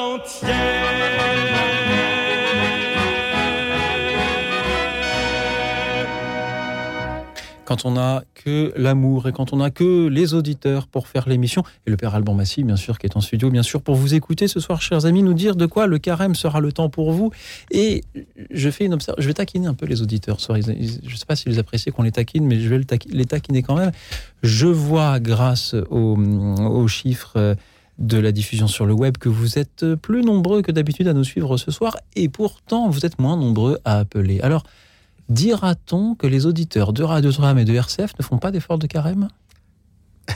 Quand 7.65 7.83
on 7.83 7.91
n'a 7.91 8.23
que 8.35 8.71
l'amour 8.77 9.27
et 9.27 9.33
quand 9.33 9.51
on 9.51 9.57
n'a 9.57 9.71
que 9.71 10.07
les 10.07 10.33
auditeurs 10.33 10.87
pour 10.87 11.07
faire 11.07 11.27
l'émission, 11.27 11.63
et 11.85 11.89
le 11.89 11.97
père 11.97 12.15
Alban 12.15 12.33
Massy, 12.33 12.63
bien 12.63 12.77
sûr, 12.77 12.97
qui 12.97 13.07
est 13.07 13.17
en 13.17 13.21
studio, 13.21 13.49
bien 13.49 13.63
sûr, 13.63 13.81
pour 13.81 13.95
vous 13.95 14.13
écouter 14.13 14.47
ce 14.47 14.59
soir, 14.61 14.81
chers 14.81 15.05
amis, 15.05 15.23
nous 15.23 15.33
dire 15.33 15.55
de 15.55 15.65
quoi 15.65 15.87
le 15.87 15.97
carême 15.97 16.35
sera 16.35 16.61
le 16.61 16.71
temps 16.71 16.89
pour 16.89 17.11
vous. 17.11 17.31
Et 17.71 18.03
je 18.51 18.69
fais 18.69 18.85
une 18.85 18.93
observation, 18.93 19.21
je 19.21 19.27
vais 19.27 19.33
taquiner 19.33 19.67
un 19.67 19.73
peu 19.73 19.85
les 19.85 20.01
auditeurs. 20.01 20.37
Je 20.39 20.53
ne 20.53 21.15
sais 21.15 21.25
pas 21.27 21.35
s'ils 21.35 21.59
apprécient 21.59 21.91
qu'on 21.91 22.03
les 22.03 22.11
taquine, 22.11 22.45
mais 22.45 22.59
je 22.59 22.69
vais 22.69 22.79
les 23.09 23.25
taquiner 23.25 23.63
quand 23.63 23.75
même. 23.75 23.91
Je 24.43 24.67
vois, 24.67 25.19
grâce 25.19 25.73
aux, 25.89 26.15
aux 26.15 26.87
chiffres 26.87 27.33
euh, 27.35 27.55
de 27.97 28.17
la 28.17 28.31
diffusion 28.31 28.67
sur 28.67 28.85
le 28.85 28.93
web, 28.93 29.17
que 29.17 29.29
vous 29.29 29.57
êtes 29.57 29.95
plus 29.95 30.21
nombreux 30.21 30.61
que 30.61 30.71
d'habitude 30.71 31.07
à 31.07 31.13
nous 31.13 31.23
suivre 31.23 31.57
ce 31.57 31.71
soir, 31.71 31.97
et 32.15 32.29
pourtant 32.29 32.89
vous 32.89 33.05
êtes 33.05 33.19
moins 33.19 33.37
nombreux 33.37 33.79
à 33.85 33.99
appeler. 33.99 34.41
Alors, 34.41 34.63
dira-t-on 35.29 36.15
que 36.15 36.27
les 36.27 36.45
auditeurs 36.45 36.93
de 36.93 37.03
Radio 37.03 37.31
Tram 37.31 37.57
et 37.57 37.65
de 37.65 37.73
RCF 37.73 38.17
ne 38.19 38.23
font 38.23 38.37
pas 38.37 38.51
d'efforts 38.51 38.79
de 38.79 38.87
carême? 38.87 39.27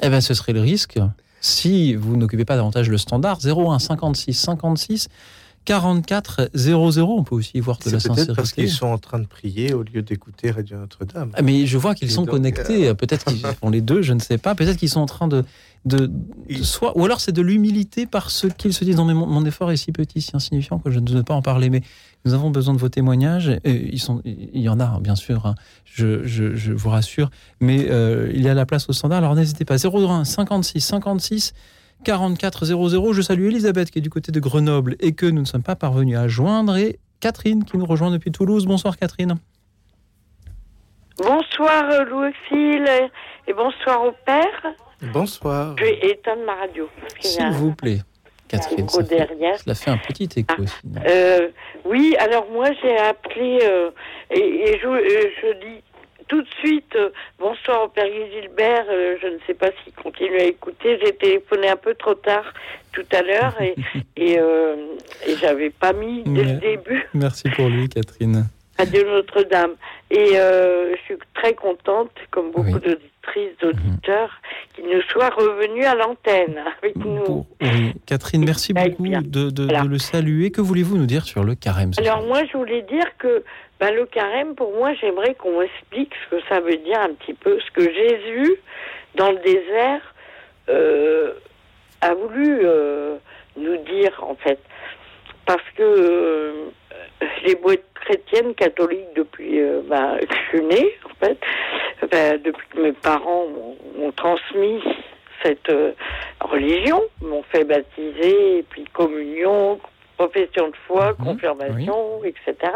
Eh 0.00 0.08
bien, 0.08 0.20
ce 0.20 0.32
serait 0.32 0.52
le 0.52 0.60
risque. 0.60 1.00
Si 1.40 1.94
vous 1.94 2.16
n'occupez 2.16 2.44
pas 2.44 2.54
davantage 2.56 2.88
le 2.88 2.98
standard, 2.98 3.38
01 3.44 3.80
56 3.80 4.32
56 4.32 5.08
44 5.68 6.48
00, 6.54 7.14
on 7.18 7.24
peut 7.24 7.34
aussi 7.34 7.60
voir 7.60 7.78
C'est 7.82 7.90
la 7.90 7.98
peut-être 7.98 8.06
sincérité. 8.08 8.34
parce 8.34 8.52
qu'ils 8.52 8.70
sont 8.70 8.86
en 8.86 8.96
train 8.96 9.18
de 9.18 9.26
prier 9.26 9.74
au 9.74 9.82
lieu 9.82 10.00
d'écouter 10.00 10.50
Radio 10.50 10.78
Notre-Dame. 10.78 11.30
Ah, 11.34 11.42
mais 11.42 11.66
je 11.66 11.76
vois 11.76 11.94
qu'ils 11.94 12.10
sont 12.10 12.24
connectés. 12.24 12.88
euh, 12.88 12.94
Peut-être 12.94 13.26
qu'ils 13.26 13.44
font 13.44 13.68
les 13.68 13.82
deux, 13.82 14.00
je 14.00 14.14
ne 14.14 14.18
sais 14.18 14.38
pas. 14.38 14.54
Peut-être 14.54 14.78
qu'ils 14.78 14.88
sont 14.88 15.00
en 15.00 15.06
train 15.06 15.28
de, 15.28 15.44
de, 15.84 16.10
soit, 16.62 16.96
ou 16.96 17.04
alors 17.04 17.20
c'est 17.20 17.32
de 17.32 17.42
l'humilité 17.42 18.06
parce 18.06 18.46
qu'ils 18.56 18.72
se 18.72 18.82
disent 18.82 18.96
non 18.96 19.04
mais 19.04 19.12
mon, 19.12 19.44
effort 19.44 19.70
est 19.70 19.76
si 19.76 19.92
petit, 19.92 20.22
si 20.22 20.30
insignifiant 20.32 20.78
que 20.78 20.90
je 20.90 21.00
ne 21.00 21.10
veux 21.10 21.22
pas 21.22 21.34
en 21.34 21.42
parler. 21.42 21.68
Mais 21.68 21.82
nous 22.24 22.32
avons 22.32 22.48
besoin 22.48 22.72
de 22.72 22.78
vos 22.78 22.88
témoignages. 22.88 23.52
Il 23.66 24.00
y 24.54 24.70
en 24.70 24.80
a 24.80 24.84
hein, 24.86 25.00
bien 25.02 25.16
sûr. 25.16 25.44
hein. 25.44 25.54
je, 25.84 26.72
vous 26.72 26.88
rassure. 26.88 27.28
Mais 27.60 27.90
euh, 27.90 28.32
il 28.34 28.40
y 28.40 28.48
a 28.48 28.54
la 28.54 28.64
place 28.64 28.88
au 28.88 28.94
standard. 28.94 29.18
Alors 29.18 29.34
n'hésitez 29.34 29.66
pas. 29.66 29.76
01 29.76 30.24
56 30.24 30.80
56 30.80 31.52
44 32.04 32.64
00. 32.64 33.12
Je 33.12 33.22
salue 33.22 33.46
Elisabeth 33.46 33.90
qui 33.90 33.98
est 33.98 34.02
du 34.02 34.10
côté 34.10 34.32
de 34.32 34.40
Grenoble 34.40 34.96
et 35.00 35.12
que 35.14 35.26
nous 35.26 35.40
ne 35.40 35.46
sommes 35.46 35.62
pas 35.62 35.76
parvenus 35.76 36.16
à 36.16 36.28
joindre 36.28 36.76
et 36.76 36.98
Catherine 37.20 37.64
qui 37.64 37.76
nous 37.76 37.86
rejoint 37.86 38.10
depuis 38.10 38.30
Toulouse. 38.30 38.66
Bonsoir 38.66 38.96
Catherine. 38.96 39.36
Bonsoir 41.18 42.04
Louis-Phil 42.04 42.84
et 43.48 43.52
bonsoir 43.52 44.04
au 44.04 44.12
père. 44.24 44.74
Bonsoir. 45.12 45.74
Je 45.78 45.84
vais 45.84 45.98
éteindre 46.10 46.42
ma 46.46 46.54
radio. 46.54 46.88
a 47.04 47.22
S'il 47.22 47.50
vous 47.50 47.74
plaît, 47.74 47.98
Catherine. 48.46 48.88
Ça, 48.88 49.04
fait- 49.04 49.26
cela 49.58 49.74
fait 49.74 49.90
un 49.90 49.98
petit 49.98 50.28
écho 50.36 50.62
aussi. 50.62 50.74
Euh, 51.08 51.48
oui, 51.84 52.14
alors 52.20 52.46
moi 52.52 52.68
j'ai 52.82 52.96
appelé 52.98 53.58
euh, 53.62 53.90
et, 54.30 54.38
et 54.70 54.78
je, 54.80 54.86
euh, 54.86 55.30
je 55.42 55.52
dis 55.66 55.82
tout 56.28 56.42
de 56.42 56.48
suite 56.60 56.94
euh, 56.96 57.10
bonsoir 57.38 57.84
au 57.84 57.88
père 57.88 58.06
Gilbert. 58.06 58.84
euh, 58.90 59.16
je 59.20 59.26
ne 59.28 59.38
sais 59.46 59.54
pas 59.54 59.68
s'il 59.82 59.92
continue 59.94 60.38
à 60.38 60.44
écouter. 60.44 60.98
J'ai 61.04 61.12
téléphoné 61.14 61.68
un 61.68 61.76
peu 61.76 61.94
trop 61.94 62.14
tard 62.14 62.44
tout 62.92 63.04
à 63.12 63.22
l'heure 63.22 63.60
et, 63.60 63.74
et, 64.16 64.38
euh, 64.38 64.76
et 65.26 65.36
j'avais 65.36 65.70
pas 65.70 65.92
mis 65.92 66.22
dès 66.24 66.44
le 66.44 66.52
début 66.60 67.06
Merci 67.14 67.48
pour 67.50 67.68
lui, 67.68 67.88
Catherine. 67.88 68.44
Radio 68.78 69.02
Notre-Dame. 69.04 69.72
Et 70.10 70.26
je 70.34 70.96
suis 71.04 71.16
très 71.34 71.52
contente, 71.54 72.12
comme 72.30 72.52
beaucoup 72.52 72.78
d'auditrices, 72.78 73.58
d'auditeurs, 73.60 74.30
qu'il 74.74 74.84
nous 74.84 75.02
soit 75.10 75.30
revenu 75.30 75.84
à 75.84 75.96
l'antenne 75.96 76.56
avec 76.80 76.94
nous. 76.94 77.44
Oui, 77.60 77.92
Catherine, 78.06 78.44
merci 78.44 78.72
beaucoup 78.72 79.02
de, 79.02 79.50
de- 79.50 79.66
de 79.66 79.88
le 79.88 79.98
saluer. 79.98 80.52
Que 80.52 80.60
voulez-vous 80.60 80.96
nous 80.96 81.06
dire 81.06 81.24
sur 81.24 81.42
le 81.42 81.56
carême 81.56 81.90
Alors 81.98 82.22
moi, 82.24 82.42
je 82.50 82.56
voulais 82.56 82.82
dire 82.82 83.04
que 83.18 83.42
ben, 83.80 83.94
le 83.94 84.06
carême, 84.06 84.54
pour 84.54 84.72
moi, 84.72 84.92
j'aimerais 84.94 85.34
qu'on 85.34 85.60
m'explique 85.60 86.12
ce 86.24 86.36
que 86.36 86.42
ça 86.48 86.60
veut 86.60 86.76
dire 86.76 87.00
un 87.00 87.14
petit 87.14 87.34
peu, 87.34 87.58
ce 87.60 87.70
que 87.70 87.92
Jésus, 87.92 88.56
dans 89.14 89.30
le 89.30 89.38
désert, 89.38 90.14
euh, 90.68 91.34
a 92.00 92.14
voulu 92.14 92.60
euh, 92.64 93.16
nous 93.56 93.76
dire, 93.78 94.12
en 94.22 94.34
fait. 94.34 94.58
Parce 95.46 95.62
que 95.76 95.82
euh, 95.82 96.52
j'ai 97.44 97.54
beau 97.54 97.70
être 97.70 97.86
chrétienne, 97.94 98.54
catholique 98.54 99.14
depuis 99.14 99.60
euh, 99.60 99.80
ben, 99.84 100.18
que 100.28 100.34
je 100.34 100.48
suis 100.58 100.66
née, 100.66 100.94
en 101.04 101.24
fait, 101.24 101.38
ben, 102.10 102.40
depuis 102.42 102.66
que 102.68 102.80
mes 102.80 102.92
parents 102.92 103.46
m'ont- 103.96 104.12
transmis 104.12 104.82
cette 105.44 105.70
religion, 106.40 107.02
m'ont 107.22 107.44
fait 107.44 107.62
baptiser, 107.64 108.58
et 108.58 108.62
puis 108.64 108.84
communion, 108.92 109.78
profession 110.18 110.68
de 110.68 110.76
foi, 110.86 111.14
confirmation, 111.14 112.24
etc. 112.24 112.72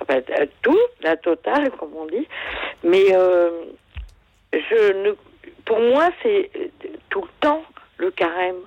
Enfin, 0.00 0.20
euh, 0.38 0.46
tout, 0.62 0.78
la 1.00 1.16
totale, 1.16 1.70
comme 1.78 1.94
on 1.96 2.06
dit. 2.06 2.28
Mais 2.84 3.06
euh, 3.14 3.64
je 4.52 4.92
ne, 4.92 5.12
pour 5.64 5.80
moi, 5.80 6.10
c'est 6.22 6.50
tout 7.08 7.22
le 7.22 7.28
temps 7.40 7.64
le 7.96 8.10
carême. 8.10 8.62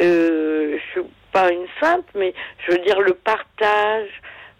Euh, 0.00 0.78
je 0.78 0.90
suis 0.92 1.10
pas 1.32 1.50
une 1.50 1.66
sainte, 1.80 2.06
mais 2.14 2.32
je 2.60 2.72
veux 2.72 2.78
dire 2.78 3.00
le 3.00 3.14
partage, 3.14 4.08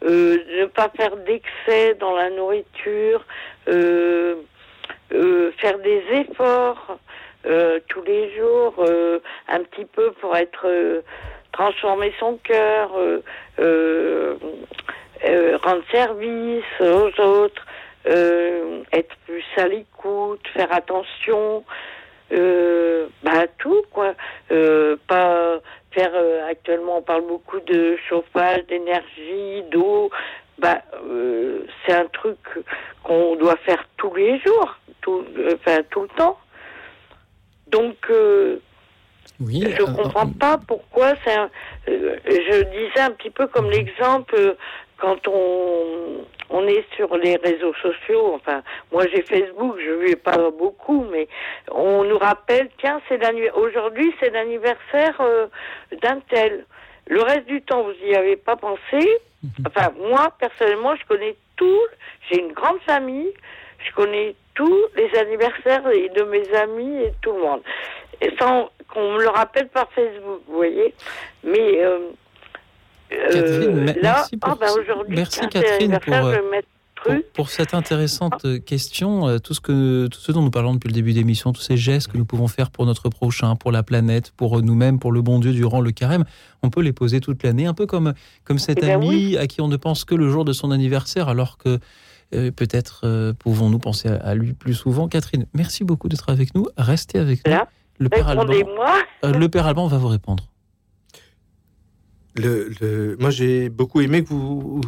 euh, 0.05 0.39
ne 0.60 0.66
pas 0.66 0.90
faire 0.97 1.16
d'excès 1.16 1.94
dans 1.94 2.14
la 2.14 2.30
nourriture, 2.30 3.24
euh, 3.68 4.36
euh, 5.12 5.52
faire 5.59 5.78
des 5.78 6.02
efforts 6.12 6.98
tous 7.89 8.02
les 8.02 8.36
jours, 8.36 8.85
un 9.48 9.60
petit 9.60 9.86
peu 9.86 10.10
pour 10.20 10.36
être 10.36 11.02
transformer 11.59 12.12
son 12.20 12.36
cœur, 12.44 12.90
euh, 12.97 13.20
euh, 13.59 14.36
euh, 15.24 15.59
rendre 15.64 15.82
service 15.90 16.64
aux 16.80 17.20
autres, 17.20 17.66
être 18.06 19.16
plus 19.26 19.44
à 19.56 19.66
l'écoute, 19.66 20.47
faire 20.55 20.72
attention, 20.72 21.64
euh, 22.32 23.09
bah 23.24 23.47
tout 23.59 23.82
quoi, 23.93 24.14
pas 25.09 25.59
faire 25.90 26.12
actuellement 26.48 26.98
on 26.98 27.02
parle 27.02 27.26
beaucoup 27.26 27.60
de 27.60 27.97
chauffage, 28.09 28.64
d'énergie, 28.68 29.64
d'eau, 29.72 30.10
bah 30.59 30.80
c'est 31.85 31.93
un 31.93 32.06
truc 32.06 32.39
qu'on 33.02 33.35
doit 33.35 33.56
faire 33.66 33.85
tous 33.97 34.14
les 34.14 34.39
jours, 34.39 34.76
tout, 35.02 35.24
enfin 35.55 35.80
tout 35.90 36.02
le 36.02 36.09
temps. 36.16 36.39
Donc 37.66 37.97
Oui, 39.40 39.62
je 39.78 39.82
comprends 39.84 40.28
pas 40.30 40.59
pourquoi 40.66 41.14
un- 41.36 41.50
euh, 41.88 42.16
je 42.26 42.62
disais 42.64 43.00
un 43.00 43.12
petit 43.12 43.30
peu 43.30 43.46
comme 43.46 43.70
l'exemple 43.70 44.34
euh, 44.36 44.55
quand 44.98 45.28
on 45.28 46.24
on 46.50 46.66
est 46.66 46.84
sur 46.96 47.14
les 47.16 47.36
réseaux 47.36 47.74
sociaux. 47.74 48.32
Enfin 48.34 48.62
moi 48.90 49.05
j'ai 49.12 49.22
Facebook 49.22 49.76
je 49.78 49.90
lui 49.92 50.10
ai 50.12 50.16
pas 50.16 50.50
beaucoup 50.50 51.05
mais 51.12 51.28
on 51.70 52.05
nous 52.05 52.18
rappelle 52.18 52.68
tiens 52.80 53.00
c'est 53.09 53.18
aujourd'hui 53.55 54.12
c'est 54.18 54.30
l'anniversaire 54.30 55.16
euh, 55.20 55.46
d'un 56.02 56.20
tel. 56.30 56.64
Le 57.06 57.22
reste 57.22 57.46
du 57.46 57.62
temps 57.62 57.82
vous 57.82 57.94
y 58.06 58.14
avez 58.14 58.36
pas 58.36 58.56
pensé? 58.56 59.00
Enfin 59.66 59.92
moi 60.10 60.32
personnellement 60.40 60.96
je 60.96 61.06
connais 61.06 61.36
tout 61.56 61.80
j'ai 62.28 62.40
une 62.40 62.52
grande 62.52 62.80
famille 62.80 63.32
je 63.86 63.92
connais 63.94 64.34
tous 64.56 64.80
les 64.96 65.16
anniversaires 65.16 65.86
de 66.09 66.22
mes 66.24 66.52
amis 66.56 67.02
et 67.05 67.12
tout 67.22 67.32
le 67.32 67.38
monde 67.42 67.60
sans 68.39 68.70
qu'on 68.93 69.15
me 69.15 69.23
le 69.23 69.28
rappelle 69.28 69.69
par 69.69 69.89
Facebook, 69.93 70.40
vous 70.49 70.55
voyez. 70.57 70.95
Mais 71.45 71.82
euh, 71.85 71.99
euh, 73.12 73.31
Catherine, 73.32 73.74
me- 73.74 73.86
là, 73.86 74.12
merci 74.16 74.39
ah 74.43 74.57
ben 74.61 74.66
aujourd'hui, 74.81 75.16
merci, 75.16 75.40
Catherine, 75.49 75.99
pour, 76.05 76.15
euh, 76.15 76.36
Pour, 77.05 77.15
pour 77.32 77.49
cette 77.51 77.74
intéressante 77.74 78.45
euh, 78.45 78.59
question, 78.59 79.28
euh, 79.28 79.39
tout 79.39 79.55
ce, 79.55 79.61
que, 79.61 80.09
tout 80.09 80.19
ce 80.19 80.32
dont 80.32 80.43
nous 80.43 80.51
parlons 80.51 80.74
depuis 80.74 80.89
le 80.89 80.95
début 80.95 81.12
d'émission, 81.12 81.53
tous 81.53 81.61
ces 81.62 81.77
gestes 81.77 82.09
que 82.11 82.19
nous 82.19 82.24
pouvons 82.24 82.49
faire 82.49 82.70
pour 82.70 82.86
notre 82.86 83.09
prochain, 83.09 83.55
pour 83.57 83.70
la 83.73 83.82
planète, 83.85 84.32
pour 84.36 84.61
nous-mêmes, 84.61 84.99
pour 84.99 85.12
le 85.12 85.23
bon 85.23 85.39
Dieu 85.39 85.53
durant 85.53 85.81
le 85.81 85.93
carême, 85.93 86.24
on 86.62 86.70
peut 86.70 86.81
les 86.82 86.93
poser 86.93 87.20
toute 87.20 87.43
l'année, 87.45 87.66
un 87.66 87.74
peu 87.74 87.86
comme, 87.86 88.15
comme 88.45 88.59
cet 88.59 88.78
Eh 88.82 88.86
ben 88.86 88.95
ami 88.97 89.09
oui. 89.09 89.39
à 89.39 89.47
qui 89.47 89.61
on 89.61 89.69
ne 89.69 89.77
pense 89.77 90.05
que 90.05 90.15
le 90.16 90.28
jour 90.28 90.45
de 90.45 90.53
son 90.53 90.70
anniversaire, 90.73 91.28
alors 91.28 91.57
que 91.57 91.78
euh, 92.35 92.51
peut-être 92.51 93.03
euh, 93.05 93.32
pouvons-nous 93.32 93.78
penser 93.78 94.09
à, 94.09 94.16
à 94.16 94.35
lui 94.35 94.53
plus 94.53 94.74
souvent. 94.74 95.09
Catherine, 95.09 95.47
merci 95.55 95.85
beaucoup 95.85 96.09
d'être 96.09 96.28
avec 96.31 96.55
nous. 96.55 96.66
Restez 96.77 97.19
avec 97.20 97.47
nous. 97.47 97.53
Le 97.99 98.09
Père 98.09 98.29
Alban, 98.29 98.43
Répondez-moi. 98.47 98.95
euh, 99.25 99.33
le 99.33 99.49
Père 99.49 99.66
Alban 99.66 99.87
va 99.89 99.99
vous 99.99 100.09
répondre. 100.09 100.49
le, 102.37 102.70
le- 102.81 103.16
moi, 103.19 103.31
j'ai 103.31 103.69
beaucoup 103.69 104.01
aimé 104.01 104.23
que 104.23 104.29
vous 104.29 104.81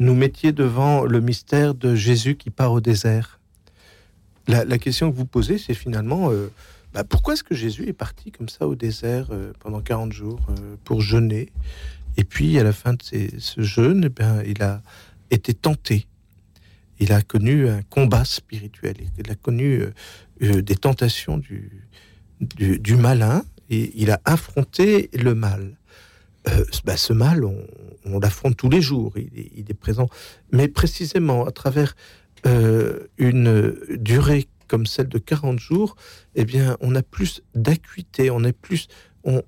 nous 0.00 0.14
mettiez 0.14 0.50
devant 0.52 1.04
le 1.04 1.20
mystère 1.20 1.74
de 1.74 1.94
Jésus 1.94 2.34
qui 2.36 2.50
part 2.50 2.72
au 2.72 2.80
désert. 2.80 3.38
La, 4.48 4.64
la 4.64 4.78
question 4.78 5.10
que 5.12 5.16
vous 5.16 5.26
posez, 5.26 5.58
c'est 5.58 5.74
finalement 5.74 6.30
euh, 6.32 6.50
bah, 6.92 7.04
pourquoi 7.04 7.34
est-ce 7.34 7.44
que 7.44 7.54
Jésus 7.54 7.86
est 7.88 7.92
parti 7.92 8.32
comme 8.32 8.48
ça 8.48 8.66
au 8.66 8.74
désert 8.74 9.28
euh, 9.30 9.52
pendant 9.60 9.80
40 9.80 10.12
jours 10.12 10.40
euh, 10.50 10.74
pour 10.82 11.00
jeûner? 11.00 11.50
Et 12.16 12.24
puis, 12.24 12.58
à 12.58 12.64
la 12.64 12.72
fin 12.72 12.94
de 12.94 13.02
ces- 13.02 13.38
ce 13.38 13.60
jeûne, 13.62 14.02
eh 14.06 14.08
bien, 14.08 14.42
il 14.42 14.60
a 14.62 14.82
été 15.30 15.54
tenté. 15.54 16.06
Il 16.98 17.12
a 17.12 17.22
connu 17.22 17.68
un 17.68 17.82
combat 17.82 18.24
spirituel. 18.24 18.96
Il 19.16 19.30
a 19.30 19.36
connu 19.36 19.80
euh, 19.82 19.92
euh, 20.42 20.60
des 20.62 20.74
tentations 20.74 21.38
du, 21.38 21.70
du, 22.40 22.96
malin 22.96 23.42
et 23.68 23.92
il 23.94 24.10
a 24.10 24.20
affronté 24.24 25.10
le 25.12 25.34
mal. 25.34 25.76
Euh, 26.48 26.64
bah, 26.84 26.96
ce 26.96 27.12
mal, 27.12 27.44
on, 27.44 27.56
on 28.04 28.18
l'affronte 28.18 28.56
tous 28.56 28.70
les 28.70 28.80
jours, 28.80 29.12
il 29.16 29.64
est, 29.68 29.74
présent. 29.74 30.08
Mais 30.52 30.68
précisément, 30.68 31.46
à 31.46 31.50
travers 31.50 31.94
euh, 32.46 33.06
une 33.18 33.76
durée 33.96 34.48
comme 34.68 34.86
celle 34.86 35.08
de 35.08 35.18
40 35.18 35.58
jours, 35.58 35.96
eh 36.34 36.44
bien, 36.44 36.76
on 36.80 36.94
a 36.94 37.02
plus 37.02 37.42
d'acuité, 37.54 38.30
on 38.30 38.44
est 38.44 38.52
plus, 38.52 38.86
on, 39.24 39.42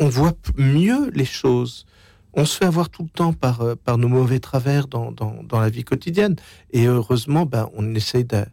voit 0.00 0.34
mieux 0.56 1.10
les 1.10 1.24
choses. 1.24 1.86
On 2.32 2.44
se 2.44 2.56
fait 2.56 2.64
avoir 2.64 2.90
tout 2.90 3.04
le 3.04 3.08
temps 3.08 3.32
par, 3.32 3.60
euh, 3.60 3.76
nos 3.96 4.08
mauvais 4.08 4.40
travers 4.40 4.88
dans, 4.88 5.14
la 5.52 5.68
vie 5.70 5.84
quotidienne. 5.84 6.34
Et 6.72 6.86
heureusement, 6.86 7.46
ben, 7.46 7.70
on 7.74 7.94
essaye 7.94 8.24
de- 8.24 8.44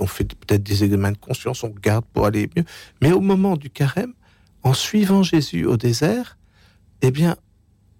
on 0.00 0.06
fait 0.06 0.24
peut-être 0.24 0.62
des 0.62 0.84
examens 0.84 1.12
de 1.12 1.18
conscience, 1.18 1.62
on 1.62 1.72
regarde 1.72 2.04
pour 2.12 2.26
aller 2.26 2.48
mieux. 2.56 2.64
Mais 3.00 3.12
au 3.12 3.20
moment 3.20 3.56
du 3.56 3.70
carême, 3.70 4.14
en 4.62 4.74
suivant 4.74 5.22
Jésus 5.22 5.64
au 5.64 5.76
désert, 5.76 6.38
eh 7.02 7.10
bien, 7.10 7.36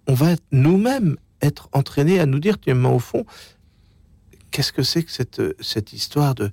on 0.06 0.14
va 0.14 0.34
nous-mêmes 0.52 1.16
être 1.40 1.68
entraînés 1.72 2.20
à 2.20 2.26
nous 2.26 2.38
dire, 2.38 2.58
tiens, 2.58 2.84
au 2.84 2.98
fond, 2.98 3.24
qu'est-ce 4.50 4.72
que 4.72 4.82
c'est 4.82 5.02
que 5.02 5.10
cette, 5.10 5.42
cette 5.60 5.92
histoire 5.92 6.34
de, 6.34 6.50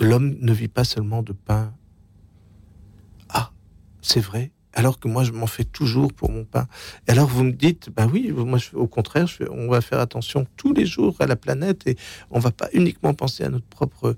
l'homme 0.00 0.36
ne 0.40 0.52
vit 0.52 0.68
pas 0.68 0.84
seulement 0.84 1.22
de 1.22 1.32
pain? 1.32 1.72
Ah, 3.28 3.50
c'est 4.00 4.20
vrai. 4.20 4.52
Alors 4.74 5.00
que 5.00 5.08
moi, 5.08 5.24
je 5.24 5.32
m'en 5.32 5.46
fais 5.46 5.64
toujours 5.64 6.12
pour 6.12 6.30
mon 6.30 6.44
pain. 6.44 6.68
Alors, 7.08 7.26
vous 7.26 7.42
me 7.42 7.52
dites, 7.52 7.90
bah 7.90 8.06
oui, 8.10 8.30
moi, 8.30 8.58
au 8.74 8.86
contraire, 8.86 9.26
on 9.50 9.68
va 9.68 9.80
faire 9.80 9.98
attention 9.98 10.46
tous 10.56 10.72
les 10.72 10.86
jours 10.86 11.16
à 11.20 11.26
la 11.26 11.36
planète 11.36 11.86
et 11.86 11.96
on 12.30 12.38
va 12.38 12.52
pas 12.52 12.68
uniquement 12.72 13.12
penser 13.12 13.44
à 13.44 13.48
notre 13.48 13.66
propre 13.66 14.14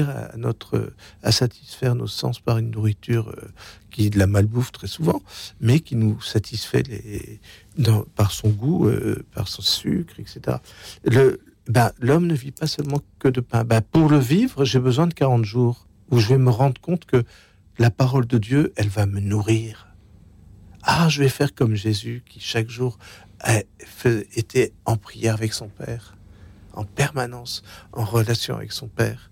à 0.00 0.36
notre, 0.36 0.92
satisfaire 1.30 1.94
nos 1.94 2.06
sens 2.06 2.40
par 2.40 2.58
une 2.58 2.70
nourriture 2.70 3.28
euh, 3.30 3.48
qui 3.90 4.10
de 4.10 4.18
la 4.18 4.26
malbouffe 4.26 4.72
très 4.72 4.86
souvent, 4.86 5.20
mais 5.60 5.80
qui 5.80 5.96
nous 5.96 6.20
satisfait 6.20 6.82
les, 6.82 7.40
dans- 7.78 8.04
par 8.16 8.30
son 8.30 8.48
goût, 8.50 8.88
euh, 8.88 9.24
par 9.34 9.48
son 9.48 9.62
sucre, 9.62 10.14
etc. 10.20 10.58
Le, 11.04 11.40
ben, 11.68 11.90
l'homme 12.00 12.26
ne 12.26 12.34
vit 12.34 12.52
pas 12.52 12.66
seulement 12.66 13.00
que 13.18 13.28
de 13.28 13.40
pain. 13.40 13.64
Ben, 13.64 13.80
pour 13.80 14.08
le 14.08 14.18
vivre, 14.18 14.64
j'ai 14.64 14.78
besoin 14.80 15.06
de 15.06 15.14
40 15.14 15.44
jours 15.44 15.86
où 16.10 16.18
je 16.18 16.28
vais 16.28 16.38
me 16.38 16.50
rendre 16.50 16.80
compte 16.80 17.04
que 17.04 17.24
la 17.78 17.90
parole 17.90 18.26
de 18.26 18.38
Dieu, 18.38 18.72
elle 18.76 18.88
va 18.88 19.06
me 19.06 19.20
nourrir. 19.20 19.88
Ah, 20.82 21.08
je 21.08 21.20
vais 21.22 21.28
faire 21.30 21.54
comme 21.54 21.74
Jésus 21.74 22.22
qui 22.28 22.40
chaque 22.40 22.68
jour 22.68 22.98
était 24.36 24.72
en 24.84 24.96
prière 24.96 25.34
avec 25.34 25.52
son 25.52 25.68
Père, 25.68 26.16
en 26.72 26.84
permanence, 26.84 27.62
en 27.92 28.04
relation 28.04 28.56
avec 28.56 28.72
son 28.72 28.88
Père. 28.88 29.30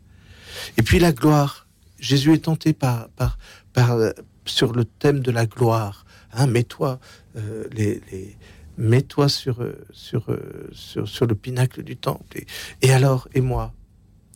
Et 0.76 0.82
puis 0.82 0.98
la 0.98 1.12
gloire. 1.12 1.66
Jésus 1.98 2.32
est 2.34 2.44
tenté 2.44 2.72
par, 2.72 3.08
par, 3.10 3.38
par, 3.72 3.92
euh, 3.92 4.10
sur 4.44 4.72
le 4.72 4.84
thème 4.84 5.20
de 5.20 5.30
la 5.30 5.46
gloire. 5.46 6.04
Hein, 6.32 6.46
mets-toi 6.48 6.98
euh, 7.36 7.64
les, 7.72 8.00
les- 8.10 8.36
mets-toi 8.78 9.28
sur, 9.28 9.62
euh, 9.62 9.74
sur, 9.92 10.26
sur, 10.72 11.06
sur 11.08 11.26
le 11.26 11.34
pinacle 11.34 11.82
du 11.84 11.96
temple. 11.96 12.38
Et, 12.38 12.46
et 12.82 12.92
alors, 12.92 13.28
et 13.34 13.40
moi 13.40 13.72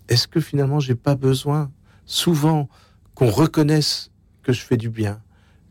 Est-ce 0.09 0.29
que 0.29 0.41
finalement, 0.41 0.79
j'ai 0.79 0.95
pas 0.95 1.17
besoin 1.17 1.73
souvent 2.05 2.69
qu'on 3.15 3.31
reconnaisse 3.31 4.11
que 4.43 4.53
je 4.53 4.61
fais 4.61 4.77
du 4.77 4.91
bien, 4.91 5.21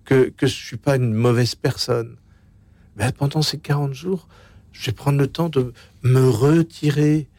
que, 0.04 0.30
que 0.30 0.48
je 0.48 0.54
suis 0.56 0.78
pas 0.78 0.98
une 0.98 1.14
mauvaise 1.14 1.56
personne? 1.56 2.18
Ben, 2.98 3.12
Pendant 3.14 3.42
ces 3.42 3.58
40 3.60 3.94
jours, 3.94 4.28
je 4.74 4.88
vais 4.88 4.92
prendre 4.92 5.18
le 5.20 5.28
temps 5.28 5.48
de 5.50 5.74
me 6.04 6.28
retirer 6.28 7.30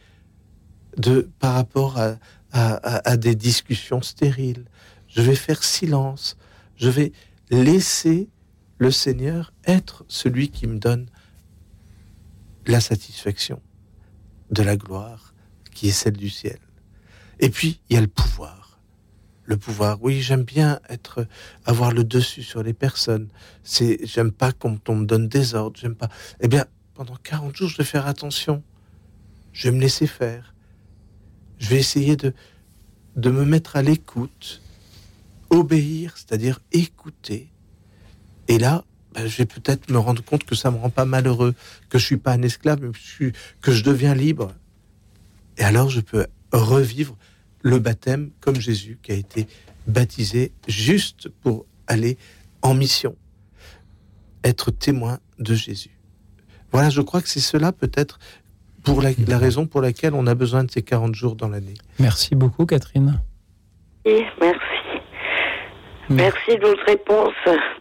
de, 0.97 1.29
par 1.39 1.53
rapport 1.53 1.99
à, 1.99 2.15
à, 2.51 3.17
des 3.17 3.35
discussions 3.35 4.01
stériles. 4.01 4.65
Je 5.07 5.21
vais 5.21 5.35
faire 5.35 5.63
silence. 5.63 6.37
Je 6.75 6.89
vais 6.89 7.11
laisser 7.49 8.29
le 8.77 8.91
Seigneur 8.91 9.53
être 9.65 10.05
celui 10.07 10.49
qui 10.49 10.67
me 10.67 10.77
donne 10.77 11.07
la 12.65 12.79
satisfaction 12.79 13.61
de 14.51 14.63
la 14.63 14.77
gloire 14.77 15.33
qui 15.73 15.89
est 15.89 15.91
celle 15.91 16.17
du 16.17 16.29
ciel. 16.29 16.59
Et 17.39 17.49
puis, 17.49 17.79
il 17.89 17.95
y 17.95 17.97
a 17.97 18.01
le 18.01 18.07
pouvoir. 18.07 18.79
Le 19.43 19.55
pouvoir, 19.55 19.99
oui, 20.01 20.21
j'aime 20.21 20.43
bien 20.43 20.79
être, 20.89 21.25
avoir 21.65 21.91
le 21.91 22.03
dessus 22.03 22.43
sur 22.43 22.63
les 22.63 22.73
personnes. 22.73 23.29
C'est, 23.63 23.99
j'aime 24.05 24.31
pas 24.31 24.51
qu'on 24.51 24.79
on 24.87 24.95
me 24.95 25.05
donne 25.05 25.29
des 25.29 25.55
ordres, 25.55 25.79
j'aime 25.79 25.95
pas. 25.95 26.09
Eh 26.41 26.47
bien, 26.47 26.65
pendant 26.95 27.15
40 27.15 27.55
jours, 27.55 27.69
je 27.69 27.77
vais 27.77 27.83
faire 27.83 28.07
attention. 28.07 28.63
Je 29.53 29.69
vais 29.69 29.75
me 29.75 29.79
laisser 29.79 30.07
faire. 30.07 30.53
Je 31.59 31.69
vais 31.69 31.77
essayer 31.77 32.15
de, 32.15 32.33
de 33.15 33.29
me 33.31 33.45
mettre 33.45 33.75
à 33.75 33.81
l'écoute, 33.81 34.61
obéir, 35.49 36.13
c'est-à-dire 36.15 36.59
écouter. 36.71 37.49
Et 38.47 38.57
là, 38.59 38.83
ben, 39.13 39.27
je 39.27 39.37
vais 39.37 39.45
peut-être 39.45 39.89
me 39.91 39.97
rendre 39.97 40.23
compte 40.23 40.43
que 40.43 40.55
ça 40.55 40.71
me 40.71 40.77
rend 40.77 40.89
pas 40.89 41.05
malheureux, 41.05 41.55
que 41.89 41.97
je 41.97 42.05
suis 42.05 42.17
pas 42.17 42.33
un 42.33 42.41
esclave, 42.41 42.79
mais 42.81 42.89
je, 42.93 42.99
suis- 42.99 43.33
que 43.61 43.71
je 43.71 43.83
deviens 43.83 44.13
libre. 44.13 44.53
Et 45.57 45.63
alors, 45.63 45.89
je 45.89 46.01
peux 46.01 46.27
revivre 46.51 47.17
le 47.63 47.79
baptême 47.79 48.29
comme 48.39 48.59
Jésus 48.59 48.99
qui 49.01 49.11
a 49.11 49.15
été 49.15 49.47
baptisé 49.87 50.51
juste 50.67 51.29
pour 51.29 51.65
aller 51.87 52.17
en 52.61 52.73
mission, 52.73 53.15
être 54.43 54.71
témoin 54.71 55.19
de 55.39 55.55
Jésus. 55.55 55.97
Voilà, 56.71 56.89
je 56.89 57.01
crois 57.01 57.21
que 57.21 57.29
c'est 57.29 57.39
cela 57.39 57.71
peut-être 57.71 58.19
pour 58.87 59.01
la, 59.01 59.09
la 59.27 59.37
raison 59.37 59.65
pour 59.65 59.81
laquelle 59.81 60.13
on 60.13 60.25
a 60.27 60.35
besoin 60.35 60.63
de 60.63 60.71
ces 60.71 60.81
40 60.81 61.13
jours 61.13 61.35
dans 61.35 61.49
l'année. 61.49 61.75
Merci 61.99 62.35
beaucoup, 62.35 62.65
Catherine. 62.65 63.19
Et 64.05 64.23
merci. 64.39 64.59
Merci 66.09 66.55
de 66.55 66.67
votre 66.67 66.85
réponse. 66.85 67.33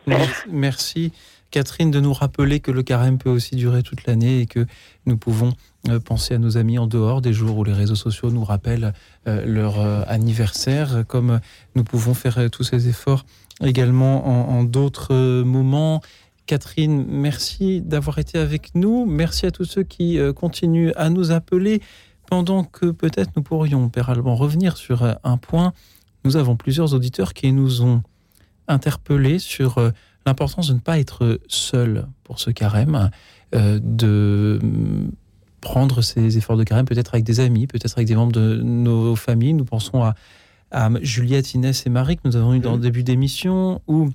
Merci, 0.07 0.43
merci, 0.51 1.13
Catherine, 1.53 1.93
de 1.93 2.01
nous 2.01 2.13
rappeler 2.13 2.59
que 2.59 2.73
le 2.73 2.83
carême 2.83 3.19
peut 3.19 3.31
aussi 3.31 3.55
durer 3.55 3.83
toute 3.83 4.07
l'année 4.07 4.41
et 4.41 4.47
que 4.47 4.67
nous 5.07 5.17
pouvons 5.17 5.53
euh, 5.89 6.01
penser 6.01 6.35
à 6.35 6.39
nos 6.39 6.59
amis 6.59 6.79
en 6.79 6.89
dehors 6.89 7.21
des 7.21 7.33
jours 7.33 7.57
où 7.59 7.65
les 7.65 7.73
réseaux 7.73 7.95
sociaux 7.95 8.31
nous 8.31 8.43
rappellent 8.43 8.93
euh, 9.29 9.47
leur 9.47 9.81
euh, 9.81 10.03
anniversaire, 10.09 11.05
comme 11.07 11.41
nous 11.77 11.85
pouvons 11.85 12.15
faire 12.15 12.51
tous 12.51 12.65
ces 12.65 12.89
efforts 12.89 13.25
également 13.63 14.27
en, 14.27 14.59
en 14.59 14.65
d'autres 14.65 15.43
moments. 15.43 16.03
Catherine, 16.47 17.05
merci 17.09 17.81
d'avoir 17.81 18.19
été 18.19 18.39
avec 18.39 18.75
nous. 18.75 19.05
Merci 19.05 19.47
à 19.47 19.51
tous 19.51 19.65
ceux 19.65 19.83
qui 19.83 20.19
euh, 20.19 20.33
continuent 20.33 20.93
à 20.97 21.11
nous 21.11 21.33
appeler. 21.33 21.83
Pendant 22.29 22.65
que 22.65 22.87
peut-être 22.87 23.31
nous 23.37 23.43
pourrions, 23.43 23.89
Père 23.89 24.11
Alban, 24.11 24.35
revenir 24.35 24.77
sur 24.77 25.03
euh, 25.03 25.15
un 25.25 25.37
point, 25.37 25.73
nous 26.25 26.37
avons 26.37 26.57
plusieurs 26.57 26.95
auditeurs 26.95 27.35
qui 27.35 27.53
nous 27.53 27.83
ont 27.83 28.03
interpellés 28.69 29.39
sur 29.39 29.79
euh, 29.79 29.91
l'importance 30.25 30.69
de 30.69 30.75
ne 30.75 30.79
pas 30.79 30.99
être 30.99 31.41
seul 31.49 32.07
pour 32.25 32.41
ce 32.41 32.51
carême, 32.51 33.11
de 33.53 34.59
mm, 34.63 35.11
prendre 35.61 36.03
ces 36.03 36.37
efforts 36.37 36.57
de 36.57 36.65
carême 36.65 36.85
peut-être 36.85 37.15
avec 37.15 37.25
des 37.25 37.41
amis, 37.41 37.67
peut-être 37.67 37.97
avec 37.97 38.09
des 38.09 38.17
membres 38.17 38.33
de 38.33 38.61
nos 38.63 39.15
familles. 39.15 39.55
Nous 39.55 39.65
pensons 39.65 40.03
à, 40.03 40.15
à 40.73 40.91
Juliette, 41.01 41.55
Inès 41.55 41.87
et 41.87 41.91
Marie 41.91 42.17
que 42.17 42.23
nous 42.25 42.37
avons 42.37 42.55
eu 42.55 42.61
dans 42.61 42.73
le 42.73 42.81
début 42.81 43.05
d'émission, 43.05 43.81
ou 43.87 44.11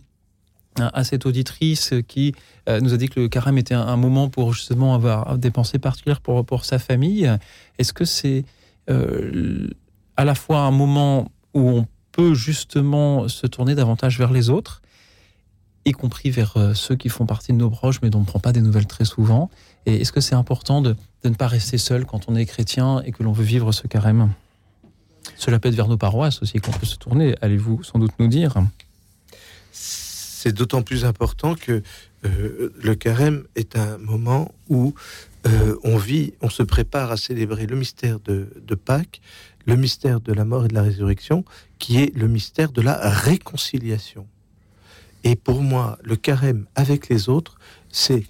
à 0.79 1.03
cette 1.03 1.25
auditrice 1.25 1.93
qui 2.07 2.33
euh, 2.69 2.79
nous 2.79 2.93
a 2.93 2.97
dit 2.97 3.09
que 3.09 3.19
le 3.19 3.27
carême 3.27 3.57
était 3.57 3.73
un, 3.73 3.81
un 3.81 3.97
moment 3.97 4.29
pour 4.29 4.53
justement 4.53 4.93
avoir 4.95 5.37
des 5.37 5.51
pensées 5.51 5.79
particulières 5.79 6.21
pour, 6.21 6.45
pour 6.45 6.63
sa 6.65 6.79
famille. 6.79 7.29
Est-ce 7.77 7.93
que 7.93 8.05
c'est 8.05 8.45
euh, 8.89 9.67
à 10.17 10.25
la 10.25 10.35
fois 10.35 10.59
un 10.59 10.71
moment 10.71 11.31
où 11.53 11.69
on 11.69 11.87
peut 12.11 12.33
justement 12.33 13.27
se 13.27 13.47
tourner 13.47 13.75
davantage 13.75 14.17
vers 14.17 14.31
les 14.31 14.49
autres, 14.49 14.81
y 15.85 15.91
compris 15.91 16.29
vers 16.29 16.55
euh, 16.57 16.73
ceux 16.73 16.95
qui 16.95 17.09
font 17.09 17.25
partie 17.25 17.51
de 17.51 17.57
nos 17.57 17.69
proches 17.69 18.01
mais 18.01 18.09
dont 18.09 18.19
on 18.19 18.21
ne 18.21 18.27
prend 18.27 18.39
pas 18.39 18.53
des 18.53 18.61
nouvelles 18.61 18.87
très 18.87 19.05
souvent? 19.05 19.49
Et 19.85 20.01
est-ce 20.01 20.11
que 20.11 20.21
c'est 20.21 20.35
important 20.35 20.81
de, 20.81 20.95
de 21.23 21.29
ne 21.29 21.35
pas 21.35 21.47
rester 21.47 21.77
seul 21.77 22.05
quand 22.05 22.29
on 22.29 22.35
est 22.35 22.45
chrétien 22.45 23.01
et 23.05 23.11
que 23.11 23.23
l'on 23.23 23.33
veut 23.33 23.43
vivre 23.43 23.71
ce 23.71 23.87
carême? 23.87 24.31
Cela 25.35 25.59
peut 25.59 25.69
être 25.69 25.75
vers 25.75 25.87
nos 25.87 25.97
paroisses 25.97 26.41
aussi 26.41 26.59
qu'on 26.59 26.71
peut 26.71 26.85
se 26.85 26.97
tourner, 26.97 27.35
allez-vous 27.41 27.83
sans 27.83 27.99
doute 27.99 28.13
nous 28.19 28.27
dire 28.27 28.55
c'est 30.41 30.53
d'autant 30.53 30.81
plus 30.81 31.05
important 31.05 31.53
que 31.53 31.83
euh, 32.25 32.73
le 32.75 32.95
carême 32.95 33.43
est 33.55 33.75
un 33.75 33.99
moment 33.99 34.51
où 34.69 34.95
euh, 35.45 35.75
on 35.83 35.97
vit, 35.97 36.33
on 36.41 36.49
se 36.49 36.63
prépare 36.63 37.11
à 37.11 37.17
célébrer 37.17 37.67
le 37.67 37.75
mystère 37.75 38.19
de, 38.19 38.47
de 38.65 38.73
Pâques, 38.73 39.21
le 39.67 39.75
mystère 39.75 40.19
de 40.19 40.33
la 40.33 40.43
mort 40.43 40.65
et 40.65 40.67
de 40.67 40.73
la 40.73 40.81
résurrection, 40.81 41.45
qui 41.77 42.01
est 42.01 42.15
le 42.15 42.27
mystère 42.27 42.71
de 42.71 42.81
la 42.81 42.97
réconciliation. 43.07 44.25
Et 45.23 45.35
pour 45.35 45.61
moi, 45.61 45.99
le 46.01 46.15
carême 46.15 46.65
avec 46.73 47.09
les 47.09 47.29
autres, 47.29 47.59
c'est 47.89 48.23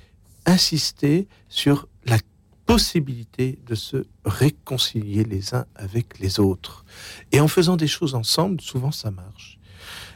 insister 0.46 1.30
sur 1.48 1.88
la 2.06 2.18
possibilité 2.66 3.58
de 3.68 3.76
se 3.76 4.06
réconcilier 4.26 5.24
les 5.24 5.56
uns 5.56 5.66
avec 5.76 6.20
les 6.20 6.42
autres. 6.42 6.84
Et 7.32 7.40
en 7.40 7.48
faisant 7.48 7.78
des 7.78 7.88
choses 7.88 8.16
ensemble, 8.16 8.60
souvent 8.60 8.92
ça 8.92 9.12
marche. 9.12 9.58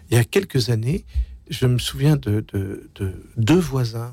Il 0.09 0.17
y 0.17 0.19
a 0.19 0.25
quelques 0.25 0.69
années, 0.69 1.05
je 1.49 1.65
me 1.67 1.77
souviens 1.77 2.15
de, 2.15 2.43
de- 2.53 2.89
de 2.95 3.13
deux 3.37 3.59
voisins. 3.59 4.11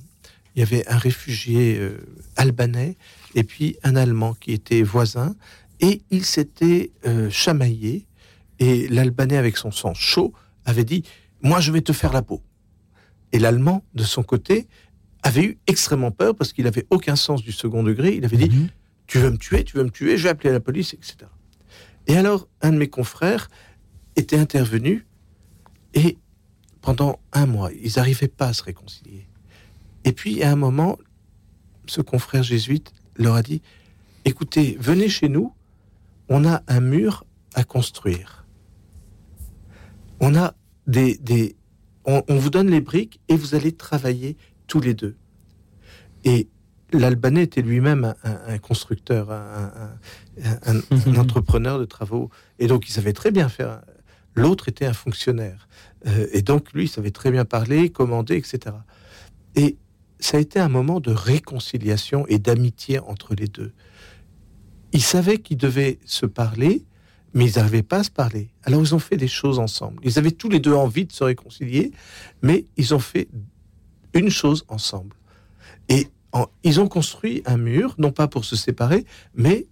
Il 0.55 0.61
y 0.61 0.63
avait 0.63 0.87
un 0.89 0.99
réfugié 0.99 1.79
euh, 1.79 1.97
albanais 2.37 2.97
et 3.35 3.43
puis 3.45 3.77
un 3.83 3.97
Allemand 3.97 4.35
qui 4.35 4.53
était 4.53 4.83
voisin. 4.83 5.35
Et 5.81 6.03
ils 6.11 6.25
s'étaient 6.25 6.93
euh, 7.07 7.31
chamaillés. 7.31 8.07
Et 8.59 8.87
l'Albanais, 8.89 9.37
avec 9.39 9.57
son 9.57 9.71
sang 9.73 9.95
chaud, 9.95 10.33
avait 10.65 10.85
dit 10.85 11.05
Moi, 11.43 11.61
je 11.61 11.73
vais 11.73 11.81
te 11.81 11.93
faire 11.93 12.13
la 12.13 12.23
peau. 12.23 12.43
Et 13.33 13.39
l'Allemand, 13.39 13.83
de 13.95 14.05
son 14.05 14.23
côté, 14.23 14.69
avait 15.23 15.43
eu 15.45 15.59
extrêmement 15.67 16.11
peur 16.11 16.37
parce 16.37 16.53
qu'il 16.53 16.67
avait 16.67 16.87
aucun 16.91 17.17
sens 17.17 17.43
du 17.43 17.51
second 17.53 17.83
degré. 17.83 18.15
Il 18.15 18.25
avait 18.25 18.37
dit 18.37 18.49
Tu 19.07 19.19
veux 19.19 19.31
me 19.31 19.39
tuer, 19.39 19.65
tu 19.65 19.77
veux 19.79 19.85
me 19.85 19.91
tuer, 19.91 20.17
je 20.19 20.25
vais 20.25 20.29
appeler 20.29 20.53
la 20.53 20.61
police, 20.61 20.93
etc. 20.95 21.17
Et 22.07 22.17
alors, 22.17 22.47
un 22.61 22.73
de 22.73 22.77
mes 22.77 22.89
confrères 22.89 23.49
était 24.17 24.37
intervenu 24.39 25.07
et 25.95 26.19
pendant 26.83 27.21
un 27.33 27.47
mois, 27.47 27.71
ils 27.73 27.93
n'arrivaient 27.97 28.29
pas 28.29 28.49
à 28.49 28.53
se 28.53 28.63
réconcilier. 28.63 29.27
Et 30.05 30.13
puis, 30.13 30.43
à 30.43 30.51
un 30.53 30.57
moment, 30.57 30.99
ce 31.87 32.01
confrère 32.03 32.43
jésuite 32.43 32.93
leur 33.17 33.35
a 33.37 33.43
dit 33.43 33.63
Écoutez, 34.25 34.77
venez 34.81 35.09
chez 35.09 35.29
nous, 35.29 35.55
on 36.29 36.45
a 36.45 36.63
un 36.69 36.81
mur 36.81 37.25
à 37.55 37.65
construire. 37.65 38.47
On 40.21 40.35
a 40.37 40.55
des. 40.87 41.17
des 41.19 41.57
on, 42.05 42.23
on 42.29 42.37
vous 42.37 42.51
donne 42.51 42.69
les 42.69 42.81
briques 42.81 43.21
et 43.29 43.37
vous 43.37 43.55
allez 43.55 43.73
travailler 43.73 44.37
tous 44.67 44.81
les 44.81 44.95
deux. 44.95 45.17
Et 46.25 46.49
l'Albanais 46.93 47.45
était 47.45 47.63
lui-même 47.63 48.05
un, 48.05 48.15
un- 48.25 48.55
un 48.55 48.59
constructeur, 48.59 49.31
un, 49.31 49.73
un- 50.45 50.59
un- 50.75 50.81
un 51.07 51.17
entrepreneur 51.21 51.79
de 51.79 51.85
travaux. 51.85 52.29
Et 52.59 52.67
donc, 52.67 52.89
il 52.89 52.93
savait 52.93 53.13
très 53.13 53.31
bien 53.31 53.49
faire. 53.49 53.83
L'autre 54.35 54.69
était 54.69 54.87
un 54.87 54.93
fonctionnaire. 54.93 55.69
Euh, 56.07 56.27
et 56.33 56.43
donc, 56.43 56.73
lui, 56.73 56.85
il 56.85 56.89
savait 56.89 57.11
très 57.11 57.31
bien 57.31 57.45
parler, 57.45 57.91
commander, 57.91 58.37
etc. 58.37 58.77
Et 59.55 59.77
ça 60.19 60.37
a 60.37 60.41
été 60.41 60.59
un 60.59 60.69
moment 60.69 61.01
de 61.01 61.11
réconciliation 61.11 62.27
et 62.29 62.39
d'amitié 62.39 62.99
entre 62.99 63.35
les 63.35 63.49
deux. 63.49 63.73
Ils 64.93 65.03
savaient 65.03 65.39
qu'ils 65.39 65.57
devaient 65.57 65.99
se 66.05 66.27
parler, 66.27 66.85
mais 67.35 67.47
ils 67.47 67.57
n'arrivaient 67.57 67.83
pas 67.83 67.99
à 67.99 68.05
se 68.05 68.11
parler. 68.11 68.51
Alors, 68.65 68.81
ils 68.81 68.95
ont 68.95 68.99
fait 68.99 69.17
des 69.17 69.29
choses 69.29 69.59
ensemble. 69.59 70.01
Ils 70.05 70.19
avaient 70.19 70.33
tous 70.33 70.49
les 70.49 70.61
deux 70.61 70.75
envie 70.75 71.07
de 71.07 71.13
se 71.13 71.25
réconcilier, 71.25 71.93
mais 72.43 72.67
ils 72.77 72.95
ont 72.95 72.99
fait 72.99 73.29
une 74.15 74.31
chose 74.31 74.65
ensemble. 74.69 75.17
Et 75.89 76.09
ils 76.63 76.81
ont 76.81 76.89
construit 76.89 77.43
un 77.45 77.57
mur, 77.57 77.95
non 77.99 78.13
pas 78.13 78.29
pour 78.29 78.45
se 78.45 78.57
séparer, 78.57 79.05
mais 79.35 79.67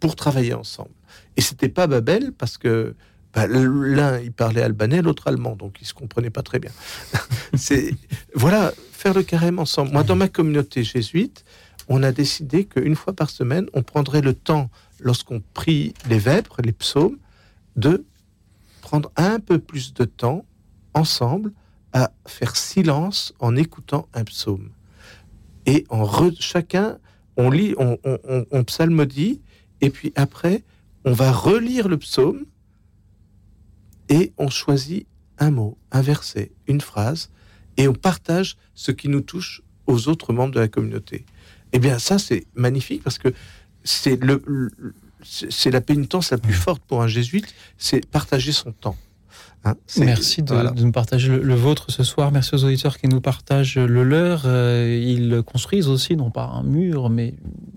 pour 0.00 0.16
travailler 0.16 0.54
ensemble. 0.54 0.94
Et 1.36 1.40
c'était 1.40 1.68
pas 1.68 1.86
Babel 1.86 2.32
parce 2.32 2.58
que 2.58 2.94
bah, 3.34 3.46
l'un 3.46 4.18
il 4.18 4.32
parlait 4.32 4.62
albanais, 4.62 5.02
l'autre 5.02 5.28
allemand, 5.28 5.56
donc 5.56 5.78
ils 5.80 5.86
se 5.86 5.94
comprenaient 5.94 6.30
pas 6.30 6.42
très 6.42 6.58
bien. 6.58 6.70
C'est 7.54 7.94
voilà, 8.34 8.72
faire 8.92 9.14
le 9.14 9.22
carême 9.22 9.58
ensemble. 9.58 9.92
Moi, 9.92 10.02
dans 10.02 10.16
ma 10.16 10.28
communauté 10.28 10.82
jésuite, 10.84 11.44
on 11.88 12.02
a 12.02 12.12
décidé 12.12 12.64
qu'une 12.64 12.94
fois 12.96 13.12
par 13.12 13.30
semaine, 13.30 13.66
on 13.72 13.82
prendrait 13.82 14.20
le 14.20 14.34
temps, 14.34 14.70
lorsqu'on 15.00 15.42
prie 15.54 15.94
les 16.08 16.18
vêpres, 16.18 16.60
les 16.62 16.72
psaumes, 16.72 17.18
de 17.76 18.04
prendre 18.82 19.10
un 19.16 19.38
peu 19.40 19.58
plus 19.58 19.94
de 19.94 20.04
temps 20.04 20.44
ensemble 20.94 21.52
à 21.92 22.12
faire 22.26 22.56
silence 22.56 23.32
en 23.40 23.56
écoutant 23.56 24.08
un 24.14 24.24
psaume. 24.24 24.70
Et 25.66 25.84
en 25.88 26.04
re- 26.04 26.36
chacun, 26.40 26.98
on 27.36 27.50
lit, 27.50 27.74
on, 27.78 27.98
on- 28.04 28.18
on- 28.28 28.46
on 28.50 28.64
psalmodie, 28.64 29.40
et 29.80 29.90
puis 29.90 30.12
après, 30.16 30.62
on 31.04 31.12
va 31.12 31.32
relire 31.32 31.88
le 31.88 31.96
psaume 31.96 32.44
et 34.10 34.32
on 34.36 34.50
choisit 34.50 35.06
un 35.38 35.50
mot, 35.50 35.78
un 35.90 36.02
verset, 36.02 36.52
une 36.66 36.82
phrase, 36.82 37.30
et 37.78 37.88
on 37.88 37.94
partage 37.94 38.58
ce 38.74 38.92
qui 38.92 39.08
nous 39.08 39.22
touche 39.22 39.62
aux 39.86 40.08
autres 40.08 40.34
membres 40.34 40.52
de 40.52 40.60
la 40.60 40.68
communauté. 40.68 41.24
Eh 41.72 41.78
bien, 41.78 41.98
ça, 41.98 42.18
c'est 42.18 42.44
magnifique 42.54 43.02
parce 43.02 43.16
que 43.18 43.32
c'est 43.84 44.22
le, 44.22 44.42
le- 44.46 44.70
c'est 45.22 45.50
c'est 45.50 45.70
la 45.70 45.80
pénitence 45.80 46.30
la 46.30 46.38
plus 46.38 46.52
forte 46.52 46.82
pour 46.82 47.00
un 47.02 47.06
jésuite, 47.08 47.54
c'est 47.78 48.04
partager 48.06 48.52
son 48.52 48.72
temps. 48.72 48.96
Hein, 49.64 49.74
c'est- 49.86 50.04
Merci 50.06 50.42
de, 50.42 50.54
voilà. 50.54 50.70
de 50.70 50.82
nous 50.82 50.92
partager 50.92 51.28
le, 51.28 51.42
le 51.42 51.54
vôtre 51.54 51.90
ce 51.90 52.02
soir. 52.02 52.32
Merci 52.32 52.54
aux 52.54 52.64
auditeurs 52.64 52.96
qui 52.98 53.08
nous 53.08 53.20
partagent 53.20 53.76
le 53.76 54.02
leur. 54.04 54.42
Euh, 54.46 54.98
ils 55.02 55.42
construisent 55.42 55.88
aussi, 55.88 56.16
non 56.16 56.30
pas 56.30 56.44
un 56.46 56.62
mur, 56.62 57.10
mais 57.10 57.28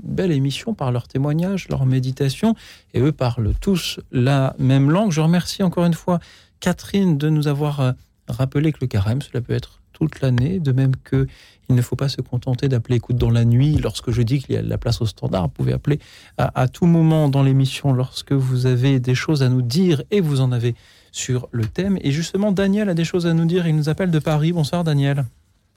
une 0.03 0.15
belle 0.15 0.31
émission 0.31 0.73
par 0.73 0.91
leurs 0.93 1.07
témoignages, 1.09 1.67
leurs 1.69 1.85
méditations. 1.85 2.55
Et 2.93 3.01
eux 3.01 3.11
parlent 3.11 3.53
tous 3.59 3.99
la 4.13 4.55
même 4.59 4.91
langue. 4.91 5.11
Je 5.11 5.19
remercie 5.19 5.61
encore 5.61 5.83
une 5.85 5.93
fois 5.93 6.19
Catherine 6.61 7.17
de 7.17 7.27
nous 7.29 7.49
avoir 7.49 7.81
euh, 7.81 7.91
rappelé 8.29 8.71
que 8.71 8.77
le 8.79 8.87
carême, 8.87 9.21
cela 9.21 9.41
peut 9.41 9.53
être 9.53 9.81
toute 9.91 10.21
l'année, 10.21 10.59
de 10.59 10.71
même 10.71 10.95
que 11.03 11.27
il 11.69 11.75
ne 11.75 11.81
faut 11.81 11.95
pas 11.95 12.09
se 12.09 12.19
contenter 12.21 12.67
d'appeler 12.67 12.95
écoute 12.97 13.15
dans 13.17 13.29
la 13.29 13.43
nuit. 13.45 13.77
Lorsque 13.77 14.11
je 14.11 14.21
dis 14.21 14.39
qu'il 14.39 14.55
y 14.55 14.57
a 14.57 14.61
de 14.61 14.69
la 14.69 14.77
place 14.77 15.01
au 15.01 15.05
standard, 15.05 15.43
vous 15.43 15.49
pouvez 15.49 15.73
appeler 15.73 15.99
à, 16.37 16.61
à 16.61 16.67
tout 16.69 16.85
moment 16.85 17.27
dans 17.29 17.43
l'émission 17.43 17.91
lorsque 17.93 18.31
vous 18.33 18.65
avez 18.65 18.99
des 18.99 19.15
choses 19.15 19.43
à 19.43 19.49
nous 19.49 19.61
dire 19.61 20.01
et 20.11 20.19
vous 20.21 20.39
en 20.41 20.51
avez 20.53 20.75
sur 21.13 21.47
le 21.51 21.63
thème. 21.65 21.97
Et 22.01 22.11
justement, 22.11 22.51
Daniel 22.51 22.89
a 22.89 22.93
des 22.93 23.05
choses 23.05 23.25
à 23.25 23.33
nous 23.33 23.45
dire. 23.45 23.65
Il 23.65 23.77
nous 23.77 23.87
appelle 23.87 24.11
de 24.11 24.19
Paris. 24.19 24.51
Bonsoir, 24.51 24.83
Daniel. 24.83 25.23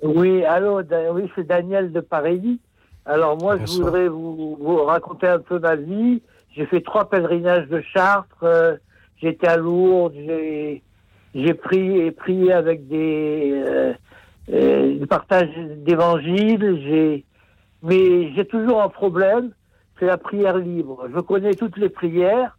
Oui, 0.02 0.44
allô, 0.44 0.80
oui, 1.12 1.30
c'est 1.36 1.46
Daniel 1.46 1.92
de 1.92 2.00
Paris. 2.00 2.58
Alors 3.04 3.38
moi, 3.40 3.56
je 3.58 3.66
voudrais 3.70 4.08
vous, 4.08 4.56
vous 4.60 4.82
raconter 4.84 5.28
un 5.28 5.38
peu 5.38 5.60
ma 5.60 5.76
vie. 5.76 6.22
J'ai 6.56 6.66
fait 6.66 6.80
trois 6.80 7.08
pèlerinages 7.08 7.68
de 7.68 7.80
Chartres. 7.80 8.42
euh, 8.42 8.76
J'étais 9.22 9.46
à 9.46 9.56
Lourdes. 9.56 10.14
J'ai 10.14 10.82
j'ai 11.34 11.52
prié, 11.52 12.12
prié 12.12 12.50
avec 12.52 12.88
des, 12.88 13.52
euh, 13.66 13.92
euh, 14.50 14.98
des 14.98 15.06
partages 15.06 15.50
d'évangiles. 15.84 16.80
J'ai 16.82 17.24
mais 17.82 18.32
j'ai 18.34 18.46
toujours 18.46 18.82
un 18.82 18.88
problème, 18.88 19.50
c'est 19.98 20.06
la 20.06 20.16
prière 20.16 20.56
libre. 20.56 21.06
Je 21.14 21.20
connais 21.20 21.54
toutes 21.54 21.76
les 21.76 21.90
prières. 21.90 22.56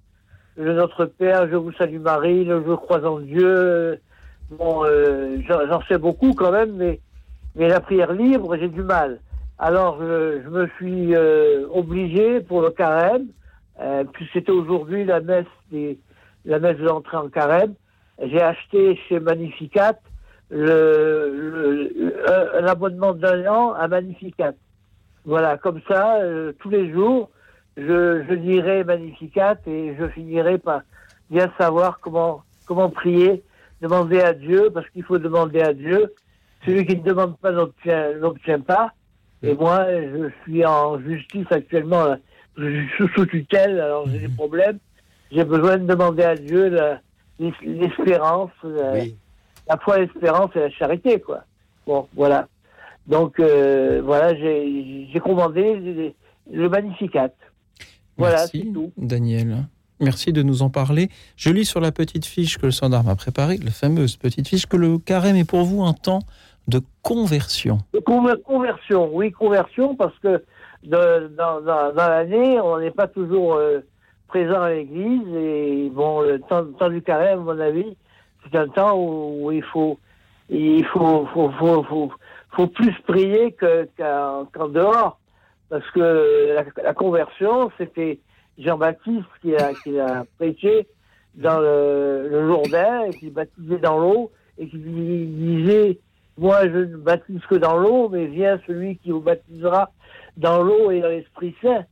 Le 0.58 0.74
Notre 0.74 1.06
Père, 1.06 1.48
je 1.50 1.56
vous 1.56 1.72
salue 1.74 2.00
Marie, 2.00 2.44
le 2.44 2.64
Je 2.68 2.74
crois 2.74 3.06
en 3.06 3.20
Dieu. 3.20 4.00
Bon, 4.50 4.84
euh, 4.86 5.38
j'en 5.48 5.82
sais 5.84 6.00
beaucoup 6.00 6.34
quand 6.34 6.52
même, 6.52 6.76
mais 6.76 7.00
mais 7.56 7.68
la 7.68 7.80
prière 7.80 8.12
libre, 8.12 8.56
j'ai 8.58 8.68
du 8.68 8.82
mal. 8.82 9.20
Alors, 9.60 10.02
je, 10.02 10.42
je 10.44 10.50
me 10.50 10.68
suis 10.78 11.16
euh, 11.16 11.68
obligé 11.72 12.40
pour 12.42 12.62
le 12.62 12.70
carême, 12.72 13.28
euh, 13.82 14.04
puis 14.12 14.28
c'était 14.34 14.52
aujourd'hui 14.52 15.06
la 15.06 15.20
messe 15.22 15.46
des, 15.72 16.00
la 16.46 16.60
messe 16.60 16.78
de 16.78 16.86
l'entrée 16.86 17.18
en 17.18 17.30
carême. 17.30 17.74
J'ai 18.22 18.42
acheté 18.42 18.96
chez 19.08 19.20
Magnificat 19.20 19.94
le, 20.50 21.32
le- 21.36 22.58
un 22.64 22.66
abonnement 22.66 23.14
d'un 23.14 23.46
an 23.48 23.74
à 23.74 23.88
Magnificat. 23.88 24.54
Voilà, 25.26 25.58
comme 25.58 25.82
ça, 25.88 26.18
euh, 26.22 26.54
tous 26.60 26.70
les 26.70 26.92
jours, 26.92 27.30
je, 27.78 28.24
je 28.28 28.34
lirai 28.34 28.84
Magnificat 28.84 29.58
et 29.68 29.96
je 29.98 30.08
finirai 30.10 30.58
par 30.58 30.82
bien 31.30 31.52
savoir 31.58 32.00
comment, 32.00 32.42
comment 32.66 32.90
prier, 32.90 33.44
demander 33.82 34.20
à 34.20 34.34
Dieu, 34.34 34.72
parce 34.74 34.90
qu'il 34.90 35.04
faut 35.04 35.20
demander 35.20 35.62
à 35.62 35.74
Dieu. 35.74 36.14
Celui 36.66 36.86
qui 36.86 36.98
ne 36.98 37.04
demande 37.04 37.38
pas 37.38 37.52
n'obtient 37.52 38.14
n'obtient 38.14 38.60
pas. 38.60 38.92
Et 39.44 39.54
moi, 39.54 39.86
je 39.90 40.30
suis 40.44 40.66
en 40.66 41.00
justice 41.00 41.46
actuellement. 41.52 42.16
Je 42.58 42.66
suis 42.66 42.90
sous, 42.98 43.08
sous 43.10 43.26
tutelle, 43.28 43.80
alors 43.80 44.08
j'ai 44.10 44.20
des 44.20 44.28
problèmes. 44.28 44.80
J'ai 45.32 45.44
besoin 45.44 45.78
de 45.78 45.86
demander 45.86 46.24
à 46.24 46.36
Dieu 46.36 46.76
l'espérance, 47.40 48.50
la, 48.64 48.96
la 49.70 49.78
foi, 49.78 50.00
l'espérance 50.00 50.50
et 50.56 50.60
la 50.62 50.70
charité, 50.72 51.22
quoi. 51.22 51.44
Bon, 51.86 52.08
voilà. 52.16 52.48
Donc, 53.06 53.40
euh, 53.40 54.02
voilà, 54.04 54.36
j'ai 54.36 55.22
commandé 55.24 56.14
le 56.52 56.70
Magnificat. 56.70 57.30
Voilà, 58.18 58.38
c'est 58.48 58.58
Merci, 58.58 58.74
tout. 58.74 58.92
Daniel. 58.98 59.68
Merci 60.00 60.32
de 60.32 60.44
nous 60.44 60.62
en 60.62 60.70
parler. 60.70 61.10
Je 61.36 61.50
lis 61.50 61.66
sur 61.66 61.80
la 61.80 61.92
petite 61.92 62.26
fiche 62.26 62.58
que 62.58 62.68
le 62.68 62.72
standard 62.72 63.04
m'a 63.04 63.16
préparée, 63.16 63.58
la 63.58 63.72
fameuse 63.72 64.16
petite 64.16 64.48
fiche, 64.48 64.66
que 64.68 64.78
le 64.78 65.00
carême 65.00 65.36
est 65.36 65.44
pour 65.50 65.64
vous 65.64 65.84
un 65.84 65.94
temps 65.94 66.20
de 66.68 66.82
conversion. 67.02 67.80
Conver- 68.06 68.42
Conversion, 68.44 69.10
oui, 69.14 69.32
conversion, 69.32 69.96
parce 69.96 70.18
que 70.20 70.44
de- 70.84 71.32
dans, 71.38 71.62
dans- 71.62 71.94
dans 71.94 72.08
l'année, 72.10 72.60
on 72.62 72.80
n'est 72.80 72.92
pas 72.92 73.08
toujours 73.08 73.56
euh, 73.56 73.80
présent 74.28 74.62
à 74.62 74.70
l'église. 74.72 75.28
Et 75.36 75.90
bon, 75.94 76.22
le 76.22 76.40
temps, 76.42 76.62
le 76.62 76.74
temps 76.74 76.90
du 76.90 77.02
carême, 77.02 77.40
à 77.40 77.54
mon 77.54 77.60
avis, 77.60 77.96
c'est 78.44 78.58
un 78.58 78.68
temps 78.68 78.96
où, 78.98 79.46
où 79.48 79.52
il 79.52 79.64
faut, 79.64 79.98
il 80.50 80.86
faut, 80.86 81.26
faut, 81.34 81.50
faut, 81.58 82.12
faut, 82.52 82.68
plus 82.68 82.94
prier 83.08 83.52
que- 83.54 83.88
qu'en 83.98 84.46
qu'en 84.54 84.68
dehors. 84.68 85.20
Parce 85.70 85.90
que 85.92 86.54
la, 86.54 86.64
la 86.84 86.94
conversion, 86.94 87.72
c'était 87.78 88.20
Jean-Baptiste 88.58 89.26
qui 89.42 89.56
a, 89.56 90.26
prêché 90.38 90.88
dans 91.36 91.60
le, 91.60 92.48
Jourdain, 92.48 93.06
et 93.06 93.12
qui 93.12 93.30
baptisait 93.30 93.78
dans 93.78 94.00
l'eau, 94.00 94.32
et 94.58 94.68
qui 94.68 94.78
disait 94.78 96.00
Moi, 96.38 96.68
je 96.70 96.78
ne 96.78 96.98
baptise 96.98 97.42
que 97.50 97.56
dans 97.56 97.78
l'eau, 97.78 98.10
mais 98.10 98.26
viens 98.28 98.60
celui 98.66 98.98
qui 98.98 99.12
vous 99.12 99.20
baptisera 99.20 99.92
dans 100.38 100.64
l'eau 100.64 100.92
et 100.92 101.02
dans 101.02 101.10
l'Esprit 101.10 101.56
Saint. 101.62 101.86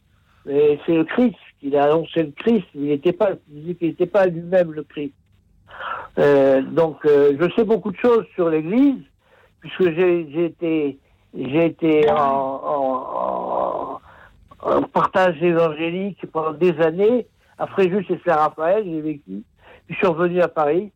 Mais 0.45 0.79
c'est 0.85 0.95
le 0.95 1.03
Christ, 1.03 1.35
il 1.61 1.75
a 1.75 1.85
annoncé 1.85 2.23
le 2.23 2.31
Christ, 2.31 2.65
il 2.75 2.85
n'était 2.85 3.13
pas, 3.13 3.31
il 3.51 3.75
n'était 3.81 4.05
pas 4.05 4.25
lui-même 4.27 4.73
le 4.73 4.83
Christ. 4.83 5.13
Euh, 6.17 6.61
donc, 6.61 7.05
euh, 7.05 7.35
je 7.39 7.49
sais 7.55 7.63
beaucoup 7.63 7.91
de 7.91 7.97
choses 7.97 8.25
sur 8.35 8.49
l'Église, 8.49 9.01
puisque 9.59 9.91
j'ai 9.93 10.45
été, 10.45 10.97
j'ai 11.33 11.65
été 11.65 12.09
en- 12.11 13.54
en 14.65 14.81
partage 14.83 15.41
évangélique 15.41 16.25
pendant 16.31 16.53
des 16.53 16.77
années. 16.81 17.27
À 17.57 17.67
Fréjus 17.67 18.05
et 18.09 18.19
Saint-Raphaël, 18.25 18.83
j'ai 18.85 18.99
vécu. 19.01 19.43
Puis 19.85 19.93
je 19.93 19.95
suis 19.95 20.07
revenu 20.07 20.41
à 20.41 20.47
Paris. 20.49 20.91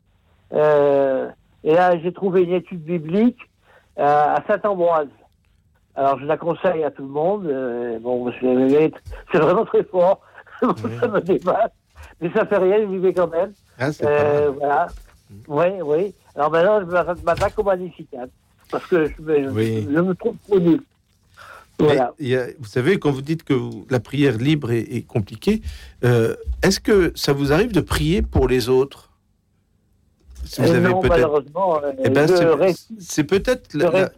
Euh, 0.53 1.29
et 1.63 1.73
là, 1.73 1.97
j'ai 1.99 2.11
trouvé 2.11 2.43
une 2.43 2.53
étude 2.53 2.83
biblique 2.83 3.39
euh, 3.97 4.03
à 4.35 4.43
Saint-Ambroise. 4.47 5.07
Alors, 5.95 6.19
je 6.19 6.25
la 6.25 6.37
conseille 6.37 6.83
à 6.83 6.91
tout 6.91 7.03
le 7.03 7.09
monde. 7.09 7.45
Euh, 7.45 7.99
bon, 7.99 8.31
c'est 8.39 8.91
c'est 9.31 9.37
vraiment 9.39 9.65
très 9.65 9.83
fort. 9.83 10.21
ça 10.61 11.07
me 11.07 11.19
dépasse. 11.21 11.71
Mais 12.21 12.29
ça 12.33 12.45
fait 12.45 12.57
rien, 12.57 12.79
j'y 12.89 12.97
vais 12.97 13.13
quand 13.13 13.27
même. 13.31 13.53
Ah, 13.79 13.89
Euh, 14.03 14.51
voilà. 14.57 14.87
Oui, 15.47 15.65
oui. 15.83 16.15
Alors 16.35 16.51
maintenant, 16.51 16.79
je 16.81 17.23
m'attaque 17.23 17.57
au 17.57 17.63
Magnificat. 17.63 18.25
Parce 18.71 18.85
que 18.87 19.05
je 19.05 19.21
me, 19.21 19.49
Oui. 19.51 19.87
je 19.89 19.99
me 19.99 20.13
trouve 20.15 20.35
trop 20.47 20.59
nul. 20.59 20.81
Mais 21.79 21.85
Voilà. 21.85 22.13
il 22.19 22.27
y 22.27 22.35
a- 22.35 22.47
vous 22.59 22.67
savez, 22.67 22.99
quand 22.99 23.11
vous 23.11 23.21
dites 23.21 23.43
que 23.43 23.53
vous- 23.53 23.85
la 23.89 23.99
prière 23.99 24.37
libre 24.37 24.71
est, 24.71 24.81
est 24.81 25.01
compliquée, 25.03 25.61
euh, 26.03 26.35
est-ce 26.61 26.79
que 26.79 27.11
ça 27.15 27.31
vous 27.31 27.53
arrive 27.53 27.71
de 27.71 27.79
prier 27.81 28.21
pour 28.21 28.47
les 28.49 28.67
autres? 28.69 29.09
Si 30.45 30.61
vous 30.61 30.67
Euh, 30.67 30.75
avez 30.77 30.89
non, 30.89 30.99
peut-être- 30.99 31.09
malheureusement, 31.11 31.77
euh, 31.83 31.91
Eh 32.03 32.09
ben, 32.09 32.27
c'est- 32.99 33.23
peut-être 33.23 33.69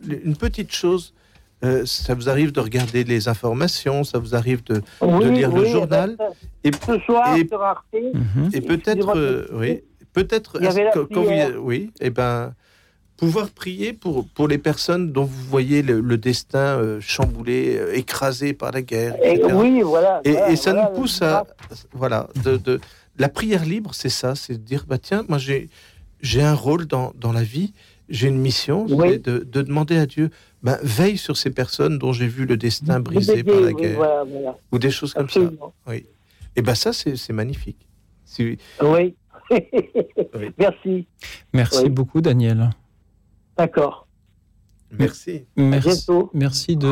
une 0.07 0.35
petite 0.35 0.71
chose. 0.73 1.13
Euh, 1.63 1.85
ça 1.85 2.15
vous 2.15 2.27
arrive 2.27 2.51
de 2.51 2.59
regarder 2.59 3.03
les 3.03 3.27
informations, 3.27 4.03
ça 4.03 4.17
vous 4.17 4.33
arrive 4.33 4.63
de, 4.63 4.75
de 4.75 4.81
Oui, 5.01 5.31
lire 5.31 5.51
le 5.51 5.65
journal. 5.65 6.17
eh 6.63 6.71
ben, 6.71 6.77
Et, 6.87 6.97
ce 6.97 6.99
soir, 7.05 7.35
et- 7.37 7.47
sur 7.47 7.61
Arte, 7.61 7.85
et 7.93 8.61
peut-être, 8.61 9.15
euh, 9.15 9.45
oui, 9.53 9.81
peut-être, 10.13 10.59
vous, 10.59 11.59
oui, 11.61 11.91
et 11.99 12.09
ben, 12.09 12.55
pouvoir 13.21 13.51
prier 13.51 13.93
pour 13.93 14.27
pour 14.35 14.47
les 14.47 14.57
personnes 14.57 15.11
dont 15.13 15.25
vous 15.25 15.43
voyez 15.55 15.83
le, 15.83 16.01
le 16.01 16.17
destin 16.17 16.57
euh, 16.79 16.99
chamboulé, 16.99 17.77
euh, 17.77 17.93
écrasé 18.01 18.53
par 18.53 18.71
la 18.71 18.81
guerre. 18.81 19.13
Et 19.23 19.33
etc. 19.35 19.53
oui, 19.53 19.81
voilà, 19.83 20.21
Et, 20.25 20.31
voilà, 20.31 20.49
et 20.51 20.55
ça 20.55 20.71
voilà, 20.73 20.89
nous 20.89 20.95
pousse 20.99 21.21
à, 21.21 21.45
voilà, 21.93 22.27
de, 22.43 22.57
de 22.57 22.81
la 23.19 23.29
prière 23.29 23.63
libre, 23.63 23.93
c'est 23.93 24.09
ça, 24.21 24.33
c'est 24.33 24.53
de 24.53 24.65
dire, 24.71 24.85
bah 24.87 24.97
tiens, 24.97 25.23
moi 25.29 25.37
j'ai 25.37 25.69
j'ai 26.21 26.41
un 26.41 26.55
rôle 26.55 26.87
dans 26.87 27.13
dans 27.15 27.31
la 27.31 27.43
vie, 27.43 27.73
j'ai 28.09 28.27
une 28.27 28.39
mission, 28.39 28.87
Oui. 28.89 29.09
c'est 29.11 29.19
de, 29.29 29.37
de 29.55 29.61
demander 29.61 29.97
à 29.97 30.07
Dieu, 30.07 30.31
ben, 30.63 30.79
veille 30.81 31.17
sur 31.19 31.37
ces 31.37 31.51
personnes 31.51 31.99
dont 31.99 32.13
j'ai 32.13 32.27
vu 32.27 32.45
le 32.47 32.57
destin 32.57 32.99
brisé 33.01 33.43
par 33.43 33.59
la 33.61 33.67
oui, 33.67 33.75
guerre, 33.81 33.97
voilà, 33.97 34.23
voilà. 34.23 34.57
ou 34.71 34.79
des 34.79 34.89
choses 34.89 35.13
comme 35.13 35.25
Absolument. 35.25 35.73
ça. 35.85 35.91
Oui. 35.91 36.05
Et 36.55 36.63
ben 36.63 36.73
ça, 36.73 36.91
c'est 36.91 37.15
c'est 37.17 37.33
magnifique. 37.33 37.81
Si- 38.25 38.57
Oui. 38.81 39.13
Merci. 40.57 41.05
Merci 41.53 41.83
Oui. 41.83 41.89
beaucoup, 41.89 42.21
Daniel. 42.21 42.71
D'accord. 43.65 44.07
Merci. 44.97 45.45
Merci, 46.33 46.75
de 46.75 46.87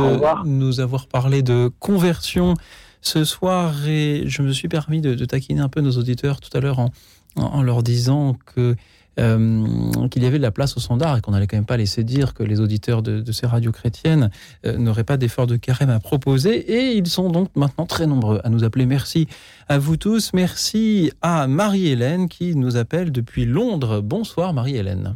nous 0.45 0.79
avoir 0.79 1.07
parlé 1.07 1.41
de 1.43 1.69
conversion 1.79 2.53
ce 3.01 3.23
soir. 3.25 3.73
Et 3.87 4.23
je 4.27 4.41
me 4.41 4.51
suis 4.53 4.67
permis 4.69 5.01
de, 5.01 5.15
de 5.15 5.25
taquiner 5.25 5.59
un 5.61 5.69
peu 5.69 5.81
nos 5.81 5.91
auditeurs 5.91 6.39
tout 6.39 6.55
à 6.55 6.61
l'heure 6.61 6.79
en, 6.79 6.89
en- 7.35 7.41
en 7.43 7.61
leur 7.61 7.83
disant 7.83 8.37
que 8.55 8.75
euh, 9.19 10.07
qu'il 10.11 10.23
y 10.23 10.25
avait 10.27 10.37
de 10.37 10.43
la 10.43 10.51
place 10.51 10.77
au 10.77 10.79
standard 10.79 11.17
et 11.17 11.21
qu'on 11.21 11.31
n'allait 11.31 11.47
quand 11.47 11.57
même 11.57 11.65
pas 11.65 11.75
laisser 11.75 12.05
dire 12.05 12.33
que 12.33 12.41
les 12.43 12.61
auditeurs 12.61 13.01
de, 13.01 13.19
de 13.19 13.31
ces 13.33 13.45
radios 13.47 13.73
chrétiennes 13.73 14.29
euh, 14.65 14.77
n'auraient 14.77 15.03
pas 15.03 15.17
d'effort 15.17 15.45
de 15.45 15.57
carême 15.57 15.89
à 15.89 15.99
proposer. 15.99 16.55
Et 16.71 16.95
ils 16.95 17.07
sont 17.07 17.29
donc 17.29 17.49
maintenant 17.57 17.85
très 17.85 18.07
nombreux 18.07 18.39
à 18.45 18.49
nous 18.49 18.63
appeler. 18.63 18.85
Merci 18.85 19.27
à 19.67 19.77
vous 19.77 19.97
tous. 19.97 20.31
Merci 20.33 21.11
à 21.21 21.47
Marie-Hélène 21.47 22.29
qui 22.29 22.55
nous 22.55 22.77
appelle 22.77 23.11
depuis 23.11 23.43
Londres. 23.45 23.99
Bonsoir 23.99 24.53
Marie-Hélène. 24.53 25.15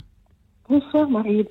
Bonsoir 0.69 1.10
Marie, 1.10 1.45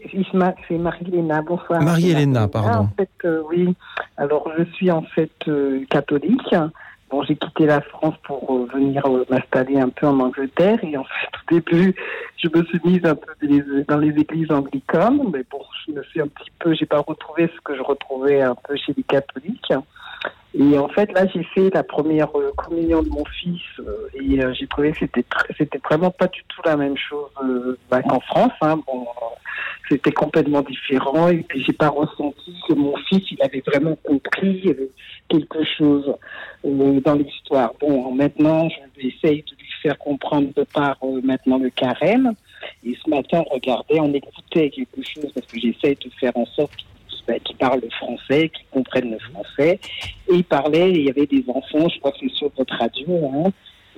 c'est 0.69 0.79
Marie-Léna, 0.79 1.43
bonsoir. 1.43 1.83
Marie-Hélène, 1.83 2.49
pardon. 2.51 2.85
En 2.85 2.89
fait, 2.97 3.11
euh, 3.25 3.43
oui. 3.49 3.75
Alors, 4.17 4.51
je 4.57 4.65
suis 4.73 4.91
en 4.91 5.03
fait 5.03 5.31
euh, 5.49 5.85
catholique. 5.91 6.55
Bon, 7.11 7.23
j'ai 7.23 7.37
quitté 7.37 7.67
la 7.67 7.83
France 7.83 8.15
pour 8.25 8.51
euh, 8.51 8.67
venir 8.73 9.05
euh, 9.07 9.27
m'installer 9.29 9.79
un 9.79 9.91
peu 9.91 10.07
en 10.07 10.19
Angleterre. 10.19 10.83
Et 10.83 10.97
en 10.97 11.05
fait, 11.05 11.29
au 11.37 11.61
début, 11.61 11.95
je 12.43 12.49
me 12.49 12.65
suis 12.65 12.81
mise 12.85 13.05
un 13.05 13.15
peu 13.15 13.33
dans 13.43 13.49
les, 13.49 13.85
dans 13.85 13.99
les 13.99 14.19
églises 14.19 14.51
anglicanes. 14.51 15.21
Mais 15.31 15.45
bon, 15.51 15.61
je 15.87 15.93
me 15.93 16.03
suis 16.05 16.23
un 16.23 16.29
petit 16.29 16.51
peu, 16.59 16.73
j'ai 16.73 16.87
pas 16.87 17.01
retrouvé 17.07 17.51
ce 17.55 17.61
que 17.61 17.77
je 17.77 17.83
retrouvais 17.83 18.41
un 18.41 18.55
peu 18.55 18.77
chez 18.77 18.95
les 18.97 19.03
catholiques. 19.03 19.75
Et 20.55 20.79
en 20.79 20.89
fait, 20.89 21.11
là, 21.13 21.27
j'ai 21.35 21.43
fait 21.45 21.73
la 21.73 21.83
première 21.83 22.29
euh, 22.37 22.53
communion 22.57 23.03
de 23.03 23.09
mon 23.09 23.25
fils 23.25 23.61
euh, 23.79 24.09
et 24.15 24.43
euh, 24.43 24.53
j'ai 24.53 24.67
trouvé 24.67 24.93
que 24.93 24.99
c'était 24.99 25.25
c'était 25.57 25.81
vraiment 25.83 26.11
pas 26.11 26.27
du 26.27 26.43
tout 26.49 26.61
la 26.67 26.77
même 26.77 26.97
chose 26.97 27.31
bah, 27.91 28.03
qu'en 28.03 28.21
France. 28.21 28.53
Hein. 28.61 28.79
Bon, 28.87 29.07
c'était 29.89 30.13
complètement 30.13 30.61
différent 30.61 31.29
et 31.29 31.39
puis 31.39 31.65
j'ai 31.65 31.73
pas 31.73 31.89
ressenti 31.89 32.55
que 32.69 32.75
mon 32.75 32.95
fils, 33.09 33.23
il 33.31 33.43
avait 33.43 33.63
vraiment 33.67 33.97
compris 34.03 34.75
quelque 35.29 35.65
chose 35.79 36.15
dans 36.63 37.15
l'histoire. 37.15 37.73
Bon, 37.81 38.13
maintenant, 38.15 38.69
je 38.69 39.09
essaye 39.09 39.43
de 39.43 39.57
lui 39.59 39.69
faire 39.83 39.99
comprendre 39.99 40.49
de 40.55 40.65
par 40.65 40.99
maintenant 41.23 41.59
le 41.59 41.71
carême. 41.71 42.35
Et 42.85 42.97
ce 43.03 43.11
matin, 43.11 43.43
on 43.51 43.55
regardait, 43.55 44.01
on 44.01 44.13
écoutait 44.13 44.71
quelque 44.71 45.03
chose 45.03 45.31
parce 45.35 45.47
que 45.47 45.59
j'essaye 45.59 45.97
de 45.97 46.11
faire 46.21 46.37
en 46.37 46.47
sorte 46.47 46.77
qu'il 46.77 46.87
bah, 47.27 47.39
qu'il 47.39 47.57
parle 47.57 47.81
le 47.81 47.91
français, 47.91 48.49
qu'il 48.49 48.67
comprenne 48.71 49.11
le 49.11 49.19
français. 49.19 49.79
Et 50.31 50.35
il 50.35 50.45
parlait, 50.45 50.91
il 50.91 51.03
y 51.03 51.11
avait 51.11 51.27
des 51.27 51.45
enfants, 51.49 51.89
je 51.89 51.99
crois 51.99 52.13
que 52.13 52.19
c'est 52.21 52.35
sur 52.35 52.51
votre 52.57 52.75
radio, 52.75 53.31
hein, 53.35 53.53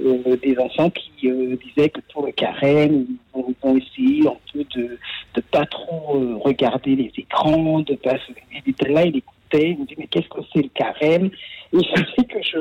euh, 0.04 0.36
des 0.42 0.58
enfants 0.58 0.90
qui 0.90 1.28
euh, 1.30 1.56
disaient 1.64 1.88
que 1.88 2.00
pour 2.12 2.26
le 2.26 2.32
carême, 2.32 3.06
ils 3.08 3.18
vont, 3.32 3.46
ils 3.48 3.56
vont 3.62 3.76
essayer 3.76 4.28
un 4.28 4.36
peu 4.52 4.64
de 4.76 4.98
de 5.34 5.40
pas 5.40 5.66
trop 5.66 6.16
euh, 6.16 6.36
regarder 6.36 6.96
les 6.96 7.12
écrans, 7.16 7.80
de 7.80 7.94
pas 7.94 8.18
se... 8.18 8.32
Il 8.52 8.70
était 8.70 8.88
là, 8.88 9.04
il 9.04 9.16
écoutait, 9.16 9.70
il 9.70 9.78
me 9.78 9.86
dit 9.86 9.94
mais 9.98 10.06
qu'est-ce 10.06 10.28
que 10.28 10.40
c'est 10.52 10.62
le 10.62 10.68
carême? 10.68 11.30
Et 11.72 11.78
sais 11.78 12.24
que 12.24 12.42
je 12.42 12.58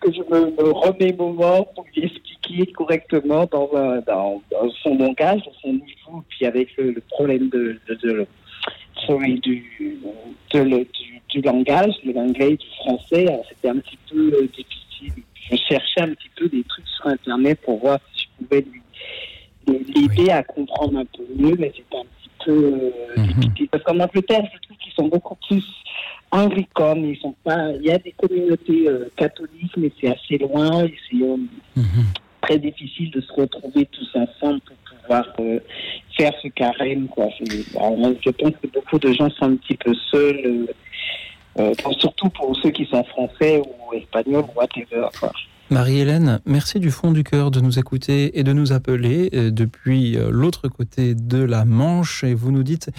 que 0.00 0.12
je 0.12 0.20
me, 0.22 0.46
me 0.50 0.72
remets 0.72 1.12
moment 1.12 1.64
pour 1.74 1.84
lui 1.94 2.04
expliquer 2.04 2.66
correctement 2.72 3.46
dans, 3.50 3.70
dans, 4.06 4.42
son 4.82 4.96
langage, 4.96 5.42
dans 5.44 5.52
son 5.62 5.72
niveau, 5.72 6.24
puis 6.28 6.46
avec 6.46 6.76
le, 6.76 7.00
problème 7.10 7.48
de- 7.48 7.78
du, 9.08 9.98
de 10.52 10.58
le- 10.60 10.84
du, 10.84 11.20
du 11.28 11.40
langage, 11.40 11.94
de 12.04 12.12
l'anglais, 12.12 12.56
du 12.56 12.66
français. 12.76 13.26
Alors, 13.28 13.44
C'était 13.48 13.68
un 13.68 13.78
petit 13.78 13.98
peu 14.10 14.32
euh, 14.34 14.46
difficile. 14.46 15.22
Je 15.50 15.56
cherchais 15.68 16.00
un 16.02 16.14
petit 16.14 16.30
peu 16.36 16.48
des 16.48 16.62
trucs 16.64 16.86
sur 16.88 17.06
Internet 17.06 17.60
pour 17.64 17.78
voir 17.80 17.98
si 18.14 18.24
je 18.24 18.44
pouvais 18.44 18.60
lui 18.70 18.80
l'aider 19.94 20.30
à 20.30 20.42
comprendre 20.42 20.98
un 20.98 21.04
peu 21.04 21.24
mieux, 21.36 21.56
mais 21.58 21.72
c'était 21.76 21.96
un 21.96 22.02
petit 22.04 22.30
peu 22.44 22.64
euh, 23.16 23.22
difficile. 23.22 23.68
Parce 23.68 23.84
qu'en 23.84 23.98
Angleterre, 24.00 24.42
je 24.52 24.58
trouve 24.60 24.76
qu'ils 24.78 24.92
sont 24.92 25.08
beaucoup 25.08 25.36
plus 25.48 25.64
anglicanes. 26.30 27.04
Ils 27.04 27.16
sont 27.18 27.34
pas. 27.44 27.70
Il 27.72 27.82
y 27.86 27.90
a 27.90 27.98
des 27.98 28.12
communautés 28.12 28.88
euh, 28.88 29.08
catholiques, 29.16 29.76
mais 29.76 29.90
c'est 30.00 30.08
assez 30.08 30.38
loin 30.38 30.84
et 30.84 30.94
c'est 31.10 31.22
euh, 31.22 31.36
très 32.40 32.58
difficile 32.58 33.10
de 33.10 33.20
se 33.20 33.32
retrouver 33.32 33.86
tous 33.86 34.08
ensemble 34.14 34.60
pour 34.60 34.76
euh, 35.10 35.58
faire 36.16 36.32
ce 36.42 36.48
carême. 36.48 37.08
Quoi. 37.08 37.28
Je 37.40 38.30
pense 38.30 38.52
que 38.62 38.66
beaucoup 38.72 38.98
de 38.98 39.12
gens 39.12 39.30
sont 39.30 39.46
un 39.46 39.56
petit 39.56 39.76
peu 39.76 39.92
seuls, 40.10 40.40
euh, 40.44 40.66
euh, 41.58 41.92
surtout 41.98 42.28
pour 42.30 42.56
ceux 42.56 42.70
qui 42.70 42.86
sont 42.86 43.02
français 43.04 43.60
ou 43.60 43.94
espagnols 43.94 44.44
ou 44.44 44.58
whatever. 44.58 45.08
Quoi. 45.18 45.32
Marie-Hélène, 45.70 46.40
merci 46.46 46.80
du 46.80 46.90
fond 46.90 47.12
du 47.12 47.22
cœur 47.22 47.50
de 47.50 47.60
nous 47.60 47.78
écouter 47.78 48.38
et 48.38 48.42
de 48.42 48.52
nous 48.52 48.72
appeler 48.72 49.30
depuis 49.30 50.16
l'autre 50.30 50.66
côté 50.68 51.14
de 51.14 51.42
la 51.42 51.64
Manche. 51.64 52.24
Et 52.24 52.34
vous 52.34 52.50
nous 52.50 52.64
dites 52.64 52.90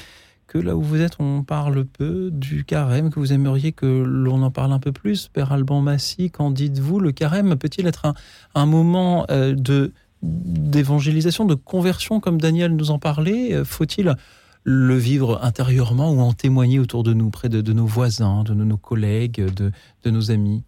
que 0.47 0.57
là 0.57 0.77
où 0.77 0.81
vous 0.81 1.01
êtes, 1.01 1.17
on 1.19 1.43
parle 1.43 1.83
peu 1.83 2.29
du 2.31 2.63
carême, 2.63 3.09
que 3.09 3.19
vous 3.19 3.33
aimeriez 3.33 3.73
que 3.73 3.85
l'on 3.85 4.41
en 4.41 4.51
parle 4.51 4.71
un 4.71 4.79
peu 4.79 4.93
plus. 4.93 5.27
Père 5.27 5.51
Alban 5.51 5.81
Massy, 5.81 6.31
qu'en 6.31 6.49
dites-vous? 6.49 7.01
Le 7.01 7.11
carême 7.11 7.57
peut-il 7.57 7.87
être 7.87 8.13
un, 8.55 8.65
moment 8.65 9.25
de 9.29 9.91
d'évangélisation, 10.23 11.45
de 11.45 11.55
conversion, 11.55 12.19
comme 12.19 12.39
Daniel 12.39 12.75
nous 12.75 12.91
en 12.91 12.99
parlait 12.99 13.53
Euh, 13.53 13.65
Faut-il 13.65 14.15
le 14.63 14.95
vivre 14.95 15.43
intérieurement 15.43 16.11
ou 16.11 16.19
en 16.19 16.33
témoigner 16.33 16.77
autour 16.77 17.03
de 17.03 17.13
nous, 17.13 17.31
près 17.31 17.49
de, 17.49 17.73
nos 17.73 17.87
voisins, 17.87 18.43
de 18.43 18.53
nos, 18.53 18.77
collègues, 18.77 19.43
de, 19.43 19.71
de 20.03 20.09
nos 20.11 20.29
amis? 20.29 20.63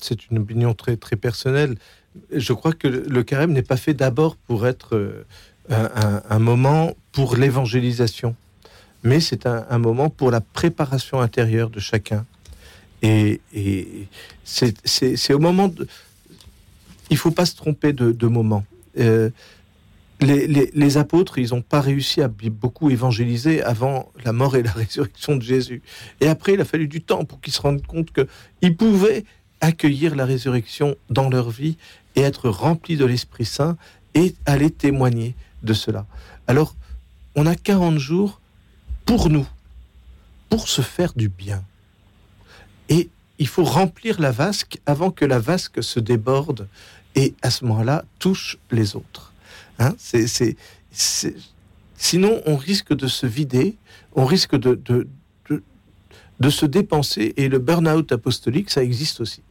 C'est 0.00 0.30
une 0.30 0.38
opinion 0.38 0.74
très, 0.74 0.96
très 0.96 1.16
personnelle. 1.16 1.76
Je 2.32 2.52
crois 2.52 2.72
que 2.72 2.86
le, 2.86 3.22
carême 3.24 3.52
n'est 3.52 3.62
pas 3.62 3.76
fait 3.76 3.94
d'abord 3.94 4.36
pour 4.36 4.66
être 4.68 4.94
euh, 4.94 5.24
un, 5.68 6.38
moment 6.38 6.94
pour 7.10 7.34
l'évangélisation, 7.34 8.36
mais 9.02 9.18
c'est 9.18 9.44
un 9.46 9.78
moment 9.78 10.08
pour 10.08 10.30
la 10.30 10.40
préparation 10.40 11.20
intérieure 11.20 11.70
de 11.70 11.80
chacun. 11.80 12.24
Et, 13.02 13.40
c'est, 14.44 15.32
au 15.34 15.38
moment 15.38 15.68
de... 15.68 15.86
Il 17.10 17.16
faut 17.16 17.30
pas 17.30 17.46
se 17.46 17.54
tromper 17.56 17.92
de, 17.92 18.12
de 18.12 18.26
moment. 18.26 18.64
euh, 18.98 19.30
les, 20.20 20.48
les- 20.48 20.70
les 20.74 20.96
apôtres, 20.96 21.38
ils 21.38 21.50
n'ont 21.50 21.62
pas 21.62 21.80
réussi 21.80 22.20
à 22.22 22.26
beaucoup 22.28 22.90
évangéliser 22.90 23.62
avant 23.62 24.10
la 24.24 24.32
mort 24.32 24.56
et 24.56 24.64
la 24.64 24.72
résurrection 24.82 25.36
de 25.36 25.42
Jésus. 25.42 25.80
Et 26.20 26.26
après, 26.26 26.54
il 26.54 26.60
a 26.60 26.64
fallu 26.64 26.88
du 26.88 27.00
temps 27.02 27.24
pour 27.24 27.40
qu'ils 27.40 27.52
se 27.52 27.60
rendent 27.62 27.86
compte 27.86 28.08
qu'ils 28.12 28.76
pouvaient 28.76 29.24
accueillir 29.60 30.16
la 30.16 30.24
résurrection 30.24 30.96
dans 31.08 31.28
leur 31.30 31.50
vie 31.50 31.76
et 32.16 32.22
être 32.22 32.48
remplis 32.48 32.96
de 32.96 33.04
l'Esprit 33.04 33.44
Saint 33.44 33.76
et 34.14 34.34
aller 34.44 34.70
témoigner 34.70 35.36
de 35.62 35.72
cela. 35.72 36.04
Alors, 36.48 36.74
on 37.36 37.46
a 37.46 37.54
40 37.54 37.98
jours 37.98 38.40
pour 39.06 39.30
nous, 39.30 39.46
pour 40.48 40.68
se 40.68 40.82
faire 40.82 41.12
du 41.14 41.28
bien. 41.28 41.62
Et 42.88 43.08
il 43.38 43.46
faut 43.48 43.64
remplir 43.64 44.20
la 44.20 44.30
vasque 44.32 44.78
avant 44.86 45.10
que 45.10 45.24
la 45.24 45.38
vasque 45.38 45.82
se 45.82 46.00
déborde 46.00 46.66
et 47.14 47.34
à 47.42 47.50
ce 47.50 47.64
moment-là 47.64 48.04
touche 48.18 48.58
les 48.70 48.96
autres. 48.96 49.32
Hein, 49.78 49.94
c'est- 49.98 50.56
Sinon, 51.96 52.40
on 52.46 52.56
risque 52.56 52.94
de 52.94 53.06
se 53.08 53.26
vider, 53.26 53.76
on 54.14 54.24
risque 54.24 54.54
de, 54.56 54.74
de, 54.76 55.08
de, 55.50 55.62
de 56.40 56.50
se 56.50 56.64
dépenser 56.66 57.34
et 57.36 57.48
le 57.48 57.58
burn-out 57.58 58.12
apostolique, 58.12 58.70
ça 58.70 58.82
existe 58.84 59.20
aussi. 59.20 59.42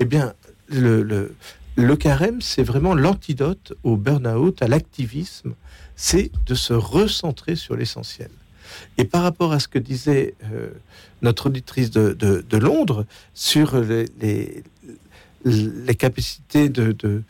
Eh 0.00 0.04
bien, 0.04 0.34
le, 0.68 1.02
le, 1.02 1.34
le 1.76 1.96
carême, 1.96 2.40
c'est 2.40 2.64
vraiment 2.64 2.94
l'antidote 2.94 3.74
au 3.84 3.96
burn-out, 3.96 4.60
à 4.62 4.66
l'activisme, 4.68 5.54
c'est 5.94 6.32
de 6.46 6.54
se 6.56 6.72
recentrer 6.72 7.54
sur 7.54 7.76
l'essentiel. 7.76 8.30
Et 8.98 9.04
par 9.04 9.22
rapport 9.22 9.52
à 9.52 9.60
ce 9.60 9.68
que 9.68 9.78
disait 9.78 10.34
euh, 10.52 10.70
notre 11.24 11.46
auditrice 11.46 11.90
de, 11.90 12.56
Londres 12.56 13.06
sur 13.32 13.76
les, 14.20 14.62
capacités 15.98 16.68
de, 16.68 17.22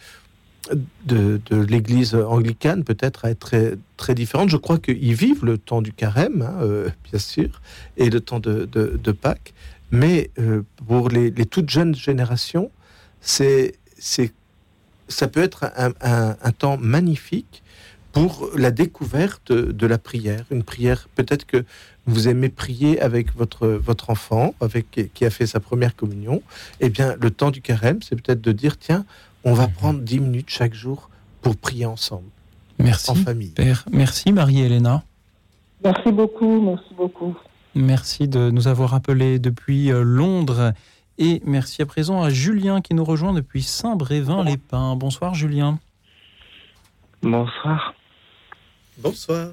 l'Église 1.50 2.14
anglicane, 2.14 2.84
peut-être 2.84 3.24
à 3.24 3.30
être 3.30 3.76
très, 3.96 4.14
différentes, 4.14 4.50
je 4.50 4.58
crois 4.58 4.78
qu'ils 4.78 5.14
vivent 5.14 5.44
le 5.44 5.56
temps 5.56 5.80
du 5.80 5.92
carême, 5.92 6.42
hein, 6.42 6.62
euh, 6.62 6.90
bien 7.10 7.18
sûr, 7.18 7.62
et 7.96 8.10
le 8.10 8.20
temps 8.20 8.40
de, 8.40 9.12
Pâques, 9.12 9.54
mais 9.90 10.30
euh, 10.38 10.62
pour 10.86 11.08
les, 11.08 11.32
toutes 11.46 11.70
jeunes 11.70 11.94
générations, 11.94 12.70
c'est, 13.20 13.76
ça 15.08 15.28
peut 15.28 15.42
être 15.42 15.70
un 15.76 16.52
temps 16.52 16.76
magnifique 16.76 17.62
pour 18.14 18.48
la 18.54 18.70
découverte 18.70 19.50
de 19.50 19.86
la 19.88 19.98
prière. 19.98 20.44
Une 20.52 20.62
prière, 20.62 21.08
peut-être 21.16 21.44
que 21.46 21.64
vous 22.06 22.28
aimez 22.28 22.48
prier 22.48 23.00
avec 23.00 23.34
votre, 23.34 23.66
votre 23.66 24.10
enfant, 24.10 24.54
avec, 24.60 25.10
qui 25.14 25.24
a 25.24 25.30
fait 25.30 25.46
sa 25.46 25.60
première 25.60 25.96
communion. 25.96 26.42
Eh 26.80 26.90
bien, 26.90 27.16
le 27.20 27.30
temps 27.30 27.50
du 27.50 27.60
carême, 27.60 28.00
c'est 28.02 28.20
peut-être 28.20 28.40
de 28.40 28.52
dire, 28.52 28.78
tiens, 28.78 29.04
on 29.44 29.54
va 29.54 29.68
prendre 29.68 30.00
10 30.00 30.20
minutes 30.20 30.50
chaque 30.50 30.74
jour 30.74 31.08
pour 31.40 31.56
prier 31.56 31.86
ensemble. 31.86 32.28
Merci, 32.78 33.10
En 33.10 33.14
famille. 33.14 33.50
Père. 33.50 33.84
Merci, 33.90 34.32
Marie-Hélène. 34.32 35.00
Merci 35.82 36.12
beaucoup, 36.12 36.60
merci 36.60 36.94
beaucoup. 36.96 37.36
Merci 37.74 38.28
de 38.28 38.50
nous 38.50 38.68
avoir 38.68 38.94
appelés 38.94 39.38
depuis 39.38 39.92
euh, 39.92 40.02
Londres. 40.02 40.72
Et 41.18 41.40
merci 41.44 41.82
à 41.82 41.86
présent 41.86 42.22
à 42.22 42.30
Julien 42.30 42.80
qui 42.80 42.94
nous 42.94 43.04
rejoint 43.04 43.32
depuis 43.32 43.62
Saint-Brévin-les-Pins. 43.62 44.96
Bonsoir, 44.96 45.34
Julien. 45.34 45.78
Bonsoir. 47.22 47.94
Bonsoir. 48.98 49.48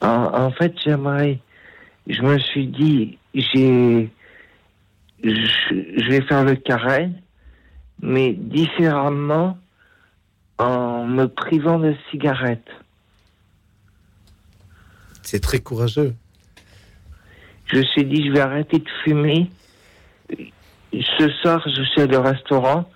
En, 0.00 0.08
en 0.08 0.50
fait, 0.50 0.74
j'aimerais. 0.84 1.38
Je 2.06 2.22
me 2.22 2.38
suis 2.38 2.66
dit, 2.68 3.18
j'ai. 3.34 4.10
Je, 5.22 6.10
vais 6.10 6.20
faire 6.22 6.44
le 6.44 6.54
carré, 6.56 7.08
mais 8.00 8.32
différemment 8.32 9.58
en 10.58 11.06
me 11.06 11.26
privant 11.26 11.78
de 11.78 11.94
cigarettes. 12.10 12.68
C'est 15.22 15.40
très 15.40 15.58
courageux. 15.58 16.14
Je 17.66 17.78
me 17.78 17.82
suis 17.82 18.04
dit, 18.04 18.26
je 18.26 18.32
vais 18.32 18.40
arrêter 18.40 18.78
de 18.78 18.88
fumer. 19.02 19.50
Ce 20.92 21.28
soir, 21.42 21.62
je 21.66 21.82
suis 21.82 22.02
allé 22.02 22.16
au 22.16 22.22
restaurant. 22.22 22.88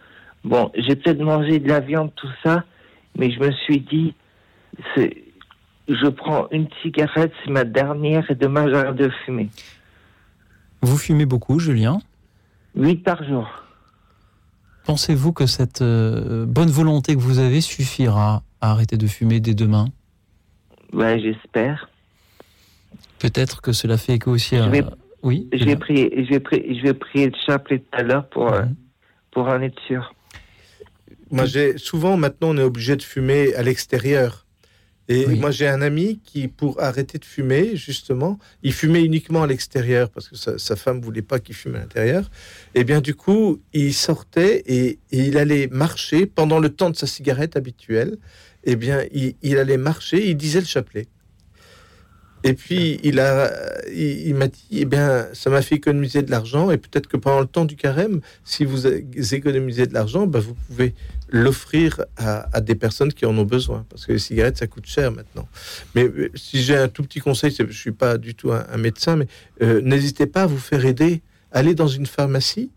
Bon, 0.45 0.71
j'ai 0.75 0.95
peut-être 0.95 1.21
mangé 1.21 1.59
de 1.59 1.69
la 1.69 1.81
viande, 1.81 2.13
tout 2.15 2.31
ça, 2.45 2.65
mais 3.17 3.31
je 3.33 3.41
me 3.41 3.51
suis 3.51 3.81
dit, 3.81 4.15
c'est, 4.95 5.25
je 5.91 6.07
prends 6.09 6.49
une 6.51 6.69
cigarette, 6.83 7.33
c'est 7.45 7.51
ma 7.51 7.65
dernière, 7.65 8.31
et 8.31 8.35
demain 8.35 8.69
j'arrête 8.71 8.97
de 8.97 9.11
fumer. 9.25 9.49
Vous 10.83 10.97
fumez 10.97 11.27
beaucoup, 11.27 11.59
Julien. 11.59 12.01
Huit 12.77 12.97
par 13.03 13.23
jour. 13.25 13.49
Pensez-vous 14.85 15.33
que 15.33 15.47
cette 15.47 15.83
euh, 15.83 16.47
bonne 16.47 16.71
volonté 16.71 17.15
que 17.15 17.21
vous 17.21 17.39
avez 17.39 17.61
suffira 17.61 18.43
à 18.61 18.71
arrêter 18.73 18.97
de 18.97 19.07
fumer 19.07 19.41
dès 19.41 19.55
demain? 19.55 19.89
Ouais, 20.93 21.21
j'espère. 21.21 21.89
Peut-être 23.19 23.61
que 23.61 23.73
cela 23.73 23.97
fait 23.99 24.15
écho 24.15 24.31
aussi 24.31 24.57
à... 24.57 24.65
Je 24.65 24.71
vais- 24.71 24.85
Oui 25.23 25.49
Je 25.53 25.65
vais 25.65 25.77
prier, 25.77 26.25
je 26.25 26.31
vais 26.31 26.41
prier, 26.41 26.75
je 26.79 26.83
vais 26.83 26.95
prier 26.95 27.27
le 27.27 27.37
chapelet 27.47 27.79
tout 27.81 27.99
à 27.99 28.03
l'heure 28.03 28.27
pour, 28.31 28.51
euh, 28.53 28.63
pour 29.33 29.47
en 29.49 29.61
être 29.61 29.79
sûr. 29.87 30.15
Moi, 31.31 31.45
j'ai 31.45 31.77
souvent 31.79 32.17
maintenant, 32.17 32.49
on 32.51 32.57
est 32.57 32.63
obligé 32.63 32.97
de 32.97 33.03
fumer 33.03 33.55
à 33.55 33.63
l'extérieur. 33.63 34.47
Et 35.13 35.27
moi, 35.27 35.51
j'ai 35.51 35.67
un 35.67 35.83
ami 35.83 36.21
qui, 36.23 36.47
pour 36.47 36.81
arrêter 36.81 37.19
de 37.19 37.25
fumer, 37.25 37.75
justement, 37.75 38.39
il 38.63 38.73
fumait 38.73 39.03
uniquement 39.03 39.43
à 39.43 39.49
l'extérieur 39.49 40.09
parce 40.09 40.29
que 40.29 40.37
sa, 40.37 40.57
sa 40.57 40.77
femme 40.77 41.01
voulait 41.01 41.21
pas 41.21 41.41
qu'il 41.41 41.57
fume 41.57 41.75
à 41.75 41.81
l'intérieur. 41.81 42.31
Et 42.77 42.85
bien, 42.85 43.01
du 43.01 43.17
coup, 43.17 43.61
il 43.73 43.93
sortait 43.93 44.63
et, 44.67 45.01
et 45.11 45.19
il 45.19 45.37
allait 45.37 45.67
marcher 45.67 46.27
pendant 46.27 46.61
le 46.61 46.69
temps 46.69 46.91
de 46.91 46.97
sa 46.97 47.09
cigarette 47.09 47.57
habituelle. 47.57 48.19
Eh 48.63 48.77
bien, 48.77 49.05
il, 49.11 49.35
il 49.43 49.59
allait 49.59 49.79
marcher, 49.79 50.29
il 50.31 50.37
disait 50.37 50.61
le 50.61 50.67
chapelet. 50.67 51.09
Et 52.43 52.55
puis, 52.55 52.99
il 53.03 53.21
a, 53.21 53.51
il, 53.93 54.29
il 54.29 54.35
m'a 54.35 54.49
dit, 54.49 54.65
eh 54.73 54.85
bien, 54.87 55.27
ça 55.35 55.51
m'a 55.51 55.61
fait 55.63 55.75
économiser 55.75 56.23
de 56.23 56.31
l'argent. 56.31 56.71
Et 56.71 56.79
peut-être 56.79 57.07
que 57.07 57.17
pendant 57.19 57.41
le 57.41 57.47
temps 57.47 57.65
du 57.67 57.77
carême, 57.77 58.21
si 58.45 58.65
vous 58.65 58.87
économisez 58.87 59.87
de 59.87 59.93
l'argent, 59.95 60.27
ben, 60.27 60.39
vous 60.41 60.55
pouvez 60.69 60.95
l'offrir 61.29 62.01
à, 62.17 62.49
à 62.57 62.61
des 62.61 62.75
personnes 62.75 63.13
qui 63.13 63.27
en 63.27 63.37
ont 63.37 63.45
besoin. 63.45 63.85
Parce 63.91 64.07
que 64.07 64.13
les 64.13 64.19
cigarettes, 64.19 64.57
ça 64.57 64.67
coûte 64.67 64.87
cher 64.87 65.13
maintenant. 65.13 65.47
Mais 65.95 66.05
euh, 66.05 66.31
si 66.35 66.63
j'ai 66.63 66.77
un 66.77 66.89
tout 66.89 67.03
petit 67.03 67.21
conseil, 67.21 67.55
je 67.57 67.73
suis 67.73 67.93
pas 67.93 68.17
du 68.19 68.35
tout 68.35 68.53
un, 68.53 68.65
un 68.73 68.79
médecin, 68.79 69.17
mais 69.17 69.27
euh, 69.63 69.81
n'hésitez 69.83 70.27
pas 70.27 70.43
à 70.45 70.47
vous 70.47 70.59
faire 70.59 70.85
aider. 70.87 71.21
Allez 71.53 71.75
dans 71.75 71.89
une 71.89 72.07
pharmacie 72.07 72.71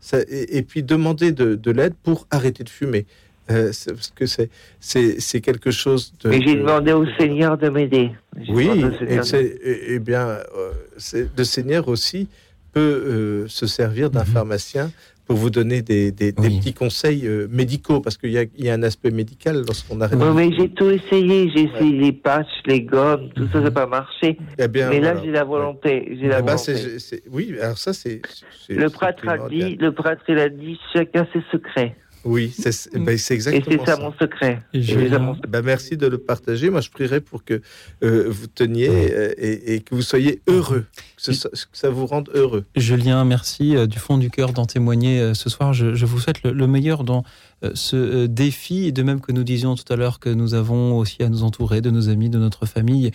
ça- 0.00 0.20
et, 0.28 0.58
et 0.58 0.62
puis 0.62 0.82
demandez 0.82 1.32
de, 1.32 1.54
de 1.54 1.70
l'aide 1.70 1.94
pour 2.02 2.26
arrêter 2.30 2.62
de 2.64 2.68
fumer. 2.68 3.06
Euh, 3.50 3.70
c'est- 3.72 3.92
parce 3.92 4.10
que 4.10 4.26
c'est 4.26 4.50
c'est 4.80 5.20
c'est 5.20 5.40
quelque 5.40 5.70
chose 5.70 6.12
de. 6.24 6.28
Mais 6.30 6.40
j'ai 6.42 6.56
de- 6.56 6.60
demandé 6.60 6.92
au 6.92 7.06
Seigneur 7.18 7.56
de 7.56 7.68
m'aider. 7.68 8.10
J'ai 8.40 8.52
oui, 8.52 8.68
et, 9.08 9.22
c'est- 9.22 9.44
et- 9.44 9.94
et 9.94 9.98
bien, 10.00 10.26
euh, 10.28 10.72
c'est- 10.96 11.28
le 11.36 11.44
Seigneur 11.44 11.86
aussi 11.88 12.28
peut 12.72 12.80
euh, 13.06 13.44
se 13.48 13.66
servir 13.66 14.10
d'un 14.10 14.24
pharmacien 14.24 14.90
pour 15.26 15.36
vous 15.36 15.50
donner 15.50 15.82
des, 15.82 16.12
des- 16.12 16.30
des 16.32 16.48
petits 16.58 16.72
conseils 16.74 17.26
euh, 17.26 17.48
médicaux, 17.50 18.00
parce 18.00 18.16
qu'il 18.16 18.30
y 18.30 18.38
a, 18.38 18.42
il 18.56 18.64
y 18.64 18.68
a 18.70 18.74
un 18.74 18.82
aspect 18.84 19.10
médical 19.10 19.62
lorsqu'on 19.66 20.00
arrête. 20.00 20.18
Oui, 20.20 20.28
mais 20.34 20.50
j'ai 20.56 20.68
tout 20.68 20.88
essayé. 20.90 21.50
J'ai 21.54 21.64
essayé 21.64 21.98
les 21.98 22.12
patchs, 22.12 22.46
les 22.66 22.82
gommes, 22.82 23.28
tout 23.34 23.46
ça, 23.46 23.54
ça 23.54 23.60
n'a 23.60 23.70
pas 23.72 23.86
marché. 23.86 24.38
Eh 24.58 24.68
bien, 24.68 24.88
mais 24.90 25.00
là, 25.00 25.12
voilà. 25.14 25.24
j'ai 25.24 25.32
la 25.32 25.44
volonté. 25.44 26.16
J'ai 26.20 26.28
la 26.28 26.36
Ah 26.38 26.42
bah, 26.42 26.52
volonté. 26.56 26.76
c'est- 26.76 26.98
c'est- 27.00 27.22
oui, 27.30 27.56
alors 27.60 27.78
ça, 27.78 27.92
c'est. 27.92 28.22
Le 28.68 28.88
prêtre 28.88 29.26
a 29.28 29.48
dit, 29.48 29.76
le 29.76 29.90
prêtre 29.92 30.22
il 30.28 30.38
a 30.38 30.48
dit, 30.48 30.78
chacun 30.92 31.26
ses 31.32 31.42
secrets. 31.50 31.96
Oui, 32.26 32.52
c'est 32.58 32.72
c'est- 32.72 32.98
ben, 32.98 33.16
c'est 33.16 33.34
exactement 33.34 33.64
Et 33.74 33.78
c'est 33.78 33.90
ça, 33.92 33.96
mon 33.98 34.12
secret. 34.20 34.60
Et 34.74 34.80
Et 34.80 35.18
mon 35.18 35.36
Ben, 35.48 35.62
merci 35.62 35.96
de 35.96 36.06
le 36.06 36.18
partager. 36.18 36.68
Moi, 36.70 36.80
je 36.80 36.90
prierai 36.90 37.20
pour 37.20 37.44
que 37.44 37.62
euh, 38.02 38.24
vous 38.28 38.46
teniez 38.48 38.88
euh, 38.90 39.32
et, 39.38 39.74
et 39.76 39.80
que 39.80 39.94
vous 39.94 40.02
soyez 40.02 40.42
heureux, 40.48 40.84
que, 40.96 41.22
ce 41.22 41.32
soit- 41.32 41.50
que 41.50 41.56
ça 41.78 41.88
vous 41.88 42.04
rende 42.06 42.28
heureux. 42.34 42.64
Julien, 42.74 43.24
merci 43.24 43.76
euh, 43.76 43.86
du 43.86 43.98
fond 43.98 44.18
du 44.18 44.28
cœur 44.30 44.52
d'en 44.52 44.66
témoigner 44.66 45.20
euh, 45.20 45.34
ce 45.34 45.48
soir. 45.48 45.72
Je, 45.72 45.94
je 45.94 46.04
vous 46.04 46.18
souhaite 46.18 46.42
le, 46.42 46.52
le 46.52 46.66
meilleur 46.66 47.04
dans 47.04 47.22
euh, 47.64 47.70
ce 47.74 47.96
euh, 47.96 48.26
défi, 48.28 48.86
et 48.86 48.92
de 48.92 49.02
même 49.02 49.20
que 49.20 49.32
nous 49.32 49.44
disions 49.44 49.74
tout 49.76 49.90
à 49.92 49.96
l'heure 49.96 50.18
que 50.20 50.28
nous 50.28 50.52
avons 50.54 50.98
aussi 50.98 51.22
à 51.22 51.28
nous 51.28 51.42
entourer 51.44 51.80
de 51.80 51.90
nos 51.90 52.08
amis, 52.10 52.28
de 52.28 52.38
notre 52.38 52.66
famille, 52.66 53.12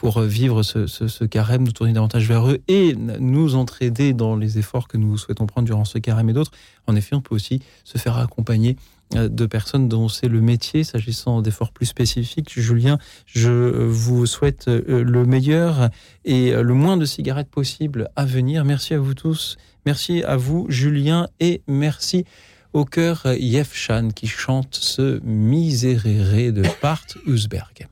pour 0.00 0.16
euh, 0.16 0.26
vivre 0.26 0.62
ce, 0.62 1.24
carême, 1.24 1.64
nous 1.64 1.72
tourner 1.72 1.92
davantage 1.92 2.26
vers 2.26 2.48
eux 2.48 2.62
et 2.68 2.94
nous 2.94 3.54
entraider 3.54 4.14
dans 4.14 4.34
les 4.34 4.58
efforts 4.58 4.88
que 4.88 4.96
nous 4.96 5.18
souhaitons 5.18 5.44
prendre 5.44 5.66
durant 5.66 5.84
ce 5.84 5.98
carême 5.98 6.30
et 6.30 6.32
d'autres. 6.32 6.52
En 6.86 6.96
effet, 6.96 7.14
on 7.14 7.20
peut 7.20 7.34
aussi 7.34 7.60
se 7.84 7.98
faire 7.98 8.16
accompagner 8.16 8.78
euh, 9.14 9.28
de 9.28 9.44
personnes 9.44 9.90
dont 9.90 10.08
c'est 10.08 10.28
le 10.28 10.40
métier, 10.40 10.84
s'agissant 10.84 11.42
d'efforts 11.42 11.70
plus 11.70 11.84
spécifiques. 11.84 12.58
Julien, 12.58 12.96
je 13.26 13.50
vous 13.84 14.24
souhaite 14.24 14.68
euh, 14.68 15.04
le 15.04 15.26
meilleur 15.26 15.90
et 16.24 16.52
le 16.52 16.72
moins 16.72 16.96
de 16.96 17.04
cigarettes 17.04 17.50
possible 17.50 18.08
à 18.16 18.24
venir. 18.24 18.64
Merci 18.64 18.94
à 18.94 18.98
vous 18.98 19.12
tous. 19.12 19.58
Merci 19.84 20.22
à 20.22 20.38
vous, 20.38 20.64
Julien, 20.70 21.28
et 21.40 21.60
merci 21.68 22.24
au 22.72 22.86
cœur 22.86 23.26
Yef 23.26 23.74
Chan 23.74 24.08
qui 24.14 24.28
chante 24.28 24.76
ce 24.76 25.20
Miserere 25.24 26.54
de 26.54 26.62
Part 26.80 27.04
Usberg. 27.26 27.86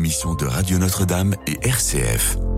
Émission 0.00 0.34
de 0.34 0.46
Radio 0.46 0.78
Notre-Dame 0.78 1.34
et 1.46 1.58
RCF. 1.62 2.49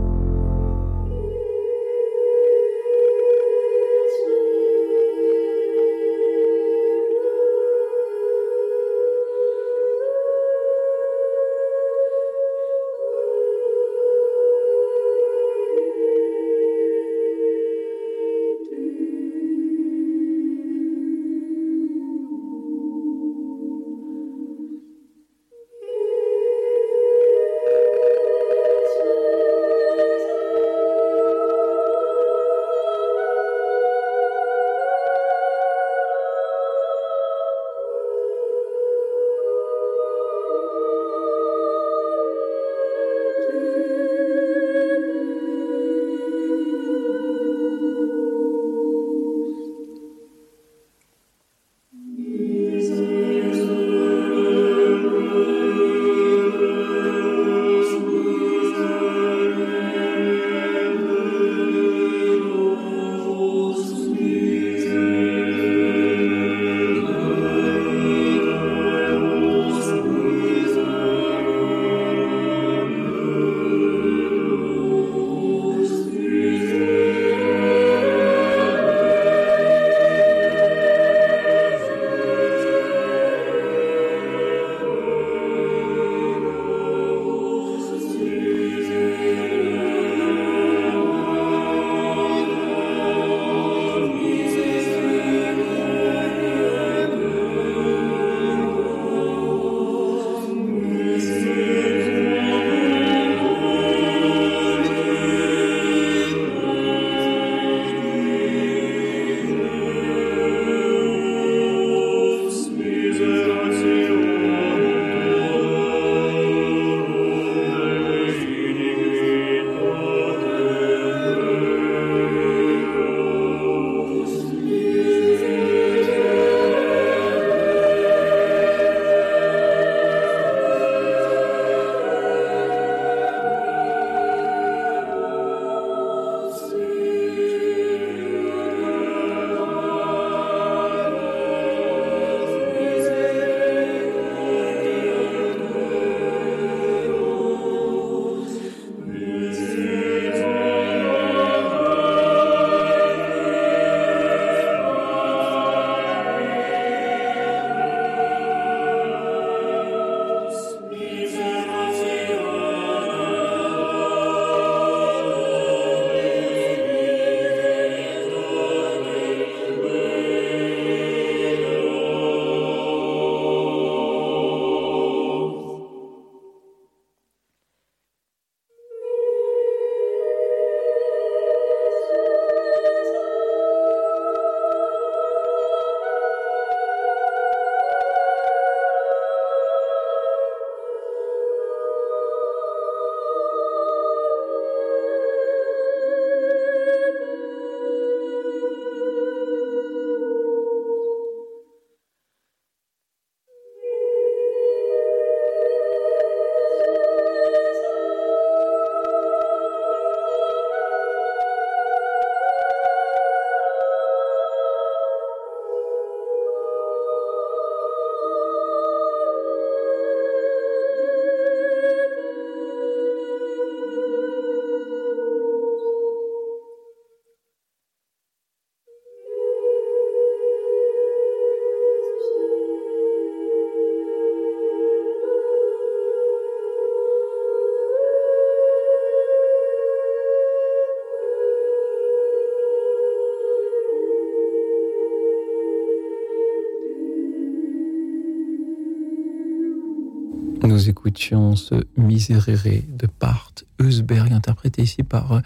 Nous 250.65 250.89
écoutions 250.89 251.57
ce 251.57 251.75
Miserere 251.97 252.85
de 252.89 253.07
Part 253.09 253.51
Eusberg, 253.81 254.33
interprété 254.33 254.83
ici 254.83 255.03
par 255.03 255.33
euh, 255.33 255.41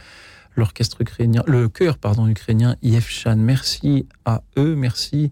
l'orchestre 0.57 1.01
ukrainien, 1.01 1.43
le 1.47 1.71
chœur 1.71 1.97
pardon 1.97 2.29
ukrainien 2.29 2.77
Yevchan. 2.83 3.37
Merci 3.37 4.07
à 4.27 4.43
eux, 4.59 4.77
merci 4.77 5.31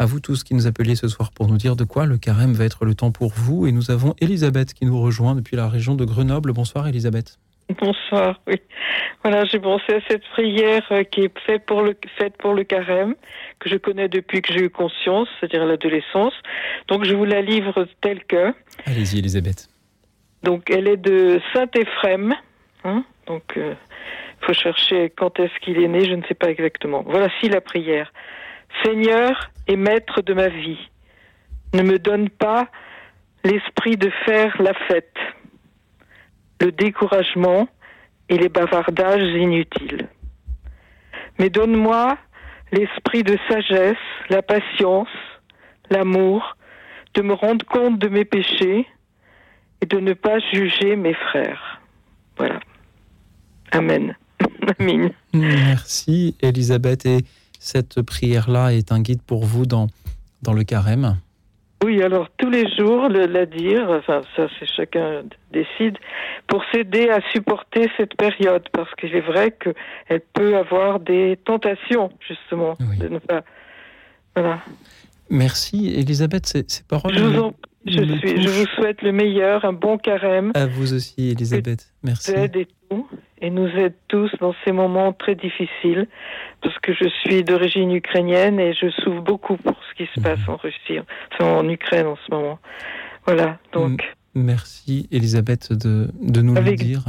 à 0.00 0.06
vous 0.06 0.18
tous 0.18 0.42
qui 0.42 0.54
nous 0.54 0.66
appeliez 0.66 0.96
ce 0.96 1.06
soir 1.06 1.30
pour 1.30 1.46
nous 1.46 1.56
dire 1.56 1.76
de 1.76 1.84
quoi 1.84 2.04
le 2.04 2.18
carême 2.18 2.52
va 2.52 2.64
être 2.64 2.84
le 2.84 2.96
temps 2.96 3.12
pour 3.12 3.32
vous. 3.32 3.68
Et 3.68 3.72
nous 3.72 3.92
avons 3.92 4.16
Elisabeth 4.18 4.74
qui 4.74 4.86
nous 4.86 5.00
rejoint 5.00 5.36
depuis 5.36 5.56
la 5.56 5.68
région 5.68 5.94
de 5.94 6.04
Grenoble. 6.04 6.52
Bonsoir 6.52 6.88
Elisabeth. 6.88 7.38
Bonsoir, 7.80 8.40
oui. 8.46 8.60
Voilà, 9.22 9.44
j'ai 9.44 9.58
pensé 9.58 9.94
à 9.94 10.00
cette 10.08 10.24
prière 10.30 10.86
euh, 10.90 11.04
qui 11.04 11.22
est 11.22 11.38
faite 11.40 11.64
pour 11.66 11.82
le, 11.82 11.96
faite 12.18 12.36
pour 12.36 12.54
le 12.54 12.64
carême, 12.64 13.14
que 13.60 13.68
je 13.68 13.76
connais 13.76 14.08
depuis 14.08 14.42
que 14.42 14.52
j'ai 14.52 14.64
eu 14.64 14.70
conscience, 14.70 15.28
c'est-à-dire 15.38 15.64
l'adolescence. 15.64 16.34
Donc 16.88 17.04
je 17.04 17.14
vous 17.14 17.24
la 17.24 17.40
livre 17.40 17.86
telle 18.00 18.24
que. 18.24 18.52
Allez-y 18.86 19.18
Elisabeth. 19.18 19.68
Donc 20.42 20.70
elle 20.70 20.88
est 20.88 20.96
de 20.96 21.40
Saint-Éphrem. 21.52 22.34
Hein 22.84 23.04
donc 23.26 23.42
il 23.56 23.62
euh, 23.62 23.74
faut 24.40 24.54
chercher 24.54 25.10
quand 25.16 25.38
est-ce 25.38 25.56
qu'il 25.60 25.80
est 25.82 25.88
né, 25.88 26.04
je 26.04 26.14
ne 26.14 26.22
sais 26.24 26.34
pas 26.34 26.50
exactement. 26.50 27.04
Voilà 27.06 27.28
si 27.40 27.48
la 27.48 27.60
prière. 27.60 28.12
Seigneur 28.84 29.50
et 29.68 29.76
maître 29.76 30.22
de 30.22 30.34
ma 30.34 30.48
vie, 30.48 30.78
ne 31.74 31.82
me 31.82 31.98
donne 31.98 32.28
pas 32.28 32.68
l'esprit 33.44 33.96
de 33.96 34.10
faire 34.24 34.60
la 34.60 34.72
fête 34.88 35.16
le 36.62 36.70
découragement 36.70 37.68
et 38.28 38.38
les 38.38 38.48
bavardages 38.48 39.34
inutiles. 39.34 40.08
Mais 41.38 41.50
donne-moi 41.50 42.16
l'esprit 42.70 43.24
de 43.24 43.36
sagesse, 43.48 43.96
la 44.30 44.42
patience, 44.42 45.08
l'amour, 45.90 46.56
de 47.14 47.22
me 47.22 47.34
rendre 47.34 47.66
compte 47.66 47.98
de 47.98 48.08
mes 48.08 48.24
péchés 48.24 48.86
et 49.80 49.86
de 49.86 49.98
ne 49.98 50.12
pas 50.14 50.38
juger 50.52 50.94
mes 50.94 51.14
frères. 51.14 51.80
Voilà. 52.36 52.60
Amen. 53.72 54.16
Amen. 54.78 55.10
Merci 55.34 56.36
Elisabeth. 56.42 57.04
Et 57.06 57.24
cette 57.58 58.00
prière-là 58.02 58.72
est 58.72 58.92
un 58.92 59.00
guide 59.00 59.22
pour 59.22 59.44
vous 59.44 59.66
dans, 59.66 59.88
dans 60.42 60.52
le 60.52 60.62
carême 60.62 61.16
oui, 61.84 62.02
alors 62.02 62.28
tous 62.38 62.50
les 62.50 62.68
jours, 62.76 63.08
le, 63.08 63.26
la 63.26 63.46
dire, 63.46 63.88
enfin 63.90 64.22
ça 64.36 64.48
c'est 64.58 64.66
chacun 64.66 65.22
décide, 65.52 65.98
pour 66.46 66.62
s'aider 66.72 67.08
à 67.10 67.20
supporter 67.32 67.90
cette 67.96 68.16
période, 68.16 68.68
parce 68.72 68.92
qu'il 68.94 69.14
est 69.14 69.20
vrai 69.20 69.52
qu'elle 69.52 70.22
peut 70.32 70.56
avoir 70.56 71.00
des 71.00 71.38
tentations, 71.44 72.10
justement, 72.26 72.76
de 72.98 73.08
ne 73.08 73.18
pas... 73.18 73.42
Voilà. 74.34 74.60
Merci, 75.30 75.94
Elisabeth, 75.96 76.46
ces, 76.46 76.64
ces 76.66 76.84
paroles... 76.84 77.14
Je 77.14 77.22
vous, 77.22 77.52
je, 77.86 78.02
suis, 78.18 78.42
je 78.42 78.48
vous 78.48 78.66
souhaite 78.76 79.02
le 79.02 79.12
meilleur, 79.12 79.64
un 79.64 79.72
bon 79.72 79.98
carême. 79.98 80.52
À 80.54 80.66
vous 80.66 80.94
aussi, 80.94 81.30
Elisabeth. 81.30 81.92
Merci. 82.02 82.32
Et 83.40 83.50
nous 83.50 83.68
aide 83.68 83.94
tous 84.08 84.30
dans 84.40 84.54
ces 84.64 84.72
moments 84.72 85.12
très 85.12 85.34
difficiles, 85.34 86.06
parce 86.62 86.78
que 86.78 86.92
je 86.92 87.08
suis 87.20 87.42
d'origine 87.42 87.90
ukrainienne 87.92 88.58
et 88.60 88.72
je 88.72 88.88
souffre 88.90 89.22
beaucoup 89.22 89.56
pour 89.56 89.76
ce 89.88 90.02
qui 90.02 90.10
se 90.14 90.20
passe 90.20 90.40
en 90.48 90.56
Russie, 90.56 90.98
enfin 91.32 91.50
en 91.60 91.68
Ukraine 91.68 92.06
en 92.06 92.18
ce 92.24 92.34
moment. 92.34 92.58
Voilà, 93.26 93.58
donc. 93.72 94.02
Merci, 94.34 95.08
Elisabeth, 95.10 95.72
de, 95.72 96.08
de 96.20 96.40
nous 96.40 96.54
le 96.54 96.74
dire. 96.74 97.04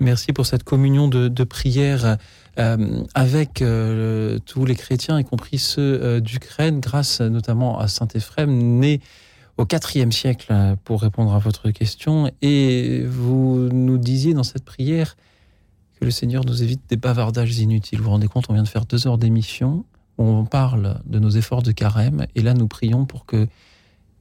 Merci 0.00 0.32
pour 0.32 0.46
cette 0.46 0.64
communion 0.64 1.08
de, 1.08 1.28
de 1.28 1.44
prière 1.44 2.16
euh, 2.58 3.04
avec 3.14 3.60
euh, 3.60 4.38
tous 4.46 4.64
les 4.64 4.74
chrétiens, 4.74 5.20
y 5.20 5.24
compris 5.24 5.58
ceux 5.58 6.00
euh, 6.02 6.20
d'Ukraine, 6.20 6.80
grâce 6.80 7.20
notamment 7.20 7.78
à 7.78 7.86
Saint 7.86 8.08
Éphrem, 8.14 8.50
né 8.50 9.00
au 9.56 9.66
IVe 9.66 10.10
siècle, 10.10 10.76
pour 10.84 11.02
répondre 11.02 11.34
à 11.34 11.38
votre 11.38 11.70
question. 11.70 12.30
Et 12.42 13.04
vous 13.04 13.68
nous 13.72 13.98
disiez 13.98 14.34
dans 14.34 14.42
cette 14.42 14.64
prière 14.64 15.16
que 15.98 16.04
le 16.04 16.10
Seigneur 16.10 16.44
nous 16.44 16.62
évite 16.62 16.80
des 16.88 16.96
bavardages 16.96 17.58
inutiles. 17.58 17.98
Vous 17.98 18.04
vous 18.04 18.10
rendez 18.10 18.28
compte, 18.28 18.46
on 18.48 18.54
vient 18.54 18.62
de 18.62 18.68
faire 18.68 18.86
deux 18.86 19.06
heures 19.06 19.18
d'émission 19.18 19.84
où 20.18 20.24
on 20.24 20.44
parle 20.44 21.00
de 21.06 21.18
nos 21.18 21.30
efforts 21.30 21.62
de 21.62 21.72
carême, 21.72 22.26
et 22.34 22.42
là 22.42 22.52
nous 22.52 22.68
prions 22.68 23.06
pour 23.06 23.24
que 23.24 23.48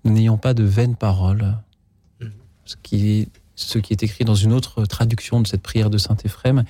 nous 0.06 0.14
n'ayons 0.14 0.38
pas 0.38 0.54
de 0.54 0.64
vaines 0.64 0.96
paroles. 0.96 1.58
Ce 2.66 2.76
qui, 2.82 3.10
est, 3.10 3.30
ce 3.56 3.80
qui 3.80 3.94
est 3.94 4.04
écrit 4.04 4.26
dans 4.26 4.36
une 4.36 4.54
autre 4.54 4.86
traduction 4.86 5.42
de 5.42 5.48
cette 5.48 5.64
prière 5.64 5.90
de 5.90 5.98
Saint 5.98 6.16
Éphrem. 6.24 6.64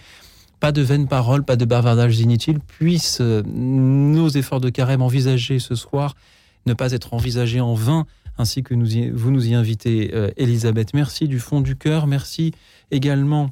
Pas 0.59 0.71
de 0.71 0.81
vaines 0.81 1.07
paroles, 1.07 1.43
pas 1.43 1.57
de 1.57 1.65
bavardages 1.65 2.19
inutiles, 2.19 2.59
puissent 2.59 3.21
nos 3.21 4.29
efforts 4.29 4.61
de 4.61 4.69
carême 4.69 5.01
envisagés 5.01 5.59
ce 5.59 5.75
soir 5.75 6.15
ne 6.65 6.73
pas 6.73 6.91
être 6.91 7.13
envisagés 7.13 7.61
en 7.61 7.73
vain 7.73 8.05
ainsi 8.39 8.63
que 8.63 8.73
vous 8.73 9.31
nous 9.31 9.47
y 9.47 9.53
invitez, 9.53 10.11
euh, 10.13 10.31
Elisabeth. 10.37 10.93
Merci 10.93 11.27
du 11.27 11.39
fond 11.39 11.61
du 11.61 11.75
cœur. 11.75 12.07
Merci 12.07 12.53
également 12.89 13.51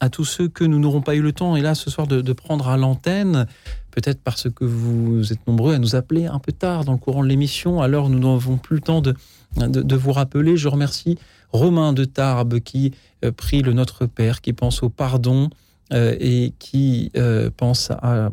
à 0.00 0.10
tous 0.10 0.24
ceux 0.24 0.48
que 0.48 0.64
nous 0.64 0.78
n'aurons 0.78 1.00
pas 1.00 1.14
eu 1.14 1.22
le 1.22 1.32
temps, 1.32 1.54
là, 1.56 1.74
ce 1.74 1.90
soir, 1.90 2.06
de, 2.06 2.32
prendre 2.32 2.68
à 2.68 2.76
l'antenne, 2.76 3.46
peut-être 3.90 4.20
parce 4.22 4.48
que 4.50 4.64
vous 4.64 5.30
êtes 5.32 5.46
nombreux 5.46 5.74
à 5.74 5.78
nous 5.78 5.94
appeler 5.94 6.26
un 6.26 6.38
peu 6.38 6.52
tard 6.52 6.84
dans 6.84 6.92
le 6.92 6.98
courant 6.98 7.22
de 7.22 7.28
l'émission, 7.28 7.82
alors 7.82 8.08
nous 8.08 8.18
n'avons 8.18 8.56
plus 8.56 8.76
le 8.76 8.82
temps 8.82 9.02
de, 9.02 9.14
de, 9.56 9.96
vous 9.96 10.12
rappeler. 10.12 10.56
Je 10.56 10.68
remercie 10.68 11.18
Romain 11.52 11.92
de 11.92 12.06
Tarbes 12.06 12.60
qui 12.60 12.92
euh, 13.24 13.30
prie 13.30 13.60
le 13.60 13.74
Notre 13.74 14.06
Père, 14.06 14.40
qui 14.40 14.54
pense 14.54 14.82
au 14.82 14.88
pardon 14.88 15.50
euh, 15.92 16.16
et 16.18 16.54
qui 16.58 17.12
pense 17.58 17.90
à 17.90 18.30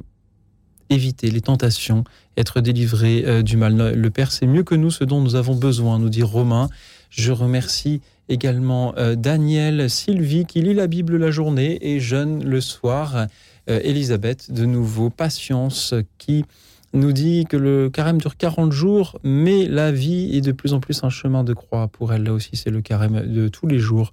éviter 0.90 1.30
les 1.30 1.42
tentations, 1.42 2.04
être 2.38 2.62
délivré 2.62 3.24
euh, 3.26 3.42
du 3.42 3.58
mal. 3.58 3.94
Le 3.94 4.10
Père 4.10 4.32
sait 4.32 4.48
mieux 4.48 4.64
que 4.64 4.76
nous 4.76 4.92
ce 4.92 5.04
dont 5.04 5.22
nous 5.22 5.36
avons 5.36 5.56
besoin, 5.56 6.00
nous 6.00 6.10
dit 6.10 6.24
Romain. 6.24 6.70
Je 7.10 7.32
remercie 7.32 8.02
également 8.30 8.94
euh, 8.98 9.16
Daniel, 9.16 9.90
Sylvie 9.90 10.46
qui 10.46 10.62
lit 10.62 10.74
la 10.74 10.88
Bible 10.88 11.18
la 11.18 11.32
journée 11.32 11.78
et 11.82 12.00
jeûne 12.00 12.44
le 12.44 12.62
soir. 12.62 13.28
Euh, 13.70 13.80
Elisabeth, 13.84 14.52
de 14.52 14.66
nouveau, 14.66 15.10
patience 15.10 15.94
qui 16.18 16.46
nous 16.94 17.12
dit 17.12 17.46
que 17.50 17.58
le 17.58 17.90
carême 17.90 18.18
dure 18.18 18.38
40 18.38 18.72
jours, 18.72 19.20
mais 19.24 19.68
la 19.68 19.92
vie 19.92 20.36
est 20.36 20.42
de 20.42 20.52
plus 20.52 20.74
en 20.74 20.80
plus 20.80 21.04
un 21.04 21.10
chemin 21.10 21.44
de 21.44 21.54
croix 21.54 21.88
pour 21.88 22.14
elle. 22.14 22.24
Là 22.24 22.34
aussi, 22.34 22.52
c'est 22.54 22.70
le 22.70 22.82
carême 22.82 23.26
de 23.28 23.50
tous 23.50 23.68
les 23.68 23.78
jours 23.78 24.12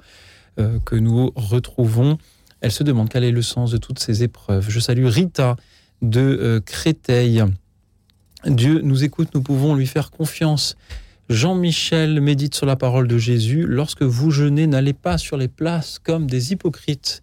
que 0.57 0.95
nous 0.95 1.33
retrouvons. 1.35 2.19
Elle 2.61 2.73
se 2.73 2.83
demande 2.83 3.09
quel 3.11 3.25
est 3.25 3.31
le 3.31 3.43
sens 3.43 3.71
de 3.71 3.77
toutes 3.77 3.99
ces 3.99 4.23
épreuves. 4.23 4.71
Je 4.71 4.81
salue 4.81 5.05
Rita 5.05 5.57
de 6.03 6.21
euh, 6.21 6.61
Créteil. 6.61 7.45
Dieu 8.47 8.81
nous 8.83 9.05
écoute, 9.05 9.29
nous 9.35 9.43
pouvons 9.43 9.75
lui 9.75 9.87
faire 9.87 10.11
confiance. 10.11 10.77
Jean-Michel 11.31 12.21
médite 12.21 12.55
sur 12.55 12.66
la 12.66 12.77
parole 12.77 13.09
de 13.09 13.16
Jésus. 13.16 13.65
Lorsque 13.66 14.03
vous 14.03 14.31
jeûnez, 14.31 14.66
n'allez 14.66 14.93
pas 14.93 15.16
sur 15.16 15.37
les 15.37 15.49
places 15.49 15.99
comme 15.99 16.27
des 16.27 16.53
hypocrites. 16.53 17.23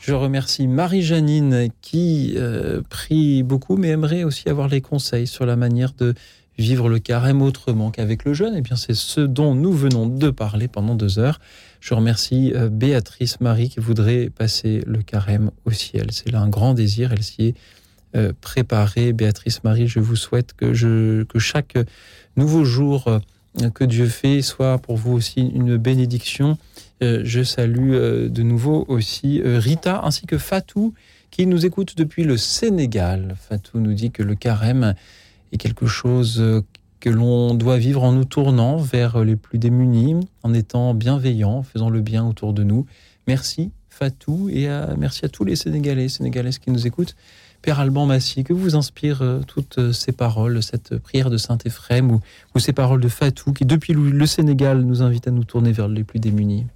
Je 0.00 0.12
remercie 0.12 0.66
Marie-Janine 0.66 1.68
qui 1.80 2.34
euh, 2.36 2.82
prie 2.88 3.42
beaucoup, 3.42 3.76
mais 3.76 3.88
aimerait 3.88 4.24
aussi 4.24 4.48
avoir 4.48 4.68
les 4.68 4.80
conseils 4.80 5.26
sur 5.26 5.46
la 5.46 5.56
manière 5.56 5.92
de 5.92 6.14
vivre 6.58 6.88
le 6.88 6.98
carême 6.98 7.42
autrement 7.42 7.90
qu'avec 7.90 8.24
le 8.24 8.34
jeûne. 8.34 8.54
Et 8.54 8.58
eh 8.58 8.62
bien, 8.62 8.76
c'est 8.76 8.94
ce 8.94 9.20
dont 9.20 9.54
nous 9.54 9.72
venons 9.72 10.06
de 10.06 10.30
parler 10.30 10.66
pendant 10.66 10.94
deux 10.94 11.18
heures. 11.18 11.40
Je 11.80 11.94
remercie 11.94 12.52
euh, 12.54 12.68
Béatrice 12.68 13.40
Marie 13.40 13.68
qui 13.68 13.80
voudrait 13.80 14.30
passer 14.30 14.82
le 14.86 15.02
carême 15.02 15.50
au 15.64 15.70
ciel. 15.70 16.08
C'est 16.10 16.30
là 16.30 16.40
un 16.40 16.48
grand 16.48 16.74
désir. 16.74 17.12
Elle 17.12 17.22
s'y 17.22 17.42
est 17.48 17.54
euh, 18.16 18.32
préparer. 18.40 19.12
Béatrice 19.12 19.62
Marie, 19.64 19.86
je 19.86 20.00
vous 20.00 20.16
souhaite 20.16 20.54
que, 20.54 20.72
chaque 21.36 21.76
nouveau 22.38 22.64
jour 22.64 23.06
euh, 23.06 23.68
que 23.68 23.84
Dieu 23.84 24.06
fait 24.06 24.40
soit 24.40 24.78
pour 24.78 24.96
vous 24.96 25.12
aussi 25.12 25.42
une 25.42 25.76
bénédiction. 25.76 26.56
Euh, 27.02 27.20
je 27.24 27.42
salue 27.42 27.92
de 27.92 28.42
nouveau 28.42 28.86
aussi 28.88 29.42
Rita 29.44 30.00
ainsi 30.04 30.24
que 30.24 30.38
Fatou 30.38 30.94
qui 31.30 31.44
nous 31.44 31.66
écoute 31.66 31.98
depuis 31.98 32.24
le 32.24 32.38
Sénégal. 32.38 33.36
Fatou 33.38 33.78
nous 33.78 33.92
dit 33.92 34.10
que 34.10 34.22
le 34.22 34.34
carême 34.34 34.94
est 35.52 35.58
quelque 35.58 35.86
chose 35.86 36.62
que 37.00 37.10
l'on 37.10 37.52
doit 37.52 37.76
vivre 37.76 38.04
en 38.04 38.12
nous 38.12 38.24
tournant 38.24 38.78
vers 38.78 39.22
les 39.22 39.36
plus 39.36 39.58
démunis, 39.58 40.16
en 40.42 40.54
étant 40.54 40.94
bienveillant, 40.94 41.58
en 41.58 41.62
faisant 41.62 41.90
le 41.90 42.00
bien 42.00 42.24
autour 42.26 42.54
de 42.54 42.62
nous. 42.62 42.86
Merci 43.26 43.70
Fatou 43.90 44.48
et 44.48 44.66
merci 44.96 45.26
à 45.26 45.28
tous 45.28 45.44
les 45.44 45.56
Sénégalais, 45.56 46.08
Sénégalaises 46.08 46.58
qui 46.58 46.70
nous 46.70 46.86
écoutent. 46.86 47.14
Père 47.62 47.80
Alban 47.80 48.06
Massy, 48.06 48.44
que 48.44 48.52
vous 48.52 48.76
inspire 48.76 49.22
euh, 49.22 49.40
toutes 49.40 49.78
euh, 49.78 49.92
ces 49.92 50.12
paroles, 50.12 50.62
cette 50.62 50.96
prière 50.98 51.28
de 51.28 51.36
Saint-Éphrem 51.36 52.20
ou, 52.54 52.58
ces 52.58 52.72
paroles 52.72 53.00
de 53.00 53.08
Fatou 53.08 53.52
qui, 53.52 53.64
depuis 53.64 53.94
le 53.94 54.26
Sénégal, 54.26 54.82
nous 54.82 55.02
invite 55.02 55.26
à 55.26 55.32
nous 55.32 55.44
tourner 55.44 55.72
vers 55.72 55.88
les 55.88 56.04
plus 56.04 56.20
démunis? 56.20 56.66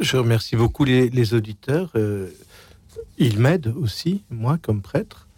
Je 0.00 0.16
remercie 0.16 0.56
beaucoup 0.56 0.84
les, 0.84 1.34
auditeurs. 1.34 1.92
Euh, 1.94 2.30
ils 3.16 3.38
m'aident 3.38 3.72
aussi, 3.76 4.24
moi, 4.28 4.58
comme 4.60 4.82
prêtre, 4.82 5.28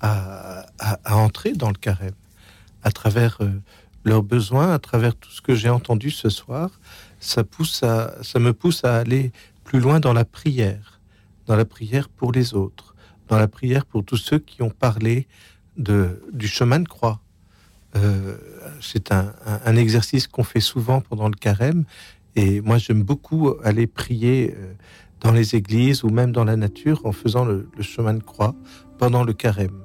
à, 0.00 0.66
entrer 1.04 1.52
dans 1.52 1.68
le 1.68 1.74
carême 1.74 2.14
à 2.82 2.92
travers 2.92 3.38
leurs 4.04 4.22
besoins, 4.22 4.72
à 4.72 4.78
travers 4.78 5.14
tout 5.14 5.30
ce 5.30 5.42
que 5.42 5.54
j'ai 5.54 5.68
entendu 5.68 6.10
ce 6.10 6.28
soir. 6.28 6.70
Ça 7.20 7.42
me 7.42 8.52
pousse 8.52 8.84
à 8.84 8.96
aller 8.96 9.32
plus 9.64 9.80
loin 9.80 10.00
dans 10.00 10.12
la 10.12 10.24
prière 10.24 10.95
dans 11.46 11.56
la 11.56 11.64
prière 11.64 12.08
pour 12.08 12.32
les 12.32 12.54
autres, 12.54 12.94
dans 13.28 13.38
la 13.38 13.48
prière 13.48 13.86
pour 13.86 14.04
tous 14.04 14.16
ceux 14.16 14.38
qui 14.38 14.62
ont 14.62 14.70
parlé 14.70 15.26
de, 15.76 16.22
du 16.32 16.48
chemin 16.48 16.80
de 16.80 16.88
croix. 16.88 17.20
Euh, 17.96 18.36
c'est 18.80 19.12
un, 19.12 19.32
un- 19.64 19.76
exercice 19.76 20.26
qu'on 20.26 20.44
fait 20.44 20.60
souvent 20.60 21.00
pendant 21.00 21.28
le 21.28 21.34
carême. 21.34 21.84
Et 22.34 22.60
moi, 22.60 22.78
j'aime 22.78 23.02
beaucoup 23.02 23.54
aller 23.64 23.86
prier 23.86 24.54
euh, 24.56 24.74
dans 25.20 25.32
les 25.32 25.54
églises 25.54 26.04
ou 26.04 26.10
même 26.10 26.32
dans 26.32 26.44
la 26.44 26.56
nature 26.56 27.00
en 27.06 27.12
faisant 27.12 27.44
le, 27.44 27.68
chemin 27.80 28.14
de 28.14 28.22
croix 28.22 28.54
pendant 28.98 29.24
le 29.24 29.32
carême. 29.32 29.80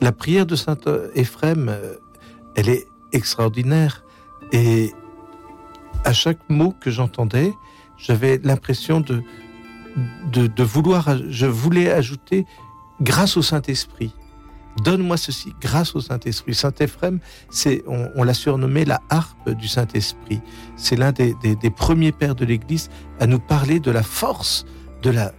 La 0.00 0.12
prière 0.12 0.46
de 0.46 0.54
saint 0.54 0.78
Éphrem, 1.14 1.68
euh, 1.68 1.94
elle 2.56 2.68
est 2.68 2.86
extraordinaire. 3.12 4.04
Et 4.52 4.92
à 6.04 6.12
chaque 6.12 6.48
mot 6.48 6.72
que 6.80 6.90
j'entendais, 6.90 7.52
j'avais 7.96 8.38
l'impression 8.44 9.00
de, 9.00 9.22
de, 10.32 10.46
de 10.46 10.62
vouloir, 10.62 11.08
je 11.28 11.46
voulais 11.46 11.90
ajouter 11.90 12.46
grâce 13.00 13.36
au 13.36 13.42
Saint-Esprit. 13.42 14.12
Donne-moi 14.82 15.16
ceci, 15.16 15.54
grâce 15.60 15.94
au 15.94 16.00
Saint-Esprit. 16.00 16.52
Saint 16.54 16.72
Éphrem, 16.80 17.20
c'est, 17.48 17.84
on, 17.86 18.24
l'a 18.24 18.34
surnommé 18.34 18.84
la 18.84 19.00
harpe 19.08 19.50
du 19.50 19.68
Saint-Esprit. 19.68 20.40
C'est 20.76 20.96
l'un 20.96 21.12
des, 21.12 21.34
des- 21.42 21.54
des 21.54 21.70
premiers 21.70 22.10
pères 22.10 22.34
de 22.34 22.44
l'Église 22.44 22.90
à 23.20 23.26
nous 23.28 23.38
parler 23.38 23.78
de 23.78 23.92
la 23.92 24.02
force 24.02 24.64
de 25.02 25.10
la, 25.10 25.32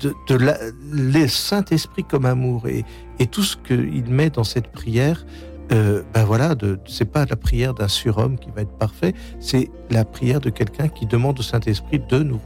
de, 0.00 0.34
la, 0.34 0.56
le 0.90 1.28
Saint-Esprit 1.28 2.02
comme 2.02 2.26
amour 2.26 2.66
et, 2.66 2.84
et 3.20 3.26
tout 3.28 3.42
ce 3.44 3.56
qu'il 3.56 4.06
met 4.08 4.30
dans 4.30 4.44
cette 4.44 4.72
prière. 4.72 5.24
Euh, 5.72 6.02
ben 6.12 6.24
voilà, 6.24 6.56
de, 6.56 6.80
c'est 6.88 7.04
pas 7.04 7.26
la 7.26 7.36
prière 7.36 7.74
d'un 7.74 7.86
surhomme 7.86 8.38
qui 8.40 8.50
va 8.50 8.62
être 8.62 8.76
parfait, 8.76 9.14
c'est 9.38 9.70
la 9.90 10.04
prière 10.04 10.40
de 10.40 10.50
quelqu'un 10.50 10.88
qui 10.88 11.06
demande 11.06 11.38
au 11.38 11.42
Saint-Esprit 11.42 12.00
de 12.08 12.24
nous, 12.24 12.40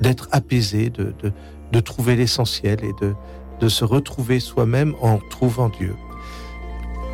d'être 0.00 0.28
apaisé, 0.32 0.90
de, 0.90 1.14
de, 1.22 1.32
de 1.72 1.80
trouver 1.80 2.16
l'essentiel 2.16 2.78
et 2.82 2.92
de, 3.00 3.14
de 3.60 3.68
se 3.68 3.84
retrouver 3.84 4.40
soi-même 4.40 4.94
en 5.00 5.18
trouvant 5.30 5.68
Dieu. 5.68 5.94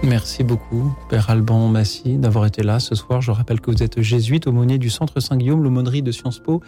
Merci 0.02 0.44
beaucoup, 0.44 0.94
Père 1.08 1.30
Alban 1.30 1.68
Massy, 1.68 2.18
d'avoir 2.18 2.44
été 2.44 2.62
là 2.62 2.78
ce 2.78 2.94
soir. 2.94 3.22
Je 3.22 3.30
rappelle 3.30 3.60
que 3.60 3.70
vous 3.70 3.82
êtes 3.82 4.02
jésuite, 4.02 4.46
aumônier 4.46 4.76
du 4.78 4.90
Centre 4.90 5.20
Saint-Guillaume, 5.20 5.62
l'aumônerie 5.62 6.02
de 6.02 6.12
Sciences 6.12 6.40
Po. 6.40 6.60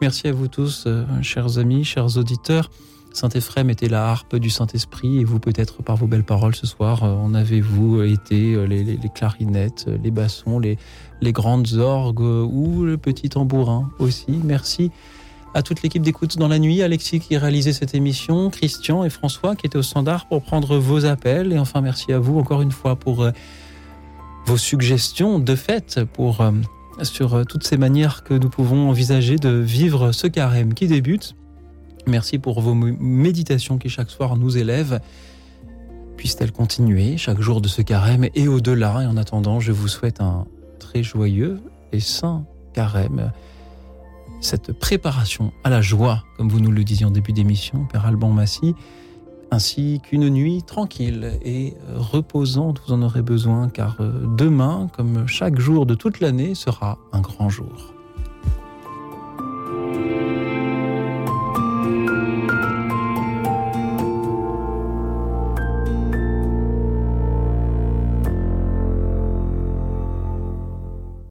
Merci 0.00 0.28
à 0.28 0.32
vous 0.32 0.48
tous, 0.48 0.84
euh, 0.86 1.04
chers 1.20 1.58
amis, 1.58 1.84
chers 1.84 2.16
auditeurs. 2.16 2.70
Saint 3.12 3.28
Éphrem 3.30 3.70
était 3.70 3.88
la 3.88 4.08
harpe 4.08 4.36
du 4.36 4.50
Saint-Esprit 4.50 5.18
et 5.18 5.24
vous, 5.24 5.40
peut-être 5.40 5.82
par 5.82 5.96
vos 5.96 6.06
belles 6.06 6.24
paroles 6.24 6.54
ce 6.54 6.66
soir, 6.66 7.02
euh, 7.02 7.14
en 7.14 7.34
avez-vous 7.34 8.02
été 8.02 8.54
euh, 8.54 8.66
les, 8.66 8.98
clarinettes, 9.12 9.86
euh, 9.88 9.98
les 10.02 10.10
bassons, 10.10 10.60
les, 10.60 10.78
grandes 11.32 11.74
orgues 11.74 12.20
ou 12.20 12.84
le 12.84 12.96
petit 12.96 13.28
tambourin 13.28 13.90
aussi? 13.98 14.40
Merci 14.44 14.90
à 15.54 15.62
toute 15.62 15.82
l'équipe 15.82 16.02
d'écoute 16.02 16.38
dans 16.38 16.46
la 16.46 16.60
nuit, 16.60 16.82
Alexis 16.82 17.18
qui 17.18 17.36
réalisait 17.36 17.72
cette 17.72 17.94
émission, 17.94 18.48
Christian 18.50 19.02
et 19.04 19.10
François 19.10 19.56
qui 19.56 19.66
étaient 19.66 19.78
au 19.78 19.82
standard 19.82 20.28
pour 20.28 20.42
prendre 20.42 20.78
vos 20.78 21.04
appels. 21.04 21.52
Et 21.52 21.58
enfin, 21.58 21.80
merci 21.80 22.12
à 22.12 22.20
vous 22.20 22.38
encore 22.38 22.62
une 22.62 22.70
fois 22.70 22.94
pour 22.94 23.28
vos 24.46 24.56
suggestions 24.56 25.40
de 25.40 25.56
fait 25.56 26.04
pour, 26.04 26.44
sur 27.02 27.44
toutes 27.46 27.64
ces 27.64 27.76
manières 27.76 28.22
que 28.22 28.34
nous 28.34 28.48
pouvons 28.48 28.88
envisager 28.88 29.36
de 29.36 29.50
vivre 29.50 30.12
ce 30.12 30.28
carême 30.28 30.72
qui 30.72 30.86
débute. 30.86 31.34
Merci 32.06 32.38
pour 32.38 32.60
vos 32.60 32.74
méditations 32.74 33.78
qui 33.78 33.88
chaque 33.88 34.10
soir 34.10 34.36
nous 34.36 34.56
élèvent. 34.56 35.00
Puissent-elles 36.16 36.52
continuer 36.52 37.16
chaque 37.16 37.40
jour 37.40 37.60
de 37.60 37.68
ce 37.68 37.82
carême 37.82 38.26
et 38.34 38.48
au-delà. 38.48 39.02
Et 39.02 39.06
en 39.06 39.16
attendant, 39.16 39.60
je 39.60 39.72
vous 39.72 39.88
souhaite 39.88 40.20
un 40.20 40.46
très 40.78 41.02
joyeux 41.02 41.60
et 41.92 42.00
saint 42.00 42.44
carême. 42.72 43.32
Cette 44.40 44.72
préparation 44.72 45.52
à 45.64 45.70
la 45.70 45.82
joie, 45.82 46.24
comme 46.36 46.48
vous 46.48 46.60
nous 46.60 46.70
le 46.70 46.84
disiez 46.84 47.04
en 47.04 47.10
début 47.10 47.32
d'émission, 47.32 47.84
Père 47.84 48.06
Alban 48.06 48.30
Massy, 48.30 48.74
ainsi 49.50 50.00
qu'une 50.02 50.28
nuit 50.28 50.62
tranquille 50.62 51.38
et 51.44 51.74
reposante, 51.94 52.80
vous 52.86 52.94
en 52.94 53.02
aurez 53.02 53.22
besoin, 53.22 53.68
car 53.68 53.96
euh, 54.00 54.26
demain, 54.36 54.88
comme 54.96 55.26
chaque 55.26 55.58
jour 55.58 55.86
de 55.86 55.94
toute 55.94 56.20
l'année, 56.20 56.54
sera 56.54 56.98
un 57.12 57.20
grand 57.20 57.48
jour. 57.48 57.92